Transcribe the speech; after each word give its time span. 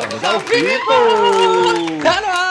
Estamos 0.00 0.22
ao 0.22 0.38
vivo! 0.38 2.00
Tá 2.04 2.20
no 2.20 2.28
ar 2.28 2.47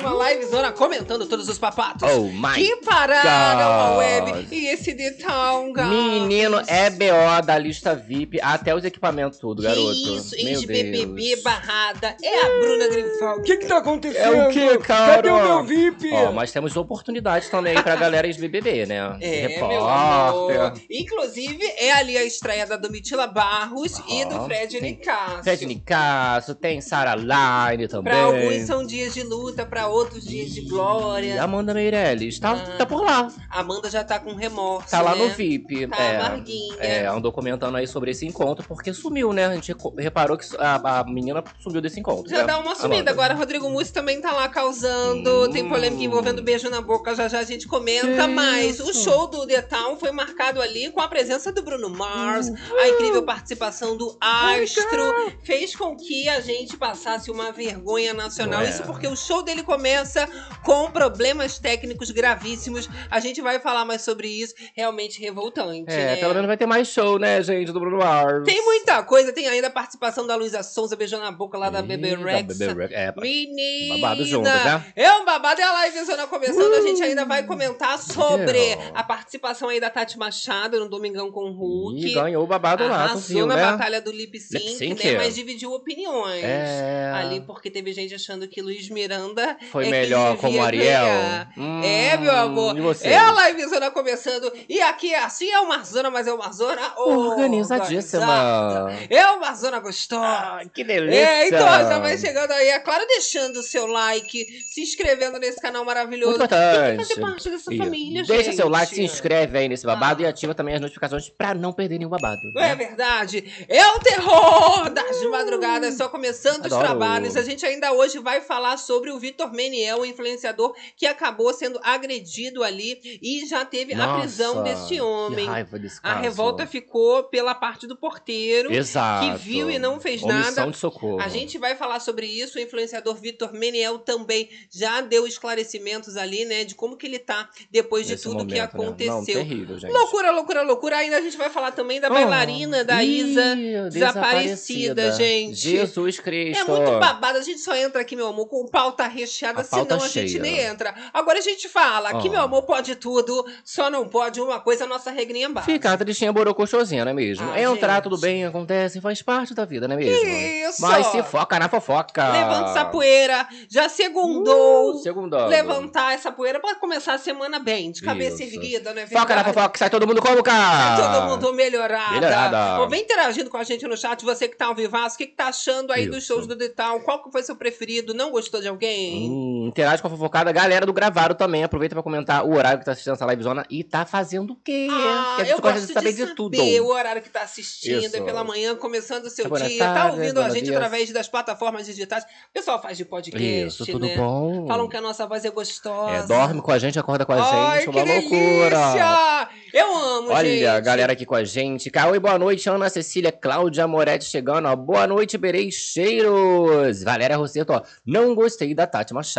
uma 0.00 0.12
live 0.12 0.44
zona 0.46 0.72
comentando 0.72 1.26
todos 1.26 1.48
os 1.48 1.58
papatos 1.58 2.08
Oh 2.10 2.24
my 2.24 2.54
que 2.54 2.76
pararam 2.76 3.70
a 3.70 3.88
God. 3.90 3.98
web 3.98 4.46
e 4.50 4.66
esse 4.66 4.90
Town, 5.20 5.72
guys. 5.72 5.86
Menino, 5.88 6.60
é 6.66 6.90
BO 6.90 7.42
da 7.44 7.56
lista 7.58 7.94
VIP, 7.94 8.38
até 8.42 8.74
os 8.74 8.84
equipamentos 8.84 9.38
tudo, 9.38 9.62
garoto. 9.62 9.92
Que 9.92 10.16
isso, 10.16 10.36
Meu 10.36 10.48
ex-BBB 10.48 11.14
Deus. 11.14 11.42
barrada. 11.42 12.16
É 12.22 12.38
a 12.40 12.60
Bruna 12.60 12.88
Grifal. 12.88 13.38
O 13.38 13.42
que 13.42 13.56
que 13.56 13.66
tá 13.66 13.78
acontecendo? 13.78 14.34
É 14.34 14.48
o 14.48 14.50
que, 14.50 14.78
cara? 14.78 15.16
Cadê 15.16 15.30
o 15.30 15.42
meu 15.42 15.64
VIP? 15.64 16.12
Ó, 16.12 16.32
mas 16.32 16.52
temos 16.52 16.76
oportunidades 16.76 17.48
também 17.48 17.76
aí 17.76 17.82
pra 17.82 17.96
galera 17.96 18.26
ex-BBB, 18.26 18.86
né? 18.86 19.00
É, 19.20 19.48
meu 19.58 19.86
amor. 19.86 20.50
Repórter. 20.50 20.84
Inclusive, 20.90 21.64
é 21.78 21.92
ali 21.92 22.16
a 22.16 22.24
estreia 22.24 22.66
da 22.66 22.76
Domitila 22.76 23.26
Barros 23.26 23.98
e 24.08 24.24
do 24.24 24.44
Fred 24.44 24.78
tem 24.78 24.92
Nicasso. 24.92 25.42
Fred 25.42 25.66
Nicasso, 25.66 26.54
tem 26.54 26.80
Sarah 26.80 27.16
Line 27.16 27.88
também. 27.88 28.12
Pra 28.12 28.22
alguns 28.24 28.62
são 28.66 28.84
dias 28.84 29.14
de 29.14 29.22
luta, 29.22 29.64
pra 29.64 29.88
outros 29.90 30.24
dias 30.24 30.50
de 30.50 30.62
glória. 30.62 31.42
Amanda 31.42 31.74
Meirelles, 31.74 32.38
tá, 32.38 32.52
Ah. 32.52 32.76
tá 32.78 32.86
por 32.86 33.02
lá. 33.04 33.28
Amanda 33.50 33.90
já 33.90 34.02
tá 34.04 34.18
com 34.18 34.34
remorso, 34.34 34.90
Tá 34.90 35.00
lá 35.02 35.14
né? 35.14 35.24
no 35.24 35.30
VIP. 35.34 35.86
Tá 35.88 35.96
é, 36.02 36.16
amarguinha. 36.16 36.76
é, 36.78 37.06
andou 37.06 37.32
comentando 37.32 37.76
aí 37.76 37.86
sobre 37.86 38.10
esse 38.10 38.26
encontro, 38.26 38.64
porque 38.66 38.92
sumiu, 38.92 39.32
né? 39.32 39.46
A 39.46 39.54
gente 39.54 39.74
reparou 39.98 40.36
que 40.36 40.46
a, 40.58 41.00
a 41.00 41.04
menina 41.04 41.42
sumiu 41.60 41.80
desse 41.80 41.98
encontro. 42.00 42.30
Já 42.30 42.38
né? 42.38 42.44
dá 42.44 42.58
uma 42.58 42.74
sumida. 42.74 42.94
Amanda. 42.96 43.10
Agora, 43.10 43.34
Rodrigo 43.34 43.68
Mussi 43.70 43.92
também 43.92 44.20
tá 44.20 44.32
lá 44.32 44.48
causando. 44.48 45.44
Hum. 45.44 45.52
Tem 45.52 45.68
polêmica 45.68 46.02
envolvendo 46.02 46.42
beijo 46.42 46.68
na 46.70 46.80
boca. 46.80 47.14
Já 47.14 47.28
já 47.28 47.40
a 47.40 47.44
gente 47.44 47.66
comenta. 47.66 48.06
Que 48.06 48.26
Mas 48.26 48.80
o 48.80 48.90
isso? 48.90 49.04
show 49.04 49.26
do 49.26 49.46
The 49.46 49.62
Town 49.62 49.96
foi 49.96 50.10
marcado 50.12 50.60
ali 50.60 50.90
com 50.90 51.00
a 51.00 51.08
presença 51.08 51.52
do 51.52 51.62
Bruno 51.62 51.88
Mars. 51.90 52.48
A 52.48 52.88
incrível 52.88 53.22
participação 53.22 53.96
do 53.96 54.16
Astro. 54.20 55.32
Fez 55.42 55.74
com 55.74 55.96
que 55.96 56.28
a 56.28 56.40
gente 56.40 56.76
passasse 56.76 57.30
uma 57.30 57.52
vergonha 57.52 58.14
nacional. 58.14 58.62
É? 58.62 58.70
Isso 58.70 58.82
porque 58.84 59.06
o 59.06 59.16
show 59.16 59.42
dele 59.42 59.62
começa 59.80 60.28
com 60.62 60.90
problemas 60.90 61.58
técnicos 61.58 62.10
gravíssimos. 62.10 62.86
A 63.10 63.18
gente 63.18 63.40
vai 63.40 63.58
falar 63.58 63.86
mais 63.86 64.02
sobre 64.02 64.28
isso. 64.28 64.54
Realmente 64.76 65.18
revoltante. 65.18 65.90
É, 65.90 65.96
né? 65.96 66.16
pelo 66.16 66.34
menos 66.34 66.46
vai 66.46 66.56
ter 66.58 66.66
mais 66.66 66.86
show, 66.86 67.18
né, 67.18 67.42
gente, 67.42 67.72
do 67.72 67.80
Bruno 67.80 67.96
Mars. 67.96 68.44
Tem 68.44 68.62
muita 68.62 69.02
coisa. 69.02 69.32
Tem 69.32 69.48
ainda 69.48 69.68
a 69.68 69.70
participação 69.70 70.26
da 70.26 70.36
Luísa 70.36 70.62
Sonza 70.62 70.94
beijando 70.96 71.24
a 71.24 71.32
boca 71.32 71.56
lá 71.56 71.70
da 71.70 71.80
Bebê 71.80 72.14
da 72.14 72.22
Rex. 72.22 72.58
Bebê 72.58 72.74
Rex. 72.74 72.92
É, 72.92 73.14
Menina! 73.16 73.94
babado 73.94 74.24
junto, 74.26 74.44
né? 74.44 74.84
É 74.94 75.12
um 75.14 75.24
babado 75.24 75.60
e 75.60 75.64
a 75.64 75.72
live 75.72 76.04
zona 76.04 76.26
começando. 76.26 76.74
A 76.74 76.82
gente 76.82 77.02
ainda 77.02 77.24
vai 77.24 77.42
comentar 77.44 77.98
sobre 77.98 78.76
a 78.94 79.02
participação 79.02 79.70
aí 79.70 79.80
da 79.80 79.88
Tati 79.88 80.18
Machado 80.18 80.78
no 80.78 80.90
Domingão 80.90 81.32
com 81.32 81.44
o 81.44 81.52
Hulk. 81.52 82.06
E 82.06 82.12
ganhou 82.12 82.44
o 82.44 82.46
babado 82.46 82.86
lá, 82.86 83.14
viu, 83.14 83.46
na 83.46 83.56
né? 83.56 83.62
batalha 83.62 84.00
do 84.02 84.12
lip 84.12 84.38
sync, 84.38 84.62
Lip 84.62 84.76
sync, 84.76 85.04
né? 85.04 85.12
é. 85.12 85.16
Mas 85.16 85.34
dividiu 85.34 85.72
opiniões. 85.72 86.44
É. 86.44 87.12
Ali, 87.14 87.40
porque 87.40 87.70
teve 87.70 87.92
gente 87.94 88.14
achando 88.14 88.46
que 88.46 88.60
Luiz 88.60 88.90
Miranda 88.90 89.56
Foi 89.70 89.86
é 89.86 89.90
melhor 89.90 90.36
como 90.36 90.62
Ariel. 90.62 90.84
ganhar. 91.04 91.52
Hum, 91.56 91.82
É, 91.84 92.16
meu 92.16 92.34
amor. 92.36 92.76
E 92.76 92.80
você? 92.80 93.08
É 93.08 93.16
a 93.16 93.30
live 93.32 93.66
zona 93.68 93.90
começando. 93.90 94.52
E 94.68 94.80
aqui, 94.80 95.14
assim, 95.14 95.48
é 95.50 95.60
uma 95.60 95.82
zona, 95.84 96.10
mas 96.10 96.26
é 96.26 96.32
uma 96.32 96.50
zona 96.52 96.92
organizada. 96.96 97.82
Organizadíssima. 97.84 98.92
É 99.08 99.26
uma 99.26 99.54
zona 99.54 99.78
gostosa. 99.80 100.20
Ah, 100.26 100.62
que 100.72 100.84
delícia. 100.84 101.18
É, 101.20 101.46
então 101.48 101.60
já 101.60 101.98
vai 101.98 102.16
chegando 102.18 102.50
aí, 102.52 102.68
é 102.68 102.78
claro, 102.78 103.06
deixando 103.06 103.56
o 103.58 103.62
seu 103.62 103.86
like, 103.86 104.44
se 104.66 104.82
inscrrevendo 104.82 105.38
nesse 105.38 105.60
canal 105.60 105.84
maravilhoso. 105.84 106.38
Muito 106.38 106.48
Tem 106.48 106.58
que 106.58 106.64
importante. 106.64 106.96
fazer 107.08 107.20
parte 107.20 107.50
dessa 107.50 107.72
Isso. 107.74 107.82
família, 107.84 108.22
Deixa 108.24 108.42
gente. 108.44 108.56
seu 108.56 108.68
like, 108.68 108.94
se 108.94 109.02
inscreve 109.02 109.58
aí 109.58 109.68
nesse 109.68 109.86
babado 109.86 110.22
Ah. 110.22 110.26
e 110.26 110.28
ativa 110.28 110.54
também 110.54 110.74
as 110.74 110.80
notificações 110.80 111.28
pra 111.28 111.54
não 111.54 111.72
perder 111.72 111.98
nenhum 111.98 112.10
babado. 112.10 112.50
Não 112.54 112.62
é 112.62 112.68
né? 112.70 112.74
verdade? 112.74 113.44
É 113.68 113.86
o 113.86 113.98
terror 114.00 114.90
das 114.90 115.22
madrugadas, 115.30 115.96
só 115.96 116.08
começando 116.08 116.66
os 116.66 116.72
Adoro. 116.72 116.84
trabalhos. 116.84 117.36
A 117.36 117.42
gente 117.42 117.64
ainda 117.64 117.92
hoje 117.92 118.18
vai 118.18 118.40
falar 118.40 118.76
sobre 118.76 119.10
o 119.10 119.18
Vitor 119.18 119.52
Meniel, 119.60 120.00
o 120.00 120.06
influenciador 120.06 120.74
que 120.96 121.04
acabou 121.04 121.52
sendo 121.52 121.78
agredido 121.82 122.62
ali 122.64 122.98
e 123.22 123.46
já 123.46 123.62
teve 123.64 123.92
a 123.92 123.96
Nossa, 123.98 124.20
prisão 124.20 124.62
desse 124.62 124.98
homem. 125.00 125.44
Que 125.44 125.50
raiva 125.50 125.78
desse 125.78 125.98
A 126.02 126.14
caso. 126.14 126.22
revolta 126.22 126.66
ficou 126.66 127.24
pela 127.24 127.54
parte 127.54 127.86
do 127.86 127.94
porteiro. 127.94 128.72
Exato. 128.72 129.26
que 129.32 129.38
viu 129.38 129.70
e 129.70 129.78
não 129.78 130.00
fez 130.00 130.22
Omissão 130.22 130.40
nada. 130.54 130.70
de 130.70 130.76
socorro. 130.78 131.20
A 131.20 131.28
gente 131.28 131.58
vai 131.58 131.76
falar 131.76 132.00
sobre 132.00 132.26
isso. 132.26 132.56
O 132.58 132.60
influenciador 132.60 133.14
Vitor 133.16 133.52
Meniel 133.52 133.98
também 133.98 134.48
já 134.70 135.00
deu 135.02 135.26
esclarecimentos 135.26 136.16
ali, 136.16 136.44
né? 136.46 136.64
De 136.64 136.74
como 136.74 136.96
que 136.96 137.06
ele 137.06 137.18
tá 137.18 137.48
depois 137.70 138.06
de 138.06 138.12
Nesse 138.12 138.24
tudo 138.24 138.46
que 138.46 138.54
momento, 138.54 138.76
né? 138.78 138.84
aconteceu. 138.84 139.14
Não, 139.14 139.24
terrível, 139.24 139.78
gente. 139.78 139.92
Loucura, 139.92 140.30
loucura, 140.30 140.62
loucura. 140.62 140.96
Ainda 140.96 141.18
a 141.18 141.20
gente 141.20 141.36
vai 141.36 141.50
falar 141.50 141.72
também 141.72 142.00
da 142.00 142.08
Oh, 142.08 142.14
bailarina, 142.14 142.82
da 142.84 143.02
ih, 143.04 143.20
Isa. 143.20 143.56
desaparecida, 143.90 145.12
gente. 145.12 145.54
Jesus 145.56 146.20
Cristo. 146.20 146.60
É 146.60 146.64
muito 146.64 146.98
babado. 146.98 147.38
A 147.38 147.42
gente 147.42 147.60
só 147.60 147.74
entra 147.74 148.00
aqui, 148.00 148.16
meu 148.16 148.26
amor, 148.28 148.46
com 148.48 148.62
o 148.62 148.70
pau 148.70 148.92
tá 148.92 149.06
recheado, 149.06 149.49
A 149.58 149.64
senão 149.64 149.96
a 149.96 150.08
gente 150.08 150.28
cheia. 150.30 150.42
nem 150.42 150.58
entra. 150.60 150.94
Agora 151.12 151.38
a 151.38 151.42
gente 151.42 151.68
fala 151.68 152.20
que, 152.20 152.28
Oh. 152.28 152.30
meu 152.30 152.40
amor, 152.42 152.62
pode 152.62 152.94
tudo, 152.96 153.44
só 153.64 153.90
não 153.90 154.08
pode 154.08 154.40
uma 154.40 154.60
coisa, 154.60 154.84
a 154.84 154.86
nossa 154.86 155.10
regrinha 155.10 155.48
básica. 155.48 155.72
Fica 155.72 155.92
a 155.92 155.96
tristinha 155.96 156.32
borocochosinha, 156.32 157.04
não 157.04 157.12
é 157.12 157.14
mesmo? 157.14 157.50
Ah, 157.50 157.60
Entrar, 157.60 157.94
gente. 157.94 158.02
tudo 158.04 158.18
bem, 158.18 158.44
acontece, 158.44 159.00
faz 159.00 159.22
parte 159.22 159.54
da 159.54 159.64
vida, 159.64 159.88
não 159.88 159.94
é 159.96 159.98
mesmo? 159.98 160.26
Isso! 160.26 160.82
Mas 160.82 161.06
se 161.08 161.22
foca 161.22 161.58
na 161.58 161.68
fofoca. 161.68 162.30
Levanta 162.30 162.70
essa 162.70 162.84
poeira, 162.84 163.46
já 163.68 163.88
segundou. 163.88 164.94
Uh, 164.96 164.98
segundando. 165.02 165.48
levantar 165.48 166.14
essa 166.14 166.30
poeira 166.30 166.60
pra 166.60 166.74
começar 166.74 167.14
a 167.14 167.18
semana 167.18 167.58
bem, 167.58 167.90
de 167.90 168.02
cabeça 168.02 168.42
Isso. 168.44 168.54
erguida, 168.56 168.92
né? 168.92 169.06
Foca 169.06 169.34
na 169.34 169.44
fofoca, 169.44 169.78
sai 169.78 169.90
todo 169.90 170.06
mundo 170.06 170.20
como, 170.22 170.42
cara? 170.42 170.96
Todo 171.18 171.28
mundo 171.28 171.52
melhorada. 171.54 172.12
Melhorada. 172.12 172.86
Vem 172.88 173.02
interagindo 173.02 173.48
com 173.50 173.56
a 173.56 173.64
gente 173.64 173.86
no 173.86 173.96
chat, 173.96 174.24
você 174.24 174.48
que 174.48 174.56
tá 174.56 174.66
ao 174.66 174.74
vivaço, 174.74 175.14
o 175.14 175.18
que, 175.18 175.26
que 175.26 175.34
tá 175.36 175.46
achando 175.48 175.92
aí 175.92 176.06
dos 176.06 176.18
Isso. 176.18 176.26
shows 176.28 176.46
do 176.46 176.56
Town? 176.70 177.00
Qual 177.00 177.22
que 177.22 177.30
foi 177.30 177.42
seu 177.42 177.56
preferido? 177.56 178.12
Não 178.14 178.30
gostou 178.30 178.60
de 178.60 178.68
alguém? 178.68 179.30
Hum, 179.30 179.39
interage 179.66 180.00
com 180.02 180.08
a 180.08 180.10
fofocada. 180.10 180.50
Galera 180.52 180.84
do 180.86 180.92
Gravaro 180.92 181.34
também. 181.34 181.64
Aproveita 181.64 181.94
pra 181.94 182.02
comentar 182.02 182.44
o 182.44 182.54
horário 182.54 182.78
que 182.78 182.84
tá 182.84 182.92
assistindo 182.92 183.14
essa 183.14 183.26
livezona 183.26 183.64
e 183.70 183.82
tá 183.84 184.04
fazendo 184.04 184.52
o 184.52 184.56
quê? 184.56 184.88
Ah, 184.90 185.34
que 185.36 185.42
a 185.42 185.44
gente 185.44 185.52
eu 185.54 185.60
gosta 185.60 185.78
gosto 185.78 185.86
de 185.88 185.92
saber 185.94 186.12
de 186.12 186.18
saber 186.20 186.34
tudo. 186.34 186.58
o 186.60 186.86
horário 186.88 187.22
que 187.22 187.28
tá 187.30 187.42
assistindo, 187.42 188.02
Isso. 188.04 188.16
é 188.16 188.20
pela 188.20 188.42
manhã, 188.44 188.74
começando 188.76 189.24
o 189.24 189.30
seu 189.30 189.48
dia, 189.50 189.78
tá 189.78 189.94
tarde, 189.94 190.16
ouvindo 190.20 190.40
a 190.40 190.48
gente 190.50 190.64
dias. 190.64 190.76
através 190.76 191.12
das 191.12 191.28
plataformas 191.28 191.86
digitais. 191.86 192.24
O 192.24 192.52
pessoal 192.52 192.80
faz 192.80 192.96
de 192.98 193.04
podcast, 193.04 193.82
Isso, 193.82 193.86
tudo 193.86 194.06
né? 194.06 194.16
bom? 194.16 194.66
Falam 194.66 194.88
que 194.88 194.96
a 194.96 195.00
nossa 195.00 195.26
voz 195.26 195.44
é 195.44 195.50
gostosa. 195.50 196.16
É, 196.16 196.26
dorme 196.26 196.60
com 196.60 196.72
a 196.72 196.78
gente, 196.78 196.98
acorda 196.98 197.24
com 197.26 197.32
a 197.32 197.36
Ai, 197.70 197.80
gente, 197.80 197.90
que 197.90 197.98
uma 197.98 198.04
loucura. 198.04 198.70
delícia! 198.70 199.48
Eu 199.72 199.94
amo, 199.96 200.30
Olha, 200.30 200.48
gente. 200.48 200.66
a 200.66 200.80
galera 200.80 201.12
aqui 201.12 201.24
com 201.24 201.34
a 201.36 201.44
gente. 201.44 201.90
Cauê, 201.90 202.18
boa 202.18 202.36
noite. 202.38 202.68
Ana 202.68 202.88
Cecília, 202.90 203.30
Cláudia 203.30 203.86
Moretti 203.86 204.24
chegando. 204.24 204.66
Ó. 204.66 204.74
Boa 204.74 205.06
noite, 205.06 205.38
Bereixeiros. 205.38 207.02
Valéria 207.02 207.36
Rosseto, 207.36 207.72
ó. 207.72 207.82
Não 208.04 208.34
gostei 208.34 208.74
da 208.74 208.86
Tati 208.86 209.14
Machado. 209.14 209.29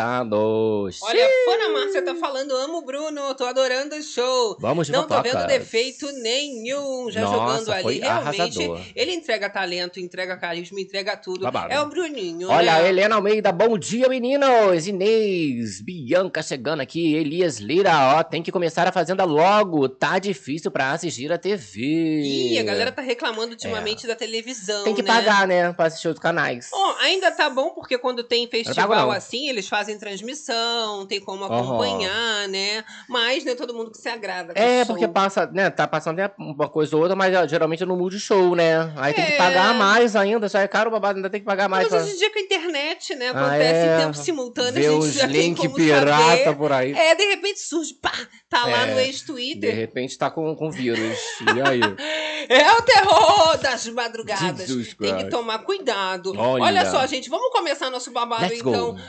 Olha, 1.02 1.25
a 1.25 1.29
Fana 1.46 1.69
Márcia 1.69 2.02
tá 2.03 2.16
falando, 2.16 2.52
amo 2.56 2.79
o 2.79 2.81
Bruno, 2.85 3.34
tô 3.35 3.46
adorando 3.46 3.96
o 3.96 4.02
show. 4.02 4.56
Vamos 4.59 4.88
de 4.88 4.94
Não 4.94 5.07
tô 5.07 5.22
vendo 5.22 5.46
defeito 5.47 6.12
nenhum, 6.13 7.09
já 7.12 7.22
Nossa, 7.22 7.34
jogando 7.38 7.72
ali. 7.72 8.00
Realmente, 8.00 8.41
arrasador. 8.41 8.81
ele 8.96 9.13
entrega 9.13 9.50
talento, 9.50 10.00
entrega 10.00 10.38
carisma, 10.38 10.79
entrega 10.79 11.18
tudo. 11.18 11.41
Babado. 11.41 11.74
É 11.74 11.79
o 11.81 11.88
Bruninho, 11.88 12.50
Olha, 12.50 12.81
né? 12.81 12.90
Helena 12.90 13.16
Almeida, 13.16 13.52
bom 13.52 13.78
dia, 13.78 14.07
meninos! 14.07 14.88
Inês, 14.88 15.81
Bianca 15.81 16.41
chegando 16.41 16.81
aqui, 16.81 17.16
Elias 17.16 17.58
Lira, 17.59 17.91
ó, 18.18 18.23
tem 18.23 18.41
que 18.44 18.52
começar 18.52 18.88
a 18.88 18.91
Fazenda 18.91 19.23
logo, 19.23 19.88
tá 19.90 20.19
difícil 20.19 20.69
pra 20.72 20.91
assistir 20.91 21.31
a 21.31 21.38
TV. 21.38 21.81
Ih, 21.81 22.59
a 22.59 22.63
galera 22.63 22.91
tá 22.91 23.02
reclamando 23.02 23.52
ultimamente 23.52 24.06
da 24.08 24.16
televisão, 24.16 24.81
É. 24.81 24.84
Tem 24.84 24.96
que 24.96 25.02
né? 25.02 25.08
pagar, 25.08 25.47
né, 25.47 25.72
pra 25.73 25.85
assistir 25.88 26.08
os 26.08 26.19
canais. 26.19 26.69
Ó, 26.73 26.96
ainda 27.00 27.31
tá 27.31 27.50
bom, 27.50 27.69
porque 27.69 27.97
quando 27.97 28.23
tem 28.23 28.47
pago, 28.47 28.64
festival 28.64 29.08
não. 29.08 29.11
assim, 29.11 29.49
eles 29.49 29.67
fazem 29.67 29.80
transmissão, 29.97 31.05
tem 31.05 31.19
como 31.19 31.43
acompanhar, 31.45 32.47
né? 32.47 32.83
Mas 33.09 33.43
não 33.43 33.51
é 33.53 33.55
todo 33.55 33.73
mundo 33.73 33.91
que 33.91 33.97
se 33.97 34.09
agrada. 34.09 34.53
É, 34.55 34.85
porque 34.85 35.05
show. 35.05 35.13
passa, 35.13 35.45
né, 35.47 35.69
tá 35.69 35.87
passando 35.87 36.19
até 36.19 36.33
uma 36.37 36.69
coisa 36.69 36.95
ou 36.95 37.01
outra, 37.01 37.16
mas 37.16 37.31
geralmente 37.49 37.83
é 37.83 37.85
no 37.85 37.95
multishow, 37.95 38.55
né? 38.55 38.91
Aí 38.97 39.13
tem 39.13 39.23
É. 39.23 39.31
que 39.31 39.37
pagar 39.37 39.73
mais 39.73 40.16
ainda, 40.16 40.47
já 40.47 40.61
é 40.61 40.67
caro 40.67 40.89
o 40.89 40.91
babado, 40.93 41.17
ainda 41.17 41.29
tem 41.29 41.39
que 41.39 41.45
pagar 41.45 41.67
mais. 41.69 41.89
Mas 41.89 42.03
hoje 42.03 42.13
em 42.13 42.17
dia 42.17 42.31
com 42.31 42.39
a 42.39 42.41
internet, 42.41 43.16
né? 43.16 43.31
Ah, 43.33 43.45
Acontece 43.47 43.87
é. 43.87 43.95
em 43.95 43.99
tempo 44.01 44.17
simultâneo, 44.17 44.73
ver 44.73 44.87
a 44.87 44.91
gente 44.91 44.99
os 45.01 45.13
já 45.13 45.28
tem 45.28 45.41
link 45.41 45.57
como 45.57 45.75
pirata 45.75 46.43
saber. 46.43 46.55
por 46.57 46.72
aí. 46.72 46.91
É, 46.93 47.16
de 47.16 47.23
repente 47.25 47.59
surge, 47.59 47.93
pá, 47.95 48.11
tá 48.49 48.66
lá 48.66 48.83
É, 48.83 48.85
no 48.87 48.95
De 48.95 49.01
ex-Twitter. 49.01 49.75
repente 49.75 50.17
tá 50.17 50.29
com, 50.29 50.55
com 50.55 50.69
vírus. 50.72 51.17
E 51.55 51.61
aí? 51.61 51.81
É 52.49 52.72
o 52.73 52.81
terror 52.81 53.57
das 53.59 53.85
madrugadas. 53.87 54.67
Jesus 54.67 54.95
Tem 54.95 55.16
que 55.16 55.29
tomar 55.29 55.59
cuidado. 55.59 56.33
Olha. 56.35 56.63
Olha. 56.63 56.89
só, 56.91 57.05
gente, 57.05 57.29
vamos 57.29 57.51
começar 57.51 57.89
nosso 57.91 58.09
babado 58.11 58.41
Let's 58.41 58.61
go. 58.63 58.69
então, 58.72 58.99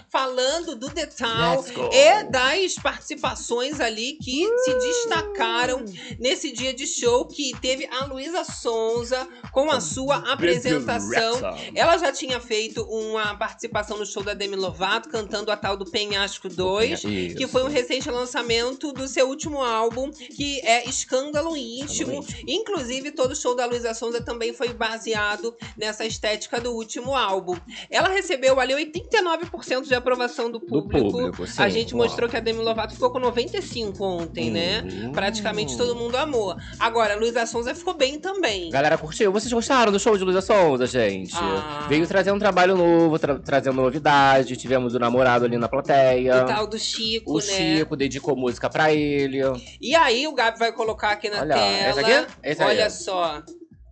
falando 0.53 0.77
do 0.77 0.91
The 0.91 1.07
Town 1.07 1.65
e 1.91 2.25
das 2.25 2.75
participações 2.75 3.81
ali 3.81 4.19
que 4.23 4.47
se 4.65 4.75
destacaram 4.75 5.83
nesse 6.19 6.53
dia 6.53 6.75
de 6.75 6.87
show 6.87 7.25
que 7.25 7.53
teve 7.61 7.87
a 7.87 8.05
Luísa 8.05 8.45
Sonza 8.45 9.27
com 9.51 9.71
a 9.71 9.81
sua 9.81 10.17
apresentação. 10.31 11.41
Ela 11.75 11.97
já 11.97 12.13
tinha 12.13 12.39
feito 12.39 12.83
uma 12.83 13.35
participação 13.37 13.97
no 13.97 14.05
show 14.05 14.23
da 14.23 14.35
Demi 14.35 14.57
Lovato, 14.57 15.09
cantando 15.09 15.51
a 15.51 15.57
tal 15.57 15.75
do 15.75 15.87
Penhasco 15.87 16.51
2, 16.51 17.01
que 17.01 17.49
foi 17.49 17.63
um 17.63 17.69
recente 17.69 18.11
lançamento 18.11 18.93
do 18.93 19.09
seu 19.09 19.29
último 19.29 19.63
álbum, 19.63 20.11
que 20.11 20.61
é 20.67 20.87
Escândalo 20.87 21.57
Íntimo. 21.57 22.25
Inclusive, 22.47 23.11
todo 23.13 23.33
o 23.33 23.37
show 23.37 23.57
da 23.57 23.65
Luísa 23.65 23.95
Sonza 23.95 24.21
também 24.21 24.53
foi 24.53 24.75
baseado 24.75 25.57
nessa 25.79 26.05
estética 26.05 26.61
do 26.61 26.73
último 26.73 27.15
álbum. 27.17 27.57
Ela 27.89 28.09
recebeu 28.09 28.61
ali 28.61 28.75
89% 28.75 29.85
de 29.85 29.95
aprovação 29.95 30.42
do 30.51 30.61
público. 30.61 31.05
Do 31.07 31.11
público 31.13 31.47
sim. 31.47 31.63
A 31.63 31.69
gente 31.69 31.95
Uau. 31.95 32.05
mostrou 32.05 32.29
que 32.29 32.37
a 32.37 32.41
Demi 32.41 32.61
Lovato 32.61 32.95
ficou 32.95 33.11
com 33.11 33.19
95 33.19 34.05
ontem, 34.05 34.51
né? 34.51 34.83
Hum. 34.85 35.13
Praticamente 35.13 35.77
todo 35.77 35.95
mundo 35.95 36.17
amou. 36.17 36.57
Agora, 36.79 37.15
a 37.15 37.17
Luísa 37.17 37.45
Sonza 37.47 37.75
ficou 37.75 37.95
bem 37.95 38.19
também. 38.19 38.71
Galera, 38.71 38.97
curtiu? 38.99 39.31
Vocês 39.33 39.53
gostaram 39.53 39.93
do 39.93 39.99
show 40.01 40.17
de 40.17 40.25
Luísa 40.25 40.41
Sonza, 40.41 40.87
gente? 40.87 41.35
Ah. 41.37 41.87
Veio 41.89 42.07
trazendo 42.07 42.37
um 42.37 42.41
trabalho 42.41 42.77
novo, 42.77 43.19
tra- 43.19 43.39
trazendo 43.39 43.75
novidade. 43.77 44.57
Tivemos 44.57 44.95
o 44.95 44.99
namorado 44.99 45.45
ali 45.45 45.57
na 45.57 45.69
plateia. 45.69 46.43
O 46.43 46.47
tal 46.47 46.67
do 46.67 46.79
Chico, 46.79 47.33
O 47.33 47.37
né? 47.37 47.43
Chico 47.43 47.97
dedicou 47.97 48.37
música 48.37 48.69
pra 48.71 48.93
ele. 48.93 49.39
E 49.81 49.95
aí, 49.95 50.27
o 50.27 50.33
Gabi 50.35 50.59
vai 50.59 50.73
colocar 50.73 51.11
aqui 51.11 51.29
na 51.31 51.41
Olha, 51.41 51.55
tela. 51.55 51.67
essa 51.89 52.01
aqui? 52.01 52.27
Esse 52.43 52.63
aí. 52.63 52.69
Olha 52.69 52.91
só. 52.91 53.43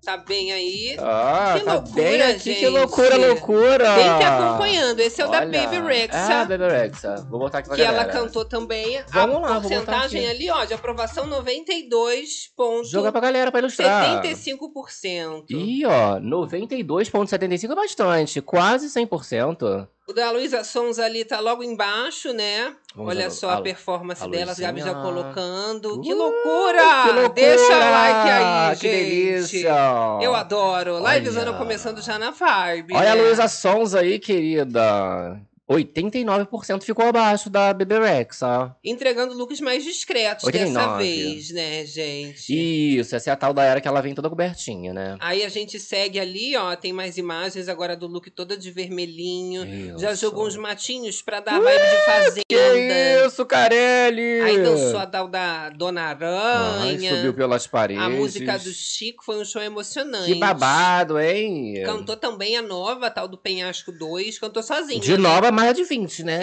Tá 0.05 0.17
bem 0.17 0.50
aí. 0.50 0.97
Ah, 0.99 1.56
Que 1.58 1.64
tá 1.64 1.75
loucura, 1.75 1.94
bem 1.94 2.23
aqui. 2.23 2.38
Que 2.41 2.55
gente. 2.55 2.69
loucura, 2.69 3.17
loucura. 3.17 3.94
Tem 3.94 4.17
que 4.17 4.23
ir 4.23 4.26
acompanhando. 4.26 5.00
Esse 5.00 5.20
é 5.20 5.26
o 5.26 5.31
da 5.31 5.41
Olha. 5.41 5.62
Baby 5.62 5.81
Rexa. 5.87 6.17
Ah, 6.41 6.44
Baby 6.47 6.64
Rexa. 6.69 7.14
Vou 7.29 7.38
botar 7.38 7.58
aqui 7.58 7.69
pra 7.69 7.76
que 7.76 7.82
ela 7.82 8.05
galera. 8.05 8.12
cantou 8.19 8.44
também. 8.47 9.02
Vamos 9.08 9.37
a 9.37 9.41
lá, 9.41 9.61
porcentagem 9.61 10.26
ali, 10.26 10.50
ó, 10.50 10.64
de 10.64 10.73
aprovação 10.73 11.26
92,75%. 11.29 12.85
Joga 12.91 13.12
pra 13.12 13.20
galera 13.20 13.50
pra 13.50 13.61
ilustrar. 13.61 14.23
75%. 14.23 15.44
Ih, 15.50 15.85
ó, 15.85 16.19
92,75 16.19 17.70
é 17.70 17.75
bastante. 17.75 18.41
Quase 18.41 18.88
100%. 18.88 19.87
O 20.10 20.12
da 20.12 20.32
Luísa 20.32 20.64
Sons 20.64 20.98
ali 20.98 21.24
tá 21.24 21.38
logo 21.38 21.62
embaixo, 21.62 22.32
né? 22.32 22.74
Vamos 22.96 23.12
Olha 23.14 23.28
ver, 23.28 23.30
só 23.30 23.50
a- 23.50 23.54
a 23.58 23.62
performance 23.62 24.20
a 24.24 24.26
dela, 24.26 24.50
as 24.50 24.58
Gabi 24.58 24.80
já 24.80 24.92
colocando. 24.92 26.00
que 26.00 26.12
Uh, 26.12 26.16
loucura! 26.16 26.82
que 27.04 27.12
loucura! 27.12 27.28
Deixa 27.28 27.62
o 27.62 27.78
like 27.78 28.28
aí, 28.28 28.76
Que 28.76 28.88
gente. 28.88 29.04
delícia! 29.04 29.74
Eu 30.20 30.34
adoro. 30.34 30.98
Livezona 30.98 31.52
começando 31.52 32.02
já 32.02 32.18
na 32.18 32.32
vibe. 32.32 32.92
Olha 32.96 33.12
a 33.12 33.14
né? 33.14 33.22
Luísa 33.22 33.46
Sons 33.46 33.94
aí, 33.94 34.18
querida. 34.18 35.40
89% 35.75 36.82
ficou 36.82 37.06
abaixo 37.06 37.49
da 37.49 37.72
Baby 37.72 37.99
Rexa. 37.99 38.75
Entregando 38.84 39.34
looks 39.34 39.61
mais 39.61 39.84
discretos 39.84 40.44
dessa 40.50 40.64
89. 40.64 41.05
vez, 41.05 41.50
né, 41.50 41.87
gente? 41.87 42.99
Isso, 42.99 43.14
essa 43.14 43.31
é 43.31 43.32
a 43.32 43.37
tal 43.37 43.55
da 43.55 43.62
era 43.62 43.81
que 43.81 43.88
ela 43.88 44.00
vem 44.00 44.14
toda 44.14 44.28
cobertinha, 44.28 44.93
né? 44.93 45.17
Aí 45.20 45.44
a 45.44 45.49
gente 45.49 45.78
segue 45.78 46.19
ali, 46.19 46.56
ó, 46.56 46.75
tem 46.75 46.93
mais 46.93 47.17
imagens 47.17 47.69
agora 47.69 47.96
do 47.96 48.06
look 48.06 48.31
toda 48.31 48.56
de 48.56 48.70
vermelhinho. 48.70 49.99
Já 49.99 50.12
Isso. 50.12 50.22
jogou 50.22 50.46
uns 50.46 50.56
matinhos 50.56 51.22
pra 51.22 51.40
dar 51.40 51.61
vibe 51.61 51.78
de 51.78 52.05
fazenda. 52.05 52.44
Que 52.49 53.26
isso, 53.26 53.44
Carelli! 53.46 54.40
Aí 54.40 54.58
dançou 54.62 54.99
a 54.99 55.06
tal 55.06 55.28
da 55.28 55.70
Dona 55.70 56.00
Ai, 56.02 56.11
Aranha. 56.11 57.16
subiu 57.16 57.34
pelas 57.34 57.66
paredes. 57.66 58.02
a 58.02 58.08
música 58.08 58.58
do 58.58 58.73
Chico 58.73 59.25
foi 59.25 59.40
um 59.40 59.44
show 59.44 59.62
emocionante. 59.62 60.26
Que 60.26 60.34
babado, 60.34 61.19
hein? 61.19 61.82
Cantou 61.84 62.16
também 62.16 62.56
a 62.56 62.62
nova, 62.62 63.06
a 63.06 63.11
tal 63.11 63.28
do 63.28 63.38
Penhasco 63.38 63.93
2, 63.93 64.38
cantou 64.38 64.62
sozinho. 64.62 65.00
De 65.00 65.12
né? 65.12 65.19
nova, 65.19 65.50
mais 65.60 65.74
de 65.76 65.84
20, 65.84 66.24
né? 66.24 66.40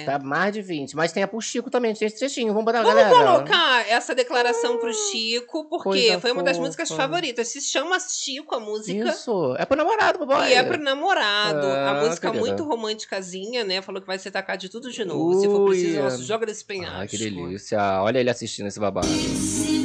É. 0.00 0.04
Tá 0.04 0.18
mais 0.18 0.52
de 0.52 0.62
20. 0.62 0.96
Mas 0.96 1.12
tem 1.12 1.22
a 1.22 1.28
pro 1.28 1.40
Chico 1.40 1.70
também, 1.70 1.94
tem 1.94 2.06
esse 2.06 2.18
trechinho. 2.18 2.48
Vamos 2.48 2.64
botar, 2.64 2.82
Vamos 2.82 2.94
galera. 2.94 3.14
colocar 3.14 3.88
essa 3.88 4.14
declaração 4.14 4.78
pro 4.78 4.92
Chico, 4.92 5.64
porque 5.64 5.84
coisa 5.84 6.20
foi 6.20 6.32
uma 6.32 6.42
das 6.42 6.56
fofa. 6.56 6.66
músicas 6.66 6.90
favoritas. 6.90 7.48
Se 7.48 7.60
chama 7.60 7.98
Chico 8.00 8.54
a 8.54 8.60
música. 8.60 9.10
Isso. 9.10 9.54
É 9.58 9.64
pro 9.64 9.76
namorado, 9.76 10.18
papai. 10.18 10.50
E 10.50 10.54
é 10.54 10.62
pro 10.62 10.78
namorado. 10.82 11.66
Ah, 11.66 11.90
a 11.90 11.94
música 12.04 12.30
querida. 12.30 12.46
muito 12.46 12.64
românticazinha, 12.64 13.64
né? 13.64 13.82
Falou 13.82 14.00
que 14.00 14.06
vai 14.06 14.18
se 14.18 14.30
tacar 14.30 14.56
de 14.56 14.68
tudo 14.68 14.90
de 14.90 15.04
novo. 15.04 15.40
Se 15.40 15.46
for 15.46 15.60
Ui. 15.60 15.70
preciso, 15.70 15.98
ela 15.98 16.10
se 16.10 16.22
joga 16.24 16.46
desse 16.46 16.64
penhasco. 16.64 16.96
Ai, 16.98 17.08
que 17.08 17.18
delícia. 17.18 17.78
Olha 18.02 18.18
ele 18.18 18.30
assistindo 18.30 18.66
esse 18.66 18.78
babado. 18.80 19.06
Se 19.06 19.80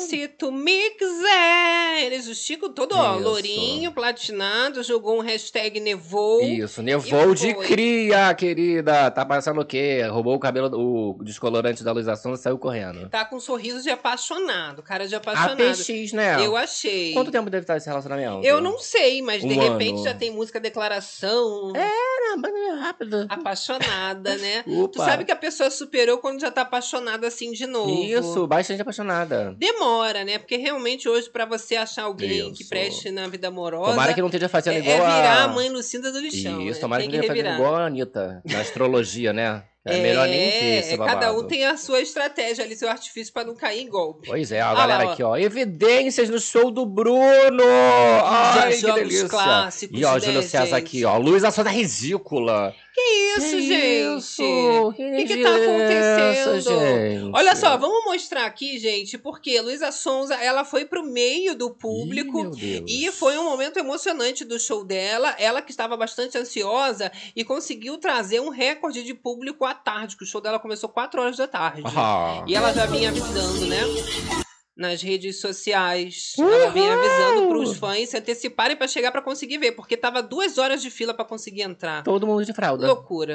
se 0.00 0.28
tu 0.28 0.50
me 0.50 0.90
quiseres. 0.90 2.26
O 2.28 2.34
Chico 2.34 2.68
todo, 2.70 2.92
ó, 2.96 3.14
Isso. 3.16 3.24
lourinho, 3.24 3.92
platinado, 3.92 4.82
jogou 4.82 5.18
um 5.18 5.20
hashtag 5.20 5.78
nevou. 5.80 6.42
Isso, 6.42 6.82
nevou 6.82 7.34
de 7.34 7.54
foi. 7.54 7.66
cria, 7.66 8.32
querida. 8.34 9.10
Tá 9.10 9.24
passando 9.24 9.60
o 9.60 9.64
quê? 9.64 10.02
Roubou 10.10 10.34
o 10.34 10.38
cabelo, 10.40 10.70
o 11.18 11.22
descolorante 11.24 11.82
da 11.84 12.16
Sonza 12.16 12.40
e 12.40 12.42
saiu 12.42 12.58
correndo. 12.58 13.08
Tá 13.08 13.24
com 13.24 13.36
um 13.36 13.40
sorriso 13.40 13.82
de 13.82 13.90
apaixonado, 13.90 14.82
cara 14.82 15.06
de 15.06 15.14
A 15.14 15.18
apaixonado. 15.18 15.56
PX, 15.56 16.12
né? 16.12 16.44
Eu 16.44 16.56
achei. 16.56 17.12
Quanto 17.12 17.30
tempo 17.30 17.50
deve 17.50 17.62
estar 17.64 17.76
esse 17.76 17.88
relacionamento? 17.88 18.44
Eu 18.44 18.60
não 18.60 18.78
sei, 18.78 19.22
mas 19.22 19.40
de 19.42 19.46
Um 19.46 19.58
repente 19.60 19.96
ano. 19.96 20.04
já 20.04 20.14
tem 20.14 20.30
música 20.30 20.58
declaração. 20.60 21.72
Ah, 21.76 22.36
mas 22.38 22.54
é 22.54 22.70
rápido. 22.80 23.26
Apaixonada, 23.28 24.36
né? 24.36 24.62
Tu 24.70 24.80
Opa. 25.00 25.04
sabe 25.04 25.24
que 25.24 25.32
a 25.32 25.36
pessoa 25.36 25.70
superou 25.70 26.18
quando 26.18 26.40
já 26.40 26.50
tá 26.50 26.62
apaixonada 26.62 27.26
assim 27.26 27.52
de 27.52 27.66
novo. 27.66 27.90
Isso, 28.02 28.46
bastante 28.46 28.80
apaixonada. 28.82 29.54
Demora, 29.58 29.89
né? 30.24 30.38
Porque 30.38 30.56
realmente 30.56 31.08
hoje, 31.08 31.30
pra 31.30 31.44
você 31.44 31.76
achar 31.76 32.04
alguém 32.04 32.52
que 32.52 32.62
Isso. 32.62 32.68
preste 32.68 33.10
na 33.10 33.26
vida 33.28 33.48
amorosa. 33.48 33.90
Tomara 33.90 34.14
que 34.14 34.20
não 34.20 34.28
esteja 34.28 34.48
fazendo 34.48 34.74
é, 34.74 34.78
é 34.78 34.80
igual 34.80 35.06
a... 35.06 35.16
virar 35.16 35.42
a 35.44 35.48
mãe 35.48 35.68
Lucinda 35.68 36.10
do 36.12 36.20
lixão. 36.20 36.60
Isso, 36.62 36.74
né? 36.74 36.80
tomara 36.80 37.02
tem 37.02 37.10
que 37.10 37.16
não 37.16 37.24
esteja 37.24 37.42
fazendo 37.42 37.54
igual 37.54 37.76
a 37.76 37.86
Anitta, 37.86 38.42
na 38.44 38.60
astrologia, 38.60 39.32
né? 39.32 39.62
É, 39.82 39.98
melhor 40.02 40.28
nem 40.28 40.50
ter 40.50 40.78
esse 40.80 40.92
é, 40.92 40.96
babado. 40.98 41.20
cada 41.20 41.32
um 41.32 41.46
tem 41.46 41.64
a 41.64 41.74
sua 41.74 42.02
estratégia 42.02 42.62
ali, 42.62 42.76
seu 42.76 42.90
artifício 42.90 43.32
pra 43.32 43.44
não 43.44 43.54
cair 43.54 43.80
em 43.80 43.88
golpe. 43.88 44.28
Pois 44.28 44.52
é, 44.52 44.60
a 44.60 44.70
Ah 44.70 44.74
galera 44.74 45.04
lá, 45.04 45.12
aqui, 45.12 45.22
ó. 45.22 45.36
Evidências 45.38 46.28
no 46.28 46.38
show 46.38 46.70
do 46.70 46.84
Bruno! 46.84 47.64
Ai, 48.22 48.72
que 48.72 48.80
jogos 48.80 48.94
delícia. 48.96 49.28
clássicos, 49.28 49.98
E 49.98 50.04
ó, 50.04 50.14
né, 50.14 50.20
Júlio 50.20 50.42
César 50.42 50.76
aqui, 50.76 51.04
ó. 51.04 51.16
Luísa 51.16 51.50
Sonza 51.50 51.70
ridícula. 51.70 52.74
Que 52.92 53.00
isso, 53.00 53.56
Que 53.56 53.62
gente? 53.62 54.18
Isso? 54.18 54.42
O 54.42 54.92
que, 54.92 55.24
que 55.24 55.42
tá 55.42 55.48
acontecendo? 55.48 56.58
Isso, 56.58 56.68
gente? 56.68 57.30
Olha 57.32 57.56
só, 57.56 57.76
vamos 57.78 58.04
mostrar 58.04 58.44
aqui, 58.44 58.78
gente, 58.78 59.16
porque 59.16 59.58
Luísa 59.60 59.90
Sonza, 59.92 60.34
ela 60.34 60.64
foi 60.64 60.84
pro 60.84 61.02
meio 61.02 61.54
do 61.54 61.70
público. 61.70 62.50
Ih. 62.58 62.84
E 62.86 63.10
foi 63.12 63.38
um 63.38 63.44
momento 63.44 63.78
emocionante 63.78 64.44
do 64.44 64.58
show 64.58 64.84
dela. 64.84 65.34
Ela 65.38 65.62
que 65.62 65.70
estava 65.70 65.96
bastante 65.96 66.36
ansiosa 66.36 67.10
e 67.34 67.44
conseguiu 67.44 67.96
trazer 67.96 68.40
um 68.40 68.50
recorde 68.50 69.02
de 69.02 69.14
público 69.14 69.64
à 69.70 69.74
tarde, 69.74 70.16
que 70.16 70.24
o 70.24 70.26
show 70.26 70.40
dela 70.40 70.58
começou 70.58 70.88
4 70.88 71.20
horas 71.20 71.36
da 71.36 71.46
tarde. 71.46 71.82
Ah. 71.96 72.44
E 72.46 72.54
ela 72.54 72.72
já 72.72 72.86
vinha 72.86 73.10
avisando, 73.10 73.66
né? 73.66 73.80
Nas 74.76 75.02
redes 75.02 75.40
sociais. 75.40 76.34
Ela 76.38 76.70
vinha 76.70 76.94
avisando 76.94 77.48
pros 77.48 77.76
fãs 77.76 78.08
se 78.08 78.16
anteciparem 78.16 78.76
pra 78.76 78.88
chegar 78.88 79.12
pra 79.12 79.20
conseguir 79.20 79.58
ver, 79.58 79.72
porque 79.72 79.96
tava 79.96 80.22
duas 80.22 80.56
horas 80.58 80.80
de 80.80 80.90
fila 80.90 81.12
pra 81.12 81.24
conseguir 81.24 81.62
entrar. 81.62 82.02
Todo 82.02 82.26
mundo 82.26 82.44
de 82.44 82.52
fralda. 82.52 82.86
Loucura. 82.86 83.34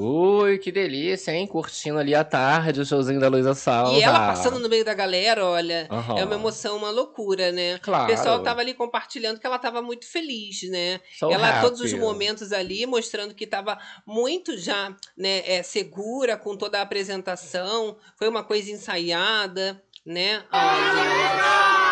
Ui, 0.00 0.58
que 0.58 0.70
delícia, 0.70 1.32
hein? 1.32 1.44
Curtindo 1.44 1.98
ali 1.98 2.14
à 2.14 2.22
tarde 2.22 2.80
o 2.80 2.86
showzinho 2.86 3.18
da 3.18 3.26
Luísa 3.26 3.52
Salva. 3.52 3.98
E 3.98 4.02
ela 4.02 4.28
passando 4.28 4.60
no 4.60 4.68
meio 4.68 4.84
da 4.84 4.94
galera, 4.94 5.44
olha, 5.44 5.88
Aham. 5.90 6.16
é 6.16 6.24
uma 6.24 6.36
emoção, 6.36 6.76
uma 6.76 6.90
loucura, 6.90 7.50
né? 7.50 7.78
Claro. 7.78 8.04
O 8.04 8.06
pessoal 8.06 8.40
tava 8.40 8.60
ali 8.60 8.74
compartilhando 8.74 9.40
que 9.40 9.46
ela 9.46 9.58
tava 9.58 9.82
muito 9.82 10.06
feliz, 10.06 10.62
né? 10.70 11.00
So 11.18 11.32
ela, 11.32 11.48
happy. 11.48 11.62
todos 11.62 11.80
os 11.80 11.92
momentos 11.94 12.52
ali, 12.52 12.86
mostrando 12.86 13.34
que 13.34 13.44
tava 13.44 13.76
muito 14.06 14.56
já, 14.56 14.94
né, 15.16 15.42
é, 15.44 15.64
segura 15.64 16.36
com 16.36 16.56
toda 16.56 16.78
a 16.78 16.82
apresentação. 16.82 17.96
Foi 18.16 18.28
uma 18.28 18.44
coisa 18.44 18.70
ensaiada, 18.70 19.82
né? 20.06 20.44
Olha. 20.52 21.88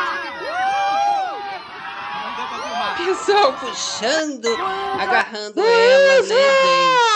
Pessoal 2.97 3.53
puxando, 3.53 4.47
agarrando 4.99 5.61
ela, 5.61 6.23
né, 6.23 6.29
gente? 6.29 7.16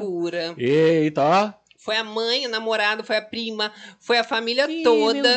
Loucura. 0.00 0.54
Eita. 0.58 1.54
Foi 1.78 1.96
a 1.96 2.04
mãe, 2.04 2.46
o 2.46 2.48
namorado, 2.48 3.02
foi 3.02 3.16
a 3.16 3.22
prima, 3.22 3.72
foi 3.98 4.16
a 4.16 4.22
família 4.22 4.70
Ih, 4.70 4.84
toda 4.84 5.28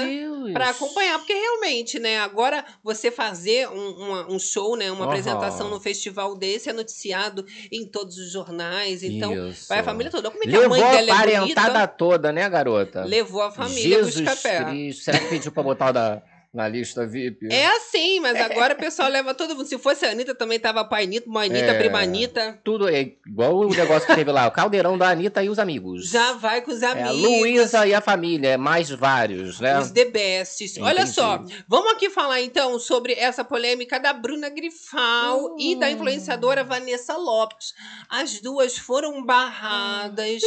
pra 0.54 0.70
acompanhar. 0.70 1.18
Porque 1.18 1.34
realmente, 1.34 1.98
né, 1.98 2.20
agora 2.20 2.64
você 2.84 3.10
fazer 3.10 3.68
um, 3.68 3.90
uma- 3.98 4.32
um 4.32 4.38
show, 4.38 4.78
né, 4.78 4.92
uma 4.92 5.06
apresentação 5.06 5.72
no 5.72 5.80
festival 5.80 6.36
desse 6.38 6.70
é 6.70 6.74
noticiado 6.74 7.44
em 7.72 7.84
todos 7.84 8.20
os 8.20 8.32
jornais. 8.32 9.02
Então, 9.02 9.50
Isso. 9.50 9.68
vai 9.68 9.80
a 9.80 9.84
família 9.84 10.12
toda. 10.12 10.30
Como 10.30 10.44
é 10.44 10.48
que 10.48 10.56
a 10.56 10.60
Levou 10.60 10.78
mãe 10.78 10.84
a 10.84 10.92
dela 10.92 11.12
é 11.12 11.16
parentada 11.16 11.70
bonita? 11.72 11.88
toda, 11.88 12.32
né, 12.32 12.48
garota? 12.48 13.04
Levou 13.06 13.42
a 13.42 13.50
família 13.50 14.04
Jesus 14.04 14.18
escapé. 14.18 14.66
Cristo. 14.66 15.04
Será 15.04 15.18
que 15.18 15.26
pediu 15.26 15.52
pra 15.52 15.64
botar 15.64 15.90
o 15.90 15.94
da, 15.94 16.22
na 16.56 16.68
lista 16.68 17.06
VIP? 17.06 17.48
É 17.52 17.66
assim, 17.68 18.20
mas 18.22 18.40
agora 18.40 18.74
o 18.74 18.78
pessoal 18.78 19.10
leva 19.10 19.34
todo 19.34 19.56
mundo. 19.56 19.66
Se 19.68 19.78
fosse 19.78 20.06
a 20.06 20.12
Anitta, 20.12 20.34
também 20.34 20.58
tava 20.60 20.80
a 20.82 20.86
pai 20.86 21.04
Anitta, 21.04 21.30
mãe 21.30 21.50
Anitta, 21.50 21.66
É. 21.72 21.78
prima 21.78 22.00
Anitta. 22.02 22.60
Tudo 22.64 22.88
é 22.88 23.02
igual 23.28 23.58
o 23.58 23.70
negócio 23.70 24.08
que 24.08 24.16
teve 24.16 24.32
lá, 24.32 24.48
o 24.48 24.52
caldeirão 24.52 24.98
da 24.98 25.10
Anitta 25.10 25.44
e 25.44 25.50
os 25.50 25.60
amigos. 25.60 26.10
Já 26.10 26.32
vai 26.34 26.62
com 26.62 26.72
os 26.72 26.82
É 26.82 26.88
amigos. 26.88 27.22
Luísa 27.22 27.86
e 27.86 27.94
a 27.94 28.00
família, 28.02 28.52
é 28.52 28.58
mais 28.58 28.90
vários, 28.90 29.60
né? 29.60 29.78
Os 29.80 29.92
The 29.92 30.06
Bests. 30.06 30.78
Olha 30.80 31.02
Entendi. 31.02 31.12
só, 31.14 31.44
vamos 31.68 31.92
aqui 31.94 32.10
falar 32.10 32.42
então 32.42 32.80
sobre 32.80 33.14
essa 33.14 33.44
polêmica 33.44 34.00
da 34.00 34.14
Bruna 34.14 34.48
Grifal 34.50 35.56
e 35.60 35.76
Hum. 35.76 35.80
da 35.80 35.92
influenciadora 35.92 36.64
Vanessa 36.64 37.18
Lopes. 37.18 37.74
As 38.10 38.40
duas 38.40 38.78
foram 38.78 39.24
barradas 39.26 40.42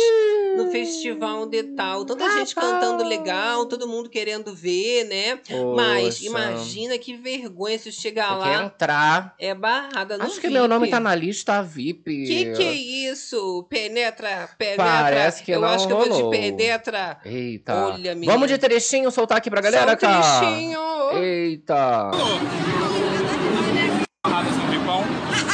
no 0.57 0.71
festival 0.71 1.47
de 1.47 1.63
tal. 1.75 2.05
Tanta 2.05 2.31
gente 2.39 2.55
cantando 2.55 3.05
legal, 3.05 3.67
todo 3.67 3.87
mundo 3.87 4.09
querendo 4.09 4.55
ver, 4.55 5.05
né? 5.05 5.39
Oi. 5.51 5.75
Mas 5.77 5.98
Mas 6.05 6.21
imagina 6.23 6.99
que 6.99 7.17
vergonha 7.17 7.79
se 7.79 7.91
chegar 7.93 8.37
lá. 8.37 8.63
entrar. 8.65 9.35
É 9.39 9.55
barrada 9.55 10.17
no 10.19 10.25
Acho 10.25 10.35
que 10.37 10.43
VIP. 10.49 10.53
meu 10.55 10.69
nome 10.69 10.89
tá 10.89 10.99
na 11.01 11.15
lista 11.15 11.63
VIP. 11.63 12.27
Que 12.27 12.53
que 12.53 12.63
é 12.63 12.73
isso? 12.73 13.67
Penetra, 13.69 14.49
penetra. 14.59 14.85
Parece 14.85 15.43
que 15.43 15.53
Eu 15.53 15.61
não 15.61 15.69
acho 15.69 15.87
que 15.87 15.93
eu 15.93 15.97
vou 15.99 16.09
rolou. 16.09 16.31
de 16.31 16.39
penetra. 16.39 17.19
Eita. 17.25 17.75
Olha, 17.93 18.15
menina. 18.15 18.33
Vamos 18.33 18.49
de 18.49 18.59
trechinho 18.59 19.11
soltar 19.11 19.39
aqui 19.39 19.51
pra 19.51 19.61
galera, 19.61 19.91
Só 19.91 19.93
um 19.95 19.97
cara. 19.97 20.41
trechinho. 20.41 20.81
Eita. 21.23 22.11
Barradas 24.25 24.57
no 24.57 24.67
Vipão. 24.71 25.05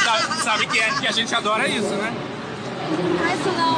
Sabe, 0.03 0.43
sabe 0.43 0.67
que, 0.67 0.79
é, 0.79 0.89
que 0.99 1.07
a 1.07 1.11
gente 1.11 1.33
adora 1.33 1.67
isso, 1.67 1.89
né? 1.95 2.13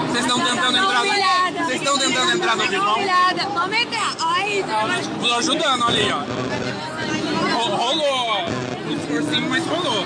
Vocês 0.07 0.25
estão 0.25 0.39
tentando 0.39 0.77
entrar 0.77 1.03
no- 1.03 1.65
vocês 1.65 1.81
estão 1.81 1.97
tentando 1.97 2.31
entrar 2.33 2.55
no? 2.57 2.63
Humilhada. 2.63 3.49
Vamos 3.53 3.77
entrar. 3.77 4.15
Aí, 4.35 4.63
Tô 5.21 5.33
ajudando 5.35 5.83
ali, 5.87 6.11
ó. 6.11 6.19
Ro- 7.57 7.75
Rolou. 7.75 8.45
O 8.89 8.95
discursinho, 8.95 9.49
mas 9.49 9.65
rolou. 9.65 10.05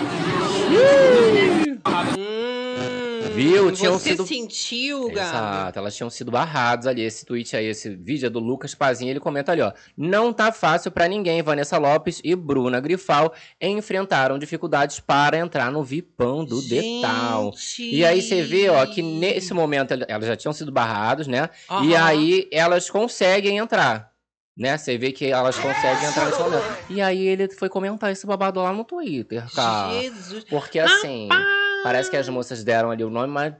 Viu? 3.34 3.72
Tinham 3.72 3.98
Você 3.98 4.10
sido- 4.12 4.28
sentiu, 4.28 5.10
gato? 5.10 5.30
Exato, 5.30 5.80
elas 5.80 5.96
tinham 5.96 6.10
sido 6.10 6.32
barradas 6.32 6.88
ali. 6.88 7.02
Esse 7.02 7.26
tweet 7.26 7.56
aí, 7.56 7.66
esse 7.68 7.90
vídeo 7.96 8.28
é 8.28 8.30
do 8.30 8.40
Lucas 8.40 8.76
Pazinho, 8.76 9.10
ele 9.12 9.20
comenta 9.20 9.52
ali, 9.52 9.62
ó. 9.62 9.72
Não 9.98 10.32
tá 10.34 10.52
fácil 10.52 10.92
pra 10.92 11.08
ninguém. 11.08 11.42
Vanessa 11.42 11.78
Lopes 11.78 12.22
e 12.24 12.36
Bruna 12.36 12.80
Grifal 12.80 13.34
enfrentaram 13.60 14.38
dificuldades 14.38 15.00
para 15.00 15.38
entrar 15.38 15.72
no 15.72 15.84
Vipão 15.84 16.44
do 16.46 16.62
Detal. 16.62 17.54
E 17.80 18.04
aí 18.06 18.22
você 18.22 18.42
vê, 18.44 18.70
ó, 18.70 18.86
que 18.86 19.02
nesse 19.02 19.54
momento 19.54 19.94
elas 20.08 20.28
já 20.28 20.36
tinham 20.36 20.54
sido 20.54 20.72
barradas, 20.72 21.28
né? 21.28 21.50
E 21.84 21.96
Aham. 21.96 22.06
aí 22.06 22.48
elas 22.52 22.90
conseguem 22.90 23.58
entrar. 23.58 24.12
Né? 24.58 24.78
Você 24.78 24.98
vê 24.98 25.14
que 25.14 25.26
elas 25.28 25.58
conseguem 25.58 26.10
entrar 26.10 26.26
nesse 26.26 26.40
momento. 26.40 26.64
E 26.90 27.02
aí 27.02 27.26
ele 27.26 27.48
foi 27.50 27.70
comentar 27.70 28.12
esse 28.12 28.28
babado 28.28 28.62
lá 28.62 28.74
no 28.74 28.84
Twitter, 28.84 29.44
cara. 29.56 29.94
Jesus. 30.02 30.44
Porque 30.44 30.78
assim, 30.78 31.30
parece 31.84 32.10
que 32.10 32.18
as 32.18 32.28
moças 32.30 32.64
deram 32.64 32.92
ali 32.92 33.04
o 33.04 33.10
nome, 33.10 33.28
mas 33.32 33.54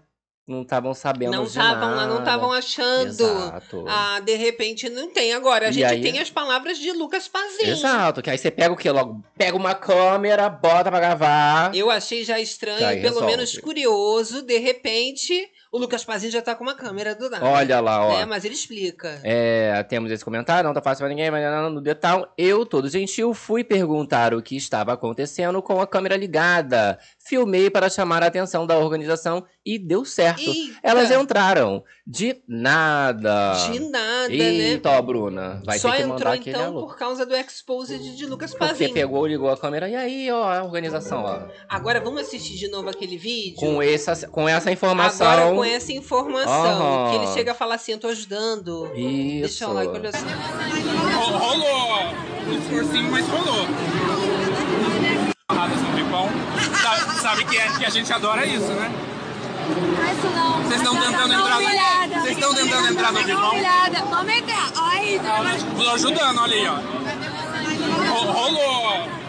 não 0.48 0.64
estavam 0.64 0.94
sabendo 0.94 1.32
Não 1.32 1.44
de 1.44 1.50
estavam 1.50 1.92
lá, 1.92 2.02
não 2.08 2.16
nada. 2.16 2.20
estavam 2.20 2.52
achando. 2.52 3.08
Exato. 3.08 3.86
Ah, 3.88 4.20
de 4.20 4.36
repente 4.36 4.90
não 4.90 5.10
tem. 5.10 5.34
Agora, 5.34 5.68
a 5.68 5.70
E 5.70 5.74
gente 5.74 5.86
aí- 5.86 6.02
tem 6.02 6.20
as 6.20 6.30
palavras 6.30 6.78
de 6.78 6.92
Lucas 6.92 7.28
Pazinho. 7.28 7.72
Exato, 7.72 8.22
que 8.22 8.30
aí 8.30 8.38
você 8.38 8.52
pega 8.52 8.74
o 8.74 8.76
quê? 8.78 8.92
Logo, 8.92 9.24
pega 9.38 9.56
uma 9.56 9.74
câmera, 9.76 10.50
bota 10.50 10.90
pra 10.90 11.00
gravar. 11.00 11.74
Eu 11.76 11.90
achei 11.90 12.24
já 12.26 12.40
estranho, 12.40 12.86
aí 12.86 12.98
pelo 13.02 13.14
resolve. 13.16 13.28
menos 13.28 13.58
curioso. 13.60 14.42
De 14.42 14.58
repente, 14.58 15.48
o 15.72 15.78
Lucas 15.78 16.04
Pazinho 16.04 16.32
já 16.34 16.42
tá 16.42 16.54
com 16.54 16.64
uma 16.64 16.76
câmera 16.76 17.16
do 17.16 17.30
nada. 17.30 17.46
Olha 17.46 17.80
lá, 17.80 18.06
ó. 18.06 18.18
Né? 18.18 18.26
Mas 18.26 18.44
ele 18.44 18.54
explica. 18.54 19.20
É, 19.24 19.82
temos 19.84 20.12
esse 20.12 20.24
comentário, 20.24 20.68
não 20.68 20.74
tá 20.74 20.82
fácil 20.82 21.04
pra 21.04 21.10
ninguém, 21.10 21.32
mas 21.32 21.72
no 21.72 21.80
detalhe, 21.80 22.26
eu, 22.38 22.66
todo 22.66 22.90
gentil, 22.90 23.34
fui 23.34 23.64
perguntar 23.64 24.34
o 24.34 24.42
que 24.42 24.58
estava 24.58 24.92
acontecendo 24.92 25.62
com 25.62 25.80
a 25.80 25.88
câmera 25.88 26.18
ligada. 26.18 27.00
Filmei 27.20 27.70
para 27.70 27.90
chamar 27.90 28.22
a 28.22 28.28
atenção 28.28 28.68
da 28.68 28.78
organização 28.78 29.46
e 29.66 29.80
deu 29.80 30.04
certo. 30.04 30.42
Eita, 30.42 30.80
Elas 30.84 31.10
entraram. 31.12 31.84
De 32.06 32.42
nada. 32.48 33.54
de 33.72 33.80
nada, 33.80 34.28
né? 34.28 34.36
Eita, 34.36 34.90
ó, 34.90 35.02
Bruna. 35.02 35.62
Vai 35.66 35.80
Só 35.80 35.92
ter 35.92 35.98
que 35.98 36.02
entrou 36.02 36.18
mandar 36.18 36.34
aquele 36.34 36.58
então 36.58 36.66
alô. 36.72 36.88
por 36.88 36.98
causa 36.98 37.26
do 37.26 37.34
Exposed 37.36 38.18
de 38.18 38.26
Lucas 38.26 38.52
Porque 38.52 38.66
Pazinho. 38.66 38.94
pegou, 38.94 39.26
ligou 39.26 39.50
a 39.50 39.56
câmera 39.58 39.88
e 39.88 39.96
aí, 39.96 40.32
ó, 40.32 40.52
a 40.52 40.64
organização, 40.64 41.24
ó. 41.24 41.44
Agora 41.70 42.02
vamos 42.02 42.22
assistir 42.22 42.58
de 42.58 42.68
novo 42.68 42.90
aquele 42.90 43.18
vídeo? 43.18 43.60
Com 43.60 43.82
essa, 43.82 44.28
com 44.28 44.50
essa 44.50 44.70
informação. 44.72 45.26
Agora 45.28 45.61
com 45.70 45.76
essa 45.76 45.92
informação. 45.94 47.10
Que 47.10 47.16
ele 47.18 47.28
chega 47.34 47.52
a 47.52 47.56
falar 47.56 47.76
assim, 47.76 47.92
eu 47.94 48.00
tô 48.00 48.08
ajudando. 48.08 48.92
Isso. 48.96 49.40
Deixa 49.42 49.64
eu 49.66 49.74
like, 49.74 49.92
olha 49.94 50.12
só. 50.12 50.18
Ro- 51.18 51.38
Rolou. 51.38 52.14
O 52.48 52.58
discursinho, 52.60 53.12
mas 53.12 53.28
rolou. 53.28 53.68
Vipão. 55.96 56.30
Sabe, 56.82 57.20
sabe 57.22 57.46
que, 57.46 57.58
é, 57.58 57.68
que 57.78 57.86
a 57.86 57.90
gente 57.90 58.12
adora 58.12 58.46
isso, 58.46 58.66
né? 58.68 58.92
Isso 60.12 60.28
não. 60.36 60.64
Vocês 60.64 60.82
estão 60.82 60.96
tentando 60.96 61.34
entrar 61.34 61.60
no- 61.60 62.22
vocês 62.22 62.38
estão 62.38 62.54
tentando 62.56 62.88
entrar 62.88 63.12
no? 63.12 63.20
Humilhada. 63.20 64.06
Vamos 64.10 64.34
entrar. 64.34 64.72
Aí, 64.76 65.20
Tô 65.78 65.90
ajudando 65.92 66.40
ali, 66.42 66.68
ó. 66.68 66.76
Ro- 68.12 68.32
Rolou. 68.32 69.21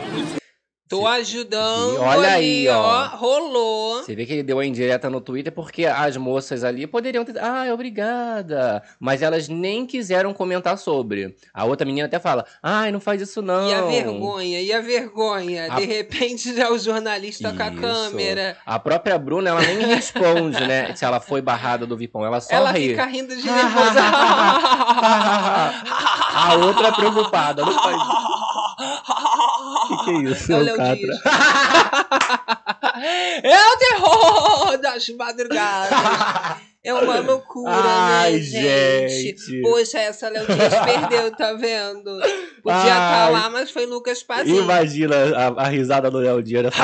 Tô 0.92 1.06
ajudando. 1.06 1.94
E 1.94 1.98
olha 1.98 2.34
ali, 2.34 2.68
aí, 2.68 2.68
ó. 2.68 3.06
Rolou. 3.16 4.02
Você 4.02 4.14
vê 4.14 4.26
que 4.26 4.32
ele 4.34 4.42
deu 4.42 4.58
a 4.58 4.66
indireta 4.66 5.08
no 5.08 5.20
Twitter 5.20 5.52
porque 5.52 5.86
as 5.86 6.16
moças 6.16 6.64
ali 6.64 6.86
poderiam 6.86 7.24
ter. 7.24 7.38
Ah, 7.42 7.66
obrigada. 7.72 8.82
Mas 9.00 9.22
elas 9.22 9.48
nem 9.48 9.86
quiseram 9.86 10.32
comentar 10.34 10.76
sobre. 10.78 11.34
A 11.54 11.64
outra 11.64 11.86
menina 11.86 12.06
até 12.06 12.18
fala: 12.18 12.44
Ai, 12.62 12.92
não 12.92 13.00
faz 13.00 13.20
isso 13.22 13.40
não. 13.40 13.68
E 13.68 13.74
a 13.74 13.82
vergonha, 13.82 14.60
e 14.60 14.72
a 14.72 14.80
vergonha. 14.80 15.72
A- 15.72 15.76
De 15.80 15.84
repente 15.86 16.54
já 16.54 16.70
o 16.70 16.78
jornalista 16.78 17.52
com 17.52 17.62
a 17.62 17.68
Isso. 17.68 17.80
câmera. 17.80 18.56
A 18.66 18.78
própria 18.78 19.18
Bruna, 19.18 19.50
ela 19.50 19.62
nem 19.62 19.78
responde, 19.94 20.60
né? 20.66 20.94
Se 20.94 21.04
ela 21.04 21.20
foi 21.20 21.40
barrada 21.40 21.86
do 21.86 21.96
Vipão. 21.96 22.24
Ela 22.24 22.40
só 22.40 22.52
Ela 22.54 22.70
ri. 22.72 22.90
fica 22.90 23.06
rindo 23.06 23.34
de 23.34 23.42
nervosa. 23.50 24.00
a 26.34 26.54
outra 26.64 26.88
é 26.88 26.92
preocupada. 26.92 27.64
Não 27.64 27.72
faz. 27.72 27.96
O 27.96 28.51
que, 29.88 29.96
que 30.04 30.10
é 30.10 30.14
isso? 30.30 30.52
É 30.52 30.56
o 30.56 30.60
Léo. 30.60 30.76
Dias. 30.96 31.18
é 33.42 33.58
o 33.58 33.76
terror 33.78 34.78
das 34.78 35.08
madrugadas. 35.10 35.98
É 36.84 36.92
uma 36.92 37.20
loucura, 37.20 37.70
Ai, 37.72 38.32
né, 38.32 38.38
gente? 38.40 39.22
gente. 39.22 39.62
Poxa, 39.62 40.00
essa 40.00 40.28
Léo 40.28 40.44
Dias 40.46 40.74
perdeu, 40.84 41.30
tá 41.30 41.52
vendo? 41.52 42.10
Podia 42.60 42.80
estar 42.80 43.26
Ai. 43.26 43.32
lá, 43.32 43.48
mas 43.50 43.70
foi 43.70 43.86
Lucas 43.86 44.24
Pazinho. 44.24 44.64
Imagina 44.64 45.14
a, 45.36 45.46
a 45.62 45.68
risada 45.68 46.10
do 46.10 46.18
Léo 46.18 46.42
Dias. 46.42 46.74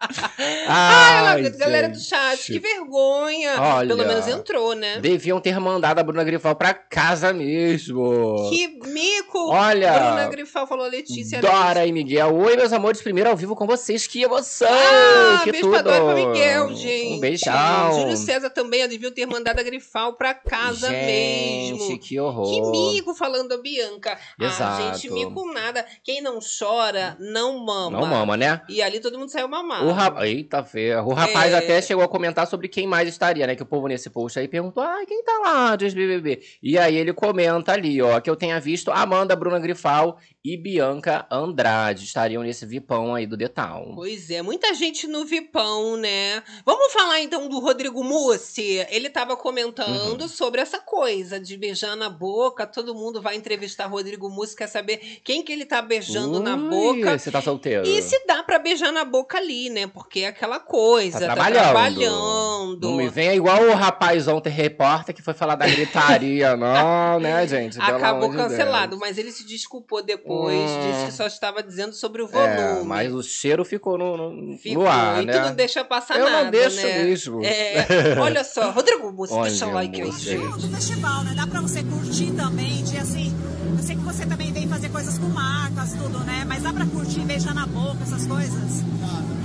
Ai, 0.66 1.44
Ai, 1.44 1.50
galera 1.50 1.88
do 1.88 1.98
chat, 1.98 2.46
que 2.46 2.58
vergonha. 2.58 3.60
Olha. 3.60 3.88
Pelo 3.88 4.06
menos 4.06 4.26
entrou, 4.26 4.74
né? 4.74 4.98
Deviam 5.00 5.40
ter 5.40 5.58
mandado 5.60 5.98
a 5.98 6.02
Bruna 6.02 6.24
Grifal 6.24 6.56
pra 6.56 6.72
casa 6.72 7.32
mesmo. 7.32 8.48
Que 8.48 8.68
mico! 8.88 9.50
Olha, 9.50 9.92
Bruna 9.92 10.28
Grifal 10.28 10.66
falou 10.66 10.86
Letícia. 10.88 11.40
Dora 11.40 11.86
e 11.86 11.92
Miguel. 11.92 12.34
Oi, 12.34 12.56
meus 12.56 12.72
amores, 12.72 13.02
primeiro 13.02 13.28
ao 13.28 13.36
vivo 13.36 13.54
com 13.54 13.66
vocês. 13.66 14.06
Que 14.06 14.22
emoção! 14.22 14.68
Ah, 14.70 15.40
que 15.44 15.52
beijo 15.52 15.66
tudo! 15.66 15.82
pra 15.82 15.82
Dora 15.82 15.98
e 15.98 16.22
pra 16.22 16.32
Miguel, 16.32 16.74
gente. 16.74 17.14
Um 17.16 17.20
beijão. 17.20 18.00
Júlio 18.00 18.16
César 18.16 18.50
também 18.50 18.88
deviam 18.88 19.12
ter 19.12 19.26
mandado 19.26 19.60
a 19.60 19.62
Grifal 19.62 20.14
pra 20.14 20.32
casa 20.32 20.88
gente, 20.88 21.72
mesmo. 21.78 21.98
que 21.98 22.18
horror. 22.18 22.50
Que 22.50 22.62
mico 22.70 23.14
falando 23.14 23.52
a 23.52 23.58
Bianca. 23.58 24.18
Ah, 24.40 24.44
Exato. 24.44 24.82
gente, 24.82 25.12
mico 25.12 25.52
nada. 25.52 25.84
Quem 26.02 26.22
não 26.22 26.38
chora, 26.40 27.16
não 27.20 27.58
mama. 27.58 28.00
Não 28.00 28.06
mama, 28.06 28.36
né? 28.36 28.62
E 28.68 28.80
ali 28.80 28.98
todo 28.98 29.18
mundo 29.18 29.30
saiu 29.30 29.48
mamado. 29.48 29.89
O 29.90 29.94
rap... 29.94 30.18
Eita, 30.22 30.62
feia. 30.64 31.02
O 31.02 31.12
rapaz 31.12 31.52
É. 31.52 31.58
até 31.58 31.82
chegou 31.82 32.04
a 32.04 32.08
comentar 32.08 32.46
sobre 32.46 32.68
quem 32.68 32.86
mais 32.86 33.08
estaria, 33.08 33.46
né? 33.46 33.54
Que 33.56 33.62
o 33.62 33.66
povo 33.66 33.86
nesse 33.88 34.08
post 34.10 34.38
aí 34.38 34.48
perguntou, 34.48 34.82
ai, 34.82 35.06
quem 35.06 35.22
tá 35.24 35.38
lá 35.44 35.76
de 35.76 35.88
BBB? 35.90 36.40
E 36.62 36.78
aí 36.78 36.96
ele 36.96 37.12
comenta 37.12 37.72
ali, 37.72 38.00
ó, 38.02 38.20
que 38.20 38.28
eu 38.30 38.36
tenha 38.36 38.58
visto 38.60 38.90
Amanda 38.90 39.34
Bruna 39.36 39.58
Grifal 39.58 40.18
e 40.44 40.56
Bianca 40.56 41.26
Andrade 41.30 42.04
estariam 42.04 42.42
nesse 42.42 42.64
vipão 42.64 43.14
aí 43.14 43.26
do 43.26 43.36
Detal. 43.36 43.92
Pois 43.94 44.30
é, 44.30 44.40
muita 44.42 44.72
gente 44.74 45.06
no 45.06 45.24
Vipão, 45.24 45.96
né? 45.96 46.42
Vamos 46.64 46.92
falar 46.92 47.20
então 47.20 47.48
do 47.48 47.58
Rodrigo 47.58 48.02
Mussi. 48.02 48.86
Ele 48.90 49.10
tava 49.10 49.36
comentando 49.36 50.22
Uhum. 50.22 50.28
sobre 50.28 50.60
essa 50.60 50.78
coisa 50.78 51.38
de 51.38 51.56
beijar 51.56 51.94
na 51.96 52.08
boca. 52.08 52.66
Todo 52.66 52.94
mundo 52.94 53.20
vai 53.20 53.36
entrevistar 53.36 53.86
Rodrigo 53.86 54.30
Mussi, 54.30 54.56
quer 54.56 54.66
saber 54.66 54.98
quem 55.22 55.42
que 55.42 55.52
ele 55.52 55.64
tá 55.66 55.82
beijando 55.82 56.40
na 56.40 56.54
Ui, 56.56 56.68
boca. 56.70 57.18
Você 57.18 57.30
tá 57.30 57.42
solteiro. 57.42 57.86
E 57.86 58.00
se 58.02 58.24
dá 58.26 58.42
pra 58.42 58.58
beijar 58.58 58.92
na 58.92 59.04
boca 59.04 59.36
ali, 59.38 59.68
né? 59.68 59.79
Porque 59.88 60.20
é 60.20 60.26
aquela 60.28 60.58
coisa, 60.60 61.20
Tá 61.20 61.26
tá 61.28 61.34
trabalhando. 61.34 61.62
trabalhando. 61.62 62.78
Não 62.82 62.96
me 62.96 63.08
venha 63.08 63.34
igual 63.34 63.62
o 63.62 63.74
rapaz 63.74 64.26
ontem 64.28 64.50
repórter 64.50 65.14
que 65.14 65.22
foi 65.22 65.34
falar 65.34 65.54
da 65.54 65.66
gritaria, 65.66 66.56
não, 66.56 67.18
né, 67.20 67.46
gente? 67.46 67.80
Acabou 67.80 68.30
de 68.30 68.36
cancelado, 68.36 68.90
Deus. 68.90 69.00
mas 69.00 69.18
ele 69.18 69.30
se 69.32 69.46
desculpou 69.46 70.02
depois, 70.02 70.58
Hum. 70.70 70.80
disse 70.80 71.06
que 71.06 71.12
só 71.12 71.26
estava 71.26 71.62
dizendo 71.62 71.92
sobre 71.92 72.22
o 72.22 72.26
volume. 72.28 72.80
É, 72.80 72.82
mas 72.84 73.12
o 73.12 73.22
cheiro 73.22 73.64
ficou 73.64 73.98
no, 73.98 74.16
no, 74.32 74.58
Ficou, 74.58 74.84
no 74.84 74.88
ar, 74.88 75.22
e 75.22 75.26
né? 75.26 75.32
tu 75.32 75.40
não 75.48 75.54
deixa 75.54 75.84
passar 75.84 76.18
Eu 76.18 76.24
nada, 76.30 76.44
não 76.44 76.50
deixo 76.50 76.76
né? 76.86 77.02
mesmo. 77.02 77.44
É, 77.44 77.86
olha 78.20 78.44
só, 78.44 78.70
Rodrigo 78.70 79.12
Mussi, 79.12 79.32
Olha, 79.34 79.50
deixa 79.50 79.66
o 79.66 79.72
like 79.72 80.00
aí, 80.00 80.12
gente. 80.12 80.66
do 80.66 80.68
festival, 80.74 81.24
né? 81.24 81.32
Dá 81.36 81.46
pra 81.46 81.60
você 81.60 81.82
curtir 81.82 82.30
também, 82.32 82.82
de 82.84 82.96
assim. 82.96 83.34
Eu 83.76 83.82
sei 83.84 83.96
que 83.96 84.02
você 84.02 84.26
também 84.26 84.52
vem 84.52 84.68
fazer 84.68 84.88
coisas 84.90 85.18
com 85.18 85.26
marcas, 85.26 85.92
tudo, 85.94 86.18
né? 86.20 86.44
Mas 86.46 86.62
dá 86.62 86.72
pra 86.72 86.84
curtir, 86.86 87.20
beijar 87.20 87.54
na 87.54 87.66
boca, 87.66 87.98
essas 88.02 88.26
coisas? 88.26 88.50
beijar 88.82 89.39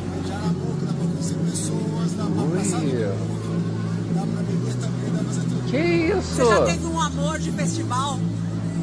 pessoas, 1.56 2.12
dá 2.18 2.24
pra 2.26 2.58
passar 2.58 2.82
dá 2.82 4.22
pra 4.22 4.44
beber 4.44 4.74
também, 4.76 5.12
dá 5.14 5.20
pra 5.20 5.24
fazer 5.24 5.42
tudo 5.42 5.72
Que 5.72 5.78
isso? 5.78 6.36
Você 6.36 6.46
já 6.46 6.66
teve 6.66 6.86
um 6.86 7.02
amor 7.02 7.40
de 7.40 7.52
festival? 7.54 8.20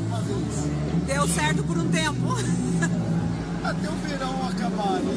uma 0.08 0.20
vez. 0.20 1.06
Deu 1.06 1.28
certo 1.28 1.62
por 1.64 1.76
um 1.76 1.88
tempo. 1.90 2.28
Até 3.62 3.88
o 3.88 3.92
verão 4.08 4.48
acabar, 4.48 5.00
né? 5.00 5.12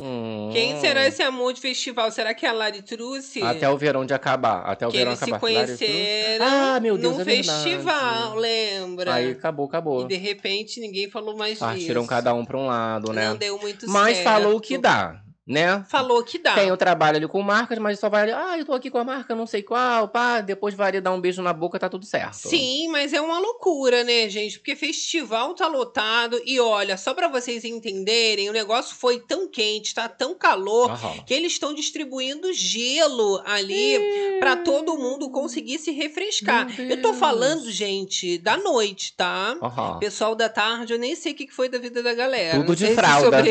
Um 0.00 0.02
Hum. 0.02 0.48
Quem 0.50 0.80
será 0.80 1.06
esse 1.06 1.22
amor 1.22 1.52
de 1.52 1.60
festival? 1.60 2.10
Será 2.10 2.32
que 2.32 2.46
é 2.46 2.48
a 2.48 2.52
Lari 2.52 2.80
Truce? 2.80 3.42
Até 3.42 3.68
o 3.68 3.76
verão 3.76 4.06
de 4.06 4.14
acabar. 4.14 4.62
Até 4.62 4.86
o 4.86 4.90
que 4.90 4.96
verão 4.96 5.10
eles 5.12 5.18
se 5.18 5.24
acabar. 5.30 5.46
Lário 5.52 5.66
conheceram 5.76 6.46
Ah, 6.46 6.80
meu 6.80 6.96
Deus, 6.96 7.14
num 7.16 7.20
é 7.20 7.24
verdade. 7.24 7.62
festival, 7.64 8.34
lembra? 8.36 9.12
Aí 9.12 9.32
acabou, 9.32 9.66
acabou. 9.66 10.04
E 10.04 10.08
de 10.08 10.16
repente 10.16 10.80
ninguém 10.80 11.10
falou 11.10 11.36
mais 11.36 11.58
Partiram 11.58 12.00
disso. 12.00 12.08
cada 12.08 12.32
um 12.32 12.46
pra 12.46 12.56
um 12.56 12.66
lado, 12.66 13.12
né? 13.12 13.28
Não 13.28 13.36
deu 13.36 13.58
muito 13.58 13.86
Mas 13.90 14.16
certo. 14.16 14.24
falou 14.30 14.56
o 14.56 14.60
que 14.60 14.78
dá, 14.78 15.20
né? 15.50 15.84
Falou 15.88 16.22
que 16.22 16.38
dá. 16.38 16.54
Tem 16.54 16.70
o 16.70 16.76
trabalho 16.76 17.16
ali 17.16 17.26
com 17.26 17.42
marcas, 17.42 17.76
mas 17.78 17.98
só 17.98 18.08
vai 18.08 18.22
ali, 18.22 18.32
ah, 18.32 18.56
eu 18.56 18.64
tô 18.64 18.72
aqui 18.72 18.88
com 18.88 18.98
a 18.98 19.04
marca, 19.04 19.34
não 19.34 19.46
sei 19.46 19.62
qual, 19.62 20.08
pá, 20.08 20.40
depois 20.40 20.74
vai 20.74 20.88
ali 20.88 21.00
dar 21.00 21.10
um 21.10 21.20
beijo 21.20 21.42
na 21.42 21.52
boca, 21.52 21.76
tá 21.76 21.88
tudo 21.88 22.06
certo. 22.06 22.36
Sim, 22.36 22.86
mas 22.88 23.12
é 23.12 23.20
uma 23.20 23.40
loucura, 23.40 24.04
né, 24.04 24.28
gente? 24.28 24.58
Porque 24.60 24.76
festival 24.76 25.52
tá 25.54 25.66
lotado 25.66 26.40
e 26.46 26.60
olha, 26.60 26.96
só 26.96 27.12
pra 27.14 27.26
vocês 27.26 27.64
entenderem, 27.64 28.48
o 28.48 28.52
negócio 28.52 28.94
foi 28.94 29.18
tão 29.18 29.48
quente, 29.48 29.92
tá 29.92 30.08
tão 30.08 30.36
calor, 30.36 30.90
Aham. 30.92 31.24
que 31.26 31.34
eles 31.34 31.52
estão 31.52 31.74
distribuindo 31.74 32.52
gelo 32.52 33.42
ali 33.44 34.38
pra 34.38 34.54
todo 34.56 34.96
mundo 34.96 35.30
conseguir 35.30 35.78
se 35.78 35.90
refrescar. 35.90 36.68
Eu 36.78 37.02
tô 37.02 37.12
falando, 37.12 37.68
gente, 37.72 38.38
da 38.38 38.56
noite, 38.56 39.14
tá? 39.16 39.56
Aham. 39.60 39.98
Pessoal 39.98 40.36
da 40.36 40.48
tarde, 40.48 40.92
eu 40.92 40.98
nem 40.98 41.16
sei 41.16 41.32
o 41.32 41.34
que 41.34 41.48
foi 41.50 41.68
da 41.68 41.78
vida 41.78 42.02
da 42.04 42.14
galera. 42.14 42.60
Tudo 42.60 42.76
de 42.76 42.94
fralda. 42.94 43.42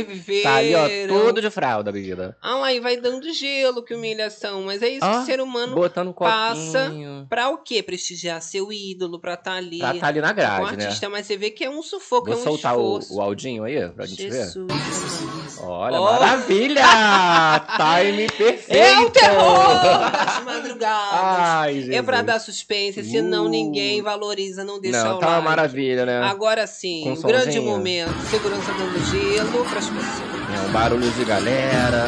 Tá 0.43 0.55
ali, 0.55 0.75
ó, 0.75 0.87
tudo 1.07 1.41
de 1.41 1.49
fralda, 1.49 1.88
bebida. 1.91 2.37
Ah, 2.41 2.73
e 2.73 2.79
vai 2.79 2.97
dando 2.97 3.31
gelo, 3.33 3.83
que 3.83 3.93
humilhação. 3.93 4.63
Mas 4.63 4.81
é 4.81 4.89
isso 4.89 4.99
que 4.99 5.05
Ah, 5.05 5.21
o 5.21 5.25
ser 5.25 5.41
humano 5.41 5.75
Botando 5.75 6.13
passa. 6.13 6.91
Pra 7.29 7.49
o 7.49 7.57
quê? 7.59 7.81
Prestigiar 7.83 8.41
seu 8.41 8.71
ídolo, 8.71 9.19
pra 9.19 9.33
estar 9.35 9.53
ali. 9.53 9.79
Pra 9.79 9.93
tá 9.95 10.07
ali 10.07 10.21
na 10.21 10.31
o 10.31 10.33
grade, 10.33 10.77
né? 10.77 10.85
artista, 10.85 11.09
mas 11.09 11.25
você 11.25 11.37
vê 11.37 11.49
que 11.51 11.63
é 11.63 11.69
um 11.69 11.81
sufoco, 11.81 12.27
Vou 12.27 12.35
é 12.35 12.37
um 12.37 12.43
soltar 12.43 12.77
o, 12.77 12.99
esforço. 12.99 13.15
o 13.15 13.21
Aldinho 13.21 13.63
aí, 13.63 13.89
pra 13.89 14.05
gente 14.05 14.23
ver. 14.29 14.45
Jesus. 14.45 15.59
Olha, 15.61 15.99
Oh. 15.99 16.03
maravilha! 16.05 16.81
Time 17.77 18.27
perfeito! 18.29 18.71
É 18.73 18.99
o 18.99 19.09
terror 19.09 20.11
das 20.11 20.43
madrugadas. 20.43 21.19
Ai, 21.21 21.73
Jesus. 21.75 21.95
é 21.95 22.01
pra 22.01 22.21
dar 22.21 22.39
suspense, 22.39 23.03
senão 23.03 23.45
Uh. 23.45 23.49
ninguém 23.49 24.01
valoriza, 24.01 24.63
não 24.63 24.79
deixa 24.79 25.03
Não, 25.03 25.17
o 25.17 25.19
tá 25.19 25.27
uma 25.27 25.35
like. 25.35 25.47
maravilha, 25.49 26.05
né? 26.05 26.21
Agora 26.23 26.65
sim, 26.67 27.09
um 27.11 27.21
grande 27.21 27.59
momento. 27.59 28.11
Segurança 28.29 28.71
dando 28.73 28.99
gelo 29.05 29.65
pras 29.69 29.85
pessoas. 29.87 30.38
É 30.65 30.69
um 30.69 30.71
barulho 30.71 31.09
de 31.11 31.25
galera. 31.25 32.07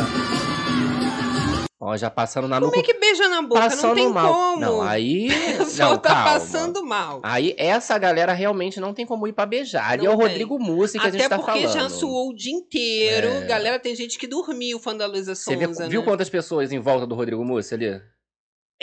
Ó, 1.80 1.98
já 1.98 2.12
passando 2.12 2.48
na 2.48 2.58
Como 2.60 2.68
nuca. 2.68 2.80
é 2.80 2.84
que 2.84 2.94
beija 3.00 3.28
na 3.28 3.42
boca? 3.42 3.62
passando 3.62 3.88
não 3.90 3.96
tem 3.96 4.10
mal. 4.10 4.34
como. 4.34 4.60
Não, 4.62 4.82
aí. 4.82 5.30
Pessoal 5.58 5.92
não, 5.92 5.98
tá 5.98 6.10
calma. 6.10 6.24
passando 6.26 6.86
mal. 6.86 7.20
Aí 7.24 7.56
essa 7.58 7.98
galera 7.98 8.34
realmente 8.34 8.80
não 8.80 8.94
tem 8.94 9.04
como 9.06 9.26
ir 9.28 9.34
pra 9.34 9.46
beijar. 9.48 9.90
Ali 9.90 10.04
Não 10.06 10.12
é 10.12 10.16
o 10.16 10.18
tem. 10.20 10.28
Rodrigo 10.28 10.60
Mussi 10.60 11.00
que 11.00 11.06
a 11.06 11.10
Até 11.10 11.18
gente 11.18 11.30
tá 11.30 11.38
porque 11.40 11.62
falando. 11.68 11.74
já 11.74 11.90
suou 11.90 12.30
o 12.30 12.36
dia 12.36 12.54
inteiro. 12.54 13.28
É. 13.30 13.46
Galera, 13.46 13.80
tem 13.80 13.96
gente 13.96 14.20
que 14.20 14.28
dormiu 14.28 14.78
fã 14.80 14.96
da 14.96 15.08
Luísa 15.08 15.34
Você 15.34 15.56
Sonza, 15.56 15.88
viu 15.90 16.02
né? 16.02 16.06
quantas 16.08 16.30
pessoas 16.30 16.72
em 16.72 16.80
volta 16.80 17.08
do 17.08 17.16
Rodrigo 17.16 17.44
Mussi 17.44 17.74
ali? 17.74 18.00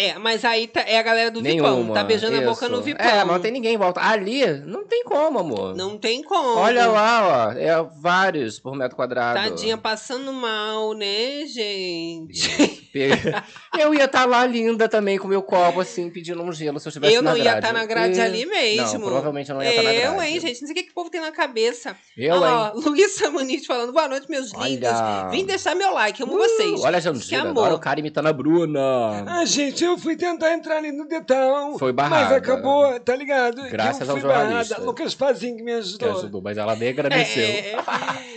É, 0.00 0.16
mas 0.16 0.44
aí 0.44 0.68
tá- 0.68 0.84
é 0.86 0.96
a 0.96 1.02
galera 1.02 1.28
do 1.28 1.42
Nenhuma. 1.42 1.74
Vipão. 1.74 1.92
Tá 1.92 2.04
beijando 2.04 2.36
a 2.36 2.40
boca 2.40 2.66
isso. 2.66 2.72
no 2.72 2.80
Vipão. 2.80 3.04
É, 3.04 3.24
mas 3.24 3.34
não 3.34 3.40
tem 3.40 3.50
ninguém 3.50 3.74
em 3.74 3.76
volta. 3.76 4.00
Ali, 4.00 4.46
não 4.64 4.86
tem 4.86 5.02
como, 5.02 5.40
amor. 5.40 5.74
Não 5.74 5.98
tem 5.98 6.22
como. 6.22 6.56
Olha 6.56 6.86
lá, 6.86 7.48
ó. 7.48 7.58
É 7.58 7.82
vários 8.00 8.60
por 8.60 8.76
metro 8.76 8.94
quadrado. 8.94 9.40
Tadinha 9.40 9.76
passando 9.76 10.32
mal, 10.32 10.92
né, 10.94 11.44
gente? 11.46 12.87
Eu 13.78 13.94
ia 13.94 14.04
estar 14.06 14.24
lá 14.26 14.44
linda 14.44 14.88
também 14.88 15.18
com 15.18 15.28
meu 15.28 15.42
copo, 15.42 15.80
assim, 15.80 16.10
pedindo 16.10 16.42
um 16.42 16.52
gelo 16.52 16.80
se 16.80 16.88
eu 16.88 16.90
estivesse 16.90 17.14
Eu 17.14 17.22
não 17.22 17.32
na 17.32 17.38
ia 17.38 17.44
grade. 17.44 17.58
estar 17.58 17.72
na 17.72 17.84
grade 17.84 18.18
E- 18.18 18.20
ali 18.20 18.46
mesmo. 18.46 18.98
Não, 18.98 19.00
provavelmente 19.06 19.48
eu 19.50 19.54
não 19.54 19.62
ia 19.62 19.70
estar 19.70 19.82
na 19.82 19.92
grade. 19.92 20.06
Eu, 20.16 20.22
hein, 20.22 20.40
gente? 20.40 20.60
Não 20.60 20.66
sei 20.66 20.72
o 20.72 20.74
que, 20.74 20.82
que 20.84 20.90
o 20.90 20.94
povo 20.94 21.10
tem 21.10 21.20
na 21.20 21.30
cabeça. 21.30 21.96
Eu, 22.16 22.34
Olha 22.34 22.46
hein? 22.46 22.52
lá, 22.52 22.72
ó, 22.74 22.78
Luísa 22.80 23.30
Muniz 23.30 23.64
falando, 23.66 23.92
boa 23.92 24.08
noite, 24.08 24.28
meus 24.28 24.52
lindos. 24.52 24.88
Olha. 24.90 25.28
Vim 25.30 25.44
deixar 25.44 25.74
meu 25.76 25.92
like, 25.94 26.20
amo 26.22 26.34
Uh, 26.34 26.38
vocês. 26.38 26.80
Olha 26.82 26.98
a 26.98 27.00
Que 27.00 27.04
Jandira, 27.04 27.40
amor. 27.42 27.50
agora 27.50 27.74
o 27.74 27.78
cara 27.78 28.00
imitando 28.00 28.26
a 28.26 28.32
Bruna. 28.32 28.80
Ah, 29.26 29.44
gente, 29.44 29.84
eu 29.84 29.96
fui 29.96 30.16
tentar 30.16 30.52
entrar 30.54 30.78
ali 30.78 30.90
no 30.90 31.06
Detal. 31.06 31.78
Foi 31.78 31.92
barrada. 31.92 32.24
Mas 32.24 32.32
acabou, 32.32 32.98
tá 33.00 33.14
ligado? 33.14 33.62
Graças 33.70 34.08
eu 34.08 34.14
ao 34.14 34.20
fui 34.20 34.28
barrada. 34.28 34.44
jornalista. 34.46 34.80
Lucas 34.80 35.14
Pazinho 35.14 35.56
que 35.56 35.62
me 35.62 35.72
Que 35.72 35.78
ajudou. 35.78 36.18
ajudou, 36.18 36.42
mas 36.42 36.58
ela 36.58 36.74
nem 36.74 36.88
agradeceu. 36.88 37.44
É, 37.44 37.76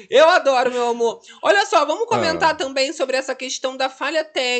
eu 0.09 0.29
adoro, 0.29 0.71
meu 0.71 0.87
amor. 0.89 1.19
Olha 1.41 1.65
só, 1.65 1.77
Ah. 1.81 1.85
vamos 1.85 2.05
comentar 2.05 2.55
também 2.57 2.93
sobre 2.93 3.17
essa 3.17 3.33
questão 3.33 3.75
da 3.75 3.89
falha 3.89 4.23
técnica 4.23 4.50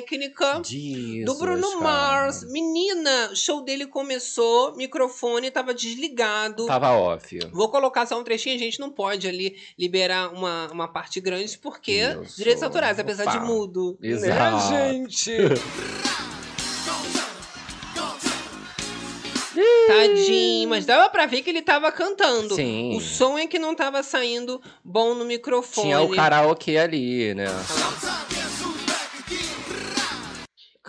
Jesus, 0.64 1.26
do 1.26 1.36
Bruno 1.36 1.68
cara. 1.68 1.82
Mars. 1.82 2.44
Menina, 2.52 3.30
o 3.32 3.36
show 3.36 3.62
dele 3.62 3.86
começou, 3.86 4.76
microfone 4.76 5.52
tava 5.52 5.74
desligado. 5.74 6.66
Tava 6.66 6.92
off. 6.92 7.40
Vou 7.52 7.70
colocar 7.70 8.06
só 8.06 8.20
um 8.20 8.24
trechinho, 8.24 8.56
a 8.56 8.60
gente 8.60 8.80
não 8.80 8.90
pode 8.90 9.28
ali 9.28 9.58
liberar 9.78 10.34
uma, 10.34 10.72
uma 10.72 10.88
parte 10.88 11.20
grande, 11.20 11.58
porque 11.58 12.02
Isso. 12.24 12.38
direitos 12.38 12.64
autorais, 12.64 13.00
apesar 13.00 13.26
de 13.26 13.38
Opa. 13.38 13.46
mudo. 13.46 13.98
Exato. 14.02 14.72
Né, 14.72 14.94
gente? 15.10 15.32
Tadinho, 19.88 20.70
mas 20.70 20.86
dava 20.86 21.10
pra 21.10 21.26
ver 21.26 21.42
que 21.42 21.50
ele 21.50 21.62
tava 21.62 21.92
cantando. 21.92 22.56
Sim. 22.56 22.96
O 22.96 23.02
som 23.02 23.38
é 23.38 23.46
que 23.46 23.60
não 23.60 23.76
tava 23.76 24.02
saindo 24.02 24.62
bom 24.84 25.14
no 25.14 25.26
microfone. 25.26 25.88
Tinha 25.88 26.02
o 26.02 26.16
karaokê 26.16 26.78
ali, 26.78 27.34
né? 27.34 27.46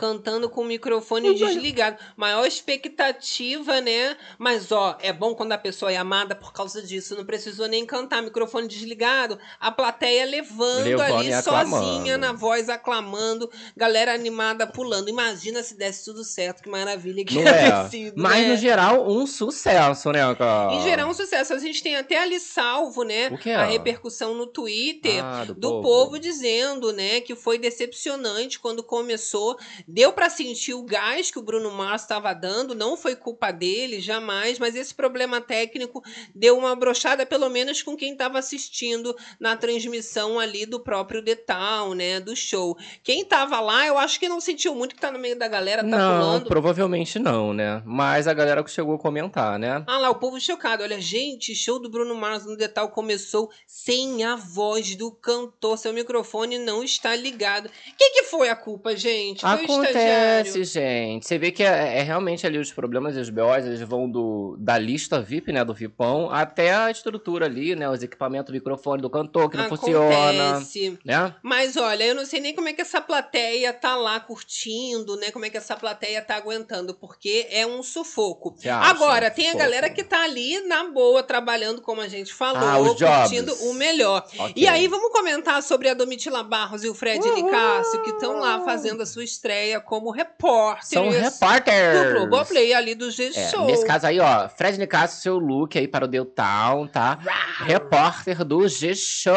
Cantando 0.06 0.50
com 0.50 0.62
o 0.62 0.64
microfone 0.64 1.32
desligado. 1.32 1.96
Maior 2.16 2.44
expectativa, 2.44 3.80
né? 3.80 4.16
Mas, 4.36 4.72
ó, 4.72 4.98
é 5.00 5.12
bom 5.12 5.32
quando 5.32 5.52
a 5.52 5.58
pessoa 5.58 5.92
é 5.92 5.96
amada 5.96 6.34
por 6.34 6.52
causa 6.52 6.82
disso. 6.82 7.14
Não 7.14 7.24
precisou 7.24 7.68
nem 7.68 7.86
cantar, 7.86 8.20
microfone 8.20 8.66
desligado. 8.66 9.38
A 9.60 9.70
plateia 9.70 10.26
levando, 10.26 10.86
Levando 10.86 11.14
ali 11.18 11.32
sozinha 11.40 12.18
na 12.18 12.32
voz, 12.32 12.68
aclamando. 12.68 13.48
Galera 13.76 14.12
animada 14.12 14.66
pulando. 14.66 15.08
Imagina 15.08 15.62
se 15.62 15.76
desse 15.76 16.04
tudo 16.06 16.24
certo. 16.24 16.64
Que 16.64 16.68
maravilha 16.68 17.24
que 17.24 17.34
Não 17.36 17.42
ia 17.42 17.50
é? 17.50 17.70
ter 17.84 17.90
sido, 17.90 18.14
Mas, 18.20 18.42
né? 18.42 18.48
no 18.48 18.56
geral, 18.56 19.08
um 19.08 19.24
sucesso, 19.24 20.10
né, 20.10 20.34
cara? 20.34 20.74
Em 20.74 20.82
geral, 20.82 21.08
um 21.10 21.14
sucesso. 21.14 21.54
A 21.54 21.58
gente 21.58 21.80
tem 21.80 21.94
até 21.94 22.18
ali 22.20 22.40
salvo, 22.40 23.04
né? 23.04 23.28
O 23.28 23.38
que 23.38 23.50
é? 23.50 23.54
A 23.54 23.66
repercussão 23.66 24.34
no 24.34 24.48
Twitter 24.48 25.22
Ah, 25.24 25.44
do, 25.44 25.54
do 25.54 25.80
povo. 25.80 26.18
dizendo, 26.18 26.92
né, 26.92 27.20
que 27.20 27.36
foi 27.36 27.56
decepcionante 27.56 28.58
quando 28.58 28.82
começou. 28.82 29.56
Deu 29.94 30.10
pra 30.10 30.30
sentir 30.30 30.72
o 30.72 30.82
gás 30.84 31.30
que 31.30 31.38
o 31.38 31.42
Bruno 31.42 31.70
Mars 31.70 32.00
estava 32.00 32.32
dando, 32.32 32.74
não 32.74 32.96
foi 32.96 33.14
culpa 33.14 33.50
dele, 33.50 34.00
jamais, 34.00 34.58
mas 34.58 34.74
esse 34.74 34.94
problema 34.94 35.38
técnico 35.38 36.02
deu 36.34 36.56
uma 36.56 36.74
brochada, 36.74 37.26
pelo 37.26 37.50
menos 37.50 37.82
com 37.82 37.94
quem 37.94 38.12
estava 38.12 38.38
assistindo 38.38 39.14
na 39.38 39.54
transmissão 39.54 40.38
ali 40.40 40.64
do 40.64 40.80
próprio 40.80 41.22
The 41.22 41.34
Town, 41.34 41.92
né, 41.92 42.20
do 42.20 42.34
show. 42.34 42.74
Quem 43.04 43.22
tava 43.22 43.60
lá, 43.60 43.86
eu 43.86 43.98
acho 43.98 44.18
que 44.18 44.30
não 44.30 44.40
sentiu 44.40 44.74
muito 44.74 44.94
que 44.94 45.00
tá 45.00 45.10
no 45.12 45.18
meio 45.18 45.38
da 45.38 45.46
galera, 45.46 45.82
tá 45.82 45.88
Não, 45.88 46.20
pulando. 46.20 46.46
provavelmente 46.48 47.18
não, 47.18 47.52
né? 47.52 47.82
Mas 47.84 48.26
a 48.26 48.32
galera 48.32 48.64
que 48.64 48.70
chegou 48.70 48.94
a 48.94 48.98
comentar, 48.98 49.58
né? 49.58 49.84
Ah 49.86 49.98
lá, 49.98 50.08
o 50.08 50.14
povo 50.14 50.40
chocado. 50.40 50.82
Olha, 50.82 50.98
gente, 51.02 51.54
show 51.54 51.78
do 51.78 51.90
Bruno 51.90 52.14
Mars 52.14 52.46
no 52.46 52.56
Detal 52.56 52.88
começou 52.88 53.50
sem 53.66 54.24
a 54.24 54.36
voz 54.36 54.96
do 54.96 55.10
cantor. 55.10 55.76
Seu 55.76 55.92
microfone 55.92 56.56
não 56.56 56.82
está 56.82 57.14
ligado. 57.14 57.68
Quem 57.98 58.12
que 58.14 58.22
foi 58.24 58.48
a 58.48 58.56
culpa, 58.56 58.96
gente? 58.96 59.42
Foi 59.42 59.66
estagiário. 59.82 60.40
Acontece, 60.40 60.64
gente. 60.64 61.26
Você 61.26 61.38
vê 61.38 61.50
que 61.50 61.62
é, 61.62 61.98
é 61.98 62.02
realmente 62.02 62.46
ali 62.46 62.58
os 62.58 62.72
problemas 62.72 63.16
e 63.16 63.20
os 63.20 63.30
BOs, 63.30 63.64
eles 63.66 63.80
vão 63.82 64.08
do, 64.10 64.56
da 64.58 64.78
lista 64.78 65.20
VIP, 65.20 65.52
né, 65.52 65.64
do 65.64 65.74
VIPão, 65.74 66.30
até 66.30 66.72
a 66.74 66.90
estrutura 66.90 67.46
ali, 67.46 67.74
né, 67.74 67.88
os 67.88 68.02
equipamentos, 68.02 68.50
o 68.50 68.52
microfone 68.52 69.00
do 69.00 69.08
cantor 69.10 69.50
que 69.50 69.56
não 69.56 69.68
funciona, 69.68 70.50
Acontece. 70.52 70.98
né? 71.04 71.34
Mas 71.42 71.76
olha, 71.76 72.04
eu 72.04 72.14
não 72.14 72.24
sei 72.24 72.40
nem 72.40 72.54
como 72.54 72.68
é 72.68 72.72
que 72.72 72.82
essa 72.82 73.00
plateia 73.00 73.72
tá 73.72 73.96
lá 73.96 74.18
curtindo, 74.20 75.16
né? 75.16 75.30
Como 75.30 75.44
é 75.44 75.50
que 75.50 75.56
essa 75.56 75.76
plateia 75.76 76.20
tá 76.22 76.36
aguentando, 76.36 76.94
porque 76.94 77.46
é 77.50 77.66
um 77.66 77.82
sufoco. 77.82 78.54
Agora, 78.80 79.30
tem 79.30 79.46
a 79.46 79.52
Sufoco. 79.52 79.64
galera 79.64 79.90
que 79.90 80.02
tá 80.04 80.22
ali 80.24 80.60
na 80.66 80.84
boa, 80.90 81.22
trabalhando, 81.22 81.80
como 81.80 82.00
a 82.00 82.08
gente 82.08 82.32
falou, 82.32 82.62
Ah, 82.68 82.78
os 82.80 82.96
jobs. 82.96 83.30
curtindo 83.30 83.54
o 83.66 83.74
melhor. 83.74 84.26
Ok. 84.38 84.52
E 84.56 84.66
aí, 84.66 84.86
vamos 84.88 85.10
comentar 85.12 85.62
sobre 85.62 85.88
a 85.88 85.94
Domitila 85.94 86.42
Barros 86.42 86.84
e 86.84 86.88
o 86.88 86.94
Fred 86.94 87.24
Nicásio, 87.30 88.02
que 88.02 88.10
estão 88.10 88.38
lá 88.38 88.64
fazendo 88.64 89.02
a 89.02 89.06
sua 89.06 89.24
estreia 89.24 89.61
como 89.84 90.10
repórteres 90.10 90.88
São 90.88 91.08
do 91.08 91.14
repórteres. 91.18 92.12
Globoplay 92.14 92.72
ali 92.74 92.94
do 92.94 93.08
É, 93.08 93.10
G-Show. 93.10 93.66
nesse 93.66 93.84
caso 93.86 94.06
aí, 94.06 94.18
ó, 94.20 94.48
Fred 94.48 94.78
Nicasso, 94.78 95.20
seu 95.20 95.38
look 95.38 95.76
aí 95.78 95.88
para 95.88 96.04
o 96.04 96.08
Del 96.08 96.24
Town, 96.26 96.86
tá? 96.88 97.18
Repórter 97.64 98.44
do 98.44 98.66
G-Show. 98.68 99.34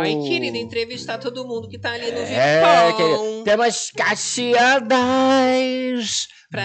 Ai, 0.00 0.16
querida, 0.26 0.56
entrevistar 0.58 1.18
todo 1.18 1.46
mundo 1.46 1.68
que 1.68 1.78
tá 1.78 1.92
ali 1.92 2.10
no 2.10 2.18
É, 2.18 2.86
Vipão. 2.88 2.96
que 3.38 3.44
temas 3.44 3.90
cacheadas. 3.90 4.90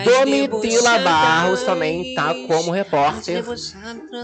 Domitila. 0.03 0.97
Barros 0.99 1.61
também 1.61 2.15
tá 2.15 2.33
como 2.47 2.71
repórter 2.71 3.43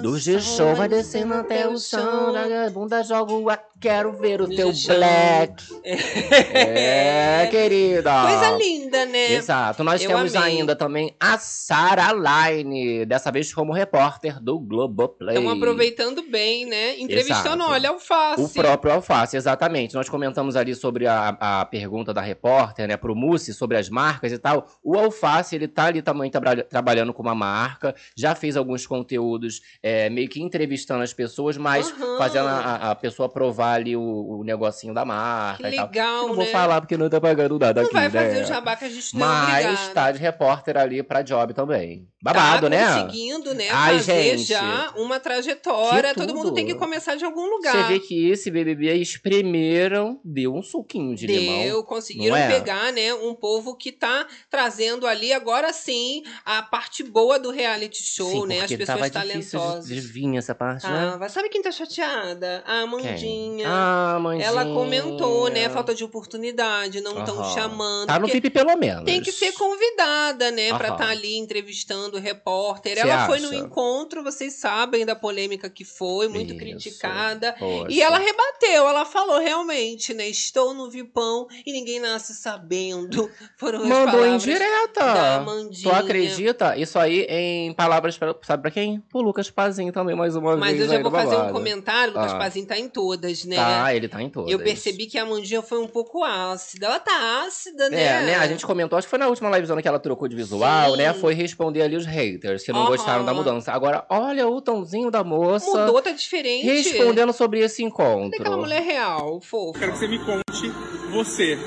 do 0.02 0.18
G-Show. 0.18 0.74
Vai 0.76 0.90
descendo 0.90 1.36
até 1.36 1.68
o 1.68 1.78
chão, 1.78 2.34
da 2.34 2.70
bunda 2.72 3.04
joga 3.04 3.32
o 3.34 3.46
quero 3.82 4.12
ver 4.14 4.40
o 4.42 4.48
teu 4.48 4.72
black. 4.72 5.64
É, 5.84 7.48
querida. 7.52 8.12
Coisa 8.22 8.58
linda, 8.58 9.06
né? 9.08 9.34
Exato. 9.34 9.84
Nós 9.84 10.02
Eu 10.04 10.10
temos 10.10 10.36
amei. 10.36 10.60
ainda 10.60 10.76
também 10.76 11.16
a 11.20 11.38
Sarah 11.40 12.14
Line, 12.14 13.06
dessa 13.06 13.32
vez 13.32 13.52
como 13.54 13.74
repórter 13.74 14.40
do 14.42 14.60
Globoplay. 14.60 15.36
Estão 15.38 15.50
aproveitando 15.52 16.22
bem, 16.30 16.66
né? 16.66 17.00
Entrevistando, 17.00 17.64
Exato. 17.64 17.72
olha, 17.72 17.90
alface. 17.90 18.42
O 18.44 18.50
próprio 18.50 18.94
Alface, 18.94 19.36
exatamente. 19.36 19.96
Nós 19.96 20.08
comentamos 20.08 20.56
ali 20.56 20.76
sobre 20.76 21.08
a, 21.08 21.30
a 21.40 21.66
pergunta 21.66 22.14
da 22.14 22.22
repórter, 22.22 22.88
né, 22.88 22.96
pro 22.98 23.16
Mussi, 23.16 23.54
sobre 23.54 23.78
as 23.78 23.90
marcas 23.90 24.32
e 24.32 24.38
tal. 24.38 24.68
O 24.84 24.96
Alface, 24.98 25.56
ele 25.56 25.68
tá 25.68 25.86
ali 25.86 26.02
também 26.02 26.30
trabra- 26.30 26.64
trabalhando 26.64 27.14
com 27.14 27.24
uma 27.24 27.34
marca, 27.34 27.96
já 28.16 28.36
fez 28.36 28.56
alguns 28.56 28.86
conteúdos 28.86 29.62
é, 29.82 30.10
meio 30.10 30.30
que 30.30 30.42
entrevistando 30.42 31.02
as 31.04 31.14
pessoas, 31.14 31.58
mas 31.58 31.90
Aham. 31.92 32.18
fazendo 32.18 32.48
a, 32.48 32.92
a 32.92 32.96
pessoa 32.96 33.28
provar 33.30 33.71
ali 33.74 33.96
o, 33.96 34.02
o 34.02 34.44
negocinho 34.44 34.94
da 34.94 35.04
marca 35.06 35.64
Que 35.70 35.74
e 35.74 35.76
tal. 35.78 35.88
legal, 35.88 36.16
Eu 36.18 36.22
não 36.24 36.30
né? 36.30 36.36
vou 36.36 36.46
falar 36.46 36.82
porque 36.82 36.98
não 36.98 37.10
tá 37.10 37.20
pagando 37.22 37.58
nada 37.60 37.82
Não 37.82 37.88
aqui, 37.88 37.94
vai 37.94 38.10
fazer 38.10 38.36
né? 38.36 38.44
o 38.44 38.46
jabá 38.48 38.76
que 38.76 38.86
a 38.86 38.90
gente 38.90 39.14
não 39.14 39.20
Mas 39.28 39.90
tá 39.90 40.12
de 40.12 40.20
repórter 40.20 40.78
ali 40.78 41.02
pra 41.04 41.22
job 41.22 41.54
também. 41.54 42.08
Babado, 42.24 42.64
tá 42.64 42.70
né? 42.70 42.86
conseguindo, 43.02 43.54
né, 43.56 43.68
Ai, 43.72 43.98
fazer 43.98 44.38
gente. 44.38 44.44
já 44.50 44.92
uma 44.96 45.20
trajetória. 45.20 46.14
Todo 46.14 46.36
mundo 46.36 46.54
tem 46.54 46.66
que 46.66 46.76
começar 46.76 47.16
de 47.16 47.26
algum 47.26 47.50
lugar. 47.50 47.74
Você 47.76 47.94
vê 47.94 48.00
que 48.00 48.30
esse 48.30 48.52
BBB 48.52 48.88
eles 48.88 49.10
espremeram, 49.10 50.20
deu 50.24 50.54
um 50.56 50.62
suquinho 50.62 51.16
de 51.16 51.26
Deu, 51.26 51.40
limão. 51.42 51.84
conseguiram 51.84 52.36
não 52.36 52.42
é? 52.44 52.48
pegar, 52.48 52.92
né, 52.94 53.14
um 53.14 53.34
povo 53.34 53.76
que 53.76 53.92
tá 53.92 54.28
trazendo 54.50 55.08
ali 55.08 55.34
agora 55.34 55.74
sim 55.74 56.24
a 56.46 56.62
parte 56.62 57.04
boa 57.04 57.40
do 57.40 57.50
reality 57.50 58.04
show, 58.04 58.30
Sim, 58.42 58.48
né? 58.48 58.62
As 58.62 58.72
pessoas 58.72 59.10
tava 59.12 59.28
difícil 59.28 59.60
talentosas. 59.60 59.88
de, 59.88 59.96
de 59.96 60.02
vir 60.02 60.38
essa 60.38 60.54
parte, 60.54 60.86
né? 60.88 61.12
Ah, 61.14 61.18
mas 61.20 61.32
sabe 61.32 61.50
quem 61.50 61.62
tá 61.62 61.72
chateada? 61.72 62.64
A 62.68 62.86
Quem? 63.02 63.61
Ah. 63.66 64.20
Ela 64.40 64.66
comentou, 64.66 65.50
né? 65.50 65.70
Falta 65.70 65.94
de 65.94 66.04
oportunidade, 66.04 67.02
não 67.02 67.20
estão 67.20 67.44
chamando. 67.54 68.08
Tá 68.08 68.20
no 68.20 68.28
pipi 68.30 68.50
pelo 68.50 68.76
menos. 68.78 69.04
Tem 69.06 69.22
que 69.22 69.32
ser 69.32 69.52
convidada, 69.54 70.52
né? 70.52 70.70
Pra 70.78 70.88
Aham. 70.90 70.96
estar 70.96 71.10
ali 71.10 71.38
entrevistando 71.38 72.18
o 72.18 72.20
repórter. 72.20 72.94
Cê 72.96 73.00
ela 73.02 73.26
foi 73.26 73.40
no 73.40 73.50
acha? 73.50 73.58
encontro, 73.58 74.24
vocês 74.24 74.54
sabem 74.54 75.06
da 75.06 75.16
polêmica 75.16 75.70
que 75.70 75.84
foi, 75.84 76.28
muito 76.28 76.52
Isso. 76.54 76.60
criticada. 76.60 77.54
Poxa. 77.58 77.88
E 77.92 78.02
ela 78.02 78.18
rebateu, 78.18 78.88
ela 78.88 79.06
falou 79.06 79.40
realmente, 79.40 80.14
né? 80.14 80.28
Estou 80.28 80.74
no 80.74 80.90
Vipão 80.90 81.48
e 81.66 81.72
ninguém 81.72 82.00
nasce 82.00 82.34
sabendo. 82.34 83.30
Foram 83.58 83.86
Mandou 83.86 84.26
indireta. 84.26 85.36
Amandinha. 85.38 85.92
Tu 85.92 85.96
acredita? 85.96 86.78
Isso 86.78 86.98
aí 87.00 87.22
em 87.30 87.74
palavras, 87.74 88.18
pra, 88.18 88.36
sabe 88.44 88.62
pra 88.64 88.72
quem? 88.72 89.00
Pro 89.10 89.22
Lucas 89.22 89.50
Pazinho 89.50 89.92
também, 89.92 90.16
mais 90.16 90.36
uma 90.36 90.56
Mas 90.58 90.78
vez. 90.78 90.90
eu 90.90 90.98
já 90.98 91.02
vou 91.02 91.12
fazer 91.12 91.36
um 91.36 91.52
comentário, 91.52 92.14
o 92.14 92.18
Lucas 92.18 92.34
Ah. 92.34 92.38
Pazinho 92.38 92.66
tá 92.66 92.78
em 92.78 92.88
todas, 92.90 93.44
né? 93.46 93.51
Tá, 93.56 93.96
ele 93.96 94.08
tá 94.08 94.22
em 94.22 94.30
todas. 94.30 94.52
Eu 94.52 94.60
percebi 94.60 95.08
que 95.08 95.18
a 95.18 95.24
Amandinha 95.24 95.62
foi 95.62 95.80
um 95.80 95.88
pouco 95.88 96.24
ácida. 96.24 96.88
Ela 96.88 97.00
tá 97.00 97.44
ácida, 97.46 97.90
né? 97.90 98.04
É, 98.04 98.22
né? 98.24 98.36
A 98.36 98.48
gente 98.48 98.66
comentou, 98.66 98.98
acho 98.98 99.08
que 99.08 99.10
foi 99.10 99.20
na 99.20 99.28
última 99.28 99.50
livezona 99.50 99.82
que 99.82 99.88
ela 99.88 100.00
trocou 100.00 100.28
de 100.28 100.36
visual, 100.36 100.92
Sim. 100.92 100.98
né? 100.98 101.14
Foi 101.14 101.34
responder 101.34 101.82
ali 101.82 101.96
os 101.96 102.06
haters 102.06 102.64
que 102.64 102.72
não 102.72 102.82
Aham. 102.82 102.90
gostaram 102.90 103.26
da 103.26 103.34
mudança. 103.34 103.72
Agora, 103.72 104.06
olha 104.10 104.48
o 104.48 104.62
tomzinho 104.62 105.10
da 105.10 105.24
moça 105.24 105.66
Mudou, 105.66 106.02
tá 106.02 106.12
diferente. 106.12 106.66
respondendo 106.66 107.34
sobre 107.34 107.60
esse 107.60 107.84
encontro. 107.84 108.32
Cadê 108.32 108.44
aquela 108.44 108.58
mulher 108.58 108.82
real, 108.82 109.40
fofa? 109.42 109.80
Quero 109.80 109.92
que 109.94 109.98
você 109.98 110.08
me 110.08 110.20
conte, 110.20 110.72
você, 111.12 111.58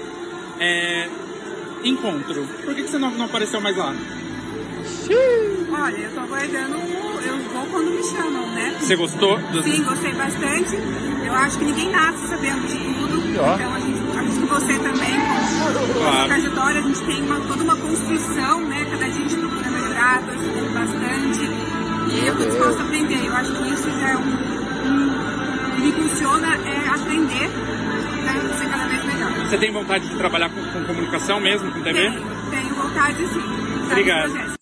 é, 0.60 1.08
encontro. 1.82 2.46
Por 2.64 2.74
que, 2.74 2.82
que 2.82 2.88
você 2.88 2.98
não, 2.98 3.10
não 3.10 3.26
apareceu 3.26 3.60
mais 3.60 3.76
lá? 3.76 3.94
Olha, 5.76 5.96
eu 5.96 6.10
tô 6.12 6.20
aguardando, 6.20 6.76
eu 7.26 7.38
vou 7.52 7.66
quando 7.66 7.90
me 7.90 8.02
chamam, 8.04 8.46
né? 8.54 8.76
Você 8.80 8.96
gostou? 8.96 9.38
Do... 9.38 9.62
Sim, 9.62 9.82
gostei 9.82 10.12
bastante. 10.14 10.76
Eu 11.26 11.34
acho 11.34 11.58
que 11.58 11.64
ninguém 11.64 11.90
nasce 11.90 12.28
sabendo 12.28 12.66
de 12.66 12.74
tudo. 12.76 13.40
Ó. 13.40 13.54
Então 13.54 13.74
a 13.74 13.80
gente, 13.80 14.18
acho 14.18 14.40
que 14.40 14.46
você 14.46 14.78
também, 14.78 15.14
com 15.20 16.00
a 16.00 16.10
Claro. 16.10 16.28
trajetória, 16.28 16.78
a 16.80 16.82
gente 16.82 17.00
tem 17.02 17.22
uma, 17.22 17.40
toda 17.40 17.64
uma 17.64 17.76
construção, 17.76 18.60
né? 18.62 18.86
Cada 18.90 19.08
dia 19.08 19.24
a 19.24 19.28
gente 19.28 19.36
procura 19.36 19.70
melhorar, 19.70 20.22
tô 20.22 20.32
estudando 20.34 20.74
bastante. 20.74 21.50
E 22.14 22.26
eu 22.26 22.36
tô 22.36 22.44
disposta 22.44 22.82
a 22.82 22.84
aprender. 22.84 23.26
Eu 23.26 23.34
acho 23.34 23.52
que 23.52 23.68
isso 23.72 23.90
já 23.90 24.08
é 24.10 24.16
um. 24.16 24.20
um 24.20 25.34
o 25.68 25.76
que 25.76 25.80
me 25.82 25.92
funciona 25.92 26.46
é 26.54 26.88
aprender 26.88 27.50
pra 28.22 28.56
ser 28.58 28.68
cada 28.70 28.86
vez 28.86 29.04
melhor. 29.04 29.32
Você 29.48 29.58
tem 29.58 29.72
vontade 29.72 30.08
de 30.08 30.14
trabalhar 30.16 30.50
com, 30.50 30.62
com 30.62 30.84
comunicação 30.84 31.40
mesmo, 31.40 31.70
com 31.72 31.82
TV? 31.82 32.00
Tenho, 32.00 32.22
tenho 32.50 32.74
vontade 32.74 33.26
sim. 33.26 33.40
Tá, 33.88 33.90
Obrigado. 33.90 34.54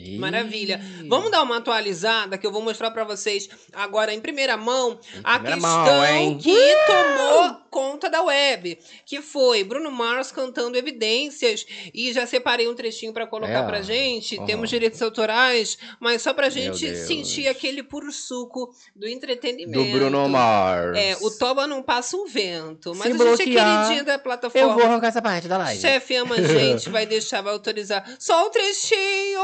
Ih. 0.00 0.18
Maravilha. 0.18 0.80
Vamos 1.08 1.30
dar 1.30 1.42
uma 1.42 1.58
atualizada 1.58 2.38
que 2.38 2.46
eu 2.46 2.52
vou 2.52 2.62
mostrar 2.62 2.90
pra 2.90 3.04
vocês 3.04 3.48
agora 3.72 4.12
em 4.14 4.20
primeira 4.20 4.56
mão 4.56 4.98
a 5.22 5.38
primeira 5.38 5.56
questão 5.60 5.96
mão, 5.98 6.38
que 6.38 6.74
tomou 6.86 7.56
conta 7.70 8.08
da 8.10 8.22
web, 8.22 8.78
que 9.06 9.20
foi 9.22 9.62
Bruno 9.62 9.90
Mars 9.92 10.32
cantando 10.32 10.76
Evidências 10.76 11.64
e 11.94 12.12
já 12.12 12.26
separei 12.26 12.66
um 12.68 12.74
trechinho 12.74 13.12
pra 13.12 13.26
colocar 13.26 13.62
É. 13.62 13.66
pra 13.66 13.82
gente. 13.82 14.36
Aham. 14.36 14.46
Temos 14.46 14.70
direitos 14.70 15.00
autorais, 15.02 15.78
mas 16.00 16.22
só 16.22 16.32
pra 16.34 16.48
gente 16.48 16.96
sentir 16.96 17.46
aquele 17.46 17.82
puro 17.82 18.10
suco 18.10 18.74
do 18.96 19.06
entretenimento. 19.06 19.84
Do 19.84 19.84
Bruno 19.92 20.28
Mars. 20.28 20.96
É, 20.98 21.16
o 21.20 21.30
Toba 21.30 21.66
não 21.66 21.82
passa 21.82 22.16
um 22.16 22.26
vento, 22.26 22.92
mas 22.94 23.02
Se 23.02 23.08
a 23.08 23.10
gente 23.12 23.20
é 23.22 23.24
bloquear, 23.24 23.78
queridinha 23.82 24.04
da 24.04 24.14
Eu 24.14 24.18
plataforma. 24.18 24.74
vou 24.74 24.84
arrancar 24.84 25.08
essa 25.08 25.22
parte 25.22 25.46
da 25.46 25.58
live. 25.58 25.80
Chefe 25.80 26.16
ama 26.16 26.34
a 26.36 26.42
gente, 26.42 26.88
vai 26.90 27.06
deixar, 27.06 27.40
vai 27.42 27.52
autorizar. 27.52 28.04
Só 28.18 28.46
um 28.46 28.50
trechinho! 28.50 29.40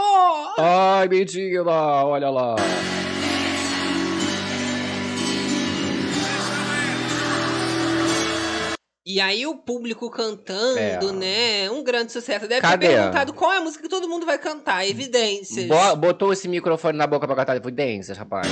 Ai, 0.58 1.08
mentira, 1.08 1.62
olha 1.64 2.30
lá. 2.30 2.56
E 9.08 9.20
aí 9.20 9.46
o 9.46 9.54
público 9.54 10.10
cantando, 10.10 10.78
É. 10.78 11.12
né? 11.12 11.70
Um 11.70 11.84
grande 11.84 12.10
sucesso. 12.10 12.48
Deve 12.48 12.60
Cadê? 12.60 12.88
ter 12.88 12.94
perguntado 12.96 13.32
qual 13.32 13.52
é 13.52 13.58
a 13.58 13.60
música 13.60 13.84
que 13.84 13.88
todo 13.88 14.08
mundo 14.08 14.26
vai 14.26 14.36
cantar. 14.36 14.84
Evidências. 14.86 15.68
Bo- 15.68 15.94
botou 15.96 16.32
esse 16.32 16.48
microfone 16.48 16.98
na 16.98 17.06
boca 17.06 17.24
pra 17.24 17.36
cantar 17.36 17.56
evidências, 17.56 18.18
rapaz. 18.18 18.48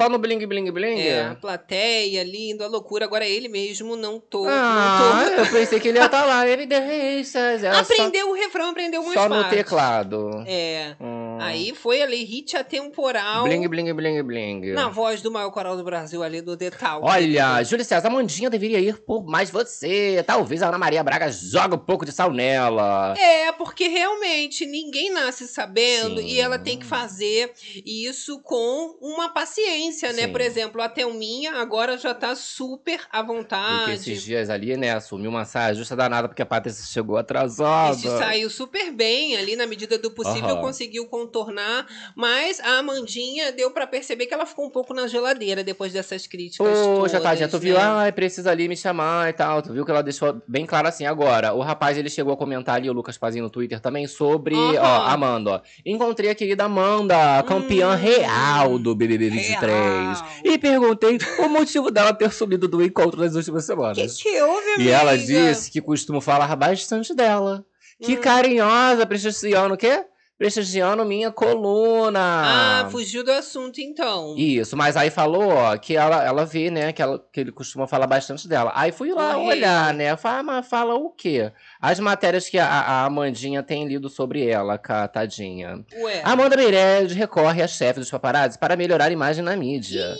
Só 0.00 0.08
no 0.08 0.18
bling 0.18 0.46
bling 0.46 0.70
bling? 0.70 0.98
É, 0.98 1.26
a 1.26 1.34
plateia, 1.34 2.24
lindo, 2.24 2.64
a 2.64 2.66
loucura. 2.68 3.04
Agora 3.04 3.26
ele 3.26 3.48
mesmo 3.48 3.96
não 3.96 4.18
tô. 4.18 4.46
Ah, 4.48 5.24
não 5.26 5.36
tô... 5.36 5.42
eu 5.42 5.50
pensei 5.50 5.78
que 5.78 5.88
ele 5.88 5.98
ia 5.98 6.06
estar 6.06 6.24
lá. 6.24 6.48
Evidências. 6.48 7.62
Era 7.62 7.80
Aprendeu 7.80 8.30
o 8.30 8.32
refrão, 8.32 8.70
aprendeu 8.70 9.02
só, 9.02 9.08
umas 9.08 9.14
só 9.14 9.28
no 9.28 9.34
partes. 9.42 9.58
teclado. 9.58 10.42
É. 10.46 10.94
Hum. 10.98 11.19
Aí 11.42 11.74
foi 11.74 12.02
ali, 12.02 12.24
hit 12.24 12.56
atemporal. 12.56 13.44
Bling 13.44 13.68
bling 13.68 13.92
bling 13.94 14.22
bling. 14.22 14.72
Na 14.72 14.88
voz 14.88 15.22
do 15.22 15.30
maior 15.30 15.50
coral 15.50 15.76
do 15.76 15.84
Brasil 15.84 16.22
ali, 16.22 16.40
do 16.40 16.56
Detal. 16.56 17.00
Olha, 17.02 17.62
Júlio 17.62 17.84
César, 17.84 18.08
a 18.08 18.10
Mandinha 18.10 18.50
deveria 18.50 18.78
ir 18.78 18.98
por 19.02 19.24
mais 19.26 19.50
você. 19.50 20.22
Talvez 20.26 20.62
a 20.62 20.68
Ana 20.68 20.78
Maria 20.78 21.02
Braga 21.02 21.30
jogue 21.30 21.74
um 21.74 21.78
pouco 21.78 22.04
de 22.04 22.12
sal 22.12 22.32
nela. 22.32 23.14
É, 23.18 23.52
porque 23.52 23.88
realmente 23.88 24.66
ninguém 24.66 25.10
nasce 25.10 25.46
sabendo 25.48 26.20
Sim. 26.20 26.26
e 26.26 26.40
ela 26.40 26.58
tem 26.58 26.78
que 26.78 26.86
fazer 26.86 27.52
isso 27.84 28.40
com 28.40 28.96
uma 29.00 29.28
paciência, 29.28 30.12
né? 30.12 30.22
Sim. 30.22 30.32
Por 30.32 30.40
exemplo, 30.40 30.82
a 30.82 30.88
Thelminha 30.88 31.54
agora 31.54 31.96
já 31.98 32.14
tá 32.14 32.34
super 32.34 33.00
à 33.10 33.22
Porque 33.22 33.32
vontade. 33.40 33.92
esses 33.92 34.22
dias 34.22 34.50
ali, 34.50 34.76
né, 34.76 34.92
assumiu 34.92 35.30
uma 35.30 35.44
saia 35.44 35.74
justa 35.74 35.94
danada 35.96 36.28
porque 36.28 36.42
a 36.42 36.46
Patrícia 36.46 36.84
chegou 36.86 37.16
atrasada. 37.16 37.94
Este 37.94 38.08
saiu 38.08 38.50
super 38.50 38.90
bem 38.92 39.36
ali, 39.36 39.56
na 39.56 39.66
medida 39.66 39.98
do 39.98 40.10
possível, 40.10 40.50
Aham. 40.50 40.60
conseguiu 40.60 41.06
contornar. 41.30 41.86
Mas 42.16 42.60
a 42.60 42.78
Amandinha 42.78 43.52
deu 43.52 43.70
pra 43.70 43.86
perceber 43.86 44.26
que 44.26 44.34
ela 44.34 44.44
ficou 44.44 44.66
um 44.66 44.70
pouco 44.70 44.92
na 44.92 45.06
geladeira 45.06 45.62
depois 45.62 45.92
dessas 45.92 46.26
críticas. 46.26 46.78
Poxa, 46.78 47.16
todas, 47.16 47.22
Tadinha, 47.22 47.48
tu 47.48 47.58
viu? 47.58 47.76
né? 47.76 47.82
Ai, 47.82 48.12
precisa 48.12 48.50
ali 48.50 48.68
me 48.68 48.76
chamar 48.76 49.30
e 49.30 49.32
tal. 49.32 49.62
Tu 49.62 49.72
viu 49.72 49.84
que 49.84 49.90
ela 49.90 50.02
deixou 50.02 50.42
bem 50.46 50.66
claro 50.66 50.88
assim. 50.88 51.06
Agora, 51.06 51.54
o 51.54 51.60
rapaz, 51.60 51.96
ele 51.96 52.10
chegou 52.10 52.32
a 52.32 52.36
comentar 52.36 52.74
ali, 52.76 52.90
o 52.90 52.92
Lucas 52.92 53.16
Pazinho 53.16 53.44
no 53.44 53.50
Twitter 53.50 53.80
também, 53.80 54.06
sobre, 54.06 54.76
Aham. 54.76 54.86
ó, 54.86 55.06
Amanda, 55.08 55.50
ó. 55.50 55.60
Encontrei 55.86 56.30
a 56.30 56.34
querida 56.34 56.64
Amanda, 56.64 57.42
campeã 57.44 57.90
Hum, 57.92 57.94
real 57.94 58.78
do 58.78 58.94
BBB 58.94 59.30
23. 59.30 60.22
E 60.44 60.58
perguntei 60.58 61.18
o 61.38 61.48
motivo 61.48 61.90
dela 61.90 62.12
ter 62.12 62.32
sumido 62.32 62.66
do 62.68 62.82
encontro 62.84 63.20
nas 63.20 63.34
últimas 63.34 63.62
Que 63.62 63.66
semanas. 63.66 64.22
que 64.22 64.42
houve, 64.42 64.80
E 64.82 64.88
ela 64.90 65.12
amiga? 65.12 65.26
disse 65.26 65.70
que 65.70 65.80
costuma 65.80 66.20
falar 66.20 66.54
bastante 66.56 67.14
dela. 67.14 67.64
Que 68.02 68.14
Hum. 68.16 68.20
carinhosa, 68.20 69.04
prestigiando 69.06 69.74
o 69.74 69.76
quê? 69.76 70.04
Prestigiando 70.40 71.04
minha 71.04 71.30
coluna. 71.30 72.18
Ah, 72.18 72.88
fugiu 72.90 73.22
do 73.22 73.30
assunto 73.30 73.78
então. 73.78 74.34
Isso, 74.38 74.74
mas 74.74 74.96
aí 74.96 75.10
falou, 75.10 75.50
ó, 75.50 75.76
que 75.76 75.94
ela, 75.94 76.24
ela 76.24 76.46
vê, 76.46 76.70
né, 76.70 76.94
que, 76.94 77.02
ela, 77.02 77.22
que 77.30 77.40
ele 77.40 77.52
costuma 77.52 77.86
falar 77.86 78.06
bastante 78.06 78.48
dela. 78.48 78.72
Aí 78.74 78.90
fui 78.90 79.12
lá 79.12 79.36
Oi. 79.36 79.48
olhar, 79.48 79.92
né, 79.92 80.16
fala, 80.16 80.42
mas 80.42 80.66
fala 80.66 80.94
o 80.94 81.10
quê? 81.10 81.52
As 81.78 82.00
matérias 82.00 82.48
que 82.48 82.58
a, 82.58 82.66
a 82.66 83.04
Amandinha 83.04 83.62
tem 83.62 83.86
lido 83.86 84.08
sobre 84.08 84.46
ela, 84.46 84.78
cá, 84.78 85.06
tadinha. 85.06 85.84
Ué. 85.94 86.22
Amanda 86.24 86.56
Meirelles 86.56 87.12
recorre 87.12 87.60
à 87.60 87.68
chefe 87.68 88.00
dos 88.00 88.10
paparazzi 88.10 88.58
para 88.58 88.76
melhorar 88.76 89.08
a 89.08 89.12
imagem 89.12 89.44
na 89.44 89.54
mídia. 89.54 90.16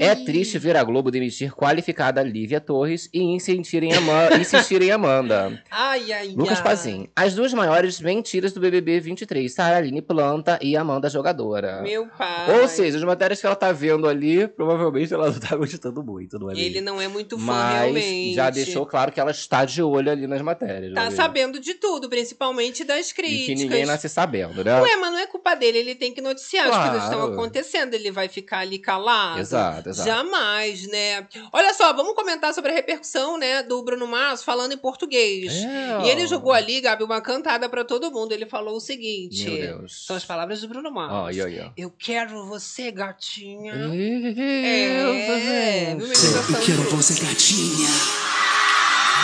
É 0.00 0.14
triste 0.14 0.58
ver 0.58 0.76
a 0.76 0.84
Globo 0.84 1.10
demitir 1.10 1.52
qualificada 1.54 2.22
Lívia 2.22 2.60
Torres 2.60 3.08
e 3.12 3.20
insistir 3.20 3.82
em, 3.82 3.92
Ama- 3.94 4.28
insistir 4.40 4.80
em 4.82 4.90
Amanda. 4.90 5.62
Ai, 5.70 6.12
ai, 6.12 6.28
Lucas 6.28 6.58
ai. 6.58 6.64
Pazin. 6.64 7.08
As 7.16 7.34
duas 7.34 7.52
maiores 7.52 8.00
mentiras 8.00 8.52
do 8.52 8.60
BBB 8.60 9.00
23, 9.00 9.52
Saraline 9.52 10.00
Planta 10.02 10.58
e 10.62 10.76
Amanda 10.76 11.08
Jogadora. 11.10 11.82
Meu 11.82 12.06
pai. 12.06 12.60
Ou 12.60 12.68
seja, 12.68 12.96
as 12.98 13.04
matérias 13.04 13.40
que 13.40 13.46
ela 13.46 13.56
tá 13.56 13.72
vendo 13.72 14.08
ali, 14.08 14.46
provavelmente 14.46 15.12
ela 15.12 15.30
não 15.30 15.38
tá 15.40 15.54
gostando 15.56 16.02
muito, 16.02 16.38
não 16.38 16.50
é 16.50 16.54
Ele 16.54 16.70
mesmo? 16.80 16.84
não 16.86 17.00
é 17.00 17.08
muito 17.08 17.36
fã, 17.38 17.44
Mas 17.44 17.74
realmente. 17.80 18.34
já 18.34 18.50
deixou 18.50 18.86
claro 18.86 19.10
que 19.12 19.20
ela 19.20 19.30
está 19.30 19.64
de 19.64 19.82
olho 19.82 20.10
ali 20.10 20.26
nas 20.26 20.42
matérias. 20.42 20.94
Tá 20.94 21.04
é 21.06 21.10
sabendo 21.10 21.58
de 21.60 21.74
tudo, 21.74 22.08
principalmente 22.08 22.84
das 22.84 23.10
E 23.10 23.14
críticas. 23.14 23.46
que 23.46 23.54
ninguém 23.54 23.84
nasce 23.86 24.08
sabendo, 24.08 24.62
né? 24.64 24.80
Ué, 24.80 24.96
mas 24.96 25.10
não 25.12 25.18
é 25.18 25.26
culpa 25.26 25.54
dele, 25.54 25.78
ele 25.78 25.94
tem 25.94 26.12
que 26.12 26.20
noticiar 26.20 26.68
as 26.68 26.74
coisas 26.76 26.98
que 26.98 27.04
estão 27.04 27.18
Claro. 27.20 27.32
acontecendo, 27.34 27.94
ele 27.94 28.10
vai 28.10 28.28
ficar 28.28 28.58
ali 28.60 28.78
calado. 28.78 29.40
Exato, 29.40 29.87
exato. 29.88 30.08
Jamais, 30.08 30.86
né? 30.88 31.26
Olha 31.52 31.72
só, 31.74 31.92
vamos 31.92 32.14
comentar 32.14 32.52
sobre 32.54 32.70
a 32.70 32.74
repercussão, 32.74 33.38
né, 33.38 33.62
do 33.62 33.82
Bruno 33.82 34.06
Mars 34.06 34.42
falando 34.42 34.72
em 34.72 34.78
português. 34.78 35.52
É. 35.52 36.02
E 36.04 36.08
ele 36.10 36.26
jogou 36.26 36.52
ali, 36.52 36.80
Gabi, 36.80 37.04
uma 37.04 37.20
cantada 37.20 37.68
pra 37.68 37.84
todo 37.84 38.10
mundo. 38.10 38.32
Ele 38.32 38.46
falou 38.46 38.76
o 38.76 38.80
seguinte: 38.80 39.48
Meu 39.48 39.78
Deus. 39.78 40.04
são 40.06 40.16
as 40.16 40.24
palavras 40.24 40.60
do 40.60 40.68
Bruno 40.68 40.90
Mars. 40.90 41.36
E 41.36 41.42
aí, 41.42 41.60
ó. 41.60 41.70
Eu 41.76 41.90
quero 41.90 42.44
você, 42.46 42.90
gatinha. 42.90 43.74
É, 43.74 45.94
viu, 45.94 46.04
imitação 46.04 46.60
de 46.60 46.72
Bruno. 46.72 46.90
você 46.96 47.24
gatinha. 47.24 47.88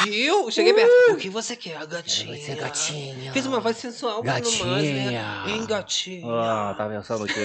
Viu? 0.05 0.50
Cheguei 0.50 0.74
perto. 0.74 1.12
O 1.12 1.16
que 1.16 1.31
você 1.31 1.57
quer, 1.57 1.85
gatinha? 1.87 2.37
Você 2.37 2.55
gatinha. 2.55 3.33
Fez 3.33 3.46
uma 3.46 3.59
voz 3.61 3.77
sensual, 3.79 4.22
Mars, 4.22 4.61
né? 4.61 5.12
Gatinha. 5.12 5.44
Hein, 5.46 5.66
gatinha? 5.66 6.27
Ah, 6.27 6.74
tá 6.77 6.87
pensando 6.88 7.24
o 7.24 7.27
quê? 7.27 7.40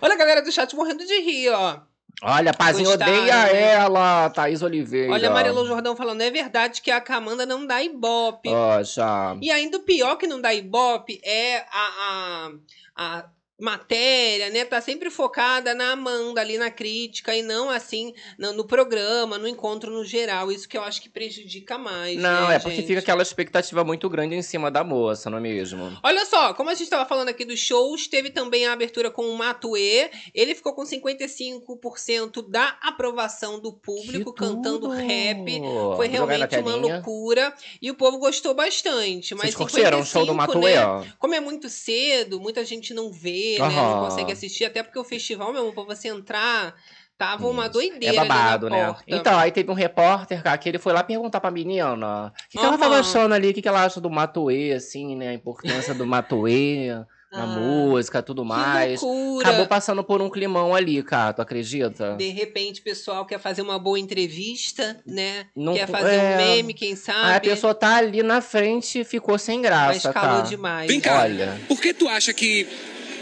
Olha 0.00 0.14
a 0.14 0.16
galera 0.16 0.42
do 0.42 0.52
chat 0.52 0.74
morrendo 0.76 1.04
de 1.04 1.20
rir, 1.20 1.48
ó. 1.50 1.78
Olha, 2.22 2.54
Pazinho 2.54 2.90
odeia 2.90 3.44
né? 3.46 3.72
ela, 3.72 4.30
Thaís 4.30 4.62
Oliveira. 4.62 5.12
Olha 5.12 5.28
a 5.28 5.32
Marelo 5.32 5.66
Jordão 5.66 5.96
falando, 5.96 6.20
é 6.20 6.30
verdade 6.30 6.80
que 6.80 6.90
a 6.90 7.00
Camanda 7.00 7.44
não 7.44 7.66
dá 7.66 7.82
ibope. 7.82 8.48
Poxa. 8.48 9.36
E 9.40 9.50
ainda 9.50 9.78
o 9.78 9.82
pior 9.82 10.16
que 10.16 10.26
não 10.26 10.40
dá 10.40 10.54
ibope 10.54 11.20
é 11.24 11.58
a, 11.70 11.70
a, 11.72 12.50
a 12.96 13.24
matéria, 13.58 14.50
né? 14.50 14.64
Tá 14.64 14.80
sempre 14.80 15.10
focada 15.10 15.74
na 15.74 15.92
Amanda 15.92 16.40
ali 16.40 16.58
na 16.58 16.70
crítica 16.70 17.34
e 17.34 17.42
não 17.42 17.70
assim 17.70 18.12
no, 18.38 18.52
no 18.52 18.64
programa, 18.64 19.38
no 19.38 19.46
encontro 19.46 19.92
no 19.92 20.04
geral. 20.04 20.50
Isso 20.50 20.68
que 20.68 20.76
eu 20.76 20.82
acho 20.82 21.00
que 21.00 21.08
prejudica 21.08 21.78
mais. 21.78 22.20
Não, 22.20 22.48
né, 22.48 22.56
é 22.56 22.58
porque 22.58 22.76
gente? 22.76 22.86
fica 22.86 23.00
aquela 23.00 23.22
expectativa 23.22 23.84
muito 23.84 24.08
grande 24.08 24.34
em 24.34 24.42
cima 24.42 24.70
da 24.70 24.82
moça, 24.82 25.30
não 25.30 25.38
é 25.38 25.40
mesmo? 25.40 25.96
Olha 26.02 26.26
só, 26.26 26.52
como 26.54 26.70
a 26.70 26.74
gente 26.74 26.84
estava 26.84 27.06
falando 27.06 27.28
aqui 27.28 27.44
dos 27.44 27.60
shows, 27.60 28.08
teve 28.08 28.30
também 28.30 28.66
a 28.66 28.72
abertura 28.72 29.10
com 29.10 29.22
o 29.22 29.36
Matue. 29.36 30.10
Ele 30.34 30.54
ficou 30.54 30.74
com 30.74 30.82
55% 30.82 32.48
da 32.48 32.76
aprovação 32.82 33.60
do 33.60 33.72
público, 33.72 34.32
Que 34.32 34.38
cantando 34.38 34.80
tudo! 34.80 34.94
rap. 34.94 35.60
Foi 35.96 36.08
realmente 36.08 36.56
uma 36.56 36.74
loucura. 36.74 37.54
E 37.80 37.90
o 37.90 37.94
povo 37.94 38.18
gostou 38.18 38.54
bastante. 38.54 39.34
Mas 39.34 39.54
Vocês 39.54 39.54
curtiram 39.54 40.00
o 40.00 40.04
show 40.04 40.24
do 40.24 40.32
55, 40.32 40.34
Matuê, 40.34 40.74
né? 40.74 40.84
ó? 40.84 41.04
Como 41.18 41.34
é 41.34 41.40
muito 41.40 41.68
cedo, 41.68 42.40
muita 42.40 42.64
gente 42.64 42.92
não 42.92 43.12
vê, 43.12 43.43
né? 43.58 43.68
Não 43.68 44.04
consegue 44.04 44.32
assistir. 44.32 44.64
Até 44.64 44.82
porque 44.82 44.98
o 44.98 45.04
festival 45.04 45.52
mesmo, 45.52 45.72
pra 45.72 45.84
você 45.84 46.08
entrar, 46.08 46.74
tava 47.16 47.46
uma 47.46 47.64
Isso. 47.64 47.72
doideira 47.72 48.16
É 48.16 48.18
babado, 48.26 48.66
ali 48.66 48.76
na 48.76 48.80
né? 48.82 48.86
porta. 48.88 49.04
Então, 49.06 49.38
aí 49.38 49.50
teve 49.52 49.70
um 49.70 49.74
repórter, 49.74 50.42
cara, 50.42 50.58
que 50.58 50.68
ele 50.68 50.78
foi 50.78 50.92
lá 50.92 51.02
perguntar 51.02 51.40
pra 51.40 51.50
menina 51.50 52.26
o 52.26 52.48
que, 52.50 52.58
que 52.58 52.64
ela 52.64 52.78
tava 52.78 52.98
achando 52.98 53.34
ali, 53.34 53.50
o 53.50 53.54
que, 53.54 53.62
que 53.62 53.68
ela 53.68 53.84
acha 53.84 54.00
do 54.00 54.10
Matuê, 54.10 54.72
assim, 54.72 55.14
né? 55.16 55.28
A 55.28 55.34
importância 55.34 55.94
do 55.94 56.06
Matuê 56.06 56.88
na 57.32 57.42
Ah, 57.42 57.46
música 57.46 58.22
tudo 58.22 58.44
mais. 58.44 59.00
Que 59.00 59.06
loucura. 59.06 59.48
Acabou 59.48 59.66
passando 59.66 60.04
por 60.04 60.22
um 60.22 60.30
climão 60.30 60.72
ali, 60.72 61.02
cara, 61.02 61.32
tu 61.32 61.42
acredita? 61.42 62.14
De 62.16 62.28
repente, 62.28 62.80
o 62.80 62.84
pessoal 62.84 63.26
quer 63.26 63.40
fazer 63.40 63.60
uma 63.62 63.76
boa 63.76 63.98
entrevista, 63.98 65.02
né? 65.04 65.46
Não 65.56 65.74
quer 65.74 65.88
fazer 65.88 66.14
é. 66.14 66.34
um 66.34 66.36
meme, 66.36 66.72
quem 66.74 66.94
sabe. 66.94 67.18
Aí 67.24 67.36
a 67.36 67.40
pessoa 67.40 67.74
tá 67.74 67.96
ali 67.96 68.22
na 68.22 68.40
frente 68.40 69.00
e 69.00 69.04
ficou 69.04 69.36
sem 69.36 69.58
Mas 69.60 69.66
graça, 69.66 70.12
calou 70.12 70.36
cara. 70.38 70.48
demais. 70.48 70.86
Vem 70.86 71.00
cá. 71.00 71.22
Olha. 71.22 71.60
Por 71.66 71.80
que 71.80 71.92
tu 71.92 72.08
acha 72.08 72.32
que, 72.32 72.68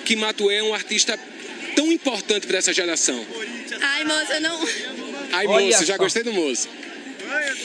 que 0.04 0.16
Matuê 0.16 0.56
é 0.56 0.62
um 0.62 0.74
artista 0.74 1.18
tão 1.74 1.90
importante 1.92 2.46
pra 2.46 2.58
essa 2.58 2.72
geração? 2.72 3.24
Ai, 3.80 4.04
moça, 4.04 4.34
eu 4.34 4.40
não. 4.40 4.68
Ai, 5.32 5.46
moço, 5.46 5.84
já 5.84 5.96
gostei 5.96 6.22
do 6.22 6.32
moço. 6.32 6.68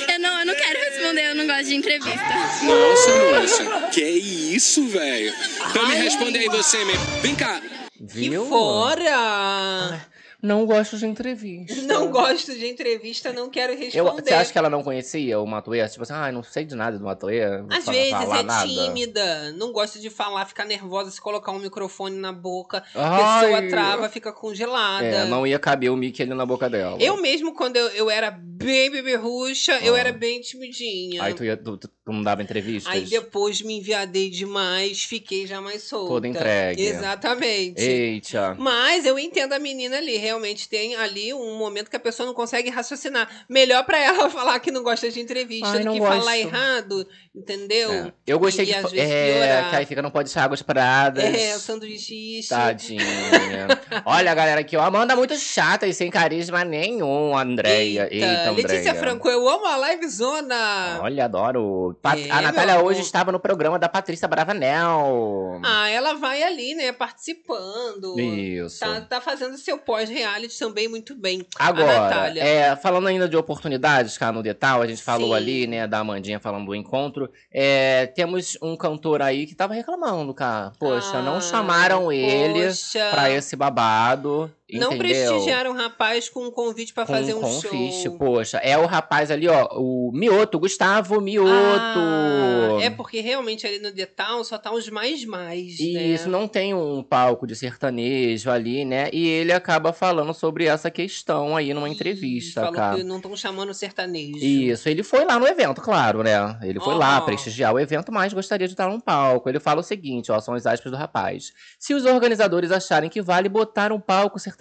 Eu 0.08 0.20
não, 0.20 0.40
eu 0.40 0.46
não 0.46 0.56
quero 0.56 0.80
responder, 0.80 1.30
eu 1.30 1.36
não 1.36 1.46
gosto 1.46 1.66
de 1.66 1.76
entrevista. 1.76 2.26
Nossa, 2.64 3.12
moça. 3.42 3.90
Que 3.92 4.02
isso, 4.02 4.88
velho? 4.88 5.34
Então 5.70 5.88
me 5.88 5.96
responde 5.96 6.38
aí 6.38 6.48
você 6.48 6.84
mesmo. 6.86 7.06
Vem 7.22 7.36
cá. 7.36 7.62
Que 7.98 8.30
Viu? 8.30 8.48
fora! 8.48 10.08
Não 10.42 10.66
gosto 10.66 10.98
de 10.98 11.06
entrevista. 11.08 11.82
Não 11.82 12.12
gosto 12.12 12.54
de 12.54 12.68
entrevista, 12.68 13.34
não 13.34 13.50
quero 13.50 13.74
Eu, 13.74 13.80
responder. 13.80 14.24
você 14.24 14.34
acha 14.34 14.52
que 14.52 14.58
ela 14.58 14.70
não 14.70 14.84
conhecia 14.84 15.40
o 15.40 15.46
Matuê? 15.48 15.88
Tipo 15.88 16.04
assim, 16.04 16.14
ah, 16.14 16.32
não 16.32 16.44
sei 16.44 16.64
de 16.64 16.76
nada 16.76 16.98
do 16.98 17.04
Matuê. 17.04 17.44
Às 17.70 17.86
vezes 17.86 18.14
é 18.14 18.44
nada. 18.44 18.68
tímida, 18.68 19.52
não 19.54 19.72
gosta 19.72 20.00
de 20.00 20.10
falar, 20.10 20.46
fica 20.46 20.64
nervosa 20.64 21.10
se 21.10 21.20
colocar 21.20 21.52
um 21.52 21.60
microfone 21.60 22.18
na 22.18 22.32
boca. 22.32 22.84
Ai. 22.94 23.46
Pessoa 23.52 23.70
trava, 23.70 24.10
fica 24.10 24.32
congelada. 24.32 25.06
É, 25.06 25.26
não 25.26 25.46
ia 25.46 25.58
caber 25.58 25.92
o 25.92 25.98
Mickey 25.98 26.22
ali 26.22 26.34
na 26.34 26.46
boca 26.46 26.70
dela. 26.70 26.98
Eu 27.00 27.20
mesmo, 27.20 27.56
quando 27.56 27.78
eu, 27.78 27.88
eu 27.90 28.10
era 28.10 28.40
bem 28.58 28.90
beberruxa, 28.90 29.74
eu 29.82 29.96
Ah. 29.96 30.00
era 30.00 30.12
bem 30.12 30.42
timidinha. 30.42 31.22
Aí 31.24 31.34
tu, 31.34 31.44
ia, 31.44 31.56
tu, 31.56 31.78
tu- 31.78 31.88
tu 31.88 32.12
não 32.14 32.24
dava 32.24 32.42
entrevistas? 32.42 32.92
Aí 32.92 33.02
depois 33.02 33.62
me 33.62 33.78
enviadei 33.78 34.30
demais, 34.30 35.04
fiquei 35.04 35.46
já 35.46 35.62
mais 35.62 35.84
solta. 35.84 36.08
Toda 36.10 36.28
entregue. 36.28 36.82
Exatamente. 36.86 37.82
Eita. 37.82 38.56
Mas 38.58 39.06
eu 39.06 39.18
entendo 39.20 39.54
a 39.54 39.60
menina 39.60 39.98
ali, 39.98 40.18
realmente 40.18 40.68
tem 40.70 40.96
ali 40.96 41.34
um 41.34 41.58
momento 41.58 41.90
que 41.90 41.96
a 41.96 42.00
pessoa 42.00 42.26
não 42.26 42.34
consegue 42.34 42.70
raciocinar. 42.70 43.46
Melhor 43.50 43.84
pra 43.86 44.00
ela 44.00 44.30
falar 44.32 44.60
que 44.60 44.72
não 44.72 44.84
gosta 44.84 45.10
de 45.12 45.20
entrevista 45.20 45.68
Ai, 45.68 45.84
do 45.84 45.92
que 45.94 46.00
gosto. 46.00 46.18
falar 46.20 46.38
errado, 46.38 47.08
entendeu? 47.36 47.92
É. 47.94 48.14
Eu 48.26 48.40
gostei 48.40 48.66
E 48.66 48.68
de. 48.70 48.74
às 48.76 48.92
vezes 48.92 49.10
é, 49.12 49.34
piorar. 49.34 49.70
que 49.70 49.76
aí 49.76 49.86
fica, 49.86 50.02
não 50.02 50.12
pode 50.12 50.28
deixar 50.30 50.44
águas 50.44 50.62
paradas. 50.62 51.24
É, 51.24 51.56
o 51.56 51.60
sanduíche. 51.60 52.48
Tadinha. 52.48 53.68
Olha, 54.06 54.34
galera, 54.34 54.62
aqui, 54.62 54.76
ó. 54.78 54.82
Amanda 54.82 55.16
muito 55.16 55.36
chata 55.38 55.86
e 55.88 55.94
sem 55.94 56.10
carisma 56.10 56.64
nenhum, 56.64 57.38
Andréia. 57.38 58.08
Eita, 58.12 58.26
Eita, 58.26 58.47
Letícia 58.52 58.78
Andréia. 58.80 58.96
Franco, 59.00 59.30
eu 59.30 59.48
amo 59.48 59.66
a 59.66 59.90
livezona. 59.90 61.00
Olha, 61.02 61.26
adoro. 61.26 61.98
Pat- 62.02 62.18
É, 62.20 62.32
a 62.32 62.42
Natália 62.42 62.82
hoje 62.82 63.02
estava 63.02 63.32
no 63.32 63.40
programa 63.40 63.78
da 63.80 63.88
Patrícia 63.90 64.28
Bravanel. 64.28 65.60
Ah, 65.64 65.90
ela 65.90 66.14
vai 66.16 66.44
ali, 66.44 66.74
né, 66.76 66.92
participando. 66.92 68.20
Isso. 68.20 68.80
Tá, 68.80 69.02
tá 69.02 69.22
fazendo 69.22 69.58
seu 69.58 69.78
pós-reality 69.78 70.58
também 70.58 70.88
muito 70.88 71.16
bem. 71.16 71.46
Agora, 71.58 72.32
é, 72.38 72.76
falando 72.76 73.08
ainda 73.08 73.28
de 73.28 73.38
oportunidades, 73.38 74.18
cara, 74.18 74.32
no 74.32 74.44
Detal, 74.44 74.82
a 74.82 74.88
gente 74.88 75.02
falou 75.04 75.30
Sim. 75.30 75.36
ali, 75.36 75.68
né, 75.68 75.88
da 75.88 76.00
Amandinha 76.00 76.40
falando 76.40 76.66
do 76.66 76.76
encontro. 76.76 77.30
É, 77.52 78.08
temos 78.08 78.58
um 78.62 78.76
cantor 78.76 79.22
aí 79.22 79.46
que 79.46 79.56
tava 79.56 79.74
reclamando, 79.74 80.34
cara. 80.34 80.72
Poxa, 80.80 81.18
Ah, 81.18 81.22
não 81.22 81.42
chamaram 81.42 82.12
ele 82.12 82.68
poxa. 82.68 83.10
pra 83.12 83.30
esse 83.30 83.56
babado. 83.56 84.52
Não 84.70 84.94
entendeu? 84.94 84.98
prestigiaram 84.98 85.72
o 85.72 85.74
rapaz 85.74 86.28
com 86.28 86.46
um 86.46 86.52
convite 86.52 86.94
pra 86.94 87.06
Com 87.06 87.14
fazer 87.14 87.34
um 87.34 87.40
confite, 87.42 88.04
show. 88.04 88.18
poxa. 88.18 88.58
É 88.58 88.78
o 88.78 88.86
rapaz 88.86 89.32
ali, 89.32 89.48
ó, 89.48 89.68
o 89.80 90.12
Mioto, 90.14 90.60
Gustavo 90.60 91.22
Mioto. 91.22 91.50
Ah, 91.50 92.78
é 92.82 92.90
porque 92.90 93.22
realmente 93.22 93.66
ali 93.66 93.80
no 93.80 93.92
Detal 93.94 94.44
só 94.44 94.58
tá 94.58 94.72
os 94.74 94.90
mais 94.90 95.24
mais, 95.26 95.80
E 95.80 95.94
né? 95.94 96.04
isso 96.08 96.30
não 96.30 96.48
tem 96.50 96.74
um 96.74 97.02
palco 97.02 97.48
de 97.48 97.56
sertanejo 97.56 98.50
ali, 98.52 98.84
né? 98.84 99.10
E 99.14 99.26
ele 99.28 99.54
acaba 99.54 99.94
falando 99.94 100.34
sobre 100.34 100.66
essa 100.66 100.92
questão 100.92 101.56
aí 101.56 101.74
numa 101.74 101.88
entrevista, 101.88 102.62
Falou 102.62 102.76
cara. 102.76 102.98
que 102.98 103.04
não 103.04 103.18
estão 103.18 103.36
chamando 103.38 103.74
sertanejo. 103.74 104.38
Isso, 104.44 104.90
ele 104.90 105.02
foi 105.02 105.24
lá 105.24 105.40
no 105.40 105.48
evento, 105.48 105.82
claro, 105.82 106.24
né? 106.24 106.58
Ele 106.62 106.80
foi 106.82 106.94
lá 106.96 107.20
Ó. 107.20 107.22
prestigiar 107.22 107.74
o 107.74 107.80
evento, 107.80 108.12
mas 108.12 108.34
gostaria 108.34 108.68
de 108.68 108.74
estar 108.74 108.90
num 108.90 109.00
palco. 109.00 109.48
Ele 109.48 109.60
fala 109.62 109.80
o 109.80 109.84
seguinte, 109.84 110.30
ó, 110.30 110.40
são 110.42 110.54
as 110.54 110.66
aspas 110.66 110.92
do 110.92 110.98
rapaz. 110.98 111.54
Se 111.80 111.94
os 111.94 112.04
organizadores 112.06 112.70
acharem 112.70 113.10
que 113.10 113.22
vale 113.22 113.48
botar 113.48 113.94
um 113.94 114.00
palco 114.00 114.38
sertanejo, 114.38 114.57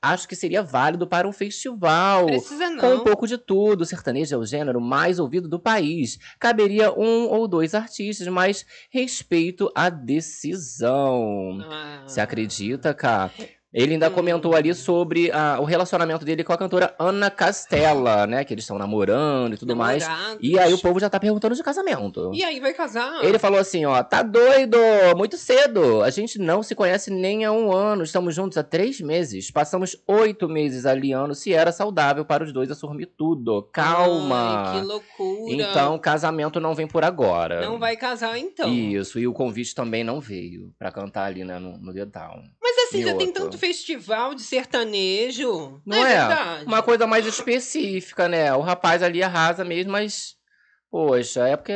acho 0.00 0.28
que 0.28 0.36
seria 0.36 0.62
válido 0.62 1.06
para 1.06 1.28
um 1.28 1.32
festival. 1.32 2.26
Precisa 2.26 2.76
Com 2.76 2.86
um 2.86 2.96
não. 2.98 3.04
pouco 3.04 3.26
de 3.26 3.36
tudo, 3.36 3.82
o 3.82 3.86
sertanejo 3.86 4.34
é 4.34 4.38
o 4.38 4.44
gênero 4.44 4.80
mais 4.80 5.18
ouvido 5.18 5.48
do 5.48 5.58
país. 5.58 6.18
Caberia 6.38 6.92
um 6.92 7.28
ou 7.28 7.48
dois 7.48 7.74
artistas, 7.74 8.28
mas 8.28 8.64
respeito 8.90 9.70
à 9.74 9.88
decisão. 9.88 11.58
Ah. 11.62 12.02
Você 12.06 12.20
acredita, 12.20 12.94
cara? 12.94 13.32
Ele 13.78 13.90
Hum. 13.90 13.92
ainda 13.94 14.10
comentou 14.10 14.56
ali 14.56 14.74
sobre 14.74 15.30
ah, 15.30 15.58
o 15.60 15.64
relacionamento 15.64 16.24
dele 16.24 16.42
com 16.42 16.52
a 16.52 16.58
cantora 16.58 16.94
Ana 16.98 17.30
Castela, 17.30 18.26
né? 18.26 18.44
Que 18.44 18.52
eles 18.52 18.64
estão 18.64 18.76
namorando 18.76 19.54
e 19.54 19.56
tudo 19.56 19.76
mais. 19.76 20.02
Namorados. 20.02 20.38
E 20.42 20.58
aí 20.58 20.74
o 20.74 20.78
povo 20.78 20.98
já 20.98 21.08
tá 21.08 21.20
perguntando 21.20 21.54
de 21.54 21.62
casamento. 21.62 22.32
E 22.34 22.42
aí 22.42 22.58
vai 22.58 22.74
casar? 22.74 23.24
Ele 23.24 23.38
falou 23.38 23.60
assim, 23.60 23.84
ó, 23.86 24.02
tá 24.02 24.22
doido, 24.22 24.76
muito 25.16 25.36
cedo. 25.36 26.02
A 26.02 26.10
gente 26.10 26.40
não 26.40 26.60
se 26.60 26.74
conhece 26.74 27.08
nem 27.10 27.44
há 27.44 27.52
um 27.52 27.72
ano. 27.72 28.02
Estamos 28.02 28.34
juntos 28.34 28.58
há 28.58 28.64
três 28.64 29.00
meses. 29.00 29.50
Passamos 29.50 29.96
oito 30.08 30.48
meses 30.48 30.84
aliando 30.84 31.34
se 31.34 31.54
era 31.54 31.70
saudável 31.70 32.24
para 32.24 32.42
os 32.42 32.52
dois 32.52 32.70
assumir 32.72 33.06
tudo. 33.06 33.62
Calma. 33.72 34.72
Ai, 34.72 34.80
que 34.80 34.86
loucura. 34.86 35.54
Então, 35.54 35.98
casamento 35.98 36.58
não 36.58 36.74
vem 36.74 36.88
por 36.88 37.04
agora. 37.04 37.60
Não 37.60 37.78
vai 37.78 37.96
casar 37.96 38.36
então. 38.38 38.72
Isso, 38.72 39.20
e 39.20 39.26
o 39.28 39.32
convite 39.32 39.72
também 39.74 40.02
não 40.02 40.20
veio 40.20 40.72
pra 40.76 40.90
cantar 40.90 41.26
ali 41.26 41.44
né, 41.44 41.60
no, 41.60 41.78
no 41.78 41.92
dedal. 41.92 42.40
Mas 42.60 42.67
assim, 42.88 43.02
já 43.02 43.14
tem 43.14 43.32
tanto 43.32 43.58
festival 43.58 44.34
de 44.34 44.42
sertanejo. 44.42 45.80
Não 45.84 46.04
é? 46.04 46.18
verdade. 46.18 46.64
Uma 46.66 46.82
coisa 46.82 47.06
mais 47.06 47.26
específica, 47.26 48.28
né? 48.28 48.52
O 48.54 48.60
rapaz 48.60 49.02
ali 49.02 49.22
arrasa 49.22 49.64
mesmo, 49.64 49.92
mas. 49.92 50.36
Poxa, 50.90 51.48
é 51.48 51.56
porque. 51.56 51.72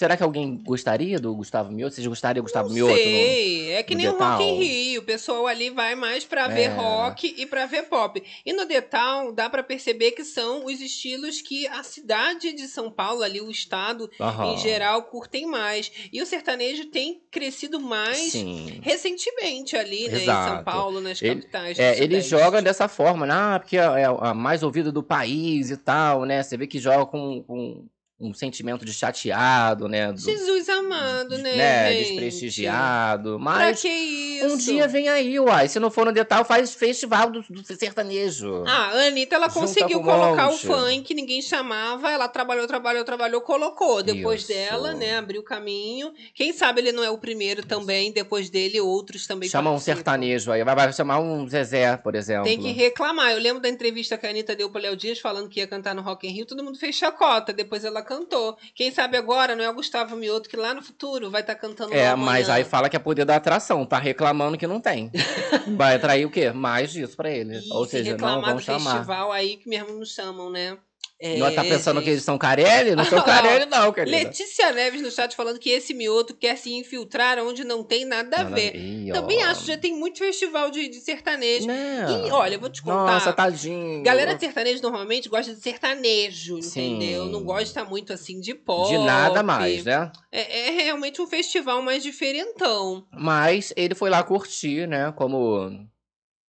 Será 0.00 0.16
que 0.16 0.22
alguém 0.22 0.56
gostaria 0.56 1.18
do 1.20 1.34
Gustavo 1.34 1.70
Mioto? 1.70 1.94
Vocês 1.94 2.06
gostariam 2.06 2.40
do 2.42 2.46
Gustavo 2.46 2.70
Mioto? 2.70 2.90
no- 2.94 2.96
Sei, 2.98 3.72
é 3.72 3.82
que 3.82 3.92
no 3.94 3.98
nem 3.98 4.08
o 4.08 4.16
Rock 4.16 4.42
in? 4.42 4.58
Rio. 4.62 5.00
O 5.02 5.04
pessoal 5.04 5.46
ali 5.46 5.68
vai 5.68 5.94
mais 5.94 6.24
pra 6.24 6.48
ver 6.48 6.62
É. 6.62 6.68
rock 6.68 7.34
e 7.36 7.44
pra 7.44 7.66
ver 7.66 7.82
pop. 7.82 8.22
E 8.46 8.50
no 8.54 8.64
Detal 8.64 9.30
dá 9.30 9.50
pra 9.50 9.62
perceber 9.62 10.12
que 10.12 10.24
são 10.24 10.64
os 10.64 10.80
estilos 10.80 11.42
que 11.42 11.66
a 11.68 11.82
cidade 11.82 12.54
de 12.54 12.66
São 12.66 12.90
Paulo, 12.90 13.22
ali 13.22 13.42
o 13.42 13.50
estado 13.50 14.10
Aham. 14.18 14.54
em 14.54 14.58
geral, 14.58 15.02
curtem 15.02 15.44
mais. 15.44 15.92
E 16.10 16.22
o 16.22 16.24
sertanejo 16.24 16.86
tem 16.86 17.20
crescido 17.30 17.78
mais 17.78 18.16
Sim. 18.32 18.80
recentemente 18.82 19.76
ali, 19.76 20.08
né, 20.08 20.22
em 20.22 20.24
São 20.24 20.34
Exato. 20.34 20.64
Paulo, 20.64 21.02
nas 21.02 21.20
Ele- 21.20 21.42
capitais. 21.42 21.78
É, 21.78 21.90
ele 21.98 22.22
Sudeste. 22.22 22.30
joga 22.30 22.62
dessa 22.62 22.88
forma, 22.88 23.26
né? 23.26 23.34
Ah, 23.36 23.58
porque 23.60 23.76
é 23.76 23.80
é 23.82 24.04
a 24.06 24.32
mais 24.32 24.62
ouvida 24.62 24.90
do 24.90 25.02
país 25.02 25.68
e 25.70 25.76
tal, 25.76 26.24
né? 26.24 26.42
Você 26.42 26.56
vê 26.56 26.66
que 26.66 26.78
joga 26.78 27.04
com, 27.04 27.42
com 27.42 27.84
um 28.20 28.34
sentimento 28.34 28.84
de 28.84 28.92
chateado, 28.92 29.88
né? 29.88 30.12
Do, 30.12 30.20
Jesus 30.20 30.68
amado, 30.68 31.38
né, 31.38 31.56
né? 31.56 31.92
gente? 31.92 32.08
Desprestigiado. 32.08 33.30
Pra 33.30 33.38
Mas 33.38 33.80
que 33.80 33.88
isso? 33.88 34.54
um 34.54 34.56
dia 34.58 34.86
vem 34.86 35.08
aí, 35.08 35.40
uai. 35.40 35.68
Se 35.68 35.80
não 35.80 35.90
for 35.90 36.04
no 36.04 36.12
detalhe, 36.12 36.44
faz 36.44 36.74
festival 36.74 37.30
do, 37.30 37.42
do 37.48 37.64
sertanejo. 37.64 38.64
Ah, 38.66 38.90
a 38.90 39.06
Anitta, 39.06 39.36
ela 39.36 39.48
conseguiu 39.48 40.00
um 40.00 40.02
colocar 40.02 40.48
o 40.48 40.52
monte. 40.52 40.66
funk, 40.66 41.14
ninguém 41.14 41.40
chamava, 41.40 42.10
ela 42.10 42.28
trabalhou, 42.28 42.66
trabalhou, 42.66 43.04
trabalhou, 43.04 43.40
colocou. 43.40 44.02
Depois 44.02 44.40
Isso. 44.42 44.52
dela, 44.52 44.92
né, 44.92 45.16
abriu 45.16 45.40
o 45.40 45.44
caminho. 45.44 46.12
Quem 46.34 46.52
sabe 46.52 46.82
ele 46.82 46.92
não 46.92 47.02
é 47.02 47.10
o 47.10 47.16
primeiro 47.16 47.64
também, 47.64 48.12
depois 48.12 48.50
dele 48.50 48.80
outros 48.80 49.26
também 49.26 49.48
Chama 49.48 49.70
um 49.70 49.74
participam. 49.74 49.96
sertanejo 49.96 50.52
aí. 50.52 50.62
Vai, 50.62 50.74
vai 50.74 50.92
chamar 50.92 51.20
um 51.20 51.48
Zezé, 51.48 51.96
por 51.96 52.14
exemplo. 52.14 52.44
Tem 52.44 52.58
que 52.58 52.72
reclamar. 52.72 53.32
Eu 53.32 53.38
lembro 53.38 53.62
da 53.62 53.68
entrevista 53.68 54.18
que 54.18 54.26
a 54.26 54.30
Anitta 54.30 54.54
deu 54.54 54.68
pro 54.68 54.80
Léo 54.80 54.96
Dias 54.96 55.18
falando 55.18 55.48
que 55.48 55.60
ia 55.60 55.66
cantar 55.66 55.94
no 55.94 56.02
Rock 56.02 56.28
in 56.28 56.32
Rio, 56.32 56.44
todo 56.46 56.62
mundo 56.62 56.78
fez 56.78 56.96
chacota. 56.96 57.52
Depois 57.52 57.84
ela 57.84 58.02
cantou. 58.10 58.58
Quem 58.74 58.90
sabe 58.90 59.16
agora 59.16 59.54
não 59.54 59.62
é 59.62 59.70
o 59.70 59.74
Gustavo 59.74 60.16
Mioto 60.16 60.48
que 60.48 60.56
lá 60.56 60.74
no 60.74 60.82
futuro 60.82 61.30
vai 61.30 61.42
estar 61.42 61.54
cantando 61.54 61.94
É, 61.94 62.12
mas 62.16 62.50
aí 62.50 62.64
fala 62.64 62.88
que 62.88 62.96
é 62.96 62.98
poder 62.98 63.24
da 63.24 63.36
atração. 63.36 63.86
Tá 63.86 63.98
reclamando 63.98 64.58
que 64.58 64.66
não 64.66 64.80
tem. 64.80 65.12
Vai 65.76 65.94
atrair 65.94 66.24
o 66.26 66.30
quê? 66.30 66.50
Mais 66.50 66.90
disso 66.90 67.16
pra 67.16 67.30
ele. 67.30 67.58
Ih, 67.58 67.72
Ou 67.72 67.84
se 67.84 67.92
seja, 67.92 68.16
não 68.16 68.40
vão 68.40 68.58
chamar. 68.58 68.90
festival 68.92 69.30
aí 69.30 69.56
que 69.58 69.68
mesmo 69.68 69.92
não 69.92 70.04
chamam, 70.04 70.50
né? 70.50 70.76
É, 71.22 71.36
Não 71.36 71.54
tá 71.54 71.62
pensando 71.62 72.00
que 72.00 72.08
eles 72.08 72.22
são 72.22 72.38
Carelli? 72.38 72.96
Não 72.96 73.04
são 73.04 73.20
Carelli, 73.22 73.66
não, 73.66 73.92
querida. 73.92 74.16
Letícia 74.16 74.72
Neves 74.72 75.02
no 75.02 75.10
chat 75.10 75.36
falando 75.36 75.58
que 75.58 75.68
esse 75.68 75.92
mioto 75.92 76.34
quer 76.34 76.56
se 76.56 76.72
infiltrar 76.72 77.38
onde 77.38 77.62
não 77.62 77.84
tem 77.84 78.06
nada 78.06 78.38
a 78.38 78.44
ver. 78.44 78.72
ver, 78.72 79.12
Também 79.12 79.42
acho 79.42 79.60
que 79.60 79.66
já 79.66 79.76
tem 79.76 79.94
muito 79.94 80.18
festival 80.18 80.70
de, 80.70 80.88
de 80.88 80.96
sertanejo. 80.96 81.66
Não. 81.66 82.26
E 82.26 82.30
olha, 82.30 82.54
eu 82.54 82.60
vou 82.60 82.70
te 82.70 82.80
contar. 82.80 83.12
Nossa, 83.12 83.34
tadinho. 83.34 84.02
Galera 84.02 84.32
de 84.34 84.40
sertanejo 84.40 84.80
normalmente 84.82 85.28
gosta 85.28 85.54
de 85.54 85.60
sertanejo, 85.60 86.62
Sim. 86.62 86.96
entendeu? 86.96 87.26
Não 87.26 87.44
gosta 87.44 87.84
muito 87.84 88.14
assim 88.14 88.40
de 88.40 88.54
pop. 88.54 88.88
De 88.88 88.96
nada 88.96 89.42
mais, 89.42 89.84
né? 89.84 90.10
É, 90.32 90.68
é 90.68 90.70
realmente 90.70 91.20
um 91.20 91.26
festival 91.26 91.82
mais 91.82 92.02
diferentão. 92.02 93.06
Mas 93.12 93.74
ele 93.76 93.94
foi 93.94 94.08
lá 94.08 94.22
curtir, 94.22 94.86
né? 94.88 95.12
Como, 95.14 95.86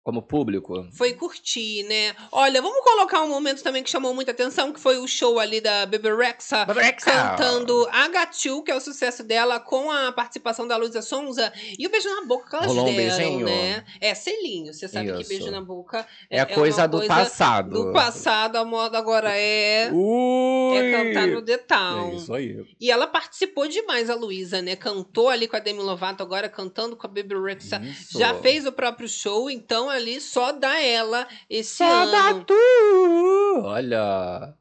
como 0.02 0.20
público. 0.20 0.88
Foi 0.92 1.12
curtir, 1.12 1.84
né? 1.84 2.14
Olha, 2.32 2.60
vamos 2.60 2.82
colocar 2.82 3.22
um 3.22 3.28
momento 3.28 3.62
também 3.62 3.82
que 3.84 3.90
chamou 3.90 4.12
muita 4.12 4.32
atenção, 4.32 4.72
que 4.72 4.80
foi 4.80 4.98
o 4.98 5.06
show 5.06 5.38
ali 5.38 5.60
da 5.60 5.86
Bebe 5.86 6.12
Rexha 6.14 6.64
Bebe 6.64 6.80
Rexha. 6.80 7.04
cantando 7.04 7.88
Agachu, 7.92 8.62
que 8.64 8.72
é 8.72 8.74
o 8.74 8.80
sucesso 8.80 9.22
dela, 9.22 9.60
com 9.60 9.90
a 9.90 10.10
participação 10.10 10.66
da 10.66 10.76
Luísa 10.76 11.02
Sonza. 11.02 11.52
E 11.78 11.86
o 11.86 11.90
beijo 11.90 12.08
na 12.08 12.24
boca 12.26 12.50
que 12.50 12.56
elas 12.56 12.66
Rolou 12.66 12.88
um 12.88 12.94
deram, 12.94 13.16
beijinho? 13.16 13.46
né? 13.46 13.84
É, 14.00 14.14
selinho. 14.14 14.74
Você 14.74 14.88
sabe 14.88 15.12
que 15.12 15.20
Isso. 15.20 15.28
beijo 15.28 15.50
na 15.50 15.60
boca 15.60 16.04
É, 16.28 16.40
a 16.40 16.46
coisa 16.46 16.86
do 16.88 16.98
coisa 16.98 17.14
passado. 17.14 17.70
Do 17.70 17.92
passado, 17.92 18.56
a 18.56 18.64
moda 18.64 18.98
agora 18.98 19.30
é... 19.36 19.88
Ui! 19.92 20.76
É 20.76 20.90
cantar 20.90 21.28
no 21.28 21.40
detal. 21.40 22.08
É 22.08 22.14
isso 22.16 22.34
aí. 22.34 22.64
E 22.80 22.90
ela 22.90 23.06
participou 23.06 23.68
demais, 23.68 24.10
a 24.10 24.14
Luísa, 24.16 24.60
né? 24.60 24.74
Cantou 24.74 25.28
ali 25.28 25.46
com 25.46 25.56
a 25.56 25.60
Demi 25.60 25.80
Lovato, 25.80 26.22
agora 26.22 26.48
cantando 26.48 26.96
com 26.96 27.06
a 27.06 27.10
Baby 27.10 27.34
Rexha. 27.34 27.80
Isso. 27.82 28.18
Já 28.18 28.34
fez 28.34 28.66
o 28.66 28.72
próprio 28.72 29.08
show, 29.08 29.48
então 29.50 29.91
ali 29.92 30.20
só 30.20 30.52
dá 30.52 30.80
ela 30.80 31.26
esse 31.48 31.76
Só 31.76 31.84
ano. 31.84 32.10
dá 32.12 32.34
tu! 32.44 33.62
Olha. 33.64 34.54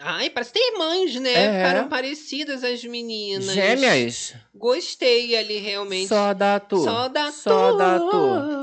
Ai, 0.00 0.28
parece 0.28 0.52
que 0.52 0.58
tem 0.58 0.72
irmãs, 0.72 1.14
né? 1.16 1.32
É. 1.32 1.52
Ficaram 1.66 1.88
parecidas 1.88 2.62
as 2.64 2.84
meninas. 2.84 3.46
Gêmeas. 3.54 4.34
Gostei 4.54 5.34
ali, 5.36 5.58
realmente. 5.58 6.08
Só 6.08 6.34
dá 6.34 6.60
tu. 6.60 6.82
Só 6.84 7.08
dá 7.08 7.32
Só 7.32 7.70
tu. 7.72 7.78
dá 7.78 7.98
tu. 7.98 8.53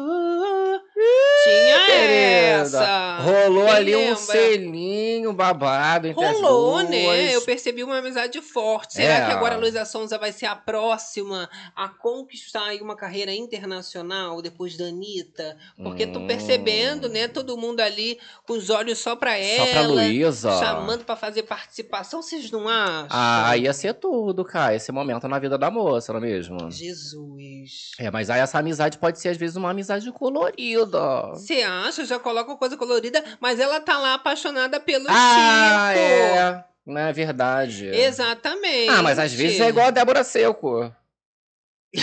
Querida, 2.02 2.62
essa. 2.62 3.18
Rolou 3.22 3.66
Quem 3.66 3.74
ali 3.76 3.96
um 3.96 4.00
lembra? 4.00 4.16
selinho 4.18 5.34
babado 5.34 6.08
entre 6.08 6.24
Rolou, 6.26 6.78
as 6.78 6.88
duas. 6.88 6.90
né? 6.90 7.36
Eu 7.36 7.42
percebi 7.44 7.84
uma 7.84 7.98
amizade 8.00 8.42
forte. 8.42 8.94
Será 8.96 9.14
É. 9.16 9.26
que 9.26 9.32
agora 9.32 9.56
a 9.56 9.58
Luísa 9.58 9.86
Sonza 9.86 10.18
vai 10.18 10.32
ser 10.32 10.46
a 10.48 10.56
próxima 10.56 11.50
a 11.76 11.88
conquistar 11.88 12.74
uma 12.82 12.96
carreira 12.96 13.32
internacional 13.34 14.42
depois 14.42 14.76
da 14.78 14.86
Anitta? 14.86 15.58
Porque 15.78 16.08
tô 16.08 16.20
Hum. 16.20 16.28
percebendo, 16.28 17.08
né? 17.10 17.28
Todo 17.28 17.58
mundo 17.58 17.80
ali 17.80 18.20
com 18.46 18.54
os 18.54 18.70
olhos 18.70 19.00
só 19.00 19.16
pra 19.16 19.38
ela. 19.38 19.66
Só 19.66 19.72
pra 19.72 19.82
Luísa. 19.88 20.52
Chamando 20.60 21.04
pra 21.06 21.16
fazer 21.16 21.44
participação, 21.44 22.22
vocês 22.22 22.50
não 22.52 22.68
acham? 22.68 23.08
Ah, 23.10 23.56
ia 23.58 23.74
ser 23.74 23.94
tudo, 23.96 24.44
cara. 24.46 24.76
Esse 24.76 24.92
momento 24.92 25.28
na 25.28 25.40
vida 25.40 25.58
da 25.58 25.70
moça, 25.72 26.12
não 26.14 26.20
é 26.20 26.24
mesmo? 26.24 26.70
Jesus. 26.72 27.92
É, 28.00 28.10
mas 28.12 28.30
aí 28.30 28.40
essa 28.40 28.60
amizade 28.60 28.98
pode 28.98 29.20
ser, 29.20 29.30
às 29.30 29.38
vezes, 29.38 29.56
uma 29.56 29.70
amizade 29.72 30.12
colorida. 30.12 31.32
Você 31.34 31.62
acha? 31.62 31.91
Já 31.92 32.18
coloca 32.20 32.56
coisa 32.56 32.78
colorida, 32.78 33.24
mas 33.40 33.60
ela 33.60 33.80
tá 33.80 33.98
lá 33.98 34.14
apaixonada 34.16 34.80
pelo 34.80 35.06
Ah, 35.10 35.92
Chico. 35.94 36.00
é. 36.00 36.66
Não 36.86 37.00
é 37.00 37.14
verdade. 37.14 37.88
Exatamente. 37.88 38.90
Ah, 38.90 39.04
mas 39.04 39.20
às 39.20 39.32
vezes 39.34 39.60
é 39.60 39.68
igual 39.70 39.88
a 39.88 39.92
Débora 39.92 40.24
Seco. 40.24 40.92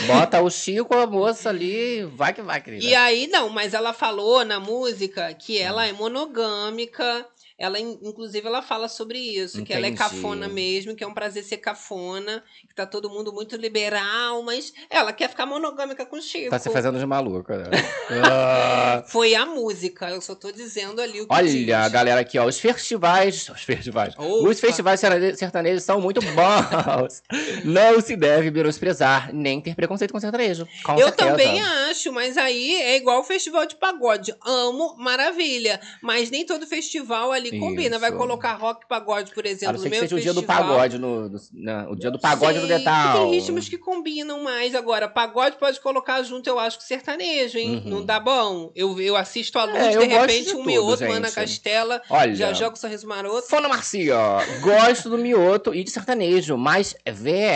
Bota 0.06 0.40
o 0.42 0.50
Chico, 0.50 0.94
a 0.94 1.06
moça 1.06 1.48
ali, 1.48 2.04
vai 2.04 2.34
que 2.34 2.42
vai, 2.42 2.60
querida. 2.60 2.84
E 2.84 2.94
aí, 2.94 3.26
não, 3.26 3.48
mas 3.48 3.72
ela 3.72 3.94
falou 3.94 4.44
na 4.44 4.60
música 4.60 5.32
que 5.34 5.58
ela 5.58 5.86
é 5.86 5.92
monogâmica. 5.92 7.26
Ela, 7.58 7.80
in- 7.80 7.98
inclusive, 8.02 8.46
ela 8.46 8.62
fala 8.62 8.86
sobre 8.88 9.18
isso, 9.18 9.64
que 9.64 9.72
ela 9.72 9.86
é 9.86 9.88
Entendi. 9.90 9.98
cafona 10.10 10.48
mesmo, 10.48 10.94
que 10.94 11.02
é 11.02 11.06
um 11.06 11.12
prazer 11.12 11.42
ser 11.42 11.56
cafona, 11.56 12.44
que 12.68 12.74
tá 12.74 12.86
todo 12.86 13.10
mundo 13.10 13.32
muito 13.32 13.56
liberal, 13.56 14.42
mas 14.44 14.72
ela 14.88 15.12
quer 15.12 15.28
ficar 15.28 15.44
monogâmica 15.44 16.06
com 16.06 16.16
o 16.18 16.22
Chico. 16.22 16.50
Tá 16.50 16.58
se 16.60 16.70
fazendo 16.70 16.98
de 17.00 17.06
maluca, 17.06 17.58
né? 17.58 17.64
Ah. 18.30 19.04
Foi 19.08 19.34
a 19.34 19.44
música, 19.44 20.08
eu 20.10 20.20
só 20.20 20.34
tô 20.34 20.50
dizendo 20.52 21.00
ali 21.00 21.20
o 21.20 21.26
que 21.26 21.34
Olha, 21.34 21.48
diz. 21.48 21.66
galera, 21.92 22.20
aqui, 22.20 22.38
ó, 22.38 22.46
os 22.46 22.58
festivais. 22.58 23.48
Os 23.48 23.62
festivais. 23.62 24.14
Opa. 24.16 24.48
Os 24.48 24.60
festivais 24.60 25.00
sertane- 25.00 25.36
sertanejos 25.36 25.82
são 25.82 26.00
muito 26.00 26.20
bons. 26.22 27.22
Não 27.64 28.00
se 28.00 28.16
deve 28.16 28.50
menosprezar, 28.50 29.32
nem 29.34 29.60
ter 29.60 29.74
preconceito 29.74 30.12
com 30.12 30.20
sertanejo. 30.20 30.66
Com 30.84 30.92
Eu 30.92 31.08
certeza. 31.08 31.30
também 31.30 31.60
acho, 31.60 32.12
mas 32.12 32.36
aí 32.36 32.74
é 32.82 32.96
igual 32.96 33.20
o 33.20 33.24
festival 33.24 33.66
de 33.66 33.76
pagode. 33.76 34.34
Amo, 34.44 34.96
maravilha. 34.96 35.80
Mas 36.02 36.30
nem 36.30 36.44
todo 36.46 36.66
festival 36.66 37.32
ali 37.32 37.47
combina. 37.58 37.98
Vai 37.98 38.12
colocar 38.12 38.54
rock 38.54 38.84
e 38.84 38.88
pagode, 38.88 39.32
por 39.32 39.46
exemplo, 39.46 39.74
no 39.76 39.82
ser 39.82 39.90
que 39.90 39.98
seja 40.00 40.16
o 40.16 40.20
dia 40.20 40.32
do 40.34 40.40
festival. 40.42 40.68
pagode, 40.68 40.98
no, 40.98 41.28
do- 41.28 41.40
né, 41.52 41.86
o 41.88 41.94
dia 41.94 42.10
do 42.10 42.18
pagode 42.18 42.58
do 42.58 42.66
Sei, 42.66 42.78
detal. 42.78 43.22
Tem 43.30 43.30
ritmos 43.38 43.68
que 43.68 43.78
combinam 43.78 44.42
mais. 44.42 44.74
Agora, 44.74 45.08
pagode 45.08 45.56
pode 45.56 45.80
colocar 45.80 46.22
junto, 46.22 46.46
eu 46.48 46.58
acho, 46.58 46.78
que 46.78 46.84
sertanejo, 46.84 47.58
hein? 47.58 47.82
Uhum. 47.84 47.90
Não 47.90 48.04
dá 48.04 48.18
bom? 48.20 48.70
Eu, 48.74 49.00
eu 49.00 49.16
assisto 49.16 49.58
a 49.58 49.64
luz, 49.64 49.76
É, 49.76 49.90
de 49.98 50.06
repente, 50.06 50.44
de 50.44 50.50
um 50.50 50.56
tudo, 50.58 50.66
mioto, 50.66 50.96
gente. 50.98 51.12
Ana 51.12 51.30
Castela, 51.30 52.02
Olha. 52.10 52.34
já 52.34 52.52
joga 52.52 52.74
o 52.76 52.78
sorriso 52.78 53.06
maroto. 53.06 53.48
Fona 53.48 53.68
Marcia, 53.68 54.16
gosto 54.60 55.08
do 55.10 55.18
mioto 55.18 55.74
e 55.74 55.84
de 55.84 55.90
sertanejo, 55.90 56.56
mas 56.56 56.94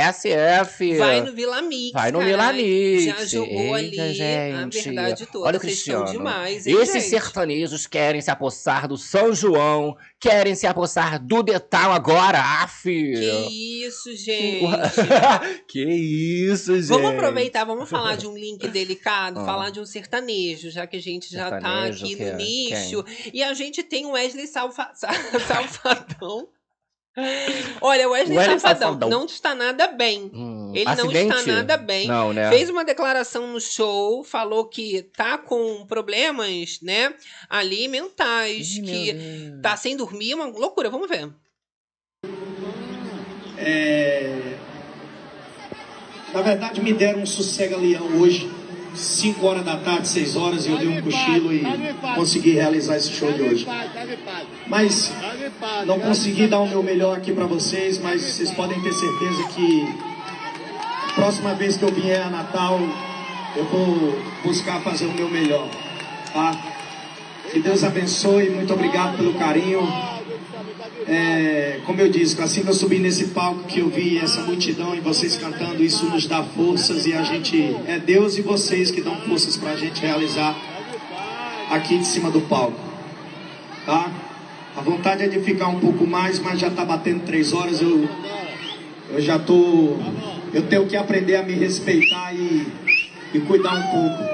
VSF. 0.02 0.96
Vai 0.98 1.20
no 1.20 1.32
Vila 1.32 1.62
Mix, 1.62 1.92
Vai 1.92 2.10
no 2.12 2.18
carai. 2.18 2.32
Vila 2.32 2.52
Mix. 2.52 3.04
Já 3.04 3.24
jogou 3.24 3.74
ali 3.74 3.90
Eita, 3.90 4.14
gente. 4.14 4.54
a 4.56 4.66
verdade 4.84 5.26
toda. 5.26 5.46
Olha 5.46 5.56
o 5.56 5.60
Cristiano. 5.60 6.04
demais, 6.10 6.66
hein, 6.66 6.74
Esses 6.76 6.94
gente? 7.04 7.10
sertanejos 7.10 7.86
querem 7.86 8.20
se 8.20 8.30
apossar 8.30 8.86
do 8.88 8.96
São 8.96 9.34
João, 9.34 9.81
querem 10.20 10.54
se 10.54 10.66
apossar 10.66 11.18
do 11.24 11.42
detal 11.42 11.92
agora, 11.92 12.38
af. 12.62 12.82
Que 12.84 13.84
isso, 13.86 14.14
gente. 14.16 14.66
que 15.68 15.84
isso, 15.84 16.74
gente. 16.76 16.88
Vamos 16.88 17.10
aproveitar, 17.12 17.64
vamos 17.64 17.88
falar 17.88 18.16
de 18.16 18.26
um 18.26 18.36
link 18.36 18.66
delicado, 18.68 19.40
Ah. 19.40 19.44
falar 19.44 19.70
de 19.70 19.80
um 19.80 19.86
sertanejo, 19.86 20.70
já 20.70 20.86
que 20.86 20.96
a 20.96 21.02
gente 21.02 21.30
já 21.30 21.50
tá 21.50 21.60
Sertanejo, 21.60 22.04
aqui 22.04 22.16
que 22.16 22.22
no 22.24 22.28
é- 22.30 22.36
nicho. 22.36 23.04
E 23.32 23.42
a 23.42 23.54
gente 23.54 23.82
tem 23.82 24.06
o 24.06 24.12
Wesley 24.12 24.46
Salfa- 24.46 24.92
Sa- 24.94 25.08
Salvadão. 25.46 26.48
Olha, 27.82 28.08
o 28.08 28.12
Wesley, 28.12 28.38
Wesley 28.38 28.58
Safadão 28.60 28.88
Safadão. 28.94 29.10
não 29.10 29.26
está 29.26 29.54
nada 29.54 29.88
bem. 29.88 30.30
Hum, 30.32 30.61
Ele 30.74 30.84
não 30.84 30.92
acidente? 30.92 31.34
está 31.36 31.52
nada 31.52 31.76
bem. 31.76 32.06
Não, 32.08 32.32
né? 32.32 32.48
Fez 32.50 32.70
uma 32.70 32.84
declaração 32.84 33.52
no 33.52 33.60
show, 33.60 34.22
falou 34.24 34.64
que 34.66 35.02
tá 35.16 35.38
com 35.38 35.84
problemas, 35.86 36.78
né, 36.82 37.14
ali 37.48 37.88
mentais, 37.88 38.76
meu 38.78 38.84
que 38.86 39.12
Deus. 39.12 39.60
tá 39.62 39.76
sem 39.76 39.96
dormir, 39.96 40.34
uma 40.34 40.46
loucura. 40.46 40.88
Vamos 40.90 41.08
ver. 41.08 41.30
É, 43.58 44.54
Na 46.34 46.40
verdade, 46.42 46.80
me 46.80 46.92
deram 46.92 47.20
um 47.20 47.26
sossega-leão 47.26 48.18
hoje, 48.20 48.50
5 48.94 49.46
horas 49.46 49.64
da 49.64 49.76
tarde, 49.76 50.08
6 50.08 50.36
horas, 50.36 50.66
e 50.66 50.70
eu 50.70 50.78
dei 50.78 50.88
um 50.88 51.02
cochilo 51.02 51.52
e 51.52 51.62
consegui 52.14 52.52
realizar 52.52 52.96
esse 52.96 53.10
show 53.12 53.30
de 53.32 53.42
hoje. 53.42 53.66
Mas 54.66 55.12
não 55.86 56.00
consegui 56.00 56.46
dar 56.46 56.60
o 56.60 56.66
meu 56.68 56.82
melhor 56.82 57.18
aqui 57.18 57.32
para 57.32 57.46
vocês, 57.46 57.98
mas 57.98 58.22
vocês 58.22 58.50
podem 58.50 58.80
ter 58.82 58.92
certeza 58.92 59.44
que 59.54 60.11
próxima 61.14 61.54
vez 61.54 61.76
que 61.76 61.82
eu 61.82 61.92
vier 61.92 62.22
a 62.22 62.30
Natal, 62.30 62.80
eu 63.56 63.64
vou 63.64 64.18
buscar 64.44 64.80
fazer 64.80 65.06
o 65.06 65.12
meu 65.12 65.28
melhor, 65.28 65.68
tá? 66.32 66.52
Que 67.50 67.60
Deus 67.60 67.84
abençoe, 67.84 68.50
muito 68.50 68.72
obrigado 68.72 69.16
pelo 69.16 69.34
carinho. 69.34 69.80
É, 71.06 71.80
como 71.84 72.00
eu 72.00 72.08
disse, 72.08 72.40
assim 72.40 72.62
que 72.62 72.68
eu 72.68 72.74
subi 72.74 72.98
nesse 72.98 73.28
palco, 73.28 73.64
que 73.64 73.80
eu 73.80 73.88
vi 73.88 74.18
essa 74.18 74.40
multidão 74.42 74.94
e 74.94 75.00
vocês 75.00 75.36
cantando, 75.36 75.82
isso 75.82 76.06
nos 76.06 76.26
dá 76.26 76.42
forças 76.42 77.06
e 77.06 77.12
a 77.12 77.22
gente, 77.22 77.76
é 77.86 77.98
Deus 77.98 78.38
e 78.38 78.42
vocês 78.42 78.90
que 78.90 79.00
dão 79.00 79.16
forças 79.16 79.56
pra 79.56 79.76
gente 79.76 80.00
realizar 80.00 80.56
aqui 81.70 81.98
de 81.98 82.06
cima 82.06 82.30
do 82.30 82.40
palco, 82.42 82.78
tá? 83.84 84.10
A 84.76 84.80
vontade 84.80 85.24
é 85.24 85.28
de 85.28 85.40
ficar 85.40 85.68
um 85.68 85.80
pouco 85.80 86.06
mais, 86.06 86.38
mas 86.38 86.58
já 86.58 86.70
tá 86.70 86.84
batendo 86.84 87.24
três 87.24 87.52
horas, 87.52 87.82
eu, 87.82 88.08
eu 89.10 89.20
já 89.20 89.38
tô, 89.38 89.98
eu 90.52 90.62
tenho 90.68 90.86
que 90.86 90.96
aprender 90.96 91.36
a 91.36 91.42
me 91.42 91.54
respeitar 91.54 92.34
e, 92.34 92.66
e 93.34 93.40
cuidar 93.40 93.74
um 93.74 93.82
pouco. 93.82 94.32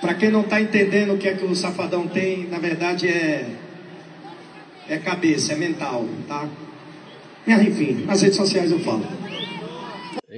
Pra 0.00 0.14
quem 0.14 0.30
não 0.30 0.42
tá 0.42 0.60
entendendo 0.60 1.14
o 1.14 1.18
que 1.18 1.28
é 1.28 1.34
que 1.34 1.44
o 1.44 1.54
Safadão 1.54 2.06
tem, 2.06 2.46
na 2.48 2.58
verdade 2.58 3.08
é 3.08 3.46
é 4.88 4.98
cabeça, 4.98 5.52
é 5.52 5.56
mental, 5.56 6.06
tá? 6.28 6.48
Enfim, 7.46 8.04
nas 8.06 8.22
redes 8.22 8.36
sociais 8.36 8.70
eu 8.70 8.78
falo. 8.80 9.04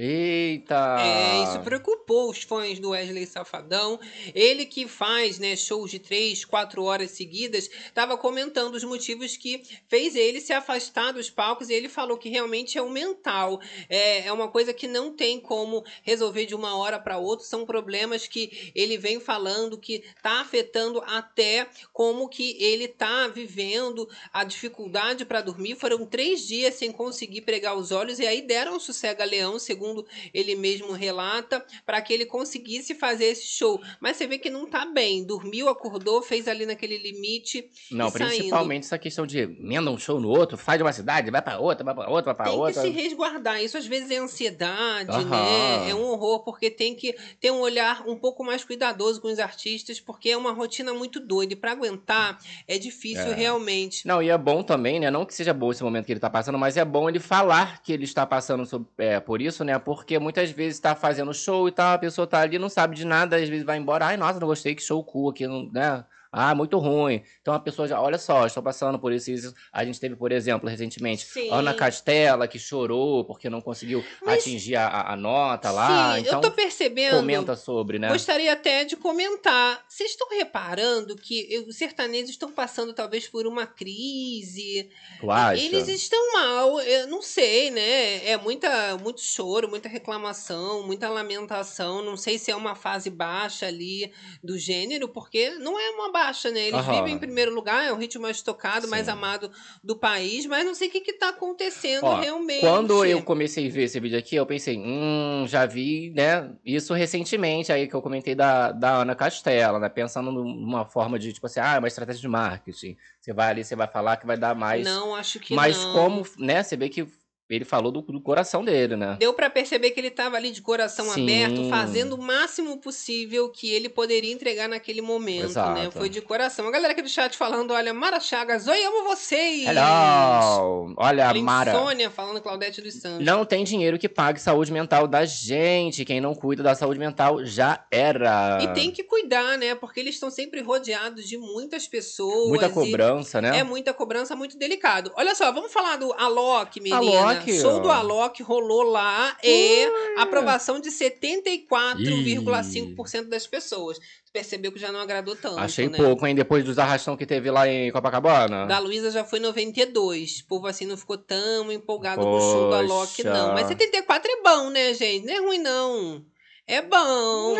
Eita! 0.01 0.95
É, 1.01 1.43
isso 1.43 1.59
preocupou 1.59 2.29
os 2.29 2.41
fãs 2.41 2.79
do 2.79 2.91
Wesley 2.91 3.25
Safadão. 3.25 3.99
Ele 4.33 4.65
que 4.65 4.87
faz 4.87 5.37
né, 5.39 5.57
shows 5.57 5.91
de 5.91 5.99
3, 5.99 6.45
4 6.45 6.81
horas 6.81 7.11
seguidas, 7.11 7.69
estava 7.69 8.17
comentando 8.17 8.75
os 8.75 8.83
motivos 8.85 9.35
que 9.35 9.61
fez 9.89 10.15
ele 10.15 10.39
se 10.39 10.53
afastar 10.53 11.11
dos 11.11 11.29
palcos 11.29 11.69
e 11.69 11.73
ele 11.73 11.89
falou 11.89 12.17
que 12.17 12.29
realmente 12.29 12.77
é 12.77 12.81
o 12.81 12.89
mental. 12.89 13.59
É, 13.89 14.27
é 14.27 14.31
uma 14.31 14.47
coisa 14.47 14.73
que 14.73 14.87
não 14.87 15.11
tem 15.11 15.37
como 15.37 15.83
resolver 16.01 16.45
de 16.45 16.55
uma 16.55 16.77
hora 16.77 16.97
para 16.97 17.17
outra, 17.17 17.45
são 17.45 17.65
problemas 17.65 18.25
que 18.25 18.71
ele 18.73 18.97
vem 18.97 19.19
falando 19.19 19.77
que 19.77 19.95
está 20.15 20.39
afetando 20.39 21.03
até 21.07 21.67
como 21.91 22.29
que 22.29 22.55
ele 22.57 22.85
está 22.85 23.27
vivendo 23.27 24.07
a 24.31 24.45
dificuldade 24.45 25.25
para 25.25 25.41
dormir. 25.41 25.75
Foram 25.75 26.05
três 26.05 26.47
dias 26.47 26.75
sem 26.75 26.89
conseguir 26.89 27.41
pregar 27.41 27.75
os 27.75 27.91
olhos 27.91 28.17
e 28.17 28.25
aí 28.25 28.41
deram 28.41 28.77
um 28.77 28.79
sossega-leão, 28.79 29.59
segundo 29.59 29.88
ele 30.33 30.55
mesmo 30.55 30.91
relata, 30.93 31.65
para 31.85 32.01
que 32.01 32.13
ele 32.13 32.25
conseguisse 32.25 32.93
fazer 32.95 33.25
esse 33.25 33.45
show. 33.47 33.81
Mas 33.99 34.17
você 34.17 34.27
vê 34.27 34.37
que 34.37 34.49
não 34.49 34.65
tá 34.69 34.85
bem. 34.85 35.23
Dormiu, 35.23 35.69
acordou, 35.69 36.21
fez 36.21 36.47
ali 36.47 36.65
naquele 36.65 36.97
limite. 36.97 37.69
Não, 37.91 38.07
e 38.07 38.11
saindo. 38.11 38.27
principalmente 38.29 38.83
essa 38.85 38.97
questão 38.97 39.25
de 39.25 39.39
emenda 39.39 39.89
um 39.91 39.97
show 39.97 40.19
no 40.19 40.29
outro, 40.29 40.57
faz 40.57 40.77
de 40.77 40.83
uma 40.83 40.93
cidade, 40.93 41.29
vai 41.31 41.41
pra 41.41 41.59
outra, 41.59 41.83
vai 41.83 41.93
pra 41.95 42.09
outra, 42.09 42.33
vai 42.33 42.49
Tem 42.49 42.57
outra. 42.57 42.81
que 42.81 42.87
se 42.87 42.93
resguardar. 42.93 43.63
Isso 43.63 43.77
às 43.77 43.85
vezes 43.85 44.11
é 44.11 44.17
ansiedade, 44.17 45.25
né? 45.25 45.89
É 45.89 45.95
um 45.95 46.03
horror, 46.03 46.43
porque 46.43 46.69
tem 46.69 46.95
que 46.95 47.15
ter 47.39 47.51
um 47.51 47.59
olhar 47.59 48.03
um 48.07 48.15
pouco 48.15 48.43
mais 48.43 48.63
cuidadoso 48.63 49.21
com 49.21 49.27
os 49.27 49.39
artistas, 49.39 49.99
porque 49.99 50.29
é 50.29 50.37
uma 50.37 50.51
rotina 50.51 50.93
muito 50.93 51.19
doida. 51.19 51.53
E 51.53 51.55
pra 51.55 51.71
aguentar 51.71 52.37
é 52.67 52.77
difícil 52.77 53.31
É. 53.31 53.33
realmente. 53.33 54.07
Não, 54.07 54.21
e 54.21 54.29
é 54.29 54.37
bom 54.37 54.63
também, 54.63 54.99
né? 54.99 55.09
Não 55.11 55.25
que 55.25 55.33
seja 55.33 55.53
bom 55.53 55.71
esse 55.71 55.83
momento 55.83 56.05
que 56.05 56.11
ele 56.13 56.19
tá 56.19 56.29
passando, 56.29 56.57
mas 56.57 56.77
é 56.77 56.85
bom 56.85 57.09
ele 57.09 57.19
falar 57.19 57.81
que 57.81 57.91
ele 57.91 58.03
está 58.03 58.25
passando 58.25 58.65
sob- 58.65 58.85
é, 58.97 59.19
por 59.19 59.41
isso, 59.41 59.63
né? 59.63 59.68
Porque 59.77 60.17
muitas 60.17 60.49
vezes 60.51 60.79
tá 60.79 60.95
fazendo 60.95 61.33
show 61.33 61.67
e 61.67 61.71
tal, 61.71 61.93
a 61.93 61.97
pessoa 61.99 62.25
tá 62.25 62.39
ali, 62.39 62.57
não 62.57 62.69
sabe 62.69 62.95
de 62.95 63.05
nada, 63.05 63.35
às 63.35 63.49
vezes 63.49 63.65
vai 63.65 63.77
embora, 63.77 64.05
ai, 64.07 64.17
nossa, 64.17 64.39
não 64.39 64.47
gostei, 64.47 64.73
que 64.73 64.81
show 64.81 65.03
cool 65.03 65.29
aqui, 65.29 65.45
né? 65.71 66.05
Ah, 66.31 66.53
muito 66.53 66.77
ruim. 66.77 67.23
Então 67.41 67.53
a 67.53 67.59
pessoa 67.59 67.87
já, 67.87 67.99
olha 67.99 68.17
só, 68.19 68.45
estou 68.45 68.61
passando 68.61 68.99
por 68.99 69.11
isso 69.11 69.31
isso. 69.31 69.53
A 69.73 69.83
gente 69.83 69.99
teve, 69.99 70.15
por 70.15 70.31
exemplo, 70.31 70.69
recentemente, 70.69 71.25
Sim. 71.25 71.49
Ana 71.51 71.73
Castela, 71.73 72.47
que 72.47 72.59
chorou 72.59 73.25
porque 73.25 73.49
não 73.49 73.61
conseguiu 73.61 74.05
Mas- 74.23 74.39
atingir 74.41 74.75
a- 74.75 74.87
a, 74.87 75.13
a 75.13 75.15
nota 75.15 75.71
lá. 75.71 76.13
Sim, 76.15 76.21
então, 76.21 76.33
eu 76.35 76.41
tô 76.41 76.51
percebendo. 76.51 77.15
comenta 77.17 77.55
sobre, 77.55 77.97
né? 77.97 78.09
Gostaria 78.09 78.53
até 78.53 78.85
de 78.85 78.95
comentar. 78.95 79.83
Vocês 79.87 80.11
estão 80.11 80.27
reparando 80.29 81.15
que 81.15 81.65
os 81.67 81.75
sertanejos 81.77 82.29
estão 82.29 82.51
passando 82.51 82.93
talvez 82.93 83.27
por 83.27 83.47
uma 83.47 83.65
crise? 83.65 84.89
Tu 85.19 85.31
acha? 85.31 85.61
Eles 85.63 85.87
estão 85.87 86.33
mal, 86.33 86.79
eu 86.81 87.07
não 87.07 87.21
sei, 87.21 87.71
né? 87.71 88.25
É 88.27 88.37
muita, 88.37 88.97
muito 88.97 89.21
choro, 89.21 89.67
muita 89.67 89.89
reclamação, 89.89 90.83
muita 90.85 91.09
lamentação. 91.09 92.03
Não 92.03 92.15
sei 92.15 92.37
se 92.37 92.51
é 92.51 92.55
uma 92.55 92.75
fase 92.75 93.09
baixa 93.09 93.65
ali 93.65 94.11
do 94.43 94.57
gênero, 94.57 95.07
porque 95.09 95.49
não 95.51 95.79
é 95.79 95.89
uma 95.91 96.11
baixa, 96.19 96.51
né? 96.51 96.67
Eles 96.67 96.81
Aham. 96.81 96.95
vivem 96.95 97.13
em 97.15 97.17
primeiro 97.17 97.53
lugar, 97.53 97.85
é 97.85 97.91
o 97.91 97.95
ritmo 97.95 98.23
mais 98.23 98.41
tocado, 98.41 98.87
mais 98.87 99.05
Sim. 99.05 99.13
amado 99.13 99.51
do 99.83 99.97
país, 99.97 100.45
mas 100.45 100.65
não 100.65 100.75
sei 100.75 100.89
o 100.89 100.91
que, 100.91 101.01
que 101.01 101.13
tá 101.13 101.29
acontecendo 101.29 102.05
Ó, 102.05 102.19
realmente. 102.19 102.61
Quando 102.61 103.05
eu 103.05 103.21
comecei 103.23 103.67
a 103.67 103.71
ver 103.71 103.83
esse 103.83 103.99
vídeo 103.99 104.17
aqui, 104.19 104.35
eu 104.35 104.45
pensei, 104.45 104.77
hum, 104.77 105.45
já 105.47 105.65
vi, 105.65 106.11
né, 106.15 106.51
isso 106.65 106.93
recentemente, 106.93 107.71
aí 107.71 107.87
que 107.87 107.93
eu 107.95 108.01
comentei 108.01 108.35
da, 108.35 108.71
da 108.71 108.97
Ana 108.97 109.15
Castela, 109.15 109.79
né, 109.79 109.87
pensando 109.87 110.31
numa 110.31 110.85
forma 110.85 111.17
de, 111.17 111.31
tipo 111.31 111.45
assim, 111.45 111.59
ah, 111.59 111.75
é 111.75 111.79
uma 111.79 111.87
estratégia 111.87 112.21
de 112.21 112.27
marketing. 112.27 112.97
Você 113.19 113.33
vai 113.33 113.49
ali, 113.49 113.63
você 113.63 113.75
vai 113.75 113.87
falar 113.87 114.17
que 114.17 114.27
vai 114.27 114.37
dar 114.37 114.53
mais. 114.55 114.85
Não, 114.85 115.15
acho 115.15 115.39
que 115.39 115.55
Mas 115.55 115.85
não. 115.85 115.91
como, 115.93 116.25
né, 116.37 116.61
você 116.61 116.75
vê 116.75 116.89
que 116.89 117.07
ele 117.49 117.65
falou 117.65 117.91
do, 117.91 118.01
do 118.01 118.21
coração 118.21 118.63
dele, 118.63 118.95
né? 118.95 119.17
Deu 119.19 119.33
pra 119.33 119.49
perceber 119.49 119.91
que 119.91 119.99
ele 119.99 120.11
tava 120.11 120.37
ali 120.37 120.51
de 120.51 120.61
coração 120.61 121.05
Sim. 121.09 121.23
aberto, 121.23 121.69
fazendo 121.69 122.13
o 122.13 122.21
máximo 122.21 122.77
possível 122.77 123.49
que 123.49 123.71
ele 123.71 123.89
poderia 123.89 124.31
entregar 124.31 124.69
naquele 124.69 125.01
momento, 125.01 125.43
né? 125.43 125.81
Exato. 125.81 125.91
Foi 125.91 126.09
de 126.09 126.21
coração. 126.21 126.67
A 126.67 126.71
galera 126.71 126.93
aqui 126.93 127.01
do 127.01 127.09
chat 127.09 127.35
falando, 127.35 127.71
olha, 127.71 127.93
Mara 127.93 128.19
Chagas, 128.19 128.67
oi, 128.67 128.83
amo 128.83 129.03
vocês! 129.05 129.65
Hello! 129.67 130.93
Olha, 130.97 131.27
Olha, 131.27 131.41
Mara. 131.41 131.71
Insônia 131.71 132.09
falando 132.09 132.41
Claudete 132.41 132.81
dos 132.81 132.93
Santos. 132.95 133.25
Não 133.25 133.43
tem 133.45 133.63
dinheiro 133.63 133.97
que 133.97 134.07
pague 134.07 134.39
saúde 134.39 134.71
mental 134.71 135.07
da 135.07 135.25
gente. 135.25 136.05
Quem 136.05 136.21
não 136.21 136.35
cuida 136.35 136.61
da 136.61 136.75
saúde 136.75 136.99
mental 136.99 137.43
já 137.45 137.83
era. 137.89 138.59
E 138.61 138.67
tem 138.73 138.91
que 138.91 139.03
cuidar, 139.03 139.57
né? 139.57 139.75
Porque 139.75 139.99
eles 139.99 140.15
estão 140.15 140.29
sempre 140.29 140.61
rodeados 140.61 141.27
de 141.27 141.37
muitas 141.37 141.87
pessoas. 141.87 142.49
Muita 142.49 142.67
e 142.67 142.71
cobrança, 142.71 143.41
né? 143.41 143.59
É 143.59 143.63
muita 143.63 143.93
cobrança, 143.93 144.35
muito 144.35 144.57
delicado. 144.57 145.11
Olha 145.15 145.33
só, 145.33 145.51
vamos 145.51 145.71
falar 145.71 145.97
do 145.97 146.13
Alok, 146.13 146.79
menina. 146.79 146.97
Alok, 146.99 147.38
Show 147.47 147.77
ó. 147.77 147.79
do 147.79 147.91
Alok 147.91 148.43
rolou 148.43 148.83
lá 148.83 149.35
e 149.43 149.87
aprovação 150.17 150.79
de 150.79 150.89
74,5% 150.89 153.29
das 153.29 153.47
pessoas. 153.47 153.97
Você 153.97 154.31
percebeu 154.31 154.71
que 154.71 154.79
já 154.79 154.91
não 154.91 154.99
agradou 154.99 155.35
tanto, 155.35 155.59
Achei 155.59 155.89
né? 155.89 155.97
pouco, 155.97 156.25
hein? 156.27 156.35
Depois 156.35 156.63
dos 156.63 156.77
arrastão 156.77 157.17
que 157.17 157.25
teve 157.25 157.49
lá 157.49 157.67
em 157.67 157.91
Copacabana. 157.91 158.67
Da 158.67 158.77
Luísa 158.79 159.09
já 159.11 159.23
foi 159.23 159.39
92. 159.39 160.41
O 160.41 160.47
povo 160.47 160.67
assim 160.67 160.85
não 160.85 160.97
ficou 160.97 161.17
tão 161.17 161.71
empolgado 161.71 162.21
com 162.21 162.37
o 162.37 162.39
show 162.39 162.69
do 162.69 162.75
Alok, 162.75 163.23
Poxa. 163.23 163.33
não. 163.33 163.53
Mas 163.53 163.67
74 163.67 164.29
é 164.31 164.41
bom, 164.43 164.69
né, 164.69 164.93
gente? 164.93 165.25
Não 165.25 165.33
é 165.33 165.39
ruim, 165.39 165.59
não. 165.59 166.23
É 166.67 166.81
bom. 166.81 167.55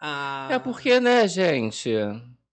Ah, 0.00 0.48
É 0.50 0.58
porque, 0.58 1.00
né, 1.00 1.26
gente? 1.26 1.90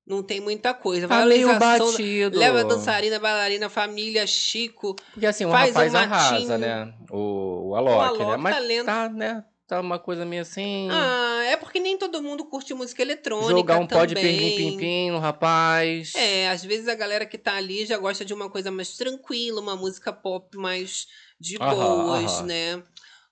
Não 0.05 0.21
tem 0.21 0.39
muita 0.39 0.73
coisa. 0.73 1.07
Tá 1.07 1.25
meio 1.25 1.57
batido. 1.57 2.37
Leva 2.37 2.63
dançarina, 2.63 3.19
bailarina, 3.19 3.69
família, 3.69 4.25
Chico. 4.27 4.95
Porque 5.11 5.25
assim, 5.25 5.45
o 5.45 5.51
faz 5.51 5.69
rapaz 5.73 5.93
um 5.93 5.97
arrasa, 5.97 6.33
matinho. 6.33 6.57
né? 6.59 6.93
O, 7.09 7.69
o 7.69 7.75
Alok, 7.75 7.95
O 7.97 8.01
Alok 8.01 8.25
né? 8.25 8.37
Mas 8.37 8.55
tá 8.55 8.61
lendo. 8.61 8.85
tá, 8.85 9.09
né? 9.09 9.43
Tá 9.67 9.81
uma 9.81 9.97
coisa 9.97 10.23
meio 10.25 10.43
assim. 10.43 10.87
Ah, 10.91 11.43
é 11.45 11.57
porque 11.57 11.79
nem 11.79 11.97
todo 11.97 12.21
mundo 12.21 12.45
curte 12.45 12.71
música 12.75 13.01
eletrônica 13.01 13.49
jogar 13.49 13.79
um 13.79 13.87
pó 13.87 14.05
de 14.05 14.13
também. 14.13 14.37
pim-pim-pim 14.37 15.09
no 15.09 15.17
rapaz. 15.17 16.13
É, 16.15 16.49
às 16.49 16.63
vezes 16.63 16.87
a 16.87 16.93
galera 16.93 17.25
que 17.25 17.35
tá 17.35 17.55
ali 17.55 17.83
já 17.83 17.97
gosta 17.97 18.23
de 18.23 18.31
uma 18.31 18.47
coisa 18.47 18.69
mais 18.69 18.95
tranquila, 18.95 19.59
uma 19.59 19.75
música 19.75 20.13
pop 20.13 20.55
mais 20.55 21.07
de 21.39 21.57
Aham, 21.59 21.73
boas, 21.73 22.31
aham. 22.33 22.43
né? 22.43 22.83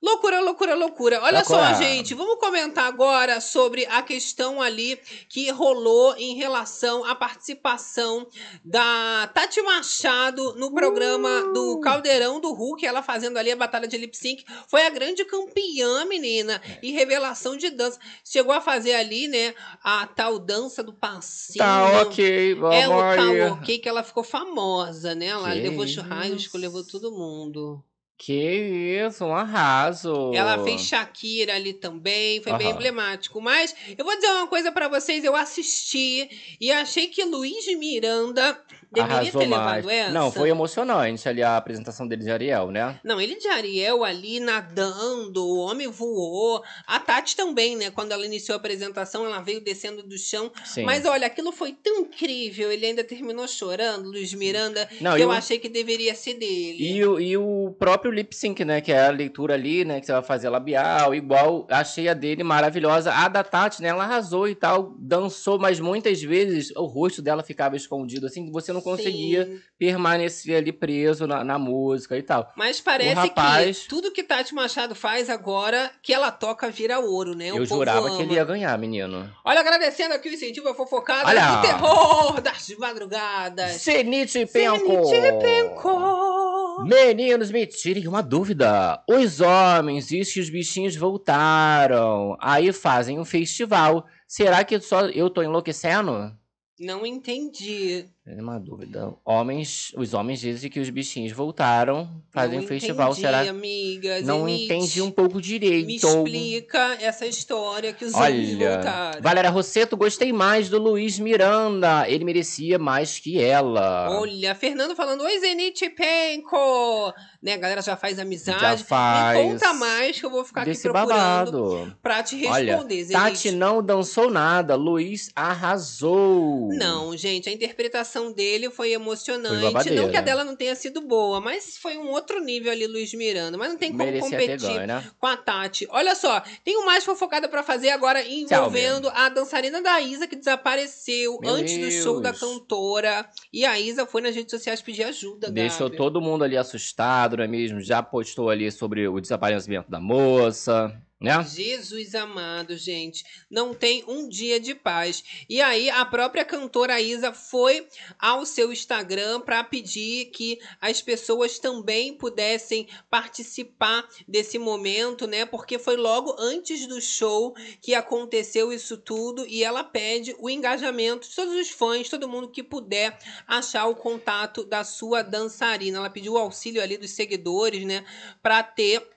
Loucura, 0.04 0.42
loucura, 0.42 0.76
loucura. 0.76 1.22
Olha 1.24 1.46
só, 1.46 1.56
Loucura. 1.56 1.76
gente, 1.76 2.14
vamos 2.14 2.38
comentar 2.38 2.86
agora 2.88 3.40
sobre 3.40 3.86
a 3.86 4.02
questão 4.02 4.62
ali 4.62 5.00
que 5.30 5.50
rolou 5.50 6.14
em 6.18 6.36
relação 6.36 7.06
à 7.06 7.16
participação 7.16 8.28
da 8.66 9.30
Tati 9.34 9.62
Machado 9.62 10.56
no 10.58 10.74
programa 10.74 11.30
Uh! 11.46 11.54
do 11.54 11.80
Caldeirão 11.80 12.42
do 12.42 12.52
Hulk, 12.52 12.86
ela 12.86 13.02
fazendo 13.02 13.38
ali 13.38 13.50
a 13.50 13.56
batalha 13.56 13.88
de 13.88 13.98
lip 13.98 14.18
sync. 14.18 14.44
Foi 14.68 14.86
a 14.86 14.90
grande 14.90 15.24
campeã, 15.24 16.04
menina, 16.04 16.62
e 16.82 16.92
revelação 16.92 17.56
de 17.56 17.70
dança. 17.70 17.98
Chegou 18.26 18.54
a 18.54 18.60
fazer 18.60 18.96
ali, 18.96 19.30
né, 19.30 19.56
a 19.82 20.06
tal 20.06 20.38
dança 20.38 20.84
do 20.84 20.92
passinho. 20.92 21.60
Tá 21.64 22.02
ok, 22.02 22.56
vamos 22.56 22.76
É 22.76 22.90
o 22.90 23.02
aí. 23.02 23.16
tal 23.18 23.54
ok 23.54 23.80
que 23.80 23.88
ela 23.88 24.04
ficou 24.04 24.24
famosa, 24.24 25.16
né? 25.16 25.28
Ela 25.28 25.52
Que 25.54 25.62
levou 25.62 25.88
churrasco, 25.88 26.58
levou 26.58 26.84
todo 26.86 27.10
mundo. 27.10 27.82
Que 28.26 29.04
isso, 29.06 29.26
um 29.26 29.36
arraso. 29.36 30.32
Ela 30.34 30.58
fez 30.64 30.80
Shakira 30.80 31.56
ali 31.56 31.74
também, 31.74 32.42
foi 32.42 32.54
bem 32.54 32.68
Aham. 32.68 32.76
emblemático. 32.76 33.42
Mas 33.42 33.76
eu 33.98 34.06
vou 34.06 34.16
dizer 34.16 34.30
uma 34.30 34.48
coisa 34.48 34.72
pra 34.72 34.88
vocês, 34.88 35.26
eu 35.26 35.36
assisti 35.36 36.30
e 36.58 36.72
achei 36.72 37.10
que 37.10 37.26
Luiz 37.26 37.66
Miranda 37.78 38.58
Deveria 38.94 39.16
arrasou 39.18 39.42
ter 39.42 39.48
mais. 39.48 39.86
levado 39.86 39.90
essa? 39.90 40.12
Não, 40.12 40.32
foi 40.32 40.50
emocionante 40.50 41.28
ali 41.28 41.42
a 41.44 41.58
apresentação 41.58 42.08
dele 42.08 42.24
de 42.24 42.32
Ariel, 42.32 42.72
né? 42.72 43.00
Não, 43.04 43.20
ele 43.20 43.36
de 43.36 43.48
Ariel 43.48 44.04
ali 44.04 44.40
nadando, 44.40 45.46
o 45.46 45.58
homem 45.58 45.88
voou. 45.88 46.64
A 46.88 47.00
Tati 47.00 47.36
também, 47.36 47.76
né? 47.76 47.90
Quando 47.92 48.12
ela 48.12 48.26
iniciou 48.26 48.56
a 48.56 48.58
apresentação, 48.58 49.26
ela 49.26 49.40
veio 49.42 49.62
descendo 49.62 50.04
do 50.04 50.18
chão. 50.18 50.52
Sim. 50.66 50.84
Mas 50.84 51.06
olha, 51.06 51.28
aquilo 51.28 51.52
foi 51.52 51.74
tão 51.74 52.00
incrível. 52.02 52.72
Ele 52.72 52.86
ainda 52.86 53.04
terminou 53.04 53.48
chorando, 53.48 54.10
Luiz 54.10 54.34
Miranda, 54.34 54.88
Não, 55.02 55.16
que 55.16 55.22
eu 55.22 55.30
o- 55.30 55.32
achei 55.32 55.60
que 55.60 55.70
deveria 55.70 56.14
ser 56.16 56.36
dele. 56.36 56.78
E 56.94 57.06
o, 57.06 57.20
e 57.20 57.38
o 57.38 57.76
próprio 57.80 58.12
lip 58.12 58.36
sync, 58.36 58.64
né? 58.64 58.82
Que 58.82 58.92
é 58.92 59.08
a 59.08 59.12
leitura 59.12 59.54
ali, 59.54 59.86
né? 59.86 60.00
Que 60.00 60.06
você 60.06 60.12
vai 60.12 60.24
fazer 60.24 60.50
labial, 60.50 61.14
igual. 61.16 61.68
Achei 61.70 62.08
a 62.08 62.14
dele 62.14 62.44
maravilhosa. 62.44 63.12
A 63.14 63.28
da 63.28 63.44
Tati, 63.44 63.82
né? 63.82 63.90
Ela 63.90 64.04
arrasou 64.04 64.48
e 64.48 64.56
tal, 64.56 64.94
dançou, 65.00 65.58
mas 65.60 65.80
muitas 65.80 66.22
vezes 66.22 66.72
o 66.76 66.86
rosto 66.86 67.22
dela 67.22 67.44
ficava 67.44 67.76
escondido, 67.76 68.26
assim, 68.28 68.46
que 68.46 68.52
você 68.52 68.72
não 68.74 68.82
conseguia 68.84 69.46
Sim. 69.46 69.60
permanecer 69.80 70.56
ali 70.58 70.72
preso 70.72 71.26
na, 71.26 71.44
na 71.44 71.58
música 71.58 72.18
e 72.18 72.22
tal. 72.22 72.52
Mas 72.56 72.80
parece 72.82 73.14
rapaz- 73.14 73.80
que 73.80 73.88
tudo 73.88 74.12
que 74.12 74.24
Tati 74.24 74.54
Machado 74.54 74.94
faz 74.96 75.30
agora, 75.30 75.92
que 76.02 76.14
ela 76.14 76.32
toca, 76.32 76.70
vira 76.70 77.00
ouro, 77.00 77.36
né? 77.36 77.52
O 77.54 77.58
Eu 77.58 77.66
jurava 77.66 78.08
ama. 78.08 78.18
que 78.18 78.24
ele 78.24 78.34
ia 78.36 78.44
ganhar, 78.46 78.78
menino. 78.78 79.30
Olha, 79.46 79.60
agradecendo 79.60 80.14
aqui 80.14 80.30
o 80.30 80.34
incentivo 80.34 80.70
à 80.70 80.76
fofocada 80.76 81.28
Olha! 81.30 81.56
do 81.56 81.62
terror 81.62 82.42
das 82.42 82.70
madrugadas. 82.78 83.82
Zenite 83.82 84.46
Penco! 84.46 85.06
Zenite 85.06 85.42
Penco! 85.42 86.84
Meninos, 86.86 87.52
me 87.52 87.66
tirem 87.68 88.08
uma 88.08 88.22
dúvida. 88.22 89.02
Os 89.08 89.40
homens 89.42 90.08
dizem 90.08 90.34
que 90.34 90.40
os 90.40 90.50
bichinhos 90.50 90.96
voltaram. 90.96 92.36
Aí 92.42 92.72
fazem 92.74 93.20
um 93.20 93.26
festival. 93.26 94.06
Será 94.28 94.64
que 94.64 94.80
só 94.80 95.02
eu 95.08 95.30
tô 95.30 95.42
enlouquecendo? 95.44 96.36
Não 96.80 97.06
entendi. 97.06 98.06
É 98.26 98.42
uma 98.42 98.58
dúvida. 98.58 99.14
Homens, 99.26 99.92
os 99.98 100.14
homens 100.14 100.40
dizem 100.40 100.70
que 100.70 100.80
os 100.80 100.90
bichinhos 100.90 101.34
voltaram, 101.34 102.10
fazem 102.32 102.58
um 102.60 102.66
festival. 102.66 103.10
entendi, 103.12 103.22
Será? 103.28 103.42
amiga. 103.50 104.22
Não 104.22 104.46
Zenite. 104.46 104.64
entendi 104.64 105.02
um 105.02 105.12
pouco 105.12 105.42
direito. 105.42 105.88
Me 105.88 105.96
explica 105.98 106.98
essa 107.02 107.26
história 107.26 107.92
que 107.92 108.06
os 108.06 108.14
homens 108.14 108.56
Olha, 108.56 108.76
voltaram. 108.76 109.22
Valéria 109.22 109.50
Rosseto, 109.50 109.98
gostei 109.98 110.32
mais 110.32 110.70
do 110.70 110.80
Luiz 110.82 111.20
Miranda. 111.20 112.08
Ele 112.10 112.24
merecia 112.24 112.80
mais 112.80 113.20
que 113.20 113.42
ela. 113.42 114.18
Olha, 114.18 114.56
Fernando 114.56 114.96
falando, 114.96 115.22
oi 115.26 115.40
Zenite 115.40 115.90
Penco! 115.90 117.14
Né, 117.42 117.56
a 117.56 117.58
galera 117.58 117.82
já 117.82 117.98
faz 117.98 118.18
amizade. 118.20 118.62
Já 118.62 118.78
faz. 118.78 119.38
Me 119.38 119.52
conta 119.52 119.74
mais 119.74 120.18
que 120.18 120.26
eu 120.26 120.30
vou 120.30 120.46
ficar 120.46 120.62
aqui 120.62 120.70
Desse 120.70 120.84
procurando 120.84 121.52
babado. 121.52 121.98
pra 122.02 122.24
te 122.24 122.36
Olha, 122.48 122.72
responder, 122.72 123.04
Zenite. 123.04 123.14
Tati 123.22 123.52
não 123.52 123.84
dançou 123.84 124.32
nada. 124.32 124.76
Luiz 124.76 125.30
arrasou. 125.36 126.70
Não, 126.72 127.18
gente, 127.18 127.50
a 127.50 127.52
interpretação 127.52 128.13
dele 128.32 128.70
foi 128.70 128.92
emocionante. 128.92 129.72
Foi 129.84 129.92
não 129.96 130.10
que 130.10 130.18
a 130.18 130.22
dela 130.22 130.44
não 130.44 130.56
tenha 130.56 130.76
sido 130.76 131.02
boa, 131.02 131.42
mas 131.42 131.78
foi 131.78 131.98
um 131.98 132.10
outro 132.10 132.44
nível 132.44 132.72
ali, 132.72 132.86
Luiz 132.88 133.14
Miranda. 133.14 133.58
Mas 133.58 133.70
não 133.70 133.78
tem 133.78 133.92
como 133.92 134.04
Merecia 134.04 134.30
competir 134.30 134.58
ganho, 134.58 134.88
né? 134.88 135.04
com 135.20 135.28
a 135.28 135.36
Tati. 135.38 135.88
Olha 135.90 136.16
só, 136.16 136.42
tenho 136.64 136.86
mais 136.86 137.04
fofocada 137.04 137.48
pra 137.50 137.64
fazer 137.64 137.90
agora 137.90 138.24
envolvendo 138.26 139.10
a 139.10 139.30
dançarina 139.30 139.82
da 139.82 140.00
Isa 140.02 140.28
que 140.28 140.36
desapareceu 140.36 141.40
Meu 141.42 141.54
antes 141.56 141.78
do 141.78 141.92
show 141.92 142.22
da 142.22 142.30
Deus. 142.32 142.40
cantora. 142.42 143.28
E 143.52 143.66
a 143.66 143.80
Isa 143.80 144.06
foi 144.06 144.22
nas 144.22 144.36
redes 144.36 144.52
sociais 144.52 144.82
pedir 144.82 145.04
ajuda, 145.04 145.50
Deixou 145.52 145.88
Gabi. 145.88 145.98
todo 145.98 146.22
mundo 146.22 146.44
ali 146.44 146.58
assustado, 146.58 147.38
não 147.38 147.44
é 147.44 147.48
mesmo? 147.48 147.82
Já 147.82 148.02
postou 148.04 148.50
ali 148.50 148.72
sobre 148.72 149.08
o 149.08 149.20
desaparecimento 149.20 149.90
da 149.90 150.00
moça, 150.00 150.96
né? 151.24 151.42
Jesus 151.44 152.14
amado, 152.16 152.76
gente. 152.76 153.24
Não 153.50 153.74
tem 153.74 154.04
um 154.08 154.28
dia 154.28 154.60
de 154.60 154.76
paz. 154.76 155.24
E 155.48 155.62
aí, 155.62 155.90
a 155.90 156.06
própria 156.06 156.44
cantora 156.44 157.00
Isa 157.00 157.32
foi 157.32 157.88
ao 158.20 158.46
seu 158.46 158.74
Instagram 158.74 159.40
para 159.40 159.64
pedir 159.64 160.26
que 160.32 160.60
as 160.82 161.02
pessoas 161.02 161.58
também 161.60 162.14
pudessem 162.14 162.90
participar 163.10 164.06
desse 164.28 164.60
momento, 164.60 165.26
né? 165.26 165.46
Porque 165.46 165.80
foi 165.80 165.96
logo 165.96 166.36
antes 166.38 166.86
do 166.86 167.00
show 167.00 167.56
que 167.82 167.96
aconteceu 167.96 168.74
isso 168.74 168.98
tudo. 168.98 169.48
E 169.48 169.64
ela 169.64 169.84
pede 169.84 170.36
o 170.40 170.50
engajamento 170.50 171.30
de 171.30 171.36
todos 171.36 171.56
os 171.56 171.70
fãs, 171.70 172.10
todo 172.10 172.28
mundo 172.28 172.52
que 172.52 172.62
puder 172.62 173.18
achar 173.48 173.86
o 173.86 173.96
contato 173.96 174.66
da 174.66 174.84
sua 174.84 175.22
dançarina. 175.22 176.00
Ela 176.00 176.10
pediu 176.10 176.34
o 176.34 176.38
auxílio 176.38 176.82
ali 176.82 176.98
dos 176.98 177.12
seguidores, 177.12 177.86
né? 177.86 178.04
Para 178.42 178.62
ter 178.62 179.14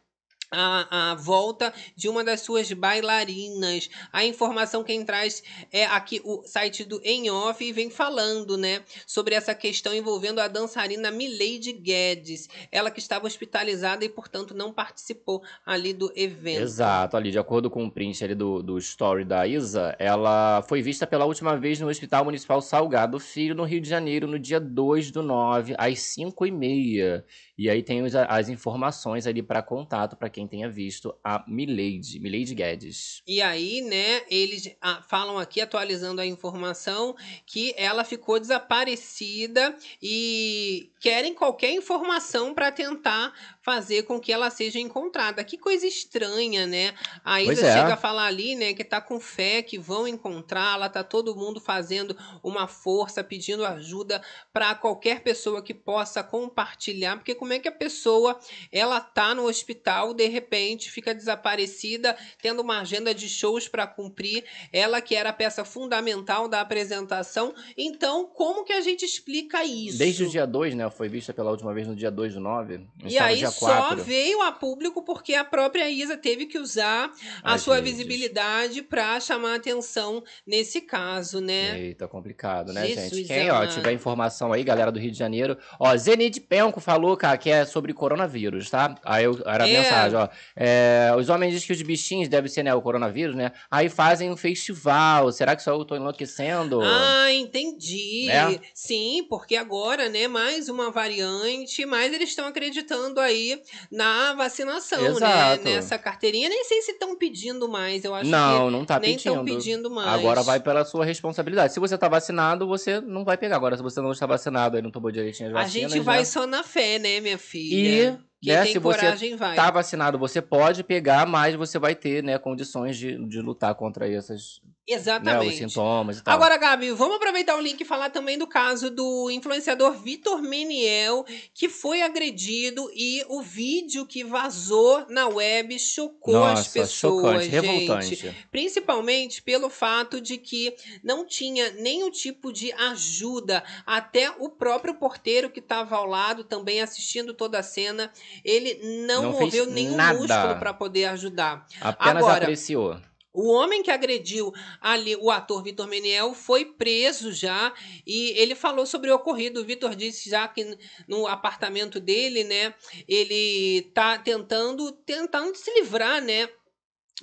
a, 0.51 1.11
a 1.11 1.14
volta 1.14 1.72
de 1.94 2.09
uma 2.09 2.22
das 2.22 2.40
suas 2.40 2.72
bailarinas. 2.72 3.88
A 4.12 4.24
informação 4.24 4.84
quem 4.84 5.05
traz 5.05 5.42
é 5.72 5.84
aqui 5.86 6.20
o 6.24 6.42
site 6.44 6.84
do 6.84 7.01
Em 7.05 7.30
Off 7.30 7.64
e 7.64 7.72
vem 7.72 7.90
falando, 7.90 8.57
né, 8.57 8.82
sobre 9.07 9.34
essa 9.34 9.55
questão 9.55 9.94
envolvendo 9.94 10.40
a 10.40 10.49
dançarina 10.49 11.11
Milady 11.11 11.72
Guedes. 11.72 12.49
Ela 12.70 12.90
que 12.90 12.99
estava 12.99 13.26
hospitalizada 13.26 14.05
e, 14.05 14.09
portanto, 14.09 14.55
não 14.55 14.72
participou 14.72 15.42
ali 15.64 15.92
do 15.92 16.12
evento. 16.14 16.62
Exato, 16.62 17.16
ali, 17.16 17.30
de 17.30 17.38
acordo 17.38 17.70
com 17.70 17.84
o 17.84 17.90
print 17.90 18.24
ali 18.24 18.34
do, 18.34 18.62
do 18.62 18.78
story 18.78 19.24
da 19.24 19.47
Isa, 19.47 19.94
ela 19.99 20.62
foi 20.68 20.82
vista 20.82 21.07
pela 21.07 21.24
última 21.24 21.57
vez 21.57 21.80
no 21.80 21.88
Hospital 21.88 22.24
Municipal 22.24 22.61
Salgado 22.61 23.18
Filho, 23.18 23.55
no 23.55 23.64
Rio 23.64 23.80
de 23.80 23.88
Janeiro, 23.88 24.26
no 24.26 24.38
dia 24.38 24.61
2 24.61 25.11
do 25.11 25.22
9, 25.22 25.74
às 25.78 25.99
5 26.01 26.47
e 26.47 26.51
meia. 26.51 27.24
E 27.59 27.70
aí 27.70 27.82
tem 27.82 28.02
os- 28.02 28.14
as 28.14 28.48
informações 28.48 29.26
ali 29.26 29.42
para 29.42 29.62
contato, 29.62 30.16
para 30.16 30.28
quem 30.28 30.46
tenha 30.46 30.68
visto 30.68 31.14
a 31.24 31.44
Milady, 31.48 32.20
Milady 32.20 32.54
Guedes. 32.54 33.22
E 33.26 33.40
aí, 33.40 33.80
né, 33.80 34.22
eles 34.30 34.76
ah, 34.80 35.02
falam 35.02 35.38
aqui, 35.38 35.61
atualizando 35.61 36.20
a 36.20 36.26
informação, 36.26 37.16
que 37.46 37.74
ela 37.76 38.04
ficou 38.04 38.38
desaparecida 38.38 39.74
e 40.02 40.90
querem 41.00 41.34
qualquer 41.34 41.72
informação 41.72 42.54
para 42.54 42.70
tentar 42.70 43.32
fazer 43.67 44.05
com 44.05 44.21
que 44.21 44.33
ela 44.33 44.49
seja 44.49 44.79
encontrada. 44.79 45.43
Que 45.43 45.59
coisa 45.59 45.85
estranha, 45.85 46.69
né? 46.69 46.95
A 47.25 47.43
Isa 47.43 47.67
é. 47.67 47.73
chega 47.73 47.95
a 47.95 47.97
falar 47.97 48.27
ali, 48.27 48.55
né, 48.55 48.73
que 48.73 48.85
tá 48.85 49.01
com 49.01 49.19
fé 49.19 49.61
que 49.61 49.77
vão 49.77 50.07
encontrá-la, 50.07 50.89
tá 50.89 51.03
todo 51.03 51.35
mundo 51.35 51.61
fazendo 51.61 52.17
uma 52.45 52.69
força, 52.69 53.25
pedindo 53.25 53.67
ajuda 53.67 54.23
para 54.53 54.73
qualquer 54.77 55.19
pessoa 55.19 55.61
que 55.61 55.75
possa 55.75 56.23
compartilhar, 56.23 57.17
porque 57.17 57.35
como 57.35 57.55
é 57.55 57.59
que 57.59 57.67
a 57.67 57.73
pessoa 57.73 58.39
ela 58.71 59.01
tá 59.01 59.35
no 59.35 59.49
hospital, 59.49 60.14
de 60.14 60.29
repente 60.29 60.89
fica 60.89 61.12
desaparecida, 61.12 62.17
tendo 62.41 62.62
uma 62.62 62.83
agenda 62.83 63.12
de 63.12 63.29
shows 63.29 63.67
para 63.67 63.85
cumprir, 63.85 64.45
ela 64.73 65.01
que 65.01 65.17
era 65.17 65.31
a 65.31 65.33
peça 65.33 65.64
fundamental 65.64 66.49
da 66.49 66.61
apresentação. 66.61 67.53
Então, 67.77 68.29
como 68.29 68.64
que 68.64 68.73
a 68.73 68.81
gente 68.81 69.05
explica 69.05 69.64
isso? 69.64 69.99
Desde 69.99 70.23
o 70.23 70.29
dia 70.29 70.47
2, 70.47 70.77
né? 70.77 70.89
Foi 70.89 71.09
vista 71.09 71.35
pela 71.35 71.51
última 71.51 71.75
vez 71.75 71.89
no 71.89 71.97
dia 71.97 72.12
2 72.12 72.35
do 72.35 72.41
9. 72.41 72.87
E 73.05 73.19
aí 73.19 73.45
só 73.59 73.66
4. 73.88 74.04
veio 74.04 74.42
a 74.42 74.52
público 74.52 75.02
porque 75.02 75.34
a 75.34 75.44
própria 75.44 75.88
Isa 75.90 76.16
teve 76.16 76.46
que 76.46 76.59
usar 76.59 77.11
a 77.42 77.54
As 77.54 77.62
sua 77.62 77.76
redes. 77.76 77.92
visibilidade 77.92 78.82
para 78.82 79.18
chamar 79.20 79.57
atenção 79.57 80.22
nesse 80.46 80.80
caso, 80.80 81.40
né? 81.40 81.78
Eita, 81.78 82.07
complicado, 82.09 82.72
né, 82.72 82.86
Jesus 82.86 83.11
gente? 83.16 83.28
Quem, 83.28 83.50
ó, 83.50 83.66
tiver 83.66 83.92
informação 83.92 84.52
aí, 84.52 84.62
galera 84.62 84.90
do 84.92 84.98
Rio 84.98 85.11
de 85.11 85.18
Janeiro. 85.18 85.57
Ó, 85.78 85.96
Zenide 85.96 86.40
Penco 86.40 86.80
falou, 86.80 87.16
cara, 87.16 87.36
que 87.38 87.50
é 87.50 87.64
sobre 87.64 87.92
coronavírus, 87.92 88.70
tá? 88.70 88.94
Aí 89.04 89.24
eu, 89.24 89.38
era 89.46 89.64
a 89.64 89.68
É. 89.68 89.72
mensagem, 89.72 90.18
ó. 90.18 90.28
É, 90.54 91.12
os 91.18 91.28
homens 91.28 91.52
dizem 91.52 91.66
que 91.66 91.72
os 91.72 91.82
bichinhos 91.82 92.28
devem 92.28 92.50
ser, 92.50 92.62
né, 92.62 92.74
o 92.74 92.82
coronavírus, 92.82 93.34
né? 93.36 93.52
Aí 93.70 93.88
fazem 93.88 94.30
um 94.30 94.36
festival. 94.36 95.30
Será 95.32 95.54
que 95.57 95.62
só 95.62 95.72
eu 95.72 95.84
tô 95.84 95.96
enlouquecendo? 95.96 96.80
Ah, 96.82 97.32
entendi. 97.32 98.26
Né? 98.26 98.59
Sim, 98.74 99.26
porque 99.28 99.57
agora, 99.57 100.09
né, 100.09 100.28
mais 100.28 100.68
uma 100.68 100.90
variante, 100.90 101.84
mas 101.86 102.12
eles 102.12 102.30
estão 102.30 102.46
acreditando 102.46 103.20
aí 103.20 103.45
na 103.90 104.34
vacinação, 104.34 105.01
Exato. 105.07 105.64
né? 105.64 105.74
Nessa 105.76 105.99
carteirinha. 105.99 106.49
Nem 106.49 106.64
sei 106.64 106.82
se 106.82 106.92
estão 106.92 107.16
pedindo 107.16 107.68
mais, 107.68 108.05
eu 108.05 108.14
acho 108.14 108.28
não, 108.30 108.66
que 108.66 108.72
não 108.72 108.84
tá 108.84 108.99
nem 108.99 109.12
pedindo. 109.16 109.32
estão 109.32 109.44
pedindo 109.44 109.90
mais. 109.90 110.09
Agora 110.09 110.42
vai 110.42 110.61
pela 110.61 110.84
sua 110.84 111.05
responsabilidade. 111.05 111.72
Se 111.72 111.80
você 111.80 111.97
tá 111.99 112.09
vacinado, 112.09 112.66
você 112.66 113.01
não 113.01 113.24
vai 113.24 113.36
pegar. 113.36 113.57
Agora, 113.57 113.76
se 113.76 113.82
você 113.82 114.01
não 114.01 114.12
está 114.12 114.26
vacinado 114.26 114.78
e 114.78 114.82
não 114.82 114.90
tomou 114.90 115.11
direitinho 115.11 115.51
as 115.51 115.55
A 115.55 115.62
vacinas, 115.62 115.92
gente 115.92 116.03
vai 116.03 116.18
né? 116.18 116.24
só 116.24 116.47
na 116.47 116.62
fé, 116.62 116.99
né, 116.99 117.20
minha 117.20 117.34
E, 117.34 117.38
filha? 117.38 118.18
Quem 118.42 118.53
né, 118.55 118.62
tem 118.64 118.72
se 118.72 118.78
você 118.78 118.99
coragem 119.01 119.36
vai. 119.36 119.57
tá 119.57 119.70
vacinado, 119.70 120.18
você 120.18 120.42
pode 120.42 120.84
pegar, 120.84 121.26
mas 121.26 121.55
você 121.55 121.78
vai 121.78 121.94
ter, 121.94 122.22
né, 122.22 122.38
condições 122.38 122.97
de, 122.97 123.16
de 123.26 123.40
lutar 123.40 123.74
contra 123.74 124.09
essas, 124.11 124.61
né, 124.89 124.95
os 124.95 125.01
Exatamente. 125.01 125.57
sintomas 125.57 126.18
e 126.18 126.22
tal. 126.22 126.34
Agora, 126.34 126.57
Gabi, 126.57 126.93
vamos 126.93 127.16
aproveitar 127.16 127.57
o 127.57 127.61
link 127.61 127.80
e 127.80 127.84
falar 127.84 128.11
também 128.11 128.39
do 128.39 128.47
caso 128.47 128.89
do 128.89 129.30
influenciador 129.30 129.93
Vitor 129.95 130.41
Meniel, 130.41 131.24
que 131.53 131.68
foi 131.68 132.03
agredido 132.03 132.89
e 132.95 133.24
o 133.28 133.43
vídeo 133.43 134.07
que 134.07 134.22
vazou 134.22 135.05
na 135.09 135.26
web 135.26 135.76
chocou 135.78 136.45
as 136.45 136.59
Nossa, 136.59 136.70
pessoas, 136.72 137.45
chocante, 137.45 137.51
gente. 137.51 137.66
revoltante. 137.66 138.47
Principalmente 138.51 139.43
pelo 139.43 139.68
fato 139.68 140.20
de 140.20 140.39
que 140.39 140.74
não 141.03 141.26
tinha 141.26 141.72
nenhum 141.72 142.11
tipo 142.11 142.53
de 142.53 142.72
ajuda. 142.72 143.64
Até 143.84 144.30
o 144.39 144.49
próprio 144.49 144.95
porteiro 144.95 145.51
que 145.51 145.59
estava 145.61 145.97
ao 145.97 146.07
lado, 146.07 146.45
também 146.45 146.80
assistindo 146.80 147.34
toda 147.34 147.59
a 147.59 147.62
cena, 147.62 148.12
ele 148.45 148.78
não, 149.07 149.22
Não 149.24 149.32
moveu 149.32 149.66
nenhum 149.66 149.97
nada. 149.97 150.18
músculo 150.18 150.59
para 150.61 150.72
poder 150.72 151.07
ajudar. 151.07 151.66
Apenas 151.80 152.22
Agora, 152.22 152.45
apreciou. 152.45 152.97
O 153.37 153.49
homem 153.49 153.82
que 153.82 153.91
agrediu 153.91 154.51
ali 154.80 155.14
o 155.14 155.30
ator 155.30 155.62
Vitor 155.62 155.87
Meniel 155.87 156.32
foi 156.32 156.64
preso 156.64 157.30
já 157.30 157.74
e 158.07 158.30
ele 158.30 158.55
falou 158.55 158.87
sobre 158.87 159.11
o 159.11 159.14
ocorrido. 159.14 159.61
O 159.61 159.64
Vitor 159.64 159.95
disse 159.95 160.30
já 160.30 160.49
que 160.49 160.78
no 161.07 161.26
apartamento 161.26 162.01
dele, 162.01 162.45
né, 162.45 162.74
ele 163.07 163.91
tá 163.93 164.16
tentando 164.16 164.91
tentando 164.91 165.55
se 165.55 165.70
livrar, 165.74 166.22
né, 166.22 166.49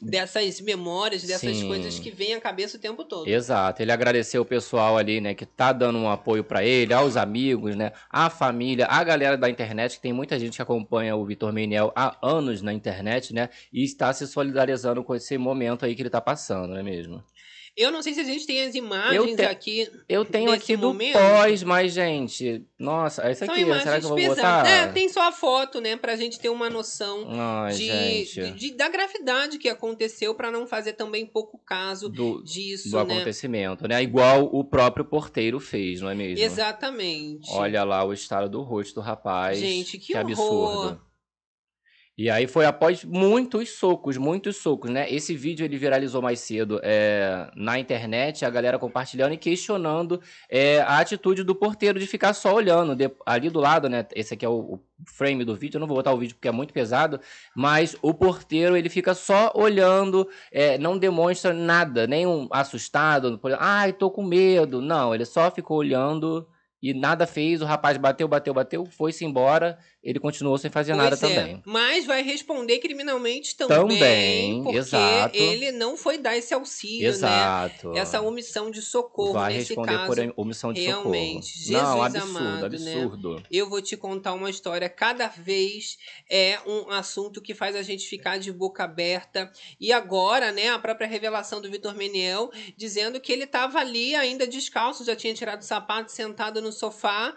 dessas 0.02 0.60
memórias, 0.60 1.24
dessas 1.24 1.58
Sim. 1.58 1.68
coisas 1.68 2.00
que 2.00 2.10
vêm 2.10 2.34
à 2.34 2.42
cabeça 2.42 2.78
o 2.78 2.80
tempo 2.80 3.04
todo. 3.04 3.28
Exato, 3.28 3.82
ele 3.82 3.92
agradeceu 3.92 4.42
o 4.42 4.46
pessoal 4.46 4.98
ali, 4.98 5.22
né, 5.22 5.34
que 5.34 5.46
tá 5.46 5.72
dando 5.72 6.00
um 6.00 6.10
apoio 6.10 6.44
pra 6.44 6.64
ele, 6.64 6.94
aos 6.94 7.16
amigos, 7.16 7.76
né, 7.76 7.92
à 8.10 8.30
família, 8.30 8.88
à 8.88 9.04
galera 9.04 9.38
da 9.38 9.50
internet, 9.50 9.96
que 9.96 10.02
tem 10.02 10.14
muita 10.14 10.40
gente 10.40 10.56
que 10.56 10.62
acompanha 10.62 11.16
o 11.16 11.26
Vitor 11.26 11.54
Meniel 11.54 11.92
há 11.96 12.18
anos 12.22 12.62
na 12.62 12.74
internet, 12.74 13.34
né, 13.34 13.50
e 13.72 13.84
está 13.84 14.12
se 14.12 14.28
solidarizando 14.28 15.04
com 15.04 15.14
esse 15.14 15.38
momento 15.38 15.86
aí 15.86 15.96
que 15.96 16.02
ele 16.02 16.10
tá 16.10 16.22
passando, 16.22 16.70
não 16.70 16.78
é 16.78 16.84
mesmo? 16.84 17.24
Eu 17.76 17.92
não 17.92 18.04
sei 18.04 18.14
se 18.14 18.20
a 18.20 18.24
gente 18.24 18.46
tem 18.46 18.62
as 18.64 18.76
imagens 18.76 19.36
te- 19.36 19.42
aqui. 19.46 19.90
Eu 20.08 20.24
tenho 20.24 20.52
aqui 20.52 20.78
do 20.78 20.88
momento. 20.90 21.14
pós, 21.14 21.64
mas, 21.64 21.92
gente, 21.92 22.64
nossa, 22.78 23.24
essa 23.24 23.48
São 23.48 23.56
aqui, 23.56 23.64
será 23.66 24.00
que 24.00 24.06
eu 24.06 24.10
vou 24.10 24.16
pesadas. 24.18 24.36
botar? 24.38 24.68
É, 24.70 24.88
tem 24.92 25.10
só 25.10 25.28
a 25.28 25.32
foto, 25.32 25.82
né, 25.82 25.96
pra 25.98 26.16
gente 26.16 26.40
ter 26.40 26.50
uma 26.50 26.70
noção 26.70 27.26
Ai, 27.32 27.74
de, 27.74 28.26
de- 28.26 28.52
de- 28.52 28.72
da 28.76 28.88
gravidade 28.90 29.58
que 29.58 29.68
aconteceu 29.68 30.36
pra 30.36 30.52
não 30.52 30.68
fazer 30.68 30.94
também 30.94 31.26
pouco 31.26 31.58
caso 31.66 32.10
Do, 32.10 32.44
disso, 32.44 32.92
do 32.92 33.04
né? 33.06 33.16
acontecimento, 33.16 33.88
né? 33.88 34.04
Igual 34.04 34.50
o 34.54 34.64
próprio 34.64 35.04
porteiro 35.06 35.60
fez, 35.60 36.00
não 36.00 36.10
é 36.12 36.14
mesmo? 36.16 36.46
Exatamente. 36.46 37.50
Olha 37.52 37.84
lá 37.84 38.04
o 38.04 38.14
estado 38.14 38.48
do 38.50 38.62
rosto 38.62 38.96
do 38.96 39.02
rapaz. 39.02 39.58
Gente, 39.58 39.98
que 39.98 40.16
absurdo. 40.16 41.02
E 42.16 42.30
aí 42.30 42.46
foi 42.46 42.66
após 42.66 43.04
muitos 43.04 43.72
socos, 43.72 44.18
muitos 44.18 44.58
socos, 44.58 44.92
né? 44.92 45.12
Esse 45.12 45.36
vídeo 45.36 45.66
ele 45.66 45.78
viralizou 45.78 46.22
mais 46.22 46.40
cedo 46.42 46.80
é, 46.84 47.50
na 47.56 47.80
internet, 47.80 48.46
a 48.46 48.52
galera 48.52 48.78
compartilhando 48.78 49.34
e 49.34 49.38
questionando 49.38 50.22
é, 50.48 50.80
a 50.82 51.00
atitude 51.00 51.44
do 51.44 51.56
porteiro 51.56 52.00
de 52.00 52.06
ficar 52.06 52.34
só 52.36 52.54
olhando. 52.54 52.96
De- 52.96 53.12
ali 53.26 53.50
do 53.50 53.60
lado, 53.60 53.90
né? 53.90 54.06
Esse 54.16 54.36
aqui 54.36 54.46
é 54.46 54.50
o, 54.50 54.54
o 54.76 54.80
frame 55.08 55.44
do 55.44 55.56
vídeo, 55.56 55.78
eu 55.78 55.80
não 55.80 55.88
vou 55.88 55.98
botar 55.98 56.14
o 56.14 56.18
vídeo 56.20 56.36
porque 56.36 56.48
é 56.48 56.52
muito 56.52 56.72
pesado, 56.72 57.20
mas 57.56 57.98
o 58.00 58.14
porteiro 58.14 58.78
ele 58.78 58.90
fica 58.90 59.16
só 59.16 59.52
olhando, 59.56 60.30
é, 60.52 60.78
não 60.78 61.00
demonstra 61.00 61.52
nada, 61.52 62.06
nem 62.06 62.28
um 62.28 62.48
assustado, 62.52 63.40
ai, 63.58 63.92
tô 63.92 64.12
com 64.12 64.24
medo. 64.24 64.82
Não, 64.82 65.16
ele 65.16 65.26
só 65.26 65.50
ficou 65.50 65.78
olhando 65.78 66.48
e 66.84 66.94
nada 66.94 67.26
fez, 67.26 67.62
o 67.62 67.66
rapaz 67.66 67.98
bateu, 67.98 68.28
bateu, 68.28 68.54
bateu, 68.54 68.86
foi-se 68.86 69.24
embora, 69.24 69.80
ele 70.04 70.20
continuou 70.20 70.58
sem 70.58 70.70
fazer 70.70 70.94
nada 70.96 71.16
Pois 71.16 71.32
é, 71.32 71.36
também. 71.36 71.64
Mas 71.66 72.06
vai 72.06 72.22
responder 72.22 72.80
criminalmente 72.80 73.56
também. 73.56 73.78
Também, 73.78 74.64
porque 74.64 74.78
exato. 74.78 75.36
ele 75.38 75.72
não 75.72 75.96
foi 75.96 76.18
dar 76.18 76.36
esse 76.36 76.54
auxílio, 76.54 77.08
Exato. 77.08 77.92
né? 77.92 78.00
Essa 78.00 78.20
omissão 78.22 78.70
de 78.70 78.82
socorro 78.82 79.34
Vai 79.34 79.54
nesse 79.54 79.70
responder 79.70 79.94
caso. 79.94 80.08
por 80.08 80.34
omissão 80.36 80.74
de 80.74 80.82
realmente. 80.82 81.48
socorro. 81.58 81.84
Não, 81.84 82.04
Jesus 82.04 82.16
absurdo, 82.16 82.38
amado, 82.38 82.80
né? 82.80 82.94
absurdo. 82.94 83.44
Eu 83.50 83.70
vou 83.70 83.82
te 83.82 83.96
contar 83.96 84.34
uma 84.34 84.50
história. 84.50 84.90
Cada 84.90 85.28
vez 85.28 85.98
é 86.30 86.60
um 86.68 86.92
assunto 86.92 87.42
que 87.42 87.54
faz 87.54 87.74
a 87.74 87.82
gente 87.82 88.06
ficar 88.06 88.38
de 88.38 88.52
boca 88.52 88.84
aberta. 88.84 89.50
E 89.80 89.94
agora, 89.94 90.52
né, 90.52 90.70
a 90.70 90.80
própria 90.80 91.08
revelação 91.08 91.62
do 91.62 91.72
Vitor 91.72 91.96
Meniel 91.96 92.52
dizendo 92.76 93.22
que 93.22 93.32
ele 93.32 93.46
estava 93.46 93.80
ali 93.80 94.16
ainda 94.16 94.46
descalço, 94.46 95.06
já 95.06 95.16
tinha 95.16 95.34
tirado 95.34 95.62
o 95.62 95.66
sapato, 95.66 96.12
sentado 96.12 96.62
no 96.62 96.74
sofá, 96.74 97.34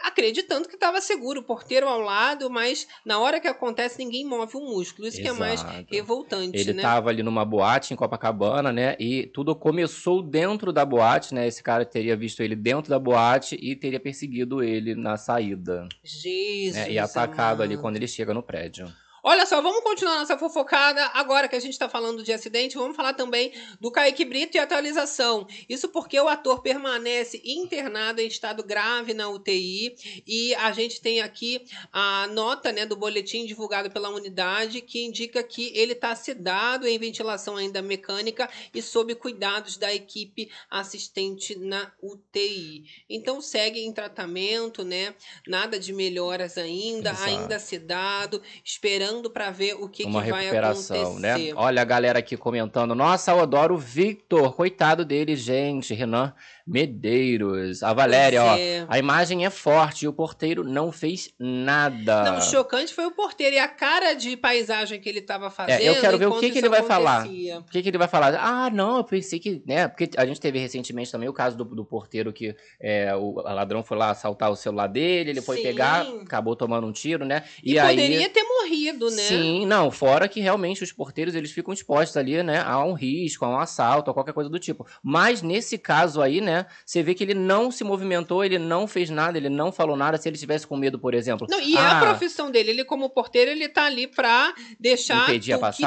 acreditando 0.00 0.68
que 0.68 0.74
estava 0.74 1.00
seguro, 1.00 1.40
o 1.40 1.44
porteiro 1.44 1.86
ao 1.86 2.07
mas 2.50 2.86
na 3.04 3.18
hora 3.18 3.40
que 3.40 3.48
acontece 3.48 3.98
ninguém 3.98 4.24
move 4.24 4.56
um 4.56 4.64
músculo. 4.70 5.08
Isso 5.08 5.20
que 5.20 5.28
é 5.28 5.32
mais 5.32 5.60
Exato. 5.60 5.86
revoltante, 5.90 6.56
Ele 6.56 6.72
né? 6.72 6.82
tava 6.82 7.10
ali 7.10 7.22
numa 7.22 7.44
boate 7.44 7.92
em 7.92 7.96
Copacabana, 7.96 8.72
né? 8.72 8.96
E 8.98 9.26
tudo 9.26 9.54
começou 9.54 10.22
dentro 10.22 10.72
da 10.72 10.84
boate, 10.84 11.34
né? 11.34 11.46
Esse 11.46 11.62
cara 11.62 11.84
teria 11.84 12.16
visto 12.16 12.42
ele 12.42 12.56
dentro 12.56 12.90
da 12.90 12.98
boate 12.98 13.56
e 13.60 13.74
teria 13.76 14.00
perseguido 14.00 14.62
ele 14.62 14.94
na 14.94 15.16
saída. 15.16 15.88
Jesus. 16.02 16.76
né? 16.76 16.92
E 16.92 16.98
atacado 16.98 17.62
ali 17.62 17.74
amado. 17.74 17.82
quando 17.82 17.96
ele 17.96 18.08
chega 18.08 18.32
no 18.32 18.42
prédio. 18.42 18.92
Olha 19.22 19.44
só, 19.46 19.60
vamos 19.60 19.82
continuar 19.82 20.20
nossa 20.20 20.38
fofocada. 20.38 21.04
Agora 21.12 21.48
que 21.48 21.56
a 21.56 21.60
gente 21.60 21.72
está 21.72 21.88
falando 21.88 22.22
de 22.22 22.32
acidente, 22.32 22.76
vamos 22.76 22.96
falar 22.96 23.14
também 23.14 23.52
do 23.80 23.90
Kaique 23.90 24.24
Brito 24.24 24.56
e 24.56 24.60
atualização. 24.60 25.46
Isso 25.68 25.88
porque 25.88 26.18
o 26.20 26.28
ator 26.28 26.62
permanece 26.62 27.42
internado 27.44 28.20
em 28.20 28.28
estado 28.28 28.62
grave 28.62 29.14
na 29.14 29.28
UTI. 29.28 30.22
E 30.24 30.54
a 30.54 30.70
gente 30.70 31.00
tem 31.00 31.20
aqui 31.20 31.64
a 31.92 32.28
nota 32.28 32.70
né, 32.70 32.86
do 32.86 32.94
boletim 32.94 33.44
divulgado 33.44 33.90
pela 33.90 34.08
unidade 34.08 34.80
que 34.80 35.04
indica 35.04 35.42
que 35.42 35.72
ele 35.74 35.94
está 35.94 36.14
sedado 36.14 36.86
em 36.86 36.98
ventilação 36.98 37.56
ainda 37.56 37.82
mecânica 37.82 38.48
e 38.72 38.80
sob 38.80 39.16
cuidados 39.16 39.76
da 39.76 39.92
equipe 39.92 40.48
assistente 40.70 41.58
na 41.58 41.90
UTI. 42.00 42.84
Então 43.10 43.40
segue 43.40 43.80
em 43.80 43.92
tratamento, 43.92 44.84
né? 44.84 45.12
Nada 45.46 45.78
de 45.78 45.92
melhoras 45.92 46.56
ainda, 46.56 47.10
Exato. 47.10 47.24
ainda 47.24 47.58
sedado, 47.58 48.40
esperando 48.64 49.07
para 49.30 49.50
ver 49.50 49.74
o 49.74 49.88
que, 49.88 50.04
Uma 50.04 50.22
que 50.22 50.30
vai 50.30 50.40
recuperação, 50.42 50.96
acontecer. 51.12 51.20
né? 51.48 51.52
Olha 51.56 51.82
a 51.82 51.84
galera 51.84 52.18
aqui 52.18 52.36
comentando. 52.36 52.94
Nossa, 52.94 53.30
eu 53.32 53.40
adoro 53.40 53.74
o 53.74 53.78
Victor. 53.78 54.54
Coitado 54.54 55.04
dele, 55.04 55.36
gente. 55.36 55.94
Renan 55.94 56.32
Medeiros. 56.68 57.82
A 57.82 57.92
Valéria, 57.92 58.44
ó. 58.44 58.56
é. 58.56 58.84
A 58.88 58.98
imagem 58.98 59.44
é 59.44 59.50
forte 59.50 60.04
e 60.04 60.08
o 60.08 60.12
porteiro 60.12 60.62
não 60.64 60.92
fez 60.92 61.30
nada. 61.38 62.24
Não, 62.24 62.38
o 62.38 62.42
chocante 62.42 62.92
foi 62.94 63.06
o 63.06 63.10
porteiro 63.10 63.56
e 63.56 63.58
a 63.58 63.68
cara 63.68 64.14
de 64.14 64.36
paisagem 64.36 65.00
que 65.00 65.08
ele 65.08 65.20
estava 65.20 65.50
fazendo. 65.50 65.80
É, 65.80 65.88
eu 65.88 66.00
quero 66.00 66.18
ver 66.18 66.26
o 66.26 66.38
que, 66.38 66.50
que 66.50 66.58
ele 66.58 66.68
vai 66.68 66.82
falar. 66.82 67.20
acontecia. 67.22 67.58
O 67.60 67.64
que, 67.64 67.82
que 67.82 67.88
ele 67.88 67.98
vai 67.98 68.08
falar? 68.08 68.34
Ah, 68.38 68.70
não, 68.70 68.98
eu 68.98 69.04
pensei 69.04 69.38
que. 69.38 69.62
né? 69.66 69.88
Porque 69.88 70.10
a 70.16 70.26
gente 70.26 70.40
teve 70.40 70.58
recentemente 70.58 71.10
também 71.10 71.28
o 71.28 71.32
caso 71.32 71.56
do, 71.56 71.64
do 71.64 71.84
porteiro 71.84 72.32
que 72.32 72.54
é, 72.80 73.14
o 73.14 73.34
ladrão 73.42 73.82
foi 73.82 73.96
lá 73.96 74.10
assaltar 74.10 74.50
o 74.50 74.56
celular 74.56 74.86
dele, 74.86 75.30
ele 75.30 75.40
foi 75.40 75.58
Sim. 75.58 75.62
pegar, 75.62 76.06
acabou 76.22 76.54
tomando 76.54 76.86
um 76.86 76.92
tiro, 76.92 77.24
né? 77.24 77.44
E, 77.62 77.72
E, 77.74 77.78
aí. 77.78 77.96
poderia 77.96 78.28
ter 78.28 78.42
morrido, 78.42 79.10
né? 79.10 79.22
Sim, 79.22 79.66
não, 79.66 79.90
fora 79.90 80.28
que 80.28 80.40
realmente 80.40 80.82
os 80.82 80.92
porteiros 80.92 81.34
eles 81.34 81.50
ficam 81.50 81.72
expostos 81.72 82.16
ali, 82.16 82.42
né, 82.42 82.62
a 82.64 82.82
um 82.84 82.92
risco, 82.92 83.44
a 83.44 83.48
um 83.48 83.58
assalto, 83.58 84.10
a 84.10 84.14
qualquer 84.14 84.32
coisa 84.32 84.50
do 84.50 84.58
tipo. 84.58 84.86
Mas 85.02 85.42
nesse 85.42 85.78
caso 85.78 86.20
aí, 86.20 86.40
né, 86.40 86.57
você 86.84 87.02
vê 87.02 87.14
que 87.14 87.24
ele 87.24 87.34
não 87.34 87.70
se 87.70 87.84
movimentou, 87.84 88.44
ele 88.44 88.58
não 88.58 88.86
fez 88.86 89.10
nada, 89.10 89.36
ele 89.36 89.48
não 89.48 89.70
falou 89.72 89.96
nada. 89.96 90.16
Se 90.18 90.28
ele 90.28 90.36
estivesse 90.36 90.66
com 90.66 90.76
medo, 90.76 90.98
por 90.98 91.14
exemplo. 91.14 91.46
Não, 91.50 91.60
e 91.60 91.76
é 91.76 91.80
a 91.80 91.98
ah, 91.98 92.00
profissão 92.00 92.50
dele. 92.50 92.70
Ele, 92.70 92.84
como 92.84 93.10
porteiro, 93.10 93.50
ele 93.50 93.68
tá 93.68 93.84
ali 93.84 94.06
pra 94.06 94.54
deixar 94.78 95.26
que 95.26 95.40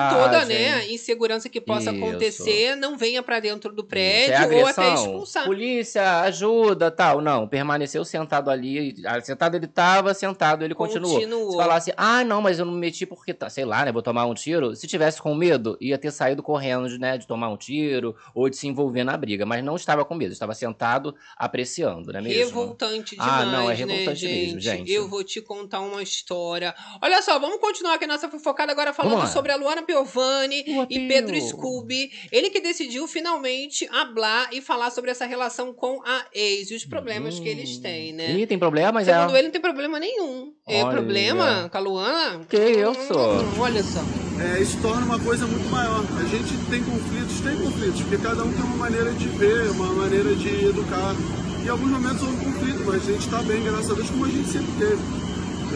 toda 0.10 0.46
né, 0.46 0.88
insegurança 0.92 1.50
que 1.50 1.60
possa 1.60 1.92
Isso. 1.92 2.04
acontecer 2.04 2.76
não 2.76 2.98
venha 2.98 3.24
pra 3.24 3.40
dentro 3.40 3.74
do 3.74 3.82
Isso, 3.82 3.90
prédio 3.90 4.34
é 4.34 4.62
ou 4.62 4.68
até 4.68 4.82
agressão. 4.82 5.06
expulsar. 5.06 5.46
Polícia, 5.46 6.22
ajuda, 6.22 6.92
tal. 6.92 7.22
Não, 7.22 7.48
permaneceu 7.48 8.04
sentado 8.06 8.50
ali. 8.50 8.96
ah, 9.06 9.20
Sentado 9.22 9.56
ele 9.56 9.68
tava, 9.68 10.14
sentado 10.14 10.64
ele 10.64 10.76
continuou. 10.76 11.16
Continuou. 11.16 11.52
Se 11.52 11.58
falasse, 11.58 11.94
ah, 11.98 12.24
não, 12.24 12.42
mas 12.42 12.60
eu 12.60 12.66
não 12.66 12.74
me 12.74 12.80
meti 12.80 13.06
porque, 13.06 13.34
tá, 13.34 13.50
sei 13.50 13.66
lá, 13.66 13.86
né, 13.86 13.92
vou 13.92 14.02
tomar 14.02 14.26
um 14.26 14.34
tiro. 14.34 14.76
Se 14.76 14.88
tivesse 14.88 15.22
com 15.22 15.34
medo, 15.34 15.78
ia 15.80 15.98
ter 15.98 16.12
saído 16.12 16.44
correndo, 16.44 16.98
né, 16.98 17.18
de 17.18 17.28
tomar 17.28 17.50
um 17.50 17.58
tiro 17.58 18.16
ou 18.34 18.50
de 18.50 18.58
se 18.58 18.68
envolver 18.68 19.04
na 19.04 19.16
briga. 19.16 19.46
Mas 19.46 19.64
não 19.64 19.76
estava 19.76 20.04
com 20.06 20.16
medo, 20.16 20.34
estava 20.34 20.54
sentado 20.62 21.16
apreciando, 21.36 22.12
não 22.14 22.20
é 22.20 22.24
mesmo? 22.24 22.46
Revoltante 22.46 23.16
Ah, 23.20 23.24
demais, 23.42 23.52
não, 23.52 23.64
é 23.64 23.68
né, 23.68 23.74
revoltante 23.74 24.20
gente? 24.20 24.46
mesmo, 24.46 24.60
gente. 24.60 24.92
Eu 24.92 25.08
vou 25.08 25.24
te 25.24 25.42
contar 25.42 25.82
uma 25.82 26.02
história. 26.04 26.74
Olha 27.02 27.22
só, 27.22 27.38
vamos 27.40 27.60
continuar 27.60 27.96
aqui 27.96 28.06
a 28.06 28.08
nossa 28.08 28.30
fofocada 28.30 28.72
agora 28.72 28.94
falando 28.94 29.28
sobre 29.28 29.52
a 29.52 29.56
Luana 29.56 29.82
Piovani 29.82 30.64
Boa, 30.64 30.88
e. 30.90 31.08
Pedro 31.08 31.40
Scooby. 31.42 32.12
Ele 32.32 32.50
que 32.50 32.60
decidiu 32.60 33.08
finalmente 33.08 33.88
hablar 33.92 34.54
e 34.54 34.62
falar 34.62 34.92
sobre 34.92 35.10
essa 35.12 35.26
relação 35.26 35.74
com 35.74 36.02
a 36.06 36.26
ex 36.34 36.70
e 36.70 36.76
os 36.76 36.86
problemas 36.86 37.40
que 37.40 37.50
eles 37.50 37.78
têm, 37.78 38.14
né? 38.14 38.32
Ih, 38.34 38.46
tem 38.46 38.60
problema, 38.60 38.92
mas 38.92 39.08
Segundo 39.08 39.36
é. 39.36 39.40
ele, 39.40 39.48
não 39.48 39.52
tem 39.52 39.62
problema 39.62 40.00
nenhum. 40.00 40.54
É 40.72 40.86
Olha. 40.86 40.94
problema 40.96 41.68
com 41.70 41.78
a 41.78 41.82
Luana? 41.82 42.40
Que 42.48 42.58
isso? 42.58 43.14
Hum, 43.14 43.60
olha 43.60 43.84
só. 43.84 44.02
É, 44.40 44.62
isso 44.62 44.78
torna 44.82 45.06
uma 45.06 45.20
coisa 45.20 45.46
muito 45.46 45.70
maior. 45.70 46.02
A 46.18 46.24
gente 46.24 46.56
tem 46.70 46.82
conflitos, 46.82 47.42
tem 47.42 47.58
conflitos, 47.58 48.02
porque 48.04 48.18
cada 48.20 48.42
um 48.46 48.54
tem 48.54 48.64
uma 48.64 48.78
maneira 48.78 49.12
de 49.12 49.28
ver, 49.28 49.70
uma 49.72 49.88
maneira 49.88 50.34
de 50.34 50.68
educar. 50.68 51.14
Em 51.62 51.68
alguns 51.68 51.90
momentos 51.90 52.24
houve 52.24 52.38
conflito, 52.38 52.84
mas 52.86 53.04
a 53.04 53.12
gente 53.12 53.20
está 53.20 53.42
bem, 53.44 53.62
graças 53.66 53.92
a 53.92 53.94
Deus, 53.96 54.10
como 54.12 54.24
a 54.24 54.30
gente 54.30 54.48
sempre 54.48 54.72
teve. 54.80 54.98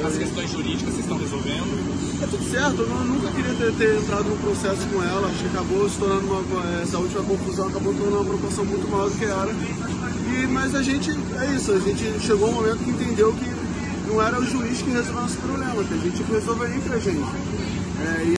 As 0.08 0.18
questões 0.18 0.50
jurídicas 0.52 0.94
vocês 0.94 1.00
estão 1.00 1.18
resolvendo? 1.18 2.20
Tá 2.20 2.28
tudo 2.28 2.50
certo, 2.50 2.82
eu 2.82 2.88
nunca 2.88 3.32
queria 3.32 3.54
ter, 3.54 3.74
ter 3.74 3.98
entrado 3.98 4.24
num 4.30 4.38
processo 4.38 4.88
com 4.94 5.04
ela, 5.04 5.28
acho 5.28 5.40
que 5.40 5.48
acabou 5.48 5.90
se 5.90 5.98
tornando 5.98 6.26
uma. 6.26 6.82
Essa 6.82 6.98
última 7.00 7.24
confusão 7.24 7.68
acabou 7.68 7.94
tornando 7.94 8.16
uma 8.22 8.26
proporção 8.26 8.64
muito 8.64 8.90
maior 8.90 9.10
do 9.10 9.18
que 9.18 9.26
era. 9.26 9.52
E, 9.52 10.48
mas 10.48 10.74
a 10.74 10.82
gente, 10.82 11.12
é 11.12 11.54
isso, 11.54 11.72
a 11.74 11.80
gente 11.80 12.20
chegou 12.26 12.48
um 12.50 12.54
momento 12.54 12.78
que 12.80 12.90
entendeu 12.90 13.34
que 13.34 13.65
não 14.08 14.22
era 14.22 14.40
o 14.40 14.44
juiz 14.46 14.82
que 14.82 14.90
resolveu 14.92 15.22
nosso 15.22 15.38
problema, 15.42 15.84
que 15.84 15.94
a 15.94 15.98
gente 15.98 16.24
resolveria 16.24 16.76
entre 16.76 16.94
a 16.94 17.00
gente. 17.00 17.20
É, 18.20 18.24
e 18.26 18.36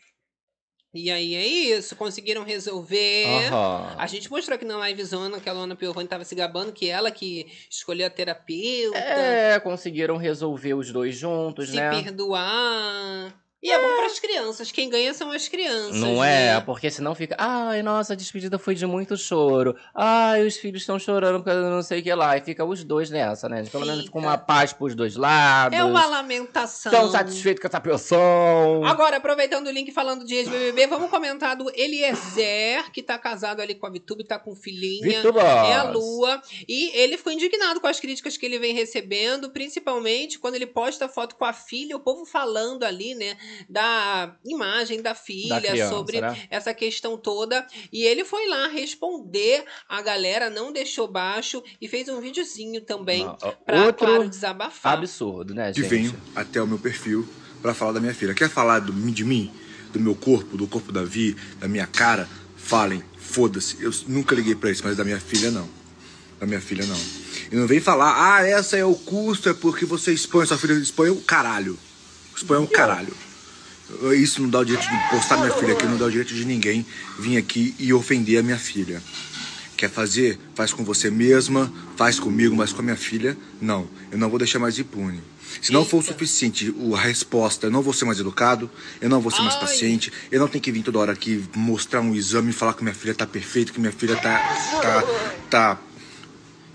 E 0.94 1.12
aí 1.12 1.36
é 1.36 1.46
isso, 1.46 1.96
conseguiram 1.96 2.44
resolver. 2.44 3.26
Aham. 3.52 3.96
A 3.98 4.08
gente 4.08 4.30
mostrou 4.32 4.56
aqui 4.56 4.66
na 4.66 4.88
livezona 4.88 5.40
que 5.40 5.50
a 5.50 5.54
Luana 5.54 5.76
Piovani 5.76 6.08
tava 6.08 6.24
se 6.24 6.34
gabando, 6.34 6.72
que 6.72 6.90
ela 6.90 7.12
que 7.12 7.48
escolheu 7.70 8.08
a 8.08 8.10
terapeuta, 8.10 8.98
É, 8.98 9.60
conseguiram 9.60 10.18
resolver 10.18 10.74
os 10.74 10.92
dois 10.92 11.16
juntos, 11.16 11.70
se 11.70 11.76
né? 11.76 11.90
perdoar. 12.02 13.34
E 13.62 13.72
é 13.72 13.82
bom 13.82 13.96
pras 13.98 14.20
crianças. 14.20 14.72
Quem 14.72 14.88
ganha 14.88 15.14
são 15.16 15.32
as 15.32 15.48
crianças. 15.48 15.96
Não 15.96 16.24
é? 16.24 16.54
né? 16.54 16.62
Porque 16.62 16.92
senão 16.92 17.16
fica. 17.16 17.36
Ai, 17.40 17.82
nossa, 17.82 18.14
a 18.14 18.16
despedida 18.16 18.60
foi 18.60 18.76
de 18.76 18.86
muito 18.86 19.18
choro. 19.18 19.76
Ai, 19.96 20.46
os 20.46 20.58
filhos 20.58 20.82
estão 20.82 21.00
chorando 21.00 21.40
por 21.40 21.46
causa 21.46 21.62
do 21.62 21.70
não 21.70 21.82
sei 21.82 22.00
o 22.00 22.04
que 22.04 22.14
lá. 22.14 22.38
E 22.38 22.42
fica 22.42 22.64
os 22.64 22.84
dois 22.84 23.10
nessa, 23.10 23.50
né? 23.50 23.64
Pelo 23.72 23.86
menos 23.86 24.08
com 24.10 24.20
uma 24.20 24.38
paz 24.38 24.74
pros 24.74 24.94
dois 24.94 25.16
lados. 25.16 25.78
É 25.78 25.84
uma 25.84 26.06
lamentação. 26.06 26.92
Estão 26.92 27.10
satisfeitos 27.10 27.60
com 27.60 27.68
essa 27.68 27.82
pessoa. 27.82 28.88
Agora, 28.88 29.18
aproveitando 29.18 29.68
o 29.68 29.72
link 29.72 29.92
falando 29.92 30.24
de 30.24 30.36
ex-BBB, 30.36 30.86
vamos 30.86 31.10
comentar 31.10 31.56
do 31.56 31.72
Eliezer, 31.76 32.92
que 32.92 33.02
tá 33.02 33.18
casado 33.18 33.60
ali 33.60 33.74
com 33.74 33.88
a 33.88 33.90
Vitube, 33.90 34.24
tá 34.24 34.38
com 34.38 34.56
filhinha. 34.56 35.18
Vitubas. 35.18 35.44
É 35.44 35.74
a 35.74 35.84
Lua. 35.84 36.40
E 36.68 36.92
ele 36.96 37.18
ficou 37.18 37.34
indignado 37.34 37.82
com 37.82 37.88
as 37.88 38.00
críticas 38.00 38.38
que 38.38 38.46
ele 38.46 38.60
vem 38.60 38.76
recebendo, 38.76 39.50
principalmente 39.50 40.38
quando 40.38 40.56
ele 40.56 40.68
posta 40.68 41.10
foto 41.10 41.36
com 41.36 41.46
a 41.46 41.54
filha, 41.54 41.96
o 41.96 42.00
povo 42.00 42.24
falando 42.24 42.84
ali, 42.84 43.16
né, 43.16 43.36
da 43.70 44.36
imagem 44.46 45.02
da 45.02 45.14
filha, 45.16 45.62
criança, 45.62 45.94
sobre 45.94 46.22
né? 46.22 46.48
essa 46.50 46.74
questão 46.74 47.18
toda. 47.18 47.66
E 47.92 48.04
ele 48.04 48.24
foi 48.24 48.48
lá 48.48 48.68
responder 48.68 49.64
a 49.88 50.02
galera, 50.02 50.50
não 50.50 50.72
deixou 50.72 51.08
baixo 51.08 51.64
e 51.82 51.88
fez 51.88 52.10
um 52.10 52.20
videozinho 52.22 52.82
também 52.82 53.26
pra, 53.66 53.86
Outro 53.86 54.08
claro, 54.08 54.30
desabafar. 54.30 54.94
absurdo, 54.94 55.54
né, 55.54 55.74
gente? 55.74 55.88
venho 55.88 56.16
até 56.36 56.62
o 56.62 56.68
meu 56.68 56.78
perfil 56.80 57.28
pra 57.62 57.74
falar 57.74 57.94
da 57.94 58.00
minha 58.00 58.14
filha. 58.14 58.34
Quer 58.34 58.50
falar 58.50 58.80
do, 58.80 58.92
de 59.12 59.24
mim, 59.24 59.52
do 59.92 60.00
meu 60.00 60.16
corpo, 60.16 60.58
do 60.58 60.68
corpo 60.68 60.92
da 60.92 61.04
Vi, 61.04 61.36
da 61.60 61.68
minha 61.68 61.88
cara? 61.88 62.28
Falem, 62.56 63.04
foda-se. 63.18 63.82
Eu 63.82 63.92
nunca 64.08 64.36
liguei 64.36 64.56
pra 64.56 64.70
isso, 64.70 64.84
mas 64.84 64.98
da 64.98 65.04
minha 65.04 65.20
filha 65.20 65.52
não. 65.52 65.68
Da 66.40 66.46
minha 66.46 66.62
filha 66.62 66.86
não. 66.86 67.00
E 67.52 67.56
não 67.56 67.66
vem 67.66 67.80
falar, 67.80 68.36
ah, 68.36 68.46
essa 68.46 68.78
é 68.78 68.86
o 68.86 68.94
custo, 68.94 69.50
é 69.50 69.54
porque 69.54 69.86
você 69.86 70.14
expõe 70.14 70.46
sua 70.46 70.58
filha. 70.58 70.74
Expõe 70.74 71.10
o 71.10 71.22
caralho. 71.22 71.78
Expõe 72.36 72.58
o 72.58 72.68
caralho. 72.68 73.14
Isso 74.18 74.42
não 74.42 74.50
dá 74.50 74.60
o 74.60 74.66
direito 74.66 74.88
de 74.90 75.10
postar 75.10 75.38
minha 75.38 75.52
filha 75.52 75.74
aqui, 75.74 75.86
não 75.86 75.98
dá 75.98 76.06
o 76.06 76.10
direito 76.12 76.34
de 76.34 76.46
ninguém 76.46 76.86
vir 77.18 77.38
aqui 77.38 77.74
e 77.80 77.94
ofender 77.94 78.40
a 78.40 78.44
minha 78.44 78.58
filha. 78.58 79.02
Quer 79.78 79.90
fazer? 79.90 80.40
Faz 80.56 80.74
com 80.74 80.84
você 80.84 81.10
mesma, 81.10 81.72
faz 81.96 82.20
comigo, 82.20 82.56
mas 82.56 82.74
com 82.74 82.82
a 82.82 82.84
minha 82.84 82.98
filha, 82.98 83.38
não. 83.62 83.88
Eu 84.12 84.18
não 84.18 84.30
vou 84.30 84.40
deixar 84.40 84.60
mais 84.60 84.78
impune. 84.78 85.22
Se 85.62 85.72
não 85.72 85.86
for 85.86 85.98
o 85.98 86.02
suficiente 86.02 86.74
a 86.94 87.00
resposta, 87.00 87.68
eu 87.68 87.72
não 87.72 87.82
vou 87.82 87.94
ser 87.94 88.06
mais 88.06 88.20
educado, 88.20 88.70
eu 89.00 89.10
não 89.10 89.22
vou 89.22 89.32
ser 89.32 89.42
mais 89.42 89.56
paciente, 89.56 90.12
eu 90.32 90.40
não 90.40 90.48
tenho 90.48 90.62
que 90.62 90.72
vir 90.72 90.84
toda 90.84 91.00
hora 91.00 91.14
aqui 91.14 91.44
mostrar 91.56 92.02
um 92.02 92.14
exame 92.14 92.50
e 92.50 92.54
falar 92.54 92.74
que 92.74 92.84
minha 92.84 92.94
filha 92.94 93.16
tá 93.16 93.26
perfeita, 93.26 93.72
que 93.72 93.80
minha 93.80 93.92
filha 93.92 94.16
tá. 94.18 94.40
tá. 94.82 95.04
tá. 95.50 95.80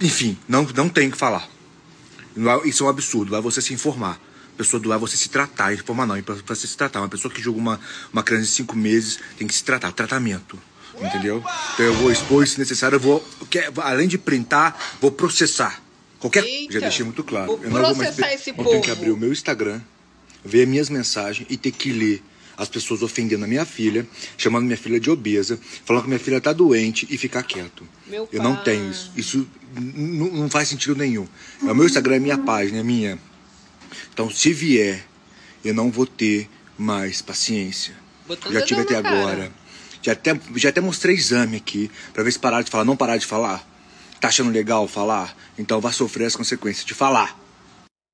Enfim, 0.00 0.38
não, 0.48 0.66
não 0.74 0.88
tem 0.88 1.10
que 1.10 1.16
falar. 1.16 1.48
Isso 2.64 2.84
é 2.84 2.86
um 2.86 2.88
absurdo, 2.88 3.36
é 3.36 3.40
você 3.40 3.60
se 3.60 3.74
informar. 3.74 4.18
Pessoa 4.56 4.80
do 4.80 4.92
é 4.92 4.98
você 4.98 5.16
se 5.16 5.28
tratar, 5.28 5.72
informar 5.72 6.06
não, 6.06 6.14
é 6.14 6.22
você 6.22 6.66
se 6.66 6.76
tratar. 6.76 7.00
Uma 7.00 7.08
pessoa 7.08 7.32
que 7.32 7.40
julga 7.40 7.58
uma, 7.58 7.80
uma 8.12 8.22
criança 8.22 8.46
de 8.46 8.52
cinco 8.52 8.76
meses 8.76 9.18
tem 9.38 9.46
que 9.46 9.54
se 9.54 9.64
tratar, 9.64 9.92
tratamento. 9.92 10.58
Entendeu? 11.00 11.42
Então 11.74 11.86
eu 11.86 11.94
vou 11.94 12.12
expor, 12.12 12.46
se 12.46 12.58
necessário, 12.58 12.96
eu 12.96 13.00
vou. 13.00 13.26
além 13.78 14.06
de 14.06 14.18
printar, 14.18 14.76
vou 15.00 15.10
processar. 15.10 15.82
Qualquer. 16.18 16.44
Já 16.70 16.80
deixei 16.80 17.04
muito 17.04 17.24
claro. 17.24 17.46
Vou 17.46 17.64
eu 17.64 17.70
não 17.70 17.82
vou 17.82 17.96
mais. 17.96 18.18
esse 18.18 18.50
eu 18.50 18.54
tenho 18.54 18.80
que 18.80 18.88
povo. 18.88 18.92
abrir 18.92 19.10
o 19.10 19.16
meu 19.16 19.32
Instagram, 19.32 19.80
ver 20.44 20.66
minhas 20.66 20.88
mensagens 20.88 21.46
e 21.50 21.56
ter 21.56 21.72
que 21.72 21.92
ler 21.92 22.22
as 22.56 22.68
pessoas 22.68 23.02
ofendendo 23.02 23.44
a 23.44 23.48
minha 23.48 23.64
filha, 23.64 24.06
chamando 24.36 24.64
minha 24.64 24.76
filha 24.76 25.00
de 25.00 25.10
obesa, 25.10 25.58
falando 25.84 26.02
que 26.02 26.08
minha 26.08 26.20
filha 26.20 26.40
tá 26.40 26.52
doente 26.52 27.06
e 27.10 27.18
ficar 27.18 27.42
quieto. 27.42 27.86
Meu 28.06 28.28
Eu 28.30 28.42
não 28.42 28.56
tenho 28.56 28.90
isso. 28.90 29.10
Isso 29.16 29.48
não 29.74 30.48
faz 30.48 30.68
sentido 30.68 30.94
nenhum. 30.94 31.26
O 31.60 31.74
meu 31.74 31.86
Instagram 31.86 32.16
é 32.16 32.20
minha 32.20 32.38
página, 32.38 32.78
é 32.78 32.82
minha. 32.82 33.18
Então, 34.12 34.30
se 34.30 34.52
vier, 34.52 35.04
eu 35.64 35.74
não 35.74 35.90
vou 35.90 36.06
ter 36.06 36.48
mais 36.76 37.22
paciência. 37.22 37.94
Botando 38.26 38.52
Já 38.52 38.62
tive 38.62 38.80
até 38.82 39.00
cara. 39.00 39.08
agora. 39.08 39.52
Já 40.02 40.12
até, 40.12 40.38
já 40.56 40.68
até 40.68 40.80
mostrei 40.80 41.14
exame 41.14 41.56
aqui, 41.56 41.90
pra 42.12 42.22
ver 42.22 42.32
se 42.32 42.38
parar 42.38 42.62
de 42.62 42.70
falar. 42.70 42.84
Não 42.84 42.96
parar 42.96 43.16
de 43.16 43.26
falar. 43.26 43.66
Tá 44.20 44.28
achando 44.28 44.50
legal 44.50 44.86
falar? 44.86 45.36
Então 45.58 45.80
vai 45.80 45.92
sofrer 45.92 46.26
as 46.26 46.36
consequências 46.36 46.84
de 46.84 46.94
falar. 46.94 47.38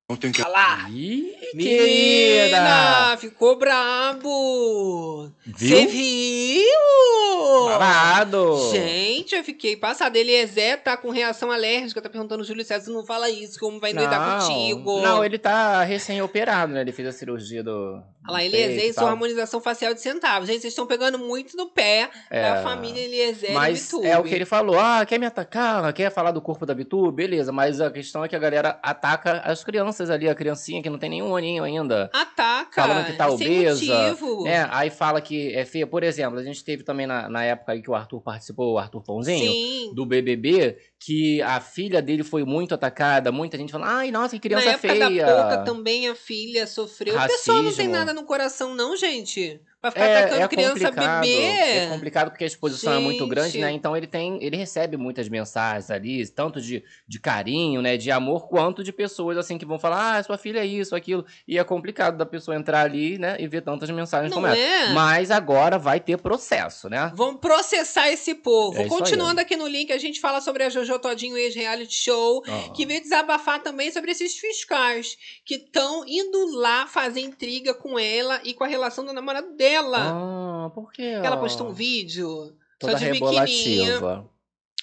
Não 0.09 0.15
tenho 0.15 0.33
que 0.33 0.41
falar. 0.41 0.89
Ih, 0.89 1.37
Menina, 1.53 1.83
querida! 1.83 3.17
ficou 3.17 3.59
brabo. 3.59 5.29
Viu? 5.45 5.77
Você 5.77 5.85
viu? 5.85 7.65
Babado. 7.67 8.71
Gente, 8.71 9.35
eu 9.35 9.43
fiquei 9.43 9.77
passada. 9.77 10.17
Eliezer 10.17 10.81
tá 10.81 10.97
com 10.97 11.11
reação 11.11 11.51
alérgica. 11.51 12.01
Tá 12.01 12.09
perguntando, 12.09 12.43
Júlio 12.43 12.65
César, 12.65 12.91
não 12.91 13.05
fala 13.05 13.29
isso, 13.29 13.59
como 13.59 13.79
vai 13.79 13.93
doidar 13.93 14.41
contigo. 14.41 14.99
Não, 14.99 15.23
ele 15.23 15.37
tá 15.37 15.83
recém-operado, 15.83 16.73
né? 16.73 16.81
Ele 16.81 16.91
fez 16.91 17.07
a 17.07 17.11
cirurgia 17.11 17.63
do. 17.63 18.01
Olha 18.29 18.33
lá, 18.33 18.43
Eliezer 18.45 18.85
e 18.85 18.89
e 18.89 18.93
sua 18.93 19.09
harmonização 19.09 19.59
facial 19.61 19.93
de 19.93 20.01
centavos. 20.01 20.47
Gente, 20.47 20.61
vocês 20.61 20.71
estão 20.73 20.85
pegando 20.87 21.17
muito 21.19 21.55
no 21.57 21.67
pé 21.69 22.09
É. 22.29 22.41
da 22.41 22.63
família 22.63 23.01
Eliezer 23.01 23.51
e 23.51 23.53
Mas 23.53 23.83
Vitube. 23.83 24.07
é 24.07 24.17
o 24.17 24.23
que 24.23 24.33
ele 24.33 24.45
falou. 24.45 24.79
Ah, 24.79 25.05
quer 25.05 25.19
me 25.19 25.25
atacar? 25.25 25.91
Quer 25.93 26.11
falar 26.11 26.31
do 26.31 26.41
corpo 26.41 26.65
da 26.65 26.73
Bitu? 26.73 27.11
Beleza, 27.11 27.51
mas 27.51 27.81
a 27.81 27.89
questão 27.91 28.23
é 28.23 28.27
que 28.27 28.35
a 28.35 28.39
galera 28.39 28.79
ataca 28.83 29.39
as 29.45 29.63
crianças 29.63 30.09
ali, 30.09 30.29
a 30.29 30.35
criancinha 30.35 30.81
que 30.81 30.89
não 30.89 30.97
tem 30.99 31.09
nenhum 31.09 31.35
aninho 31.35 31.63
ainda. 31.63 32.09
Ataca. 32.13 32.81
Falando 32.81 33.05
que 33.05 33.13
tá 33.13 33.25
sem 33.31 33.35
obesa. 33.35 33.95
motivo. 34.09 34.43
Né? 34.43 34.67
Aí 34.71 34.89
fala 34.89 35.19
que 35.21 35.53
é 35.55 35.65
feia. 35.65 35.87
Por 35.87 36.03
exemplo, 36.03 36.39
a 36.39 36.43
gente 36.43 36.63
teve 36.63 36.83
também 36.83 37.07
na, 37.07 37.27
na 37.29 37.43
época 37.43 37.71
aí 37.73 37.81
que 37.81 37.89
o 37.89 37.95
Arthur 37.95 38.21
participou, 38.21 38.73
o 38.73 38.77
Arthur 38.77 39.01
Pãozinho, 39.03 39.51
Sim. 39.51 39.91
do 39.95 40.05
BBB, 40.05 40.77
que 40.99 41.41
a 41.41 41.61
filha 41.61 42.01
dele 42.01 42.23
foi 42.23 42.43
muito 42.43 42.75
atacada. 42.75 43.31
Muita 43.31 43.57
gente 43.57 43.71
falando, 43.71 43.87
ai, 43.89 44.11
nossa, 44.11 44.35
que 44.35 44.39
criança 44.39 44.65
Na 44.65 44.71
época 44.73 44.93
feia. 44.93 45.25
da 45.25 45.33
Pouca 45.33 45.57
também 45.63 46.09
a 46.09 46.15
filha 46.15 46.67
sofreu. 46.67 47.17
O 47.17 47.27
pessoal 47.27 47.57
não 47.57 47.63
tem 47.71 47.87
Racismo. 47.87 47.91
nada 47.93 48.13
no 48.13 48.23
coração, 48.25 48.75
não, 48.75 48.97
gente. 48.97 49.61
Vai 49.81 49.91
ficar 49.91 50.05
É, 50.05 50.17
atacando 50.19 50.41
é 50.43 50.47
criança 50.49 50.91
bebê. 50.91 51.35
É 51.41 51.87
complicado 51.87 52.29
porque 52.31 52.43
a 52.43 52.47
exposição 52.47 52.93
é 52.93 52.99
muito 52.99 53.25
grande, 53.27 53.51
Gente. 53.51 53.61
né? 53.61 53.71
Então 53.71 53.95
ele 53.95 54.07
tem, 54.07 54.37
ele 54.43 54.57
recebe 54.57 54.97
muitas 54.97 55.29
mensagens 55.29 55.89
ali, 55.89 56.27
tanto 56.27 56.59
de, 56.59 56.83
de 57.07 57.19
carinho, 57.19 57.81
né, 57.81 57.95
de 57.95 58.11
amor, 58.11 58.49
quanto 58.49 58.83
de 58.83 58.91
pessoas 58.91 59.37
assim 59.37 59.57
que 59.57 59.65
vão 59.65 59.79
falar, 59.79 60.17
ah, 60.17 60.23
sua 60.23 60.37
filha 60.37 60.59
é 60.59 60.65
isso, 60.65 60.95
aquilo. 60.95 61.25
E 61.47 61.57
é 61.57 61.63
complicado 61.63 62.17
da 62.17 62.25
pessoa 62.25 62.57
entrar 62.57 62.81
ali, 62.81 63.17
né, 63.17 63.37
e 63.39 63.47
ver 63.47 63.61
tantas 63.61 63.89
mensagens 63.89 64.29
Não 64.31 64.37
como 64.41 64.47
essa. 64.47 64.57
é? 64.59 64.93
Mas 64.93 65.31
agora 65.31 65.77
vai 65.77 65.99
ter 65.99 66.17
processo, 66.17 66.89
né? 66.89 67.11
Vamos 67.15 67.39
processar 67.39 68.09
esse 68.11 68.35
povo. 68.35 68.77
É 68.77 68.83
aí. 68.83 68.89
Continuando 68.89 69.39
aqui 69.39 69.55
no 69.55 69.67
link, 69.67 69.93
a 69.93 69.97
gente 69.97 70.19
fala 70.19 70.41
sobre 70.41 70.63
a 70.63 70.69
Jojo 70.69 70.99
Todinho 70.99 71.37
ex-reality 71.37 71.93
show, 71.93 72.43
Ah. 72.47 72.69
que 72.75 72.85
veio 72.85 73.01
desabafar 73.01 73.61
também 73.63 73.91
sobre 73.91 74.11
esses 74.11 74.35
fiscais 74.37 75.15
que 75.45 75.55
estão 75.55 76.03
indo 76.05 76.57
lá 76.57 76.85
fazer 76.85 77.21
intriga 77.21 77.73
com 77.73 77.97
ela 77.97 78.41
e 78.43 78.53
com 78.53 78.63
a 78.63 78.67
relação 78.67 79.05
do 79.05 79.13
namorado 79.13 79.47
dela. 79.69 79.97
Ah, 79.99 80.69
por 80.73 80.91
quê? 80.91 81.19
Ela 81.23 81.37
postou 81.37 81.67
um 81.67 81.73
vídeo 81.73 82.53
Toda 82.79 82.93
só 82.93 82.97
de 82.99 83.11
biquininha, 83.11 83.43
rebolativa. 83.43 84.29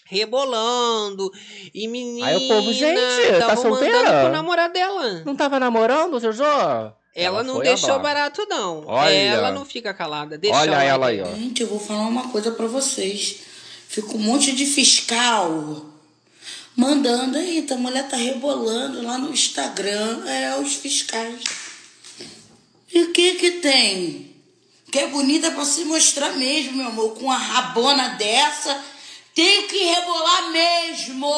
rebolando. 0.04 1.32
E 1.74 1.88
menina, 1.88 2.26
Aí 2.26 2.36
o 2.36 2.48
povo, 2.48 2.72
gente, 2.72 3.38
tá 3.38 3.56
solteira? 3.56 3.98
mandando 3.98 4.20
pro 4.20 4.32
namorado 4.32 4.72
dela. 4.72 5.22
Não 5.24 5.34
tava 5.34 5.58
namorando, 5.58 6.20
Jojo? 6.20 6.44
Ela, 7.14 7.42
não 7.42 7.54
foi 7.54 7.64
deixou 7.64 7.98
barato, 7.98 8.46
não. 8.48 8.84
Olha. 8.86 9.10
Ela 9.10 9.50
não 9.50 9.64
fica 9.64 9.94
calada. 9.94 10.36
Deixa 10.36 10.56
Olha 10.56 10.82
ela 10.82 11.06
aí, 11.06 11.22
ó. 11.22 11.34
Gente, 11.34 11.62
eu 11.62 11.68
vou 11.68 11.80
falar 11.80 12.06
uma 12.06 12.28
coisa 12.28 12.50
pra 12.52 12.66
vocês. 12.66 13.38
Fica 13.88 14.14
um 14.14 14.18
monte 14.18 14.52
de 14.54 14.66
fiscal 14.66 15.86
mandando 16.76 17.38
aí, 17.38 17.66
a 17.70 17.76
mulher 17.76 18.06
tá 18.06 18.16
rebolando 18.16 19.02
lá 19.02 19.16
no 19.16 19.30
Instagram, 19.30 20.28
é 20.28 20.60
os 20.60 20.74
fiscais. 20.74 21.42
E 22.92 23.04
o 23.04 23.12
que 23.12 23.34
que 23.36 23.50
tem? 23.52 24.25
Que 24.96 25.00
é 25.02 25.08
bonita 25.08 25.50
pra 25.50 25.62
se 25.62 25.84
mostrar 25.84 26.32
mesmo, 26.38 26.78
meu 26.78 26.86
amor, 26.86 27.12
com 27.18 27.26
uma 27.26 27.36
rabona 27.36 28.16
dessa. 28.16 28.82
Tem 29.34 29.68
que 29.68 29.76
rebolar 29.76 30.50
mesmo. 30.50 31.28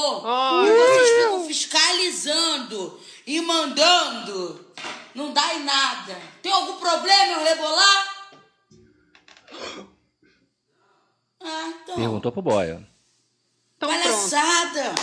E 0.64 0.70
vocês 0.70 1.24
ficam 1.24 1.44
fiscalizando 1.44 3.00
e 3.26 3.40
mandando. 3.40 4.64
Não 5.12 5.32
dá 5.32 5.54
em 5.54 5.64
nada. 5.64 6.16
Tem 6.40 6.52
algum 6.52 6.74
problema 6.74 7.32
eu 7.32 7.44
rebolar? 7.44 8.28
Ah, 11.42 11.72
então. 11.82 11.96
Perguntou 11.96 12.30
pro 12.30 12.42
boy. 12.42 12.86
Palhaçada! 13.80 14.94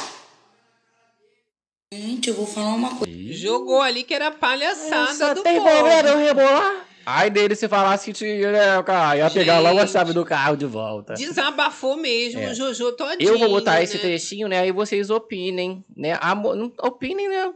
Gente, 1.91 2.29
eu 2.29 2.35
vou 2.35 2.47
falar 2.47 2.73
uma 2.73 2.95
coisa. 2.95 3.33
Jogou 3.33 3.81
ali 3.81 4.05
que 4.05 4.13
era 4.13 4.31
palhaçada 4.31 5.35
do 5.35 5.43
tem 5.43 5.57
povo. 5.57 5.69
problema 5.69 6.07
eu 6.07 6.17
rebolar? 6.19 6.84
Ai 7.05 7.29
dele 7.29 7.55
se 7.55 7.67
falasse 7.67 8.05
que 8.05 8.13
tinha, 8.13 8.51
né, 8.51 8.83
cara, 8.83 9.17
ia 9.17 9.29
pegar 9.29 9.59
logo 9.59 9.79
a 9.79 9.85
chave 9.87 10.11
do 10.13 10.25
carro 10.25 10.55
de 10.55 10.65
volta. 10.65 11.13
Desabafou 11.13 11.95
mesmo, 11.95 12.41
É. 12.41 12.53
Jojo 12.53 12.91
todinho. 12.93 13.29
Eu 13.29 13.37
vou 13.37 13.49
botar 13.49 13.81
esse 13.83 13.95
né? 13.95 14.01
trechinho, 14.01 14.47
né? 14.47 14.59
Aí 14.59 14.71
vocês 14.71 15.09
opinem, 15.09 15.83
né? 15.95 16.17
Amo- 16.21 16.73
Opinem, 16.81 17.27
né? 17.29 17.53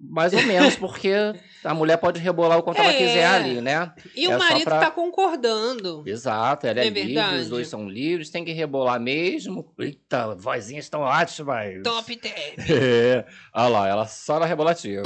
mais 0.00 0.32
ou 0.32 0.42
menos, 0.42 0.74
porque 0.76 1.12
a 1.64 1.74
mulher 1.74 1.96
pode 1.96 2.18
rebolar 2.20 2.58
o 2.58 2.62
quanto 2.62 2.78
ela 2.80 2.92
É. 2.92 2.96
quiser 2.96 3.24
ali, 3.26 3.60
né? 3.60 3.92
E 4.14 4.26
É 4.26 4.34
o 4.34 4.38
marido 4.38 4.64
pra- 4.64 4.80
tá 4.80 4.90
concordando. 4.90 6.02
Exato, 6.06 6.66
ela 6.66 6.80
é, 6.80 6.86
É 6.86 6.90
livre, 6.90 7.36
os 7.40 7.48
dois 7.48 7.68
são 7.68 7.88
livres, 7.88 8.30
tem 8.30 8.44
que 8.44 8.52
rebolar 8.52 9.00
mesmo. 9.00 9.72
Eita, 9.78 10.34
vozinhas 10.34 10.84
estão 10.84 11.00
ótimas. 11.02 11.82
Top 11.84 12.14
10. 12.16 12.34
É. 12.70 13.24
Olha 13.54 13.68
lá, 13.68 13.88
ela 13.88 14.06
só 14.06 14.38
na 14.38 14.46
rebolativa. 14.46 15.02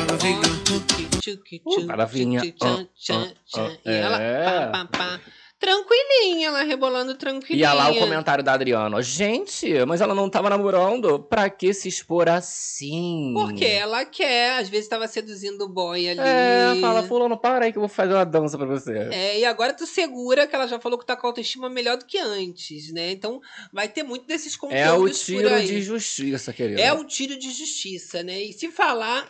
Tchan. 2.95 3.33
ah, 3.57 3.77
E 3.85 3.91
ela 3.91 4.21
é. 4.23 4.67
pá, 4.71 4.85
pá, 4.85 4.99
pá. 4.99 5.21
Tranquilinha, 5.59 6.49
ela 6.49 6.63
rebolando 6.63 7.13
E 7.13 7.17
tranquilinha. 7.17 7.71
olha 7.71 7.75
lá 7.85 7.91
o 7.91 7.99
comentário 7.99 8.45
da 8.45 8.53
Adriana. 8.53 9.01
Gente, 9.03 9.73
mas 9.87 10.01
ela 10.01 10.15
não 10.15 10.29
tava 10.29 10.51
namorando? 10.51 11.19
Pra 11.21 11.49
que 11.49 11.73
se 11.73 11.89
expor 11.89 12.29
assim? 12.29 13.33
Porque 13.35 13.65
ela 13.65 14.05
quer, 14.05 14.59
às 14.61 14.69
vezes 14.69 14.89
tava 14.89 15.09
seduzindo 15.09 15.63
o 15.65 15.69
boy 15.69 16.09
ali. 16.09 16.21
É, 16.21 16.81
fala, 16.81 17.03
fulano, 17.03 17.37
para 17.37 17.65
aí 17.67 17.73
que 17.73 17.79
eu 17.79 17.83
vou 17.83 17.89
fazer 17.89 18.13
uma 18.15 18.27
dança 18.27 18.57
pra 18.57 18.67
você. 18.67 19.09
É, 19.13 19.39
e 19.39 19.45
agora 19.45 19.73
tu 19.73 19.87
segura 19.87 20.47
que 20.47 20.55
ela 20.55 20.67
já 20.67 20.79
falou 20.79 20.99
que 20.99 21.07
tá 21.07 21.17
com 21.17 21.27
autoestima 21.27 21.69
melhor 21.69 21.97
do 21.97 22.05
que 22.07 22.19
antes, 22.19 22.93
né? 22.93 23.11
Então 23.13 23.41
vai 23.73 23.89
ter 23.89 24.03
muito 24.03 24.27
desses 24.27 24.57
conteúdos 24.57 24.87
É 24.87 24.93
o 24.93 25.01
por 25.01 25.11
tiro 25.11 25.63
de 25.63 25.83
justiça, 25.83 26.53
querido. 26.53 26.81
É 26.81 26.93
o 26.93 27.05
tiro 27.05 27.39
de 27.39 27.51
justiça, 27.51 28.23
né? 28.23 28.41
E 28.41 28.53
se 28.53 28.71
falar, 28.71 29.29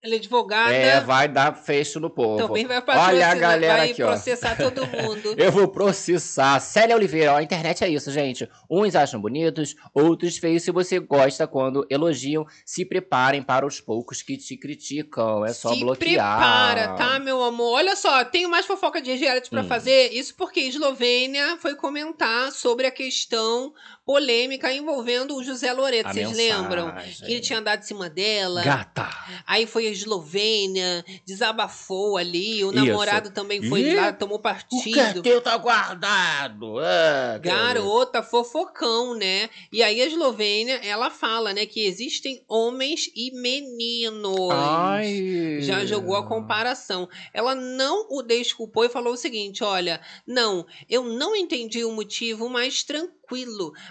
ela 0.00 0.14
é 0.14 0.16
advogada, 0.18 0.72
É, 0.72 1.00
vai 1.00 1.26
dar 1.28 1.52
fecho 1.56 1.98
no 1.98 2.08
povo. 2.08 2.46
também 2.46 2.64
vai 2.66 2.82
Olha 2.86 3.28
a 3.30 3.34
galera 3.34 3.78
vai 3.78 3.90
aqui, 3.90 4.02
ó. 4.02 4.08
processar 4.12 4.56
todo 4.56 4.86
mundo. 4.86 5.34
Eu 5.36 5.50
vou 5.50 5.66
processar. 5.66 6.60
Célia 6.60 6.94
Oliveira, 6.94 7.32
ó, 7.32 7.36
a 7.38 7.42
internet 7.42 7.82
é 7.82 7.88
isso, 7.88 8.10
gente. 8.12 8.48
Uns 8.70 8.94
acham 8.94 9.20
bonitos, 9.20 9.74
outros 9.92 10.38
feios. 10.38 10.62
Se 10.62 10.70
você 10.70 11.00
gosta 11.00 11.46
quando 11.48 11.84
elogiam, 11.90 12.46
se 12.64 12.84
preparem 12.84 13.42
para 13.42 13.66
os 13.66 13.80
poucos 13.80 14.22
que 14.22 14.36
te 14.36 14.56
criticam. 14.56 15.44
É 15.44 15.52
só 15.52 15.74
Se 15.74 15.80
bloquear. 15.80 16.38
prepara, 16.38 16.88
tá, 16.94 17.18
meu 17.18 17.42
amor? 17.42 17.74
Olha 17.78 17.96
só, 17.96 18.24
tenho 18.24 18.48
mais 18.48 18.66
fofoca 18.66 19.02
de 19.02 19.12
reality 19.14 19.50
pra 19.50 19.62
Hum. 19.62 19.68
fazer. 19.68 20.12
Isso 20.12 20.34
porque 20.36 20.60
Eslovênia 20.60 21.56
foi 21.60 21.74
comentar 21.74 22.52
sobre 22.52 22.86
a 22.86 22.90
questão 22.92 23.72
polêmica 24.06 24.72
envolvendo 24.72 25.34
o 25.36 25.42
José 25.44 25.72
Loreto. 25.72 26.10
Vocês 26.12 26.28
mensagem. 26.30 26.52
lembram? 26.62 26.94
Que 27.26 27.32
ele 27.32 27.40
tinha 27.40 27.58
andado 27.58 27.80
em 27.80 27.84
cima 27.86 28.08
dela. 28.08 28.62
Gata. 28.62 29.08
Aí 29.46 29.66
foi 29.66 29.87
Eslovênia, 29.88 31.04
desabafou 31.26 32.16
ali. 32.16 32.64
O 32.64 32.68
Isso. 32.70 32.84
namorado 32.84 33.30
também 33.30 33.62
foi 33.62 33.80
Ih, 33.80 33.94
lá, 33.94 34.12
tomou 34.12 34.38
O 34.38 34.40
partido. 34.40 34.94
carteiro 34.94 35.40
tá 35.40 35.56
guardado. 35.56 36.80
É. 36.80 37.38
Garota 37.38 38.22
fofocão, 38.22 39.14
né? 39.14 39.48
E 39.72 39.82
aí 39.82 40.00
a 40.00 40.06
Eslovênia, 40.06 40.76
ela 40.84 41.10
fala, 41.10 41.52
né, 41.52 41.66
que 41.66 41.84
existem 41.84 42.42
homens 42.48 43.10
e 43.14 43.30
meninos. 43.32 44.50
Ai. 44.52 45.58
Já 45.60 45.84
jogou 45.84 46.16
a 46.16 46.26
comparação. 46.26 47.08
Ela 47.32 47.54
não 47.54 48.06
o 48.10 48.22
desculpou 48.22 48.84
e 48.84 48.88
falou 48.88 49.14
o 49.14 49.16
seguinte: 49.16 49.64
olha, 49.64 50.00
não, 50.26 50.66
eu 50.88 51.04
não 51.04 51.34
entendi 51.34 51.84
o 51.84 51.92
motivo, 51.92 52.48
mas 52.48 52.82
tranquilo. 52.82 53.17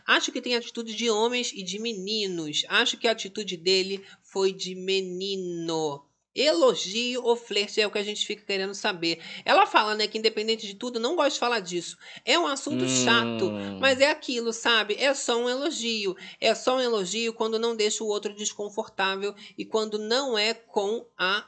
Acho 0.05 0.31
que 0.31 0.41
tem 0.41 0.55
atitude 0.55 0.95
de 0.95 1.09
homens 1.09 1.51
e 1.53 1.63
de 1.63 1.79
meninos. 1.79 2.63
Acho 2.67 2.97
que 2.97 3.07
a 3.07 3.11
atitude 3.11 3.57
dele 3.57 4.03
foi 4.23 4.53
de 4.53 4.75
menino. 4.75 6.03
Elogio 6.35 7.23
ou 7.23 7.35
flerte 7.35 7.81
é 7.81 7.87
o 7.87 7.89
que 7.89 7.97
a 7.97 8.03
gente 8.03 8.25
fica 8.25 8.45
querendo 8.45 8.75
saber. 8.75 9.19
Ela 9.43 9.65
fala, 9.65 9.95
né, 9.95 10.07
que 10.07 10.19
independente 10.19 10.67
de 10.67 10.75
tudo, 10.75 10.99
não 10.99 11.15
gosta 11.15 11.31
de 11.31 11.39
falar 11.39 11.59
disso. 11.59 11.97
É 12.23 12.37
um 12.37 12.45
assunto 12.45 12.85
Hum. 12.85 12.87
chato, 12.87 13.51
mas 13.81 13.99
é 13.99 14.11
aquilo, 14.11 14.53
sabe? 14.53 14.95
É 14.99 15.11
só 15.15 15.35
um 15.41 15.49
elogio. 15.49 16.15
É 16.39 16.53
só 16.53 16.77
um 16.77 16.79
elogio 16.81 17.33
quando 17.33 17.57
não 17.57 17.75
deixa 17.75 18.03
o 18.03 18.07
outro 18.07 18.35
desconfortável 18.35 19.33
e 19.57 19.65
quando 19.65 19.97
não 19.97 20.37
é 20.37 20.53
com 20.53 21.07
a 21.17 21.43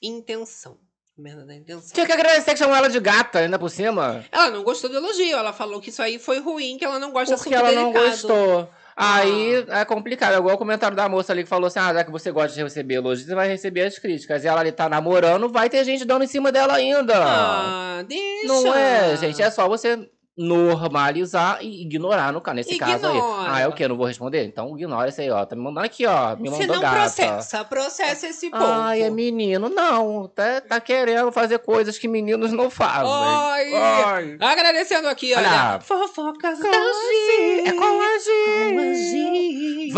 intenção. 0.00 0.78
Merda 1.16 1.46
da 1.46 1.54
intenção. 1.54 1.94
Tinha 1.94 2.06
que 2.06 2.12
agradecer 2.12 2.50
que 2.52 2.58
chamou 2.58 2.74
ela 2.74 2.88
de 2.88 2.98
gata, 2.98 3.38
ainda 3.38 3.56
por 3.56 3.70
cima. 3.70 4.24
Ela 4.32 4.50
não 4.50 4.64
gostou 4.64 4.90
do 4.90 4.96
elogio. 4.96 5.36
Ela 5.36 5.52
falou 5.52 5.80
que 5.80 5.90
isso 5.90 6.02
aí 6.02 6.18
foi 6.18 6.40
ruim, 6.40 6.76
que 6.76 6.84
ela 6.84 6.98
não 6.98 7.12
gosta 7.12 7.36
Porque 7.36 7.54
ela 7.54 7.68
assunto 7.68 7.80
não 7.80 7.92
delicado. 7.92 8.10
gostou. 8.10 8.70
Aí 8.96 9.64
é 9.68 9.84
complicado, 9.84 10.34
é 10.34 10.38
igual 10.38 10.54
o 10.54 10.58
comentário 10.58 10.96
da 10.96 11.08
moça 11.08 11.32
ali 11.32 11.42
que 11.42 11.48
falou 11.48 11.66
assim: 11.66 11.78
ah, 11.80 11.92
já 11.94 12.04
que 12.04 12.10
você 12.10 12.30
gosta 12.30 12.54
de 12.54 12.62
receber 12.62 12.94
elogios, 12.94 13.26
você 13.28 13.34
vai 13.34 13.48
receber 13.48 13.82
as 13.82 13.98
críticas. 13.98 14.44
E 14.44 14.48
ela 14.48 14.60
ali 14.60 14.70
tá 14.72 14.88
namorando, 14.88 15.48
vai 15.48 15.68
ter 15.68 15.84
gente 15.84 16.04
dando 16.04 16.24
em 16.24 16.28
cima 16.28 16.50
dela 16.52 16.74
ainda. 16.74 17.14
Ah, 17.16 18.04
deixa. 18.06 18.46
Não 18.46 18.74
é, 18.74 19.16
gente. 19.16 19.40
É 19.42 19.50
só 19.50 19.68
você 19.68 20.08
normalizar 20.36 21.58
e 21.62 21.82
ignorar 21.82 22.32
no 22.32 22.40
caso, 22.40 22.56
nesse 22.56 22.76
caso 22.76 23.06
aí. 23.06 23.16
Ignora. 23.16 23.52
Ah, 23.52 23.60
é 23.60 23.68
o 23.68 23.72
quê? 23.72 23.84
Eu 23.84 23.90
não 23.90 23.96
vou 23.96 24.06
responder? 24.06 24.44
Então 24.44 24.76
ignora 24.76 25.08
isso 25.08 25.20
aí, 25.20 25.30
ó. 25.30 25.44
Tá 25.44 25.54
me 25.54 25.62
mandando 25.62 25.86
aqui, 25.86 26.06
ó. 26.06 26.34
Me 26.36 26.50
mandou 26.50 26.66
não 26.66 26.80
gata. 26.80 26.96
processa, 26.96 27.64
processa 27.64 28.26
esse 28.26 28.50
povo. 28.50 28.64
Ai, 28.64 29.02
é 29.02 29.10
menino. 29.10 29.68
Não, 29.68 30.28
tá, 30.28 30.60
tá 30.60 30.80
querendo 30.80 31.30
fazer 31.30 31.58
coisas 31.60 31.98
que 31.98 32.08
meninos 32.08 32.52
não 32.52 32.68
fazem. 32.68 33.12
Ai, 33.12 33.74
Ai. 33.74 34.36
Agradecendo 34.40 35.08
aqui, 35.08 35.34
olha. 35.34 35.48
Olha. 35.48 35.80
Fofocas 35.80 36.58
da. 36.58 36.68
É. 36.68 37.72
Com 37.72 38.02
a 38.02 38.13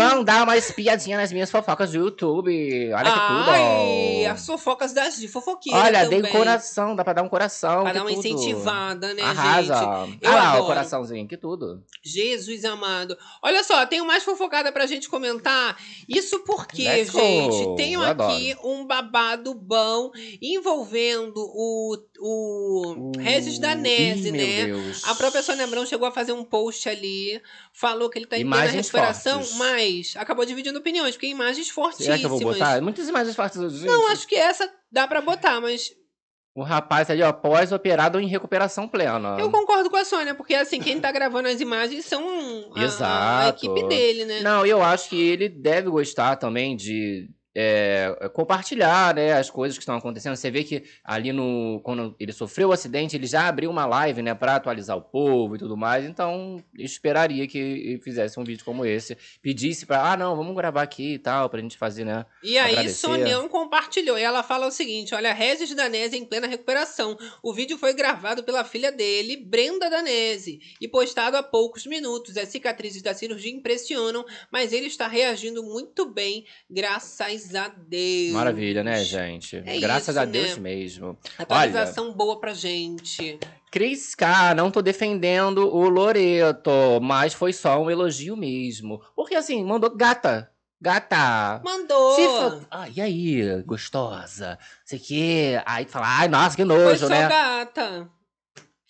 Gi. 0.07 0.15
Vão 0.15 0.23
dar 0.23 0.43
uma 0.43 0.57
espiadinha 0.57 1.17
nas 1.17 1.31
minhas 1.31 1.51
fofocas 1.51 1.91
do 1.91 1.97
YouTube. 1.97 2.93
Olha 2.93 3.11
que 3.11 3.19
tudo. 3.27 3.49
Ai, 3.49 4.25
as 4.25 4.45
fofocas 4.45 4.93
da 4.93 5.09
Gi, 5.09 5.27
fofoqueira 5.27 5.79
Olha, 5.79 6.03
também. 6.03 6.21
dei 6.21 6.31
coração, 6.31 6.95
dá 6.95 7.03
pra 7.03 7.13
dar 7.13 7.23
um 7.23 7.29
coração. 7.29 7.83
Pra 7.83 7.93
dar 7.93 8.01
uma 8.01 8.09
tudo. 8.09 8.19
incentivada, 8.19 9.13
né, 9.13 9.21
Arrasa. 9.23 9.75
gente? 10.05 10.19
Eu 10.21 10.31
ah 10.31 10.35
lá, 10.35 10.49
adoro. 10.49 10.63
o 10.63 10.67
coraçãozinho, 10.67 11.27
que 11.27 11.37
tudo. 11.37 11.83
Jesus 12.03 12.65
amado. 12.65 13.17
Olha 13.41 13.63
só, 13.63 13.85
tenho 13.85 14.05
mais 14.05 14.23
fofocada 14.23 14.71
pra 14.71 14.85
gente 14.85 15.09
comentar. 15.09 15.77
Isso 16.07 16.39
porque, 16.39 16.83
Let's 16.83 17.09
go. 17.11 17.19
gente, 17.19 17.75
tenho 17.75 18.03
Eu 18.03 18.09
aqui 18.09 18.55
um 18.63 18.85
babado 18.85 19.53
bom 19.53 20.11
envolvendo 20.41 21.33
o, 21.37 21.97
o 22.19 23.11
Regis 23.19 23.59
Danese, 23.59 24.31
né? 24.31 24.65
Deus. 24.65 25.03
A 25.05 25.15
própria 25.15 25.41
Sônia 25.43 25.65
Abrão 25.65 25.85
chegou 25.85 26.07
a 26.07 26.11
fazer 26.11 26.31
um 26.31 26.43
post 26.43 26.87
ali, 26.89 27.41
falou 27.71 28.09
que 28.09 28.17
ele 28.17 28.25
tá 28.25 28.37
em 28.37 28.47
plena 28.49 28.71
recuperação, 28.71 29.41
fortes. 29.41 29.57
Acabou 30.15 30.45
dividindo 30.45 30.79
opiniões, 30.79 31.15
porque 31.15 31.27
imagens 31.27 31.69
fortíssimas. 31.69 32.05
Será 32.05 32.17
que 32.17 32.25
eu 32.25 32.29
vou 32.29 32.39
botar? 32.39 32.81
Muitas 32.81 33.07
imagens 33.07 33.35
fáceis. 33.35 33.71
Gente. 33.73 33.85
Não, 33.85 34.07
acho 34.09 34.27
que 34.27 34.35
essa 34.35 34.69
dá 34.91 35.07
pra 35.07 35.21
botar, 35.21 35.59
mas 35.61 35.91
O 36.55 36.63
rapaz 36.63 37.09
ali, 37.11 37.21
ó, 37.21 37.31
pós-operado 37.31 38.19
em 38.19 38.27
recuperação 38.27 38.87
plena. 38.87 39.37
eu 39.39 39.51
concordo 39.51 39.89
com 39.91 39.95
a 39.97 40.03
Sônia, 40.03 40.33
porque 40.33 40.55
assim, 40.55 40.79
quem 40.79 40.99
tá 40.99 41.11
gravando 41.11 41.47
as 41.47 41.61
imagens 41.61 42.03
são 42.05 42.23
a- 42.75 42.79
a, 42.79 42.83
Exato. 42.83 43.65
equipe 43.65 43.87
dele, 43.87 44.25
né? 44.25 44.41
Não, 44.41 44.65
eu 44.65 44.81
acho 44.81 45.09
que 45.09 45.21
ele 45.21 45.47
deve 45.49 45.87
gostar 45.89 46.35
também 46.37 46.75
de 46.75 47.29
é, 47.59 48.29
compartilhar 48.33 49.15
né, 49.15 49.33
as 49.33 49.49
coisas 49.49 49.75
que 49.75 49.81
estão 49.81 49.95
acontecendo. 49.95 50.35
Você 50.35 50.51
vê 50.51 50.63
que 50.63 50.83
ali 51.03 51.33
no. 51.33 51.81
Quando 51.83 52.15
ele 52.19 52.31
sofreu 52.31 52.69
o 52.69 52.71
acidente, 52.71 53.15
ele 53.15 53.25
já 53.25 53.47
abriu 53.47 53.71
uma 53.71 53.87
live, 53.87 54.21
né, 54.21 54.35
pra 54.35 54.57
atualizar 54.57 54.95
o 54.95 55.01
povo 55.01 55.55
e 55.55 55.57
tudo 55.57 55.75
mais. 55.75 56.05
Então, 56.05 56.63
esperaria 56.77 57.47
que 57.47 57.99
fizesse 58.03 58.39
um 58.39 58.43
vídeo 58.43 58.63
como 58.63 58.85
esse. 58.85 59.17
Pedisse 59.41 59.87
pra, 59.87 60.11
ah, 60.11 60.15
não, 60.15 60.35
vamos 60.35 60.55
gravar 60.55 60.83
aqui 60.83 61.13
e 61.15 61.17
tal, 61.17 61.49
pra 61.49 61.59
gente 61.59 61.79
fazer, 61.79 62.05
né? 62.05 62.27
E 62.43 62.59
aí, 62.59 62.73
agradecer. 62.73 62.95
Sonião 62.95 63.49
compartilhou. 63.49 64.19
E 64.19 64.21
ela 64.21 64.43
fala 64.43 64.67
o 64.67 64.71
seguinte: 64.71 65.15
olha, 65.15 65.33
Regis 65.33 65.73
Danese 65.73 66.15
em 66.15 66.25
plena 66.25 66.45
recuperação. 66.45 67.17
O 67.41 67.51
vídeo 67.51 67.75
foi 67.75 67.91
gravado 67.95 68.43
pela 68.43 68.63
filha 68.63 68.91
dele, 68.91 69.35
Brenda 69.35 69.89
Danese, 69.89 70.59
e 70.79 70.87
postado 70.87 71.35
há 71.35 71.41
poucos 71.41 71.87
minutos. 71.87 72.37
As 72.37 72.49
cicatrizes 72.49 73.01
da 73.01 73.15
cirurgia 73.15 73.51
impressionam, 73.51 74.23
mas 74.51 74.73
ele 74.73 74.85
está 74.85 75.07
reagindo 75.07 75.63
muito 75.63 76.05
bem, 76.05 76.45
graças 76.69 77.46
a 77.55 77.67
Deus. 77.67 78.33
Maravilha, 78.33 78.83
né, 78.83 79.03
gente? 79.03 79.61
É 79.65 79.79
Graças 79.79 80.09
isso, 80.09 80.19
a 80.19 80.25
né? 80.25 80.31
Deus 80.31 80.57
mesmo. 80.57 81.07
Olha, 81.07 81.17
Atualização 81.39 82.13
boa 82.13 82.39
pra 82.39 82.53
gente. 82.53 83.39
Cris 83.71 84.15
K, 84.15 84.53
não 84.55 84.71
tô 84.71 84.81
defendendo 84.81 85.67
o 85.67 85.89
Loreto, 85.89 86.71
mas 87.01 87.33
foi 87.33 87.53
só 87.53 87.81
um 87.81 87.91
elogio 87.91 88.35
mesmo. 88.37 89.01
Porque 89.15 89.35
assim, 89.35 89.63
mandou 89.63 89.95
gata. 89.95 90.49
Gata. 90.79 91.61
Mandou. 91.65 92.15
Se. 92.15 92.67
Ah, 92.69 92.87
e 92.87 93.01
aí, 93.01 93.63
gostosa? 93.63 94.59
Sei 94.85 94.99
que. 94.99 95.61
Aí 95.65 95.85
tu 95.85 95.91
fala, 95.91 96.19
ai, 96.19 96.27
nossa, 96.27 96.55
que 96.55 96.63
Foi 96.65 96.77
nojo, 96.77 96.99
só 96.99 97.09
né? 97.09 97.27
gata. 97.27 98.09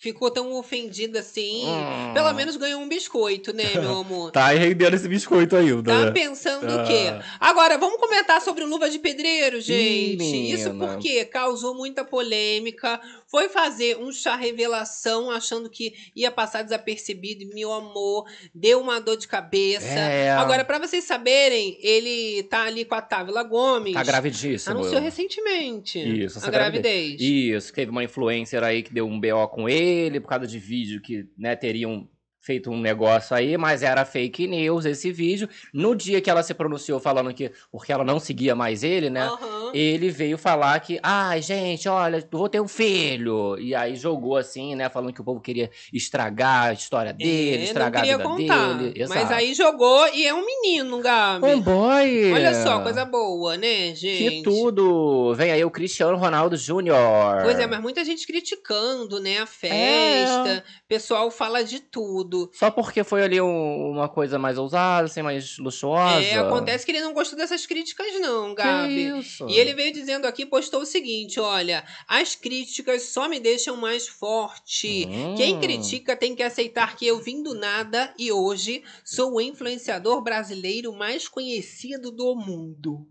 Ficou 0.00 0.30
tão 0.30 0.52
ofendida 0.52 1.18
assim. 1.18 1.66
Hum. 1.66 2.14
Pelo 2.14 2.32
menos 2.32 2.56
ganhou 2.56 2.80
um 2.80 2.88
biscoito, 2.88 3.52
né, 3.52 3.64
meu 3.74 3.98
amor? 4.00 4.30
Tá 4.30 4.46
rendendo 4.48 4.94
esse 4.94 5.08
biscoito 5.08 5.56
aí, 5.56 5.70
Tá 5.82 6.12
pensando 6.12 6.72
o 6.72 6.86
quê? 6.86 7.08
Ah. 7.10 7.24
Agora, 7.40 7.76
vamos 7.76 7.98
comentar 7.98 8.40
sobre 8.40 8.62
o 8.62 8.68
Luva 8.68 8.88
de 8.88 9.00
Pedreiro, 9.00 9.60
gente. 9.60 10.16
menina. 10.16 10.54
Isso 10.54 10.74
porque 10.74 11.24
causou 11.24 11.74
muita 11.74 12.04
polêmica. 12.04 13.00
Foi 13.30 13.48
fazer 13.48 13.98
um 13.98 14.10
chá 14.10 14.36
revelação 14.36 15.30
achando 15.30 15.68
que 15.68 15.92
ia 16.16 16.30
passar 16.30 16.62
desapercebido. 16.62 17.42
E, 17.42 17.54
meu 17.54 17.72
amor, 17.72 18.24
deu 18.54 18.80
uma 18.80 19.00
dor 19.00 19.16
de 19.16 19.28
cabeça. 19.28 19.86
É. 19.86 20.30
Agora, 20.30 20.64
pra 20.64 20.78
vocês 20.78 21.04
saberem, 21.04 21.78
ele 21.80 22.42
tá 22.44 22.62
ali 22.62 22.84
com 22.84 22.94
a 22.94 23.02
Távila 23.02 23.42
Gomes. 23.42 23.92
Tá 23.92 24.02
gravidíssimo. 24.02 24.78
Anunciou 24.78 25.00
recentemente 25.00 25.98
Isso, 25.98 26.38
a 26.38 26.42
essa 26.42 26.50
gravidez. 26.50 27.20
Isso, 27.20 27.72
teve 27.72 27.90
uma 27.90 28.02
influencer 28.02 28.62
aí 28.64 28.82
que 28.82 28.92
deu 28.92 29.06
um 29.06 29.20
BO 29.20 29.48
com 29.48 29.68
ele 29.68 30.20
por 30.20 30.28
causa 30.28 30.46
de 30.46 30.58
vídeo 30.58 31.02
que, 31.02 31.26
né, 31.36 31.54
teriam 31.54 32.08
feito 32.48 32.70
um 32.70 32.80
negócio 32.80 33.36
aí, 33.36 33.58
mas 33.58 33.82
era 33.82 34.06
fake 34.06 34.46
news 34.46 34.86
esse 34.86 35.12
vídeo. 35.12 35.46
No 35.70 35.94
dia 35.94 36.18
que 36.18 36.30
ela 36.30 36.42
se 36.42 36.54
pronunciou 36.54 36.98
falando 36.98 37.34
que 37.34 37.52
porque 37.70 37.92
ela 37.92 38.02
não 38.02 38.18
seguia 38.18 38.54
mais 38.54 38.82
ele, 38.82 39.10
né? 39.10 39.24
Aham. 39.24 39.70
ele 39.74 40.08
veio 40.08 40.38
falar 40.38 40.80
que, 40.80 40.98
ai, 41.02 41.42
gente, 41.42 41.86
olha, 41.90 42.26
vou 42.32 42.48
ter 42.48 42.58
um 42.58 42.66
filho. 42.66 43.58
E 43.58 43.74
aí 43.74 43.96
jogou 43.96 44.38
assim, 44.38 44.74
né, 44.74 44.88
falando 44.88 45.12
que 45.12 45.20
o 45.20 45.24
povo 45.24 45.40
queria 45.42 45.70
estragar 45.92 46.68
a 46.68 46.72
história 46.72 47.12
dele, 47.12 47.58
É, 47.60 47.64
estragar 47.64 48.00
a 48.02 48.06
queria 48.06 48.16
vida 48.16 48.28
contar. 48.30 48.78
dele. 48.78 49.06
Mas 49.06 49.18
Exato. 49.18 49.34
aí 49.34 49.52
jogou 49.52 50.08
e 50.14 50.26
é 50.26 50.32
um 50.32 50.46
menino, 50.46 51.00
Gabi. 51.02 51.44
Um 51.48 51.60
boy! 51.60 52.32
Olha 52.32 52.54
só, 52.64 52.80
coisa 52.80 53.04
boa, 53.04 53.58
né, 53.58 53.94
gente? 53.94 54.30
Que 54.30 54.42
tudo! 54.42 55.34
Vem 55.34 55.52
aí 55.52 55.62
o 55.62 55.70
Cristiano 55.70 56.16
Ronaldo 56.16 56.56
Júnior. 56.56 57.42
Pois 57.42 57.58
é, 57.58 57.66
mas 57.66 57.80
muita 57.82 58.02
gente 58.06 58.26
criticando, 58.26 59.20
né, 59.20 59.38
a 59.40 59.46
festa. 59.46 60.64
O 60.84 60.88
pessoal 60.88 61.30
fala 61.30 61.62
de 61.62 61.80
tudo. 61.80 62.37
Só 62.52 62.70
porque 62.70 63.02
foi 63.02 63.22
ali 63.22 63.40
um- 63.40 63.90
uma 63.90 64.08
coisa 64.08 64.38
mais 64.38 64.56
ousada, 64.58 65.06
assim, 65.06 65.22
mais 65.22 65.58
luxuosa. 65.58 66.22
É, 66.24 66.34
acontece 66.38 66.84
que 66.84 66.92
ele 66.92 67.00
não 67.00 67.12
gostou 67.12 67.38
dessas 67.38 67.66
críticas, 67.66 68.06
não, 68.20 68.54
Gabi. 68.54 69.18
isso? 69.18 69.46
E 69.48 69.58
ele 69.58 69.74
veio 69.74 69.92
dizendo 69.92 70.26
aqui, 70.26 70.46
postou 70.46 70.82
o 70.82 70.86
seguinte: 70.86 71.40
olha, 71.40 71.84
as 72.06 72.34
críticas 72.34 73.02
só 73.04 73.28
me 73.28 73.40
deixam 73.40 73.76
mais 73.76 74.06
forte. 74.08 75.06
Hum. 75.08 75.34
Quem 75.36 75.58
critica 75.60 76.16
tem 76.16 76.34
que 76.34 76.42
aceitar 76.42 76.96
que 76.96 77.06
eu 77.06 77.18
vim 77.18 77.42
do 77.42 77.54
nada 77.54 78.12
e 78.18 78.30
hoje 78.30 78.82
sou 79.04 79.34
o 79.34 79.40
influenciador 79.40 80.22
brasileiro 80.22 80.92
mais 80.92 81.26
conhecido 81.28 82.10
do 82.10 82.34
mundo. 82.36 83.06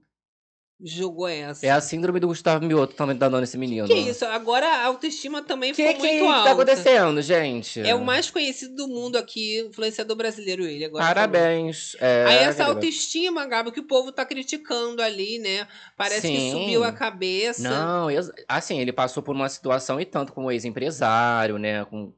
Jogou 0.79 1.27
essa. 1.27 1.65
É 1.65 1.71
a 1.71 1.81
síndrome 1.81 2.19
do 2.19 2.27
Gustavo 2.27 2.63
Mioto 2.63 2.93
também 2.93 3.17
tá 3.17 3.27
dando 3.27 3.43
esse 3.43 3.57
menino. 3.57 3.87
Que 3.87 3.95
isso? 3.95 4.23
Agora 4.25 4.67
a 4.67 4.85
autoestima 4.85 5.41
também 5.41 5.73
Que 5.73 5.87
ficou 5.87 6.01
que, 6.01 6.07
muito 6.07 6.23
que 6.23 6.27
alta. 6.31 6.43
tá 6.43 6.51
acontecendo, 6.51 7.21
gente? 7.23 7.81
É 7.81 7.95
o 7.95 8.05
mais 8.05 8.29
conhecido 8.29 8.75
do 8.75 8.87
mundo 8.87 9.17
aqui, 9.17 9.59
influenciador 9.61 10.15
brasileiro 10.15 10.63
ele 10.65 10.85
agora. 10.85 11.03
Parabéns. 11.03 11.95
É, 11.99 12.25
Aí 12.27 12.35
essa 12.43 12.65
autoestima, 12.65 13.43
Gabi, 13.47 13.71
que 13.71 13.79
o 13.79 13.87
povo 13.87 14.11
tá 14.11 14.23
criticando 14.23 15.01
ali, 15.01 15.39
né? 15.39 15.67
Parece 15.97 16.21
que 16.27 16.37
Sim. 16.39 16.51
subiu 16.51 16.83
a 16.83 16.91
cabeça. 16.91 17.63
Não, 17.67 18.11
ex- 18.11 18.31
assim, 18.47 18.79
ele 18.79 18.93
passou 18.93 19.23
por 19.23 19.35
uma 19.35 19.49
situação 19.49 19.99
e 19.99 20.05
tanto 20.05 20.31
como 20.31 20.51
ex-empresário, 20.51 21.57
né, 21.57 21.85
com 21.85 22.13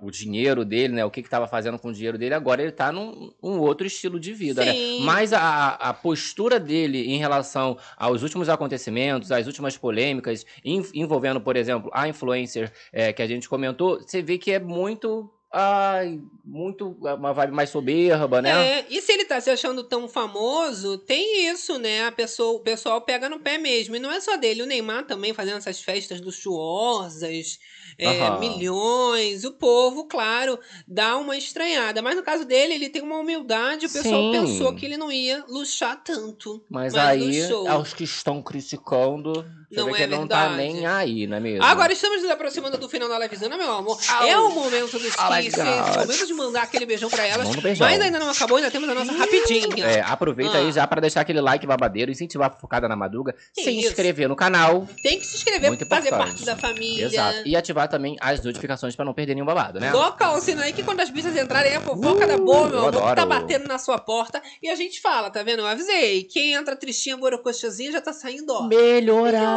o, 0.00 0.10
dinheiro 0.10 0.64
dele, 0.64 0.94
né, 0.94 1.04
o 1.04 1.10
que 1.10 1.22
que 1.22 1.28
tava 1.28 1.46
fazendo 1.46 1.78
com 1.78 1.88
o 1.88 1.92
dinheiro 1.92 2.16
dele, 2.16 2.34
agora 2.34 2.62
ele 2.62 2.72
tá 2.72 2.90
num 2.90 3.30
um 3.42 3.58
outro 3.58 3.86
estilo 3.86 4.18
de 4.18 4.32
vida, 4.32 4.62
Sim. 4.62 4.98
né? 5.00 5.04
Mas 5.04 5.32
a, 5.32 5.70
a 5.74 5.92
postura 5.92 6.58
dele 6.58 7.12
em 7.12 7.18
relação 7.18 7.76
aos 7.96 8.22
últimos 8.22 8.48
acontecimentos, 8.48 9.30
às 9.30 9.46
últimas 9.46 9.76
polêmicas, 9.76 10.46
en- 10.64 10.88
envolvendo, 10.94 11.40
por 11.40 11.56
exemplo, 11.56 11.90
a 11.92 12.08
influencer 12.08 12.72
é, 12.92 13.12
que 13.12 13.20
a 13.20 13.26
gente 13.26 13.48
comentou, 13.48 14.00
você 14.00 14.22
vê 14.22 14.38
que 14.38 14.50
é 14.50 14.58
muito... 14.58 15.30
Ai, 15.56 16.20
muito. 16.44 16.96
Uma 17.00 17.32
vibe 17.32 17.52
mais 17.52 17.70
soberba, 17.70 18.42
né? 18.42 18.80
É, 18.80 18.86
e 18.90 19.00
se 19.00 19.12
ele 19.12 19.24
tá 19.24 19.40
se 19.40 19.48
achando 19.48 19.84
tão 19.84 20.08
famoso, 20.08 20.98
tem 20.98 21.48
isso, 21.48 21.78
né? 21.78 22.06
A 22.06 22.10
pessoa, 22.10 22.54
o 22.56 22.58
pessoal 22.58 23.00
pega 23.02 23.28
no 23.28 23.38
pé 23.38 23.56
mesmo. 23.56 23.94
E 23.94 24.00
não 24.00 24.10
é 24.10 24.20
só 24.20 24.36
dele, 24.36 24.62
o 24.62 24.66
Neymar 24.66 25.06
também 25.06 25.32
fazendo 25.32 25.58
essas 25.58 25.80
festas 25.80 26.20
luxuosas, 26.20 27.60
é, 27.98 28.38
milhões. 28.38 29.44
O 29.44 29.52
povo, 29.52 30.04
claro, 30.04 30.58
dá 30.86 31.16
uma 31.16 31.36
estranhada. 31.36 32.02
Mas 32.02 32.16
no 32.16 32.22
caso 32.22 32.44
dele, 32.44 32.74
ele 32.74 32.88
tem 32.88 33.02
uma 33.02 33.18
humildade. 33.18 33.86
O 33.86 33.90
pessoal 33.90 34.22
Sim. 34.22 34.32
pensou 34.32 34.74
que 34.74 34.86
ele 34.86 34.96
não 34.96 35.10
ia 35.10 35.44
luxar 35.48 36.02
tanto. 36.02 36.62
Mas, 36.68 36.94
aí, 36.94 37.42
luxou. 37.42 37.68
aos 37.68 37.92
que 37.92 38.04
estão 38.04 38.42
criticando, 38.42 39.44
você 39.74 39.80
Não 39.80 39.92
que 39.92 40.00
é 40.00 40.04
ele 40.04 40.14
não 40.16 40.26
tá 40.26 40.48
verdade. 40.48 40.56
nem 40.72 40.86
aí, 40.86 41.26
não 41.26 41.36
é 41.36 41.40
mesmo? 41.40 41.64
Agora 41.64 41.92
estamos 41.92 42.22
nos 42.22 42.30
aproximando 42.30 42.78
do 42.78 42.88
final 42.88 43.08
da 43.08 43.18
livezona, 43.18 43.56
meu 43.56 43.70
amor. 43.72 43.98
Au. 44.08 44.26
É 44.26 44.38
o 44.38 44.50
momento 44.50 44.98
my 44.98 45.10
kisses, 45.42 45.54
God. 45.56 45.66
o 45.66 45.98
momento 46.00 46.26
de 46.26 46.34
mandar 46.34 46.62
aquele 46.62 46.86
beijão 46.86 47.10
pra 47.10 47.26
elas. 47.26 47.46
Manda 47.46 47.58
um 47.58 47.62
beijão. 47.62 47.86
Mas 47.86 48.00
ainda 48.00 48.18
não 48.18 48.30
acabou, 48.30 48.56
ainda 48.56 48.70
temos 48.70 48.88
a 48.88 48.94
nossa 48.94 49.12
rapidinha. 49.12 49.84
É, 49.86 50.00
aproveita 50.00 50.56
Ah. 50.56 50.60
aí 50.60 50.72
já 50.72 50.86
pra 50.86 51.00
deixar 51.00 51.20
aquele 51.22 51.40
like 51.40 51.66
babadeiro, 51.66 52.10
incentivar 52.10 52.48
a 52.48 52.50
focada 52.50 52.88
na 52.88 52.96
madruga, 52.96 53.34
Que 53.54 53.64
se 53.64 53.70
isso? 53.70 53.88
inscrever 53.88 54.28
no 54.28 54.36
canal. 54.36 54.86
Tem 55.02 55.18
que 55.18 55.26
se 55.26 55.36
inscrever, 55.36 55.68
Muito 55.70 55.86
fazer 55.86 56.08
importante. 56.08 56.30
parte 56.30 56.44
da 56.44 56.56
família. 56.56 57.06
Exato. 57.06 57.42
E 57.46 57.56
ativar 57.56 57.88
também 57.88 58.16
as 58.20 58.42
notificações 58.42 58.94
pra 58.96 59.04
não 59.04 59.12
perder 59.14 59.34
nenhum 59.34 59.46
babado, 59.46 59.80
né? 59.80 59.90
Coloca 59.90 60.30
o 60.32 60.40
sino 60.40 60.60
aí 60.62 60.72
que 60.72 60.82
quando 60.82 61.00
as 61.00 61.10
bichas 61.10 61.36
entrarem 61.36 61.72
é 61.72 61.76
a 61.76 61.80
fofoca 61.80 62.26
da 62.26 62.36
boa, 62.38 62.68
meu 62.68 62.78
eu 62.78 62.88
amor, 62.88 63.08
que 63.10 63.16
tá 63.16 63.26
batendo 63.26 63.66
na 63.66 63.78
sua 63.78 63.98
porta. 63.98 64.42
E 64.62 64.68
a 64.68 64.74
gente 64.74 65.00
fala, 65.00 65.30
tá 65.30 65.42
vendo? 65.42 65.60
Eu 65.60 65.66
avisei. 65.66 66.24
Quem 66.24 66.52
entra 66.54 66.76
tristinha, 66.76 67.16
borocochazinha, 67.16 67.92
já 67.92 68.00
tá 68.00 68.12
saindo, 68.12 68.50
ó. 68.52 68.62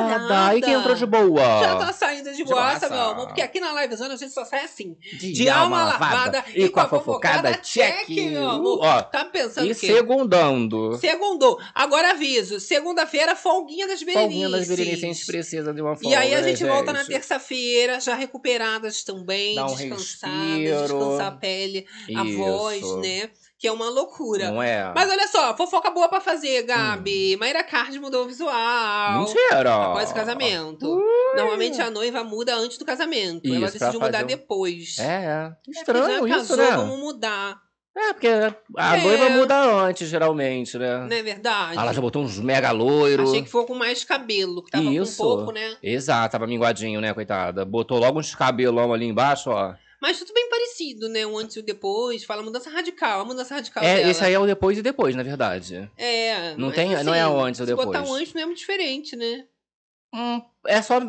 Melhorada. 0.08 0.58
E 0.58 0.62
quem 0.62 0.74
entrou 0.74 0.96
de 0.96 1.06
boa? 1.06 1.42
Já 1.62 1.76
tá 1.78 1.94
saindo 1.94 2.32
de 2.32 2.38
De 2.38 2.44
boaça, 2.44 2.90
meu 2.90 3.00
amor. 3.02 3.28
Porque 3.28 3.42
aqui 3.42 3.60
na 3.60 3.74
Livezona 3.82 4.14
a 4.14 4.18
gente 4.18 4.34
só 4.34 4.46
sai 4.46 4.64
assim. 4.66 4.96
De 5.20 5.32
De, 5.34 5.50
alma 5.50 5.80
alma 5.82 5.92
lavada 5.92 6.16
lavada 6.16 6.44
e 6.56 6.70
com 6.70 6.80
a 6.80 6.88
fofocada 6.88 7.54
check. 7.56 8.08
meu 8.10 8.50
amor. 8.50 8.78
Uh, 8.80 8.82
ó. 8.84 9.02
Tá 9.02 9.26
pensando 9.26 9.68
E 9.68 9.72
o 9.72 9.76
quê? 9.76 9.88
segundando. 9.88 10.98
Segundou. 10.98 11.60
Agora 11.74 12.12
aviso. 12.12 12.60
Segunda-feira, 12.60 13.36
folguinha 13.36 13.88
das 13.88 14.02
Berenices. 14.02 14.22
Folguinha 14.24 14.50
das 14.50 14.68
Berenices, 14.68 15.04
a 15.04 15.08
gente 15.08 15.26
precisa 15.26 15.74
de 15.74 15.82
uma 15.82 15.96
folga, 15.96 16.10
E 16.10 16.16
aí 16.16 16.34
a 16.36 16.42
né, 16.42 16.50
gente 16.50 16.64
volta 16.66 16.92
na 16.94 17.00
gente? 17.00 17.10
terça-feira, 17.10 18.00
já 18.00 18.16
recuperadas 18.16 19.04
também, 19.04 19.56
Dá 19.56 19.66
um 19.66 19.76
descansadas, 19.76 20.38
respiro. 20.58 20.82
descansar 20.84 21.28
a 21.28 21.32
pele, 21.32 21.86
a 22.16 22.24
Isso. 22.24 22.38
voz, 22.38 22.96
né? 22.98 23.30
Que 23.60 23.68
é 23.68 23.72
uma 23.72 23.90
loucura. 23.90 24.52
Não 24.52 24.62
é? 24.62 24.88
Hum. 24.88 24.94
Mas 24.96 25.10
olha 25.10 25.28
só, 25.28 25.58
fofoca 25.58 25.90
boa 25.90 26.08
pra 26.08 26.22
fazer, 26.22 26.62
Gabi. 26.64 27.36
Mayra 27.38 27.64
Card 27.64 28.00
mudou 28.00 28.24
o 28.26 28.28
visual. 28.28 29.20
Mentira! 29.22 29.76
Após 29.88 30.12
o 30.12 30.14
casamento. 30.14 31.04
Normalmente 31.36 31.82
a 31.82 31.90
noiva 31.90 32.24
muda 32.24 32.56
antes 32.56 32.78
do 32.78 32.86
casamento. 32.86 33.48
Ela 33.48 33.56
Isso, 33.68 33.78
pra 33.78 33.88
decidiu 33.88 34.00
mudar 34.00 34.24
um- 34.24 34.28
depois. 34.28 34.98
É, 35.00 35.52
porque 35.66 35.80
estranho 35.80 36.28
já 36.28 36.38
isso, 36.38 36.50
casou, 36.50 36.58
né? 36.58 36.78
vamos 36.78 37.00
mudar. 37.00 37.58
É, 37.98 38.14
porque 38.14 38.28
a 38.78 38.96
É. 38.96 39.02
noiva 39.02 39.30
muda 39.32 39.60
antes, 39.60 40.08
geralmente, 40.08 40.78
né? 40.78 41.08
Não 41.10 41.16
é 41.18 41.24
verdade? 41.24 41.80
Ela 41.80 41.92
já 41.94 42.00
botou 42.00 42.22
uns 42.22 42.38
mega 42.40 42.70
loiros. 42.70 43.32
Achei 43.32 43.42
que 43.42 43.50
foi 43.50 43.66
com 43.66 43.74
mais 43.74 44.04
cabelo, 44.04 44.64
que 44.64 44.70
tava 44.70 44.84
Isso. 44.84 45.18
com 45.18 45.24
pouco, 45.24 45.52
né? 45.52 45.76
Exato, 45.82 46.32
tava 46.32 46.46
minguadinho, 46.46 47.02
né, 47.02 47.12
coitada? 47.12 47.66
Botou 47.66 47.98
logo 47.98 48.20
uns 48.20 48.36
cabelão 48.36 48.94
ali 48.94 49.08
embaixo, 49.08 49.50
ó. 49.50 49.74
Mas 50.02 50.20
tudo 50.20 50.34
bem 50.34 50.48
parecido, 50.50 51.10
né? 51.10 51.26
O 51.26 51.38
antes 51.38 51.56
e 51.56 51.60
o 51.60 51.64
depois. 51.64 52.24
Fala 52.24 52.44
mudança 52.44 52.70
radical, 52.70 53.22
a 53.22 53.26
mudança 53.26 53.56
radical 53.56 53.84
É, 53.84 53.98
dela. 53.98 54.12
esse 54.12 54.24
aí 54.24 54.34
é 54.34 54.40
o 54.40 54.46
depois 54.46 54.78
e 54.78 54.82
depois, 54.82 55.16
na 55.16 55.24
verdade. 55.24 55.90
É. 55.98 56.56
Não 56.56 56.72
tem- 56.72 57.04
não 57.04 57.14
é 57.14 57.28
o 57.28 57.40
antes 57.40 57.60
ou 57.62 57.66
se 57.68 57.74
botar 57.76 57.92
depois. 58.02 58.10
o 58.10 58.14
antes 58.14 58.34
não 58.34 58.42
é 58.42 58.46
muito 58.46 58.60
diferente, 58.60 59.16
né? 59.16 59.46
É 60.68 60.82
só 60.82 61.00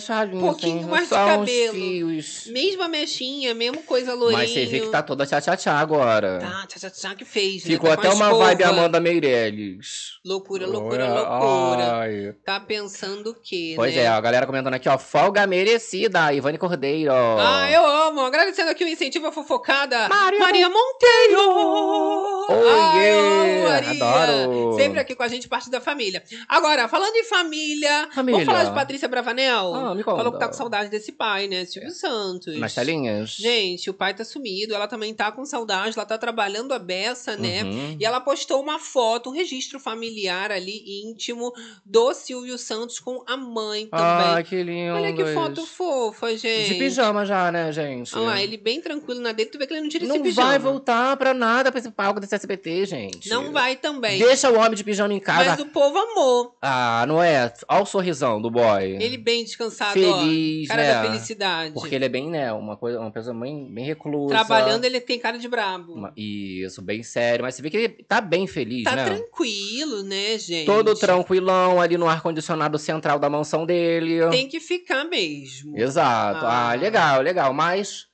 chavinho, 0.00 0.38
Um 0.38 0.40
pouquinho 0.48 0.78
assim. 0.80 0.88
mais 0.90 1.04
de 1.04 1.14
cabelo. 1.14 2.22
Mesma 2.52 2.88
mexinha, 2.88 3.54
mesmo 3.54 3.82
coisa 3.82 4.12
loirinho. 4.14 4.38
Mas 4.38 4.50
você 4.50 4.66
vê 4.66 4.80
que 4.80 4.88
tá 4.88 5.02
toda 5.02 5.24
tchá-tchá-tchá 5.24 5.72
agora. 5.78 6.38
Tá, 6.40 6.66
tchá, 6.66 6.78
tchá, 6.80 6.90
tchá, 6.90 7.14
que 7.14 7.24
fez, 7.24 7.64
né? 7.64 7.70
Ficou 7.72 7.88
Tá 7.90 7.96
com 7.96 8.00
até 8.02 8.10
uma 8.14 8.26
escova. 8.26 8.44
vibe 8.46 8.64
Amanda 8.64 9.00
Meirelles. 9.00 10.18
Loucura, 10.24 10.66
loucura, 10.66 11.06
loucura. 11.06 11.92
ai. 12.00 12.34
Tá 12.44 12.58
pensando 12.60 13.30
o 13.30 13.34
quê, 13.34 13.74
Pois 13.76 13.94
né? 13.94 14.02
é, 14.02 14.08
a 14.08 14.20
galera 14.20 14.46
comentando 14.46 14.74
aqui, 14.74 14.88
ó. 14.88 14.98
Folga 14.98 15.46
merecida, 15.46 16.32
Ivane 16.32 16.58
Cordeiro. 16.58 17.12
Ah, 17.12 17.70
eu 17.70 17.86
amo. 17.86 18.20
Agradecendo 18.20 18.70
aqui 18.70 18.84
o 18.84 18.88
incentivo 18.88 19.26
à 19.28 19.32
fofocada. 19.32 20.08
Maria, 20.08 20.68
Monteiro! 20.68 22.46
Oh, 22.50 22.52
Ai, 22.52 23.10
eu 23.12 23.18
amo, 23.20 23.68
Maria. 23.68 23.90
adoro. 24.04 24.74
Sempre 24.76 25.00
aqui 25.00 25.14
com 25.14 25.22
a 25.22 25.28
gente, 25.28 25.46
parte 25.48 25.70
da 25.70 25.80
família. 25.80 26.22
Agora, 26.48 26.88
falando 26.88 27.14
em 27.14 27.24
família, 27.24 28.08
Família. 28.12 28.38
vamos 28.44 28.46
falar 28.46 28.64
de 28.64 28.74
Patrícia 28.88 29.06
Bravanel? 29.06 29.74
Ah, 29.74 29.94
me 29.94 30.02
conta. 30.02 30.16
Falou 30.16 30.32
que 30.32 30.38
tá 30.38 30.48
com 30.48 30.54
saudade 30.54 30.88
desse 30.88 31.12
pai, 31.12 31.46
né? 31.46 31.66
Silvio 31.66 31.90
Santos. 31.90 32.58
Nas 32.58 32.74
telinhas? 32.74 33.32
Gente, 33.32 33.90
o 33.90 33.94
pai 33.94 34.14
tá 34.14 34.24
sumido, 34.24 34.74
ela 34.74 34.88
também 34.88 35.12
tá 35.12 35.30
com 35.30 35.44
saudade, 35.44 35.94
ela 35.94 36.06
tá 36.06 36.16
trabalhando 36.16 36.72
a 36.72 36.78
beça, 36.78 37.36
né? 37.36 37.64
Uhum. 37.64 37.96
E 38.00 38.04
ela 38.06 38.18
postou 38.18 38.62
uma 38.62 38.78
foto, 38.78 39.28
um 39.28 39.32
registro 39.34 39.78
familiar 39.78 40.50
ali, 40.50 41.02
íntimo, 41.04 41.52
do 41.84 42.14
Silvio 42.14 42.56
Santos 42.56 42.98
com 42.98 43.22
a 43.26 43.36
mãe 43.36 43.86
também. 43.88 44.06
Ah, 44.06 44.42
que 44.42 44.62
lindo. 44.62 44.94
Olha 44.94 45.12
que 45.12 45.34
foto 45.34 45.66
fofa, 45.66 46.34
gente. 46.34 46.72
De 46.72 46.74
pijama 46.76 47.26
já, 47.26 47.52
né, 47.52 47.70
gente? 47.70 48.16
Olha 48.16 48.26
lá, 48.26 48.42
ele 48.42 48.56
bem 48.56 48.80
tranquilo 48.80 49.20
na 49.20 49.32
dele, 49.32 49.50
tu 49.50 49.58
vê 49.58 49.66
que 49.66 49.74
ele 49.74 49.82
não 49.82 49.88
tira 49.90 50.06
Não 50.06 50.14
esse 50.16 50.24
pijama. 50.24 50.48
vai 50.48 50.58
voltar 50.58 51.14
pra 51.18 51.34
nada 51.34 51.70
pra 51.70 51.78
esse 51.78 51.90
palco 51.90 52.20
desse 52.20 52.34
SBT, 52.34 52.86
gente. 52.86 53.28
Não 53.28 53.52
vai 53.52 53.76
também. 53.76 54.18
Deixa 54.18 54.50
o 54.50 54.56
homem 54.56 54.74
de 54.74 54.82
pijama 54.82 55.12
em 55.12 55.20
casa. 55.20 55.50
Mas 55.50 55.60
o 55.60 55.66
povo 55.66 55.98
amou. 55.98 56.56
Ah, 56.62 57.04
não 57.06 57.22
é? 57.22 57.52
Olha 57.68 57.82
o 57.82 57.86
sorrisão 57.86 58.40
do 58.40 58.50
boy. 58.50 58.77
Ele 58.84 59.16
bem 59.16 59.44
descansado, 59.44 59.92
Feliz, 59.92 60.68
ó. 60.68 60.74
Cara 60.74 60.82
né? 60.82 60.92
da 60.92 61.02
felicidade. 61.04 61.74
Porque 61.74 61.94
ele 61.94 62.04
é 62.04 62.08
bem, 62.08 62.28
né, 62.28 62.52
uma, 62.52 62.76
coisa, 62.76 62.98
uma 63.00 63.10
pessoa 63.10 63.34
bem, 63.38 63.72
bem 63.72 63.84
reclusa. 63.84 64.28
Trabalhando, 64.34 64.84
ele 64.84 65.00
tem 65.00 65.18
cara 65.18 65.38
de 65.38 65.48
brabo. 65.48 65.92
Uma- 65.94 66.12
Isso, 66.16 66.82
bem 66.82 67.02
sério. 67.02 67.44
Mas 67.44 67.54
você 67.54 67.62
vê 67.62 67.70
que 67.70 67.76
ele 67.76 67.88
tá 67.88 68.20
bem 68.20 68.46
feliz, 68.46 68.84
Tá 68.84 68.96
né? 68.96 69.04
tranquilo, 69.04 70.02
né, 70.02 70.36
gente? 70.38 70.66
Todo 70.66 70.94
tranquilão 70.94 71.80
ali 71.80 71.96
no 71.96 72.08
ar-condicionado 72.08 72.78
central 72.78 73.18
da 73.18 73.30
mansão 73.30 73.64
dele. 73.64 74.28
Tem 74.30 74.48
que 74.48 74.58
ficar 74.60 75.04
mesmo. 75.04 75.78
Exato. 75.78 76.44
Ah, 76.44 76.70
Ah. 76.70 76.74
legal, 76.74 77.20
legal. 77.22 77.52
Mas 77.54 78.07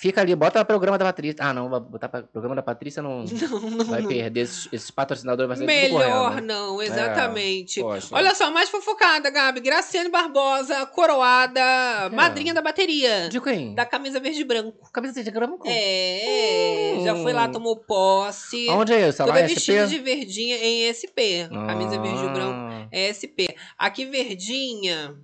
Fica 0.00 0.20
ali, 0.20 0.34
bota 0.36 0.60
o 0.60 0.64
programa 0.64 0.96
da 0.96 1.04
Patrícia. 1.06 1.36
Ah, 1.44 1.52
não, 1.52 1.68
botar 1.80 2.08
pra- 2.08 2.22
programa 2.22 2.54
da 2.54 2.62
Patrícia 2.62 3.02
não, 3.02 3.24
Não, 3.50 3.60
não, 3.70 3.84
vai 3.84 4.00
não. 4.02 4.08
perder. 4.08 4.40
Esses, 4.42 4.68
esses 4.72 4.90
patrocinadores 4.90 5.48
vai 5.48 5.56
ser 5.56 5.64
Melhor 5.66 6.30
correndo. 6.30 6.44
não, 6.46 6.80
É, 6.80 6.86
exatamente. 6.86 7.80
poxa. 7.80 8.08
Olha 8.12 8.34
só, 8.34 8.50
mais 8.50 8.68
fofocada, 8.68 9.28
Gabi. 9.30 9.60
Graciane 9.60 10.08
Barbosa, 10.08 10.86
coroada, 10.86 11.60
madrinha 12.12 12.54
da 12.54 12.62
bateria. 12.62 13.28
De 13.28 13.40
quem? 13.40 13.74
Da 13.74 13.84
camisa 13.84 14.20
verde 14.20 14.40
e 14.40 14.44
branco. 14.44 14.90
Camisa 14.92 15.14
verde 15.14 15.30
e 15.30 15.32
branco? 15.32 15.64
É, 15.66 16.94
já 17.04 17.16
foi 17.16 17.32
lá, 17.32 17.48
tomou 17.48 17.76
posse. 17.76 18.68
Aonde 18.68 18.92
é 18.92 19.08
isso? 19.08 19.22
É 19.22 19.24
lá 19.26 19.32
Toda 19.34 19.44
em 19.44 19.48
vestida 19.54 19.86
SP? 19.86 19.90
de 19.90 19.98
verdinha 19.98 20.56
em 20.58 20.92
SP. 20.94 21.48
Camisa 21.50 22.00
verde 22.00 22.22
e 22.24 22.28
Ah. 22.28 22.32
branco 22.32 22.88
é 22.92 23.08
SP. 23.12 23.48
Aqui, 23.76 24.04
verdinha. 24.04 25.14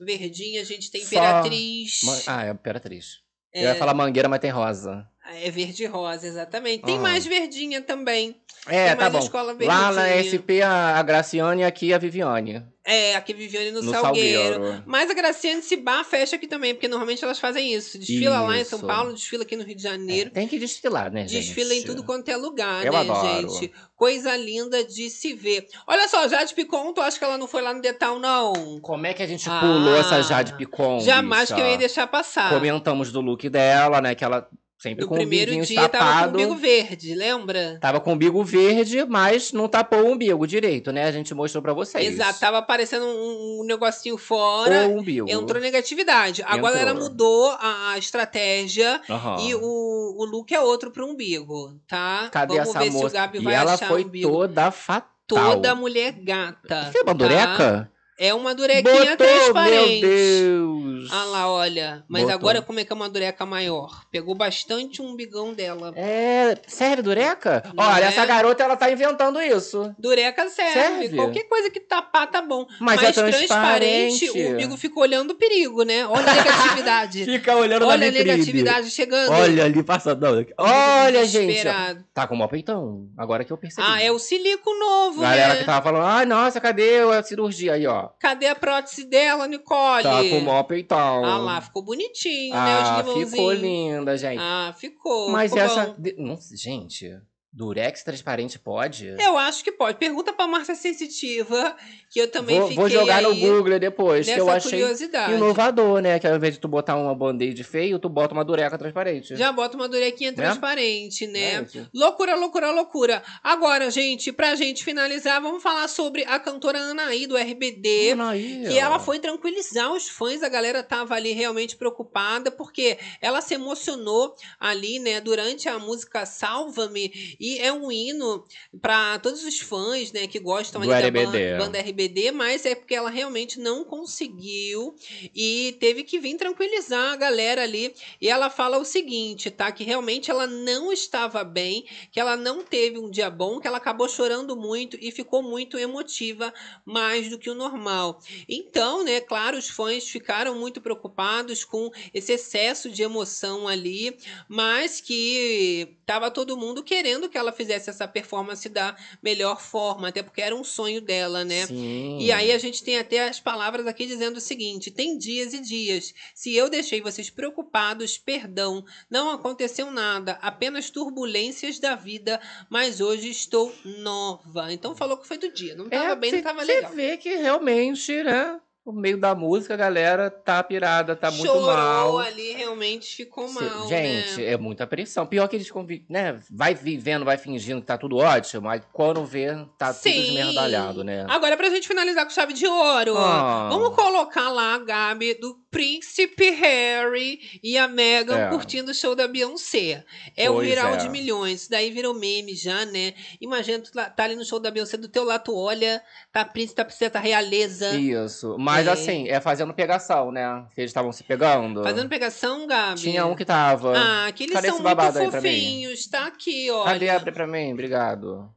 Verdinha, 0.00 0.62
a 0.62 0.64
gente 0.64 0.90
tem 0.90 1.02
Imperatriz. 1.02 2.00
Ah, 2.26 2.46
é 2.46 2.50
Imperatriz. 2.50 3.20
É. 3.52 3.64
Eu 3.64 3.68
ia 3.68 3.74
falar 3.74 3.94
mangueira, 3.94 4.28
mas 4.28 4.38
tem 4.40 4.50
rosa. 4.50 5.06
É 5.32 5.50
verde 5.50 5.84
e 5.84 5.86
rosa, 5.86 6.26
exatamente. 6.26 6.82
Tem 6.84 6.94
Aham. 6.94 7.02
mais 7.02 7.24
verdinha 7.26 7.80
também. 7.80 8.36
É, 8.66 8.88
tem 8.88 8.96
tá 8.96 9.02
mais 9.02 9.12
bom. 9.12 9.18
escola 9.20 9.56
Lá 9.60 9.92
na. 9.92 10.08
SP, 10.20 10.60
a, 10.62 10.98
a 10.98 11.02
Graciane 11.02 11.62
e 11.62 11.64
aqui 11.64 11.94
a 11.94 11.98
Viviane. 11.98 12.62
É, 12.84 13.14
aqui 13.14 13.32
Viviane 13.32 13.70
no, 13.70 13.82
No 13.82 13.90
Salgueiro. 13.90 14.54
Salgueiro. 14.54 14.82
Mas 14.86 15.10
a 15.10 15.14
Graciane 15.14 15.62
se 15.62 15.76
bar 15.76 16.02
fecha 16.04 16.36
aqui 16.36 16.46
também, 16.46 16.74
porque 16.74 16.88
normalmente 16.88 17.22
elas 17.24 17.38
fazem 17.38 17.72
isso. 17.72 17.98
Desfila 17.98 18.40
lá 18.40 18.58
em 18.58 18.64
São 18.64 18.78
Isso. 18.78 18.86
Paulo, 18.86 19.12
desfila 19.12 19.44
aqui 19.44 19.54
no 19.54 19.62
Rio 19.62 19.76
de 19.76 19.82
Janeiro. 19.82 20.30
Tem 20.30 20.48
que 20.48 20.58
desfilar, 20.58 21.10
né, 21.12 21.26
gente? 21.28 21.44
Desfila 21.44 21.72
em 21.74 21.82
tudo 21.84 22.02
quanto 22.02 22.28
é 22.28 22.36
lugar, 22.36 22.84
Eu 22.84 22.92
né, 22.92 22.98
adoro. 23.00 23.48
gente? 23.48 23.72
Coisa 23.94 24.36
linda 24.36 24.82
de 24.84 25.08
se 25.08 25.32
ver. 25.34 25.66
Olha 25.86 26.08
só, 26.08 26.26
Jade 26.26 26.52
Picon, 26.54 26.92
tu 26.92 27.00
acha 27.00 27.18
que 27.18 27.24
ela 27.24 27.38
não 27.38 27.46
foi 27.46 27.62
lá 27.62 27.72
no 27.72 27.80
Detal, 27.80 28.18
não? 28.18 28.80
Como 28.80 29.06
é 29.06 29.14
que 29.14 29.22
a 29.22 29.26
gente 29.26 29.48
Ah, 29.48 29.60
pulou 29.60 29.94
essa 29.94 30.20
Jade 30.22 30.54
Picon? 30.56 31.00
Jamais 31.00 31.42
bicha? 31.42 31.54
que 31.54 31.60
eu 31.60 31.66
ia 31.70 31.78
deixar 31.78 32.06
passar. 32.08 32.50
Comentamos 32.50 33.12
do 33.12 33.20
look 33.20 33.48
dela, 33.48 34.00
né? 34.00 34.14
Que 34.14 34.24
ela 34.24 34.48
sempre 34.80 35.02
No 35.02 35.08
com 35.08 35.14
o 35.14 35.18
primeiro 35.18 35.52
dia 35.64 35.88
tava 35.88 35.90
com 35.90 35.96
o 35.96 36.00
tapado. 36.00 36.38
umbigo 36.38 36.54
verde, 36.56 37.14
lembra? 37.14 37.78
Tava 37.80 38.00
com 38.00 38.10
o 38.10 38.14
umbigo 38.14 38.42
verde, 38.42 39.04
mas 39.04 39.52
não 39.52 39.68
tapou 39.68 40.02
o 40.04 40.12
umbigo 40.12 40.46
direito, 40.46 40.90
né? 40.90 41.04
A 41.04 41.12
gente 41.12 41.34
mostrou 41.34 41.62
pra 41.62 41.74
vocês. 41.74 42.14
Exato, 42.14 42.40
tava 42.40 42.58
aparecendo 42.58 43.04
um, 43.04 43.60
um 43.60 43.64
negocinho 43.64 44.16
fora. 44.16 44.88
O 44.88 44.98
umbigo. 44.98 45.30
Entrou 45.30 45.60
negatividade. 45.60 46.42
Agora 46.46 46.76
Entrou. 46.80 46.90
ela 46.90 47.00
mudou 47.00 47.50
a, 47.60 47.90
a 47.92 47.98
estratégia 47.98 49.00
Aham. 49.08 49.36
e 49.40 49.54
o, 49.54 49.60
o 49.60 50.24
look 50.24 50.50
é 50.54 50.60
outro 50.60 50.90
pro 50.90 51.06
umbigo, 51.06 51.78
tá? 51.86 52.28
Cadê 52.32 52.54
Vamos 52.54 52.70
essa 52.70 52.78
ver 52.78 52.90
se 52.90 52.96
o 52.96 53.00
moça? 53.02 53.14
Gabi 53.14 53.38
e 53.38 53.42
vai 53.42 53.54
ela 53.54 53.74
achar 53.74 53.88
foi 53.88 54.04
toda 54.22 54.70
fatal. 54.70 55.10
Toda 55.26 55.74
mulher 55.76 56.12
gata. 56.12 56.86
Isso 56.88 56.98
é 56.98 57.02
uma 57.02 57.14
tá? 57.16 57.88
É 58.22 58.34
uma 58.34 58.54
durequinha 58.54 59.16
Botou, 59.16 59.16
transparente. 59.16 60.00
meu 60.04 60.10
Deus. 60.10 61.10
Ah 61.10 61.24
lá, 61.24 61.50
olha. 61.50 62.04
Mas 62.06 62.24
Botou. 62.24 62.36
agora 62.36 62.60
como 62.60 62.78
é 62.78 62.84
que 62.84 62.92
é 62.92 62.94
uma 62.94 63.08
dureca 63.08 63.46
maior? 63.46 64.04
Pegou 64.12 64.34
bastante 64.34 65.00
o 65.00 65.06
umbigão 65.06 65.54
dela. 65.54 65.94
É, 65.96 66.54
serve 66.66 67.00
dureca? 67.00 67.62
Não 67.74 67.82
Olha, 67.82 68.04
é? 68.04 68.08
essa 68.08 68.26
garota, 68.26 68.62
ela 68.62 68.76
tá 68.76 68.90
inventando 68.90 69.40
isso. 69.40 69.94
Dureca 69.98 70.50
serve. 70.50 70.72
Serve? 70.72 71.16
Qualquer 71.16 71.44
coisa 71.44 71.70
que 71.70 71.80
tapar 71.80 72.30
tá 72.30 72.42
bom. 72.42 72.66
Mas 72.78 73.00
Mas, 73.00 73.16
é 73.16 73.22
transparente. 73.22 74.28
o 74.28 74.50
umbigo 74.50 74.76
fica 74.76 75.00
olhando 75.00 75.30
o 75.30 75.36
perigo, 75.36 75.82
né? 75.82 76.06
Olha 76.06 76.30
a 76.30 76.34
negatividade. 76.34 77.24
Fica 77.30 77.56
olhando 77.56 77.86
na 77.86 77.92
Olha 77.92 78.08
a 78.08 78.10
negatividade 78.10 78.90
chegando. 78.90 79.32
Olha 79.32 79.64
ali 79.64 79.82
passando. 79.82 80.26
Olha, 80.58 81.24
gente. 81.24 81.64
Tá 82.12 82.26
com 82.26 82.34
o 82.34 82.38
maior 82.38 82.48
peitão. 82.48 83.08
Agora 83.16 83.46
que 83.46 83.50
eu 83.52 83.56
percebi. 83.56 83.86
Ah, 83.88 84.02
é 84.02 84.12
o 84.12 84.18
silico 84.18 84.70
novo, 84.78 85.22
Galera 85.22 85.54
né? 85.54 85.60
que 85.60 85.64
tava 85.64 85.82
falando, 85.82 86.04
ai, 86.04 86.26
nossa, 86.26 86.60
cadê 86.60 86.98
a 86.98 87.22
cirurgia 87.22 87.72
aí, 87.72 87.86
ó? 87.86 88.09
Cadê 88.18 88.46
a 88.48 88.54
prótese 88.54 89.04
dela, 89.04 89.46
Nicole? 89.46 90.02
Tá 90.02 90.22
com 90.22 90.38
o 90.38 90.44
maior 90.44 90.62
peitão. 90.64 91.24
Ah 91.24 91.38
lá, 91.38 91.60
ficou 91.60 91.82
bonitinho, 91.82 92.54
né? 92.54 92.60
Ah, 92.60 92.82
Os 92.82 92.98
limãozinhos. 92.98 93.30
ficou 93.30 93.52
linda, 93.52 94.16
gente. 94.16 94.40
Ah, 94.40 94.74
ficou. 94.76 95.30
Mas 95.30 95.50
ficou 95.52 95.64
essa. 95.64 95.94
de- 95.98 96.16
Nossa, 96.18 96.56
gente, 96.56 97.08
durex 97.52 98.02
transparente 98.04 98.58
pode? 98.58 99.08
Eu 99.18 99.36
acho 99.36 99.64
que 99.64 99.72
pode. 99.72 99.98
Pergunta 99.98 100.32
pra 100.32 100.46
Márcia 100.46 100.74
Sensitiva, 100.74 101.76
que 102.10 102.20
eu 102.20 102.30
também 102.30 102.58
vou, 102.58 102.68
fiquei 102.68 102.80
vou 102.80 102.88
jogar 102.88 103.22
no 103.22 103.34
Google 103.34 103.78
depois, 103.78 104.26
que 104.26 104.32
eu 104.32 104.48
achei 104.48 104.80
curiosidade. 104.80 105.34
inovador, 105.34 106.00
né? 106.00 106.18
Que 106.18 106.26
ao 106.26 106.36
invés 106.36 106.54
de 106.54 106.60
tu 106.60 106.68
botar 106.68 106.96
uma 106.96 107.14
band-aid 107.14 107.62
feio, 107.64 107.98
tu 107.98 108.08
bota 108.08 108.32
uma 108.34 108.44
dureca 108.44 108.78
transparente. 108.78 109.34
Já 109.36 109.50
bota 109.52 109.76
uma 109.76 109.88
durequinha 109.88 110.30
Né? 110.30 110.36
transparente, 110.36 111.26
né? 111.26 111.66
É. 111.74 111.86
Loucura, 111.92 112.36
loucura, 112.36 112.70
loucura. 112.70 113.22
Agora, 113.42 113.90
gente, 113.90 114.32
pra 114.32 114.54
gente 114.54 114.84
finalizar, 114.84 115.40
vamos 115.42 115.62
falar 115.62 115.88
sobre 115.88 116.24
a 116.24 116.38
cantora 116.38 116.78
Anaí 116.78 117.26
do 117.26 117.36
RBD. 117.36 118.12
Anaí, 118.12 118.62
que 118.68 118.74
ó. 118.78 118.80
ela 118.80 118.98
foi 118.98 119.18
tranquilizar 119.18 119.92
os 119.92 120.08
fãs, 120.08 120.42
a 120.42 120.48
galera 120.48 120.82
tava 120.82 121.14
ali 121.14 121.32
realmente 121.32 121.76
preocupada, 121.76 122.50
porque 122.50 122.96
ela 123.20 123.40
se 123.40 123.54
emocionou 123.54 124.34
ali, 124.58 124.98
né, 124.98 125.20
durante 125.20 125.68
a 125.68 125.78
música 125.78 126.24
Salva-me, 126.24 127.36
e 127.40 127.58
é 127.58 127.72
um 127.72 127.90
hino 127.90 128.44
pra 128.82 129.18
todos 129.18 129.42
os 129.44 129.58
fãs, 129.58 130.12
né, 130.12 130.26
que 130.26 130.38
gostam 130.38 130.82
da 130.82 130.98
RBD. 131.06 131.24
ban- 131.56 131.64
banda 131.64 131.78
RBD, 131.78 132.30
mas 132.32 132.66
é 132.66 132.74
porque 132.74 132.94
ela 132.94 133.08
realmente 133.08 133.58
não 133.58 133.82
conseguiu 133.84 134.94
e 135.34 135.74
teve 135.80 136.04
que 136.04 136.18
vir 136.18 136.36
tranquilizar 136.36 137.12
a 137.12 137.16
galera 137.16 137.62
ali. 137.62 137.94
E 138.20 138.28
ela 138.28 138.50
fala 138.50 138.76
o 138.78 138.84
seguinte, 138.84 139.50
tá? 139.50 139.72
Que 139.72 139.82
realmente 139.84 140.30
ela 140.30 140.46
não 140.46 140.92
estava 140.92 141.42
bem, 141.42 141.86
que 142.12 142.20
ela 142.20 142.36
não 142.36 142.62
teve 142.62 142.98
um 142.98 143.10
dia 143.10 143.30
bom, 143.30 143.58
que 143.58 143.66
ela 143.66 143.78
acabou 143.78 144.08
chorando 144.08 144.54
muito 144.54 144.98
e 145.00 145.10
ficou 145.10 145.42
muito 145.42 145.78
emotiva, 145.78 146.52
mais 146.84 147.30
do 147.30 147.38
que 147.38 147.48
o 147.48 147.54
normal. 147.54 148.20
Então, 148.46 149.02
né, 149.02 149.20
claro, 149.20 149.56
os 149.56 149.68
fãs 149.70 150.06
ficaram 150.08 150.54
muito 150.58 150.80
preocupados 150.80 151.64
com 151.64 151.90
esse 152.12 152.32
excesso 152.32 152.90
de 152.90 153.02
emoção 153.02 153.66
ali, 153.66 154.14
mas 154.46 155.00
que 155.00 155.96
tava 156.04 156.30
todo 156.30 156.56
mundo 156.56 156.82
querendo 156.82 157.29
que 157.30 157.38
ela 157.38 157.52
fizesse 157.52 157.88
essa 157.88 158.06
performance 158.06 158.68
da 158.68 158.96
melhor 159.22 159.60
forma, 159.60 160.08
até 160.08 160.22
porque 160.22 160.42
era 160.42 160.54
um 160.54 160.64
sonho 160.64 161.00
dela, 161.00 161.44
né? 161.44 161.66
Sim. 161.66 162.18
E 162.20 162.30
aí 162.32 162.52
a 162.52 162.58
gente 162.58 162.82
tem 162.84 162.98
até 162.98 163.28
as 163.28 163.40
palavras 163.40 163.86
aqui 163.86 164.04
dizendo 164.06 164.36
o 164.36 164.40
seguinte: 164.40 164.90
tem 164.90 165.16
dias 165.16 165.54
e 165.54 165.60
dias. 165.60 166.12
Se 166.34 166.54
eu 166.54 166.68
deixei 166.68 167.00
vocês 167.00 167.30
preocupados, 167.30 168.18
perdão. 168.18 168.84
Não 169.08 169.30
aconteceu 169.30 169.90
nada, 169.90 170.38
apenas 170.42 170.90
turbulências 170.90 171.78
da 171.78 171.94
vida, 171.94 172.40
mas 172.68 173.00
hoje 173.00 173.30
estou 173.30 173.74
nova. 173.84 174.72
Então 174.72 174.94
falou 174.94 175.16
que 175.16 175.26
foi 175.28 175.38
do 175.38 175.50
dia. 175.52 175.74
Não 175.76 175.88
tava 175.88 176.14
bem, 176.16 176.32
não 176.32 176.42
tava 176.42 176.62
É, 176.62 176.64
Você 176.66 176.74
legal. 176.74 176.92
vê 176.92 177.16
que 177.16 177.36
realmente, 177.36 178.22
né? 178.22 178.60
Meio 178.92 179.16
da 179.18 179.34
música, 179.34 179.74
a 179.74 179.76
galera 179.76 180.30
tá 180.30 180.62
pirada, 180.62 181.14
tá 181.16 181.30
muito 181.30 181.46
Chorou 181.46 181.66
mal. 181.66 182.18
ali, 182.18 182.52
realmente 182.52 183.16
ficou 183.16 183.50
mal. 183.52 183.88
Gente, 183.88 184.40
né? 184.40 184.52
é 184.52 184.56
muita 184.56 184.86
pressão. 184.86 185.26
Pior 185.26 185.46
que 185.48 185.56
eles 185.56 185.70
né? 186.08 186.40
Vai 186.50 186.74
vivendo, 186.74 187.24
vai 187.24 187.36
fingindo 187.36 187.80
que 187.80 187.86
tá 187.86 187.96
tudo 187.98 188.16
ótimo, 188.16 188.62
mas 188.62 188.82
quando 188.92 189.24
vê, 189.24 189.48
tá 189.78 189.92
tudo 189.92 190.02
Sim. 190.02 190.28
esmerdalhado, 190.38 191.04
né? 191.04 191.26
Agora, 191.28 191.56
pra 191.56 191.70
gente 191.70 191.86
finalizar 191.88 192.24
com 192.24 192.30
chave 192.30 192.52
de 192.52 192.66
ouro, 192.66 193.16
Ah. 193.16 193.68
vamos 193.70 193.94
colocar 193.94 194.48
lá 194.50 194.74
a 194.74 194.78
Gabi 194.78 195.34
do 195.34 195.54
Príncipe 195.70 196.50
Harry 196.50 197.38
e 197.62 197.78
a 197.78 197.86
Meghan 197.86 198.36
É. 198.46 198.48
curtindo 198.50 198.90
o 198.90 198.94
show 198.94 199.14
da 199.14 199.28
Beyoncé. 199.28 200.04
É 200.36 200.50
o 200.50 200.54
Pois 200.54 200.68
viral 200.68 200.94
é. 200.94 200.96
de 200.96 201.08
milhões. 201.08 201.68
Daí 201.68 201.90
virou 201.90 202.12
meme 202.12 202.54
já, 202.54 202.84
né? 202.84 203.14
Imagina, 203.40 203.78
tu 203.80 203.90
tá 203.92 204.12
ali 204.24 204.34
no 204.36 204.44
show 204.44 204.58
da 204.58 204.70
Beyoncé, 204.70 204.96
do 204.96 205.08
teu 205.08 205.24
lado 205.24 205.44
tu 205.44 205.56
olha, 205.56 206.02
tá 206.32 206.44
príncipe, 206.44 206.76
tá 206.76 206.84
princesa, 206.84 207.10
tá 207.10 207.20
realeza. 207.20 207.94
Isso. 207.96 208.56
Mas 208.58 208.86
É. 208.86 208.90
assim, 208.90 209.28
é 209.28 209.40
fazendo 209.40 209.72
pegação, 209.72 210.32
né? 210.32 210.66
Que 210.74 210.80
eles 210.80 210.90
estavam 210.90 211.12
se 211.12 211.22
pegando. 211.24 211.82
Fazendo 211.82 212.08
pegação, 212.08 212.66
Gabi? 212.66 213.00
Tinha 213.00 213.24
um 213.26 213.34
que 213.36 213.44
tava. 213.44 213.94
Ah, 213.96 214.32
que 214.32 214.44
eles 214.44 214.54
Cadê 214.54 214.68
são 214.68 214.80
muito 214.80 215.12
fofinhos. 215.30 216.06
Tá 216.08 216.26
aqui, 216.26 216.70
olha. 216.70 216.92
Cadê? 216.92 217.08
Abre 217.10 217.32
pra 217.32 217.46
mim, 217.46 217.72
obrigado. 217.72 218.50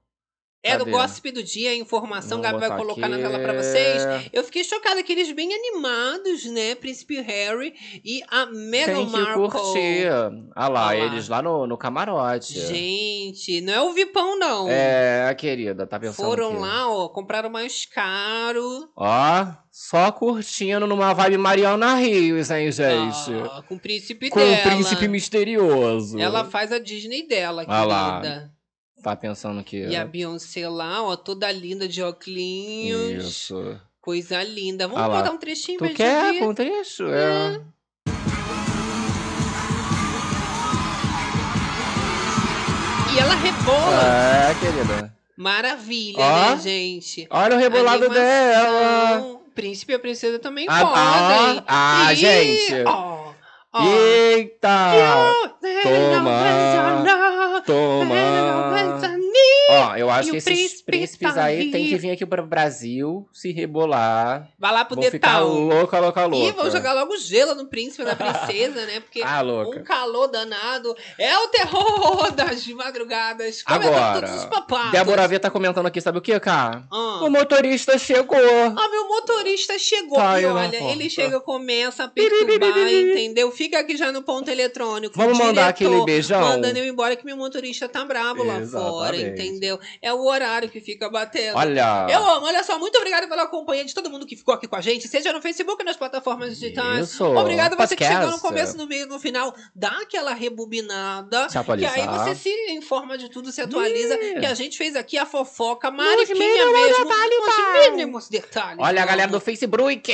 É 0.65 0.77
do 0.77 0.85
Cadê? 0.85 0.91
Gossip 0.91 1.29
do 1.31 1.43
Dia, 1.43 1.71
a 1.71 1.75
informação, 1.75 2.37
Vou 2.37 2.43
Gabi 2.43 2.59
vai 2.59 2.69
botar 2.69 2.81
colocar 2.81 3.09
na 3.09 3.17
aqui. 3.17 3.25
tela 3.25 3.39
pra 3.39 3.53
vocês. 3.61 4.01
Eu 4.31 4.43
fiquei 4.45 4.63
chocada 4.63 5.03
que 5.03 5.11
eles 5.11 5.29
bem 5.33 5.53
animados, 5.53 6.45
né? 6.45 6.73
Príncipe 6.75 7.19
Harry 7.19 7.73
e 8.03 8.21
a 8.29 8.45
Meghan 8.45 8.93
Tem 8.95 9.05
que 9.05 9.11
Markle. 9.11 9.49
curtir. 9.49 10.07
Ah 10.55 10.69
lá, 10.69 10.79
Ah 10.79 10.93
lá. 10.93 10.95
eles 10.95 11.27
lá 11.27 11.41
no, 11.41 11.67
no 11.67 11.77
camarote. 11.77 12.57
Gente, 12.57 13.59
não 13.59 13.73
é 13.73 13.81
o 13.81 13.91
Vipão, 13.91 14.39
não. 14.39 14.69
É, 14.69 15.35
querida, 15.37 15.85
tá 15.85 15.99
pensando 15.99 16.25
Foram 16.25 16.57
lá, 16.59 16.89
ó, 16.89 17.09
compraram 17.09 17.49
mais 17.49 17.85
caro. 17.85 18.89
Ó, 18.95 19.45
só 19.69 20.13
curtindo 20.13 20.87
numa 20.87 21.11
vibe 21.13 21.37
Mariana 21.39 21.95
Rios, 21.95 22.49
hein, 22.49 22.71
gente? 22.71 23.33
ó, 23.51 23.61
com 23.63 23.75
o 23.75 23.79
príncipe 23.79 24.29
Com 24.29 24.39
dela. 24.39 24.55
o 24.57 24.61
príncipe 24.61 25.07
misterioso. 25.09 26.17
Ela 26.17 26.45
faz 26.45 26.71
a 26.71 26.79
Disney 26.79 27.27
dela, 27.27 27.65
Ah 27.67 27.83
lá. 27.83 28.49
Tá 29.03 29.17
pensando 29.17 29.61
que... 29.65 29.85
E 29.85 29.95
a 29.97 30.05
Beyoncé 30.05 30.67
lá, 30.69 31.03
ó, 31.03 31.17
toda 31.17 31.51
linda 31.51 31.89
de 31.89 32.01
óculos. 32.01 33.25
Isso. 33.25 33.77
Coisa 33.99 34.41
linda. 34.41 34.87
Vamos 34.87 35.03
Ah 35.03 35.29
um 35.31 35.37
trechinho 35.37 35.77
Tu 35.77 35.83
gente 35.87 35.97
quer 35.97 36.39
com 36.39 36.47
um 36.47 36.53
trecho? 36.53 37.03
É. 37.09 37.61
E 43.13 43.19
ela 43.19 43.35
rebola. 43.35 44.01
É, 44.03 44.55
querida. 44.55 45.13
Maravilha, 45.37 46.19
Ó. 46.19 46.49
né, 46.55 46.57
gente? 46.61 47.27
Olha 47.29 47.55
o 47.55 47.59
rebolado 47.59 48.05
Animação. 48.05 48.23
dela. 48.23 49.39
Príncipe 49.53 49.91
e 49.91 49.95
a 49.95 49.99
princesa 49.99 50.39
também 50.39 50.65
Ah, 50.67 50.79
podem. 50.79 51.63
ah, 51.67 52.05
ah, 52.07 52.13
Ih, 52.13 52.15
gente. 52.15 52.83
ó, 52.87 53.33
ó. 53.73 53.83
Eita! 53.85 54.91
Que 55.61 55.83
Toma, 55.83 56.31
toma. 57.61 58.99
Ó, 59.69 59.95
eu 59.95 60.09
acho 60.09 60.29
E 60.29 60.31
que 60.31 60.37
esses 60.37 60.53
príncipe 60.53 60.83
príncipes 60.85 61.33
tá 61.33 61.43
aí 61.45 61.71
tem 61.71 61.87
que 61.87 61.95
vir 61.95 62.11
aqui 62.11 62.25
pro 62.25 62.45
Brasil, 62.45 63.27
se 63.31 63.51
rebolar. 63.51 64.49
Vai 64.59 64.73
lá 64.73 64.85
pro 64.85 64.95
detal. 64.97 65.47
louca, 65.47 65.99
louca, 65.99 66.25
louca. 66.25 66.47
Ih, 66.47 66.51
vão 66.51 66.69
jogar 66.69 66.93
logo 66.93 67.17
gelo 67.17 67.55
no 67.55 67.67
príncipe 67.67 68.01
e 68.01 68.05
na 68.05 68.15
princesa, 68.15 68.85
né? 68.85 68.99
Porque 68.99 69.21
Ah, 69.25 69.41
um 69.41 69.83
calor 69.83 70.27
danado 70.27 70.95
é 71.17 71.37
o 71.37 71.47
terror 71.47 72.31
das 72.35 72.67
madrugadas. 72.67 73.63
Agora, 73.65 74.21
todos 74.21 74.35
os 74.35 74.45
papados. 74.45 74.91
Débora 74.91 75.27
V 75.27 75.39
tá 75.39 75.49
comentando 75.49 75.85
aqui, 75.85 76.01
sabe 76.01 76.17
o 76.17 76.21
que, 76.21 76.37
cara? 76.39 76.83
Ah. 76.91 77.19
O 77.23 77.29
motorista 77.29 77.97
chegou. 77.97 78.37
Ah, 78.37 78.89
meu 78.89 79.07
motorista 79.07 79.77
chegou. 79.79 80.17
Tá 80.17 80.41
e 80.41 80.45
olha, 80.45 80.79
porta. 80.79 80.93
ele 80.93 81.09
chega, 81.09 81.39
começa 81.39 82.03
a 82.03 82.07
perturbar, 82.07 82.77
entendeu? 82.77 83.51
Fica 83.51 83.79
aqui 83.79 83.95
já 83.95 84.11
no 84.11 84.21
ponto 84.23 84.49
eletrônico. 84.49 85.13
Vamos 85.15 85.37
mandar 85.37 85.71
diretor 85.73 85.87
aquele 85.93 86.05
beijão? 86.05 86.41
Mandando 86.41 86.79
eu 86.79 86.85
embora 86.85 87.15
que 87.15 87.25
meu 87.25 87.37
motorista 87.37 87.87
tá 87.87 88.03
bravo 88.03 88.43
lá 88.43 88.61
fora, 88.65 89.15
Exatamente. 89.15 89.53
Entendeu? 89.63 89.79
É 90.01 90.13
o 90.13 90.25
horário 90.25 90.69
que 90.69 90.81
fica 90.81 91.09
batendo. 91.09 91.57
Olha. 91.57 92.07
Eu 92.09 92.19
amo, 92.19 92.45
olha 92.45 92.63
só, 92.63 92.77
muito 92.77 92.97
obrigada 92.97 93.27
pela 93.27 93.47
companhia 93.47 93.85
de 93.85 93.93
todo 93.93 94.09
mundo 94.09 94.25
que 94.25 94.35
ficou 94.35 94.53
aqui 94.53 94.67
com 94.67 94.75
a 94.75 94.81
gente, 94.81 95.07
seja 95.07 95.31
no 95.31 95.41
Facebook 95.41 95.81
e 95.81 95.85
nas 95.85 95.95
plataformas 95.95 96.59
digitais. 96.59 97.09
Isso, 97.09 97.23
Obrigado 97.25 97.77
você 97.77 97.95
que 97.95 98.03
chegou 98.05 98.29
no 98.31 98.39
começo, 98.39 98.77
no 98.77 98.85
meio, 98.85 99.07
no 99.07 99.19
final. 99.19 99.55
Dá 99.73 100.01
aquela 100.01 100.33
rebobinada. 100.33 101.49
Se 101.49 101.57
atualizar. 101.57 101.93
Que 101.93 101.99
aí 102.01 102.07
você 102.07 102.35
se 102.35 102.71
informa 102.71 103.17
de 103.17 103.29
tudo, 103.29 103.51
se 103.51 103.61
atualiza. 103.61 104.17
Que 104.17 104.45
a 104.45 104.53
gente 104.53 104.77
fez 104.77 104.95
aqui 104.95 105.17
a 105.17 105.25
fofoca 105.25 105.89
mariquinha 105.89 106.35
mesmo. 106.35 106.73
detalhes, 106.73 107.37
Nos 107.37 107.55
tá? 107.55 107.91
mínimos 107.91 108.29
detalhes. 108.29 108.79
Olha 108.79 108.89
a 108.89 108.93
mano. 108.93 109.07
galera 109.07 109.31
do 109.31 109.39
Facebook. 109.39 110.11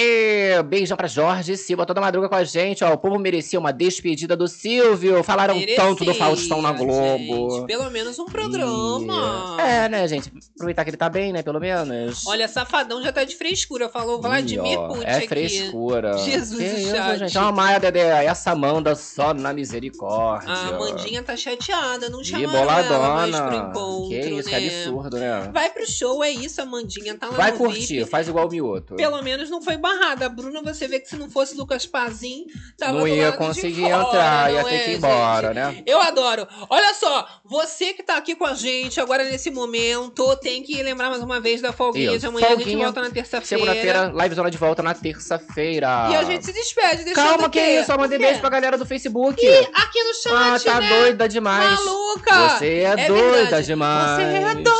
Beijão 0.65 0.95
pra 0.97 1.07
Jorge 1.07 1.57
Silva, 1.57 1.85
toda 1.85 2.01
madruga 2.01 2.29
com 2.29 2.35
a 2.35 2.43
gente. 2.43 2.83
Ó, 2.83 2.93
o 2.93 2.97
povo 2.97 3.17
merecia 3.17 3.59
uma 3.59 3.71
despedida 3.71 4.35
do 4.35 4.47
Silvio. 4.47 5.23
Falaram 5.23 5.55
tanto 5.75 6.05
do 6.05 6.13
Faustão 6.13 6.61
na 6.61 6.71
Globo. 6.71 7.55
Gente, 7.55 7.67
pelo 7.67 7.89
menos 7.89 8.19
um 8.19 8.25
programa. 8.25 9.28
É, 9.59 9.89
né, 9.89 10.07
gente? 10.07 10.31
Aproveitar 10.55 10.83
que 10.83 10.89
ele 10.89 10.97
tá 10.97 11.09
bem, 11.09 11.31
né? 11.31 11.41
Pelo 11.43 11.59
menos. 11.59 12.25
Olha, 12.27 12.47
Safadão 12.47 13.01
já 13.01 13.11
tá 13.11 13.23
de 13.23 13.35
frescura. 13.35 13.89
Falou 13.89 14.21
Vladimir 14.21 14.77
Putin 14.87 15.03
É 15.05 15.15
aqui. 15.17 15.27
frescura. 15.27 16.17
Jesus 16.19 16.57
que 16.59 16.65
isso, 16.81 16.91
chat. 16.95 17.19
gente. 17.19 17.37
É 17.37 17.41
uma 17.41 17.51
Maia 17.51 17.79
Dedé. 17.79 18.25
Essa 18.25 18.51
Amanda 18.51 18.95
só 18.95 19.33
na 19.33 19.53
misericórdia. 19.53 20.49
A 20.49 20.67
Amandinha 20.69 21.23
tá 21.23 21.35
chateada, 21.35 22.09
não 22.09 22.23
chamaram 22.23 22.69
ela 22.69 23.15
mais 23.15 23.35
pro 23.39 23.55
encontro, 23.55 24.09
Que 24.09 24.29
isso, 24.29 24.49
que 24.49 24.59
né? 24.59 24.67
absurdo, 24.67 25.17
né? 25.17 25.49
Vai 25.53 25.69
pro 25.71 25.89
show, 25.89 26.23
é 26.23 26.29
isso, 26.31 26.61
Amandinha. 26.61 27.17
Tá 27.17 27.27
lá 27.27 27.33
Vai 27.33 27.51
curtir, 27.53 27.99
VIP. 27.99 28.09
faz 28.09 28.27
igual 28.27 28.47
o 28.47 28.49
Mioto. 28.51 28.95
Pelo 28.95 29.21
menos 29.21 29.49
não 29.49 29.61
foi 29.61 29.77
barrada. 29.77 30.25
A 30.25 30.29
Bruna, 30.29 30.61
você 30.61 30.87
vê 30.87 30.99
que 30.99 31.07
se 31.09 31.15
não 31.15 31.29
fosse 31.29 31.55
Lucas 31.55 31.85
Pazin, 31.85 32.45
tava 32.77 32.99
Não 32.99 33.07
ia 33.07 33.31
conseguir 33.31 33.89
fora, 33.89 34.03
entrar, 34.03 34.51
ia 34.53 34.61
não 34.61 34.69
ter 34.69 34.75
é, 34.75 34.83
que 34.83 34.91
ir 34.91 34.95
embora, 34.97 35.47
gente? 35.53 35.55
né? 35.77 35.83
Eu 35.85 36.01
adoro. 36.01 36.47
Olha 36.69 36.93
só, 36.93 37.27
você 37.45 37.93
que 37.93 38.03
tá 38.03 38.17
aqui 38.17 38.35
com 38.35 38.45
a 38.45 38.53
gente 38.53 38.99
agora 38.99 39.18
nesse 39.25 39.49
momento, 39.51 40.35
tem 40.37 40.61
que 40.63 40.81
lembrar 40.83 41.09
mais 41.09 41.21
uma 41.23 41.39
vez 41.39 41.61
da 41.61 41.71
folguinha 41.71 42.11
Isso, 42.11 42.19
de 42.19 42.25
amanhã. 42.27 42.45
a 42.45 42.49
gente 42.51 42.59
folguinha, 42.59 42.83
volta 42.85 43.01
na 43.01 43.09
terça-feira. 43.09 43.45
Segunda-feira, 43.45 44.11
live 44.13 44.35
zona 44.35 44.51
de 44.51 44.57
volta 44.57 44.83
na 44.83 44.93
terça-feira. 44.93 46.07
E 46.11 46.15
a 46.15 46.23
gente 46.23 46.45
se 46.45 46.53
despede, 46.53 47.11
Calma, 47.11 47.49
que 47.49 47.59
quê? 47.59 47.77
isso, 47.77 47.87
só 47.87 47.97
mandei 47.97 48.17
beijo 48.17 48.39
pra 48.39 48.49
galera 48.49 48.77
do 48.77 48.85
Facebook. 48.85 49.43
E 49.43 49.49
aqui 49.73 50.03
no 50.03 50.13
chat, 50.13 50.33
Ah, 50.33 50.59
tá 50.73 50.79
né? 50.79 50.89
doida 51.01 51.27
demais. 51.29 51.79
Maluca! 51.79 52.49
Você 52.49 52.65
é, 52.67 52.83
É 52.83 53.07
doida 53.07 53.31
verdade. 53.37 53.65
demais. 53.67 54.15
Você 54.15 54.21
é 54.21 54.41
doida 54.41 54.71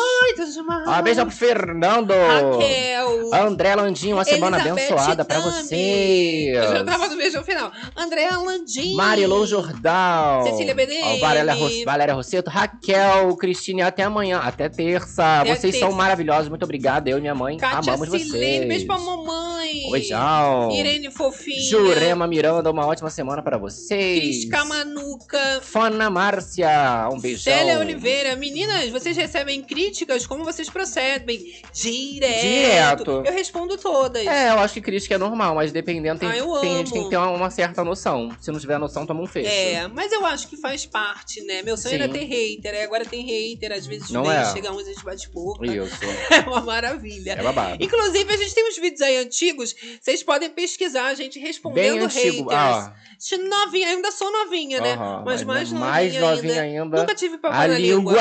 Ah, 0.86 1.02
beijo 1.02 1.22
pro 1.26 1.32
Fernando. 1.36 2.12
Raquel. 2.14 3.34
André 3.34 3.76
Landinho, 3.76 4.16
uma 4.18 4.24
semana 4.26 4.58
Elizabeth 4.58 4.84
abençoada 4.94 5.26
pra 5.26 5.40
Dami. 5.40 5.52
vocês. 5.52 6.56
Eu 6.56 6.72
já 6.78 6.84
tava 6.84 7.08
no 7.08 7.16
beijo 7.18 7.44
final. 7.44 7.72
Andréa 7.96 8.38
Landim. 8.38 8.96
Marilou 8.96 9.46
Jordal. 9.46 10.44
Cecília 10.44 10.74
Bedene. 10.74 11.02
Ó, 11.04 11.18
Valéria, 11.18 11.54
Ros- 11.54 11.84
Valéria 11.84 12.14
Rosseto. 12.14 12.50
Raquel, 12.50 13.36
Cristine, 13.38 13.82
até 13.82 14.04
amanhã. 14.04 14.40
Até 14.40 14.70
terça. 14.70 15.42
Até 15.42 15.56
vocês 15.56 15.74
terça. 15.74 15.80
são 15.88 15.92
maravilhosos. 15.92 16.50
Muito 16.50 16.64
obrigado. 16.64 17.08
Eu 17.08 17.18
e 17.18 17.22
minha 17.22 17.36
mãe 17.36 17.58
Kátia 17.58 17.94
amamos 17.94 18.08
Silene, 18.10 18.30
vocês. 18.32 18.68
beijo 18.68 18.86
pra 18.88 18.98
mamãe. 18.98 19.90
Beijão. 19.92 20.72
Irene 20.72 21.12
Fofinha. 21.12 21.70
Jurema 21.70 22.28
Miranda, 22.28 22.72
uma 22.72 22.86
ótima 22.86 23.10
semana 23.10 23.42
pra 23.42 23.58
vocês. 23.58 24.20
Cris 24.20 24.50
Camanuca. 24.50 25.60
Fana 25.62 26.10
Márcia, 26.10 27.08
um 27.12 27.20
beijão. 27.20 27.54
Célia 27.54 27.80
Oliveira. 27.80 28.36
Meninas, 28.36 28.90
vocês 28.90 29.16
recebem 29.16 29.62
críticas? 29.62 30.26
Como 30.30 30.44
vocês 30.46 30.70
procedem? 30.70 31.60
Direto. 31.74 32.42
Direto. 32.42 33.24
Eu 33.26 33.34
respondo 33.34 33.76
todas. 33.78 34.26
É, 34.28 34.52
eu 34.52 34.60
acho 34.60 34.76
que 34.76 34.82
crítica 34.82 35.16
é 35.16 35.18
normal, 35.18 35.56
mas 35.56 35.72
dependendo, 35.72 36.20
tem, 36.20 36.30
Ah, 36.30 36.38
eu 36.38 36.48
tem 36.60 36.78
gente 36.78 36.88
que 36.88 36.94
tem 36.94 37.04
que 37.06 37.10
ter 37.10 37.18
uma, 37.18 37.32
uma 37.32 37.50
certa 37.50 37.84
noção. 37.84 38.30
Se 38.40 38.52
não 38.52 38.60
tiver 38.60 38.78
noção, 38.78 39.06
toma 39.08 39.22
um 39.22 39.26
fecho. 39.28 39.50
É, 39.50 39.88
mas 39.88 40.12
eu 40.12 40.24
acho 40.26 40.48
que 40.48 40.56
faz 40.56 40.86
parte, 40.86 41.42
né? 41.42 41.64
Meu 41.64 41.76
sonho 41.76 41.96
Sim. 41.98 42.04
era 42.04 42.14
ter 42.14 42.26
hater, 42.26 42.74
aí 42.76 42.84
agora 42.84 43.04
tem 43.06 43.26
hater, 43.26 43.72
às 43.72 43.88
vezes 43.88 44.12
Não 44.12 44.24
vem, 44.24 44.32
é? 44.34 44.46
chega 44.46 44.72
uns, 44.72 44.86
a 44.88 44.94
gente 44.94 45.04
bate 45.04 45.28
boca. 45.30 45.66
Isso. 45.66 46.00
É 46.30 46.42
uma 46.48 46.62
maravilha. 46.62 47.32
É 47.34 47.42
babado. 47.44 47.84
Inclusive, 47.84 48.32
a 48.32 48.38
gente 48.38 48.54
tem 48.54 48.70
uns 48.70 48.78
vídeos 48.78 49.02
aí 49.02 49.18
antigos, 49.18 49.76
vocês 50.00 50.22
podem 50.22 50.50
pesquisar 50.50 51.08
a 51.08 51.14
gente 51.16 51.40
respondendo 51.40 51.96
Bem 51.96 52.00
antigo. 52.06 52.50
haters. 52.50 52.54
Ah. 52.54 52.94
Novinha, 53.50 53.90
ainda 53.90 54.12
sou 54.12 54.32
novinha, 54.32 54.80
né? 54.80 54.94
Aham, 54.94 55.24
mas, 55.26 55.44
mas 55.44 55.72
mais 55.72 55.72
novinha, 55.72 55.90
mais 55.92 56.14
novinha 56.38 56.62
ainda. 56.62 56.84
ainda. 56.84 56.98
Nunca 57.02 57.16
tive 57.16 57.38
papo 57.38 57.54
A 57.56 57.68
na 57.68 57.78
língua. 57.78 58.16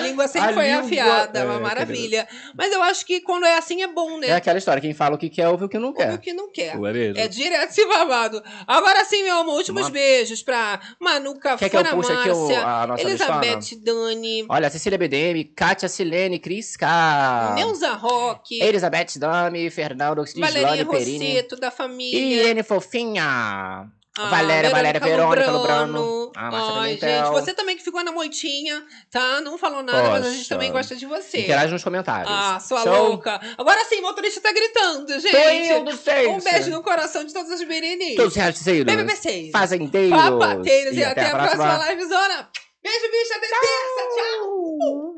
língua 0.00 0.28
sempre 0.28 0.50
A 0.50 0.52
foi 0.54 0.64
língua. 0.66 0.80
afiada, 0.80 1.29
uma 1.44 1.56
É, 1.56 1.58
maravilha. 1.60 2.28
Mas 2.56 2.72
eu 2.72 2.82
acho 2.82 3.06
que 3.06 3.20
quando 3.20 3.46
é 3.46 3.56
assim 3.56 3.82
é 3.82 3.86
bom, 3.88 4.18
né? 4.18 4.28
É 4.28 4.32
aquela 4.34 4.58
história, 4.58 4.80
quem 4.80 4.92
fala 4.92 5.14
o 5.14 5.18
que 5.18 5.28
quer, 5.30 5.48
ouve 5.48 5.64
o 5.64 5.68
que 5.68 5.78
não 5.78 5.92
quer. 5.92 6.06
Ouve 6.06 6.16
o 6.16 6.20
que 6.20 6.32
não 6.32 6.50
quer. 6.52 6.76
Ué? 6.76 7.12
É 7.16 7.28
direto 7.28 7.70
esse 7.70 7.86
babado. 7.86 8.42
Agora 8.66 9.04
sim, 9.04 9.22
meu 9.22 9.36
amor, 9.38 9.56
últimos 9.56 9.82
Uma- 9.82 9.90
beijos 9.90 10.42
pra 10.42 10.80
Manuca, 10.98 11.56
Quer 11.56 11.68
que 11.68 11.76
eu 11.76 11.84
puxe 11.84 12.12
aqui 12.12 12.30
o- 12.30 12.36
Márcia, 12.48 12.66
a 12.66 12.86
nossa 12.86 13.02
Elizabeth 13.02 13.76
Dani, 13.82 14.46
Olha, 14.48 14.70
Cecília 14.70 14.98
BDM, 14.98 15.44
Kátia 15.54 15.88
Silene, 15.88 16.38
Cris 16.38 16.76
K. 16.76 17.52
Neuza 17.56 17.92
Roque, 17.92 18.60
Elizabeth 18.62 19.18
Dami, 19.18 19.70
Fernando 19.70 20.24
Gislane 20.26 20.84
Perini. 20.84 21.26
Rosseto, 21.30 21.56
da 21.56 21.70
família. 21.70 22.18
Irene 22.42 22.62
Fofinha. 22.62 23.90
Ah, 24.18 24.28
Valéria, 24.28 24.70
Valéria 24.70 25.00
Verônica 25.00 25.50
Lubrano. 25.50 25.98
Lubrano. 26.00 26.32
A 26.36 26.50
Márcia 26.50 26.72
Ai, 26.74 26.94
Pimentel. 26.96 27.24
gente, 27.24 27.32
você 27.32 27.54
também 27.54 27.76
que 27.76 27.82
ficou 27.84 28.02
na 28.02 28.10
moitinha, 28.12 28.84
tá? 29.10 29.40
Não 29.40 29.56
falou 29.56 29.82
nada, 29.82 30.10
mas 30.10 30.26
a 30.26 30.28
gente 30.30 30.38
Poxa. 30.38 30.48
também 30.54 30.72
gosta 30.72 30.96
de 30.96 31.06
você. 31.06 31.40
Interage 31.42 31.72
nos 31.72 31.84
comentários. 31.84 32.28
Ah, 32.30 32.58
sua 32.60 32.82
Show? 32.82 33.08
louca. 33.08 33.40
Agora 33.56 33.84
sim, 33.84 34.00
o 34.00 34.02
motorista 34.02 34.40
tá 34.40 34.52
gritando, 34.52 35.18
gente. 35.20 35.30
Tô 35.30 35.50
indo, 35.50 35.90
gente. 35.92 36.26
Um 36.26 36.40
beijo 36.40 36.70
no 36.70 36.82
coração 36.82 37.24
de 37.24 37.32
todos 37.32 37.50
os 37.52 37.66
meninos. 37.66 38.16
Todos 38.16 38.32
os 38.32 38.36
realizadores. 38.36 38.84
BBB6. 38.84 39.50
Fazendeiros. 39.52 40.18
Papateiros. 40.18 40.92
E, 40.96 40.98
E 41.00 41.04
até, 41.04 41.26
a 41.26 41.30
próxima 41.30 41.90
livezona. 41.90 42.48
Beijo, 42.82 43.10
bicha. 43.10 43.34
Até 43.36 43.46
terça. 43.46 44.08
Tchau. 44.16 45.14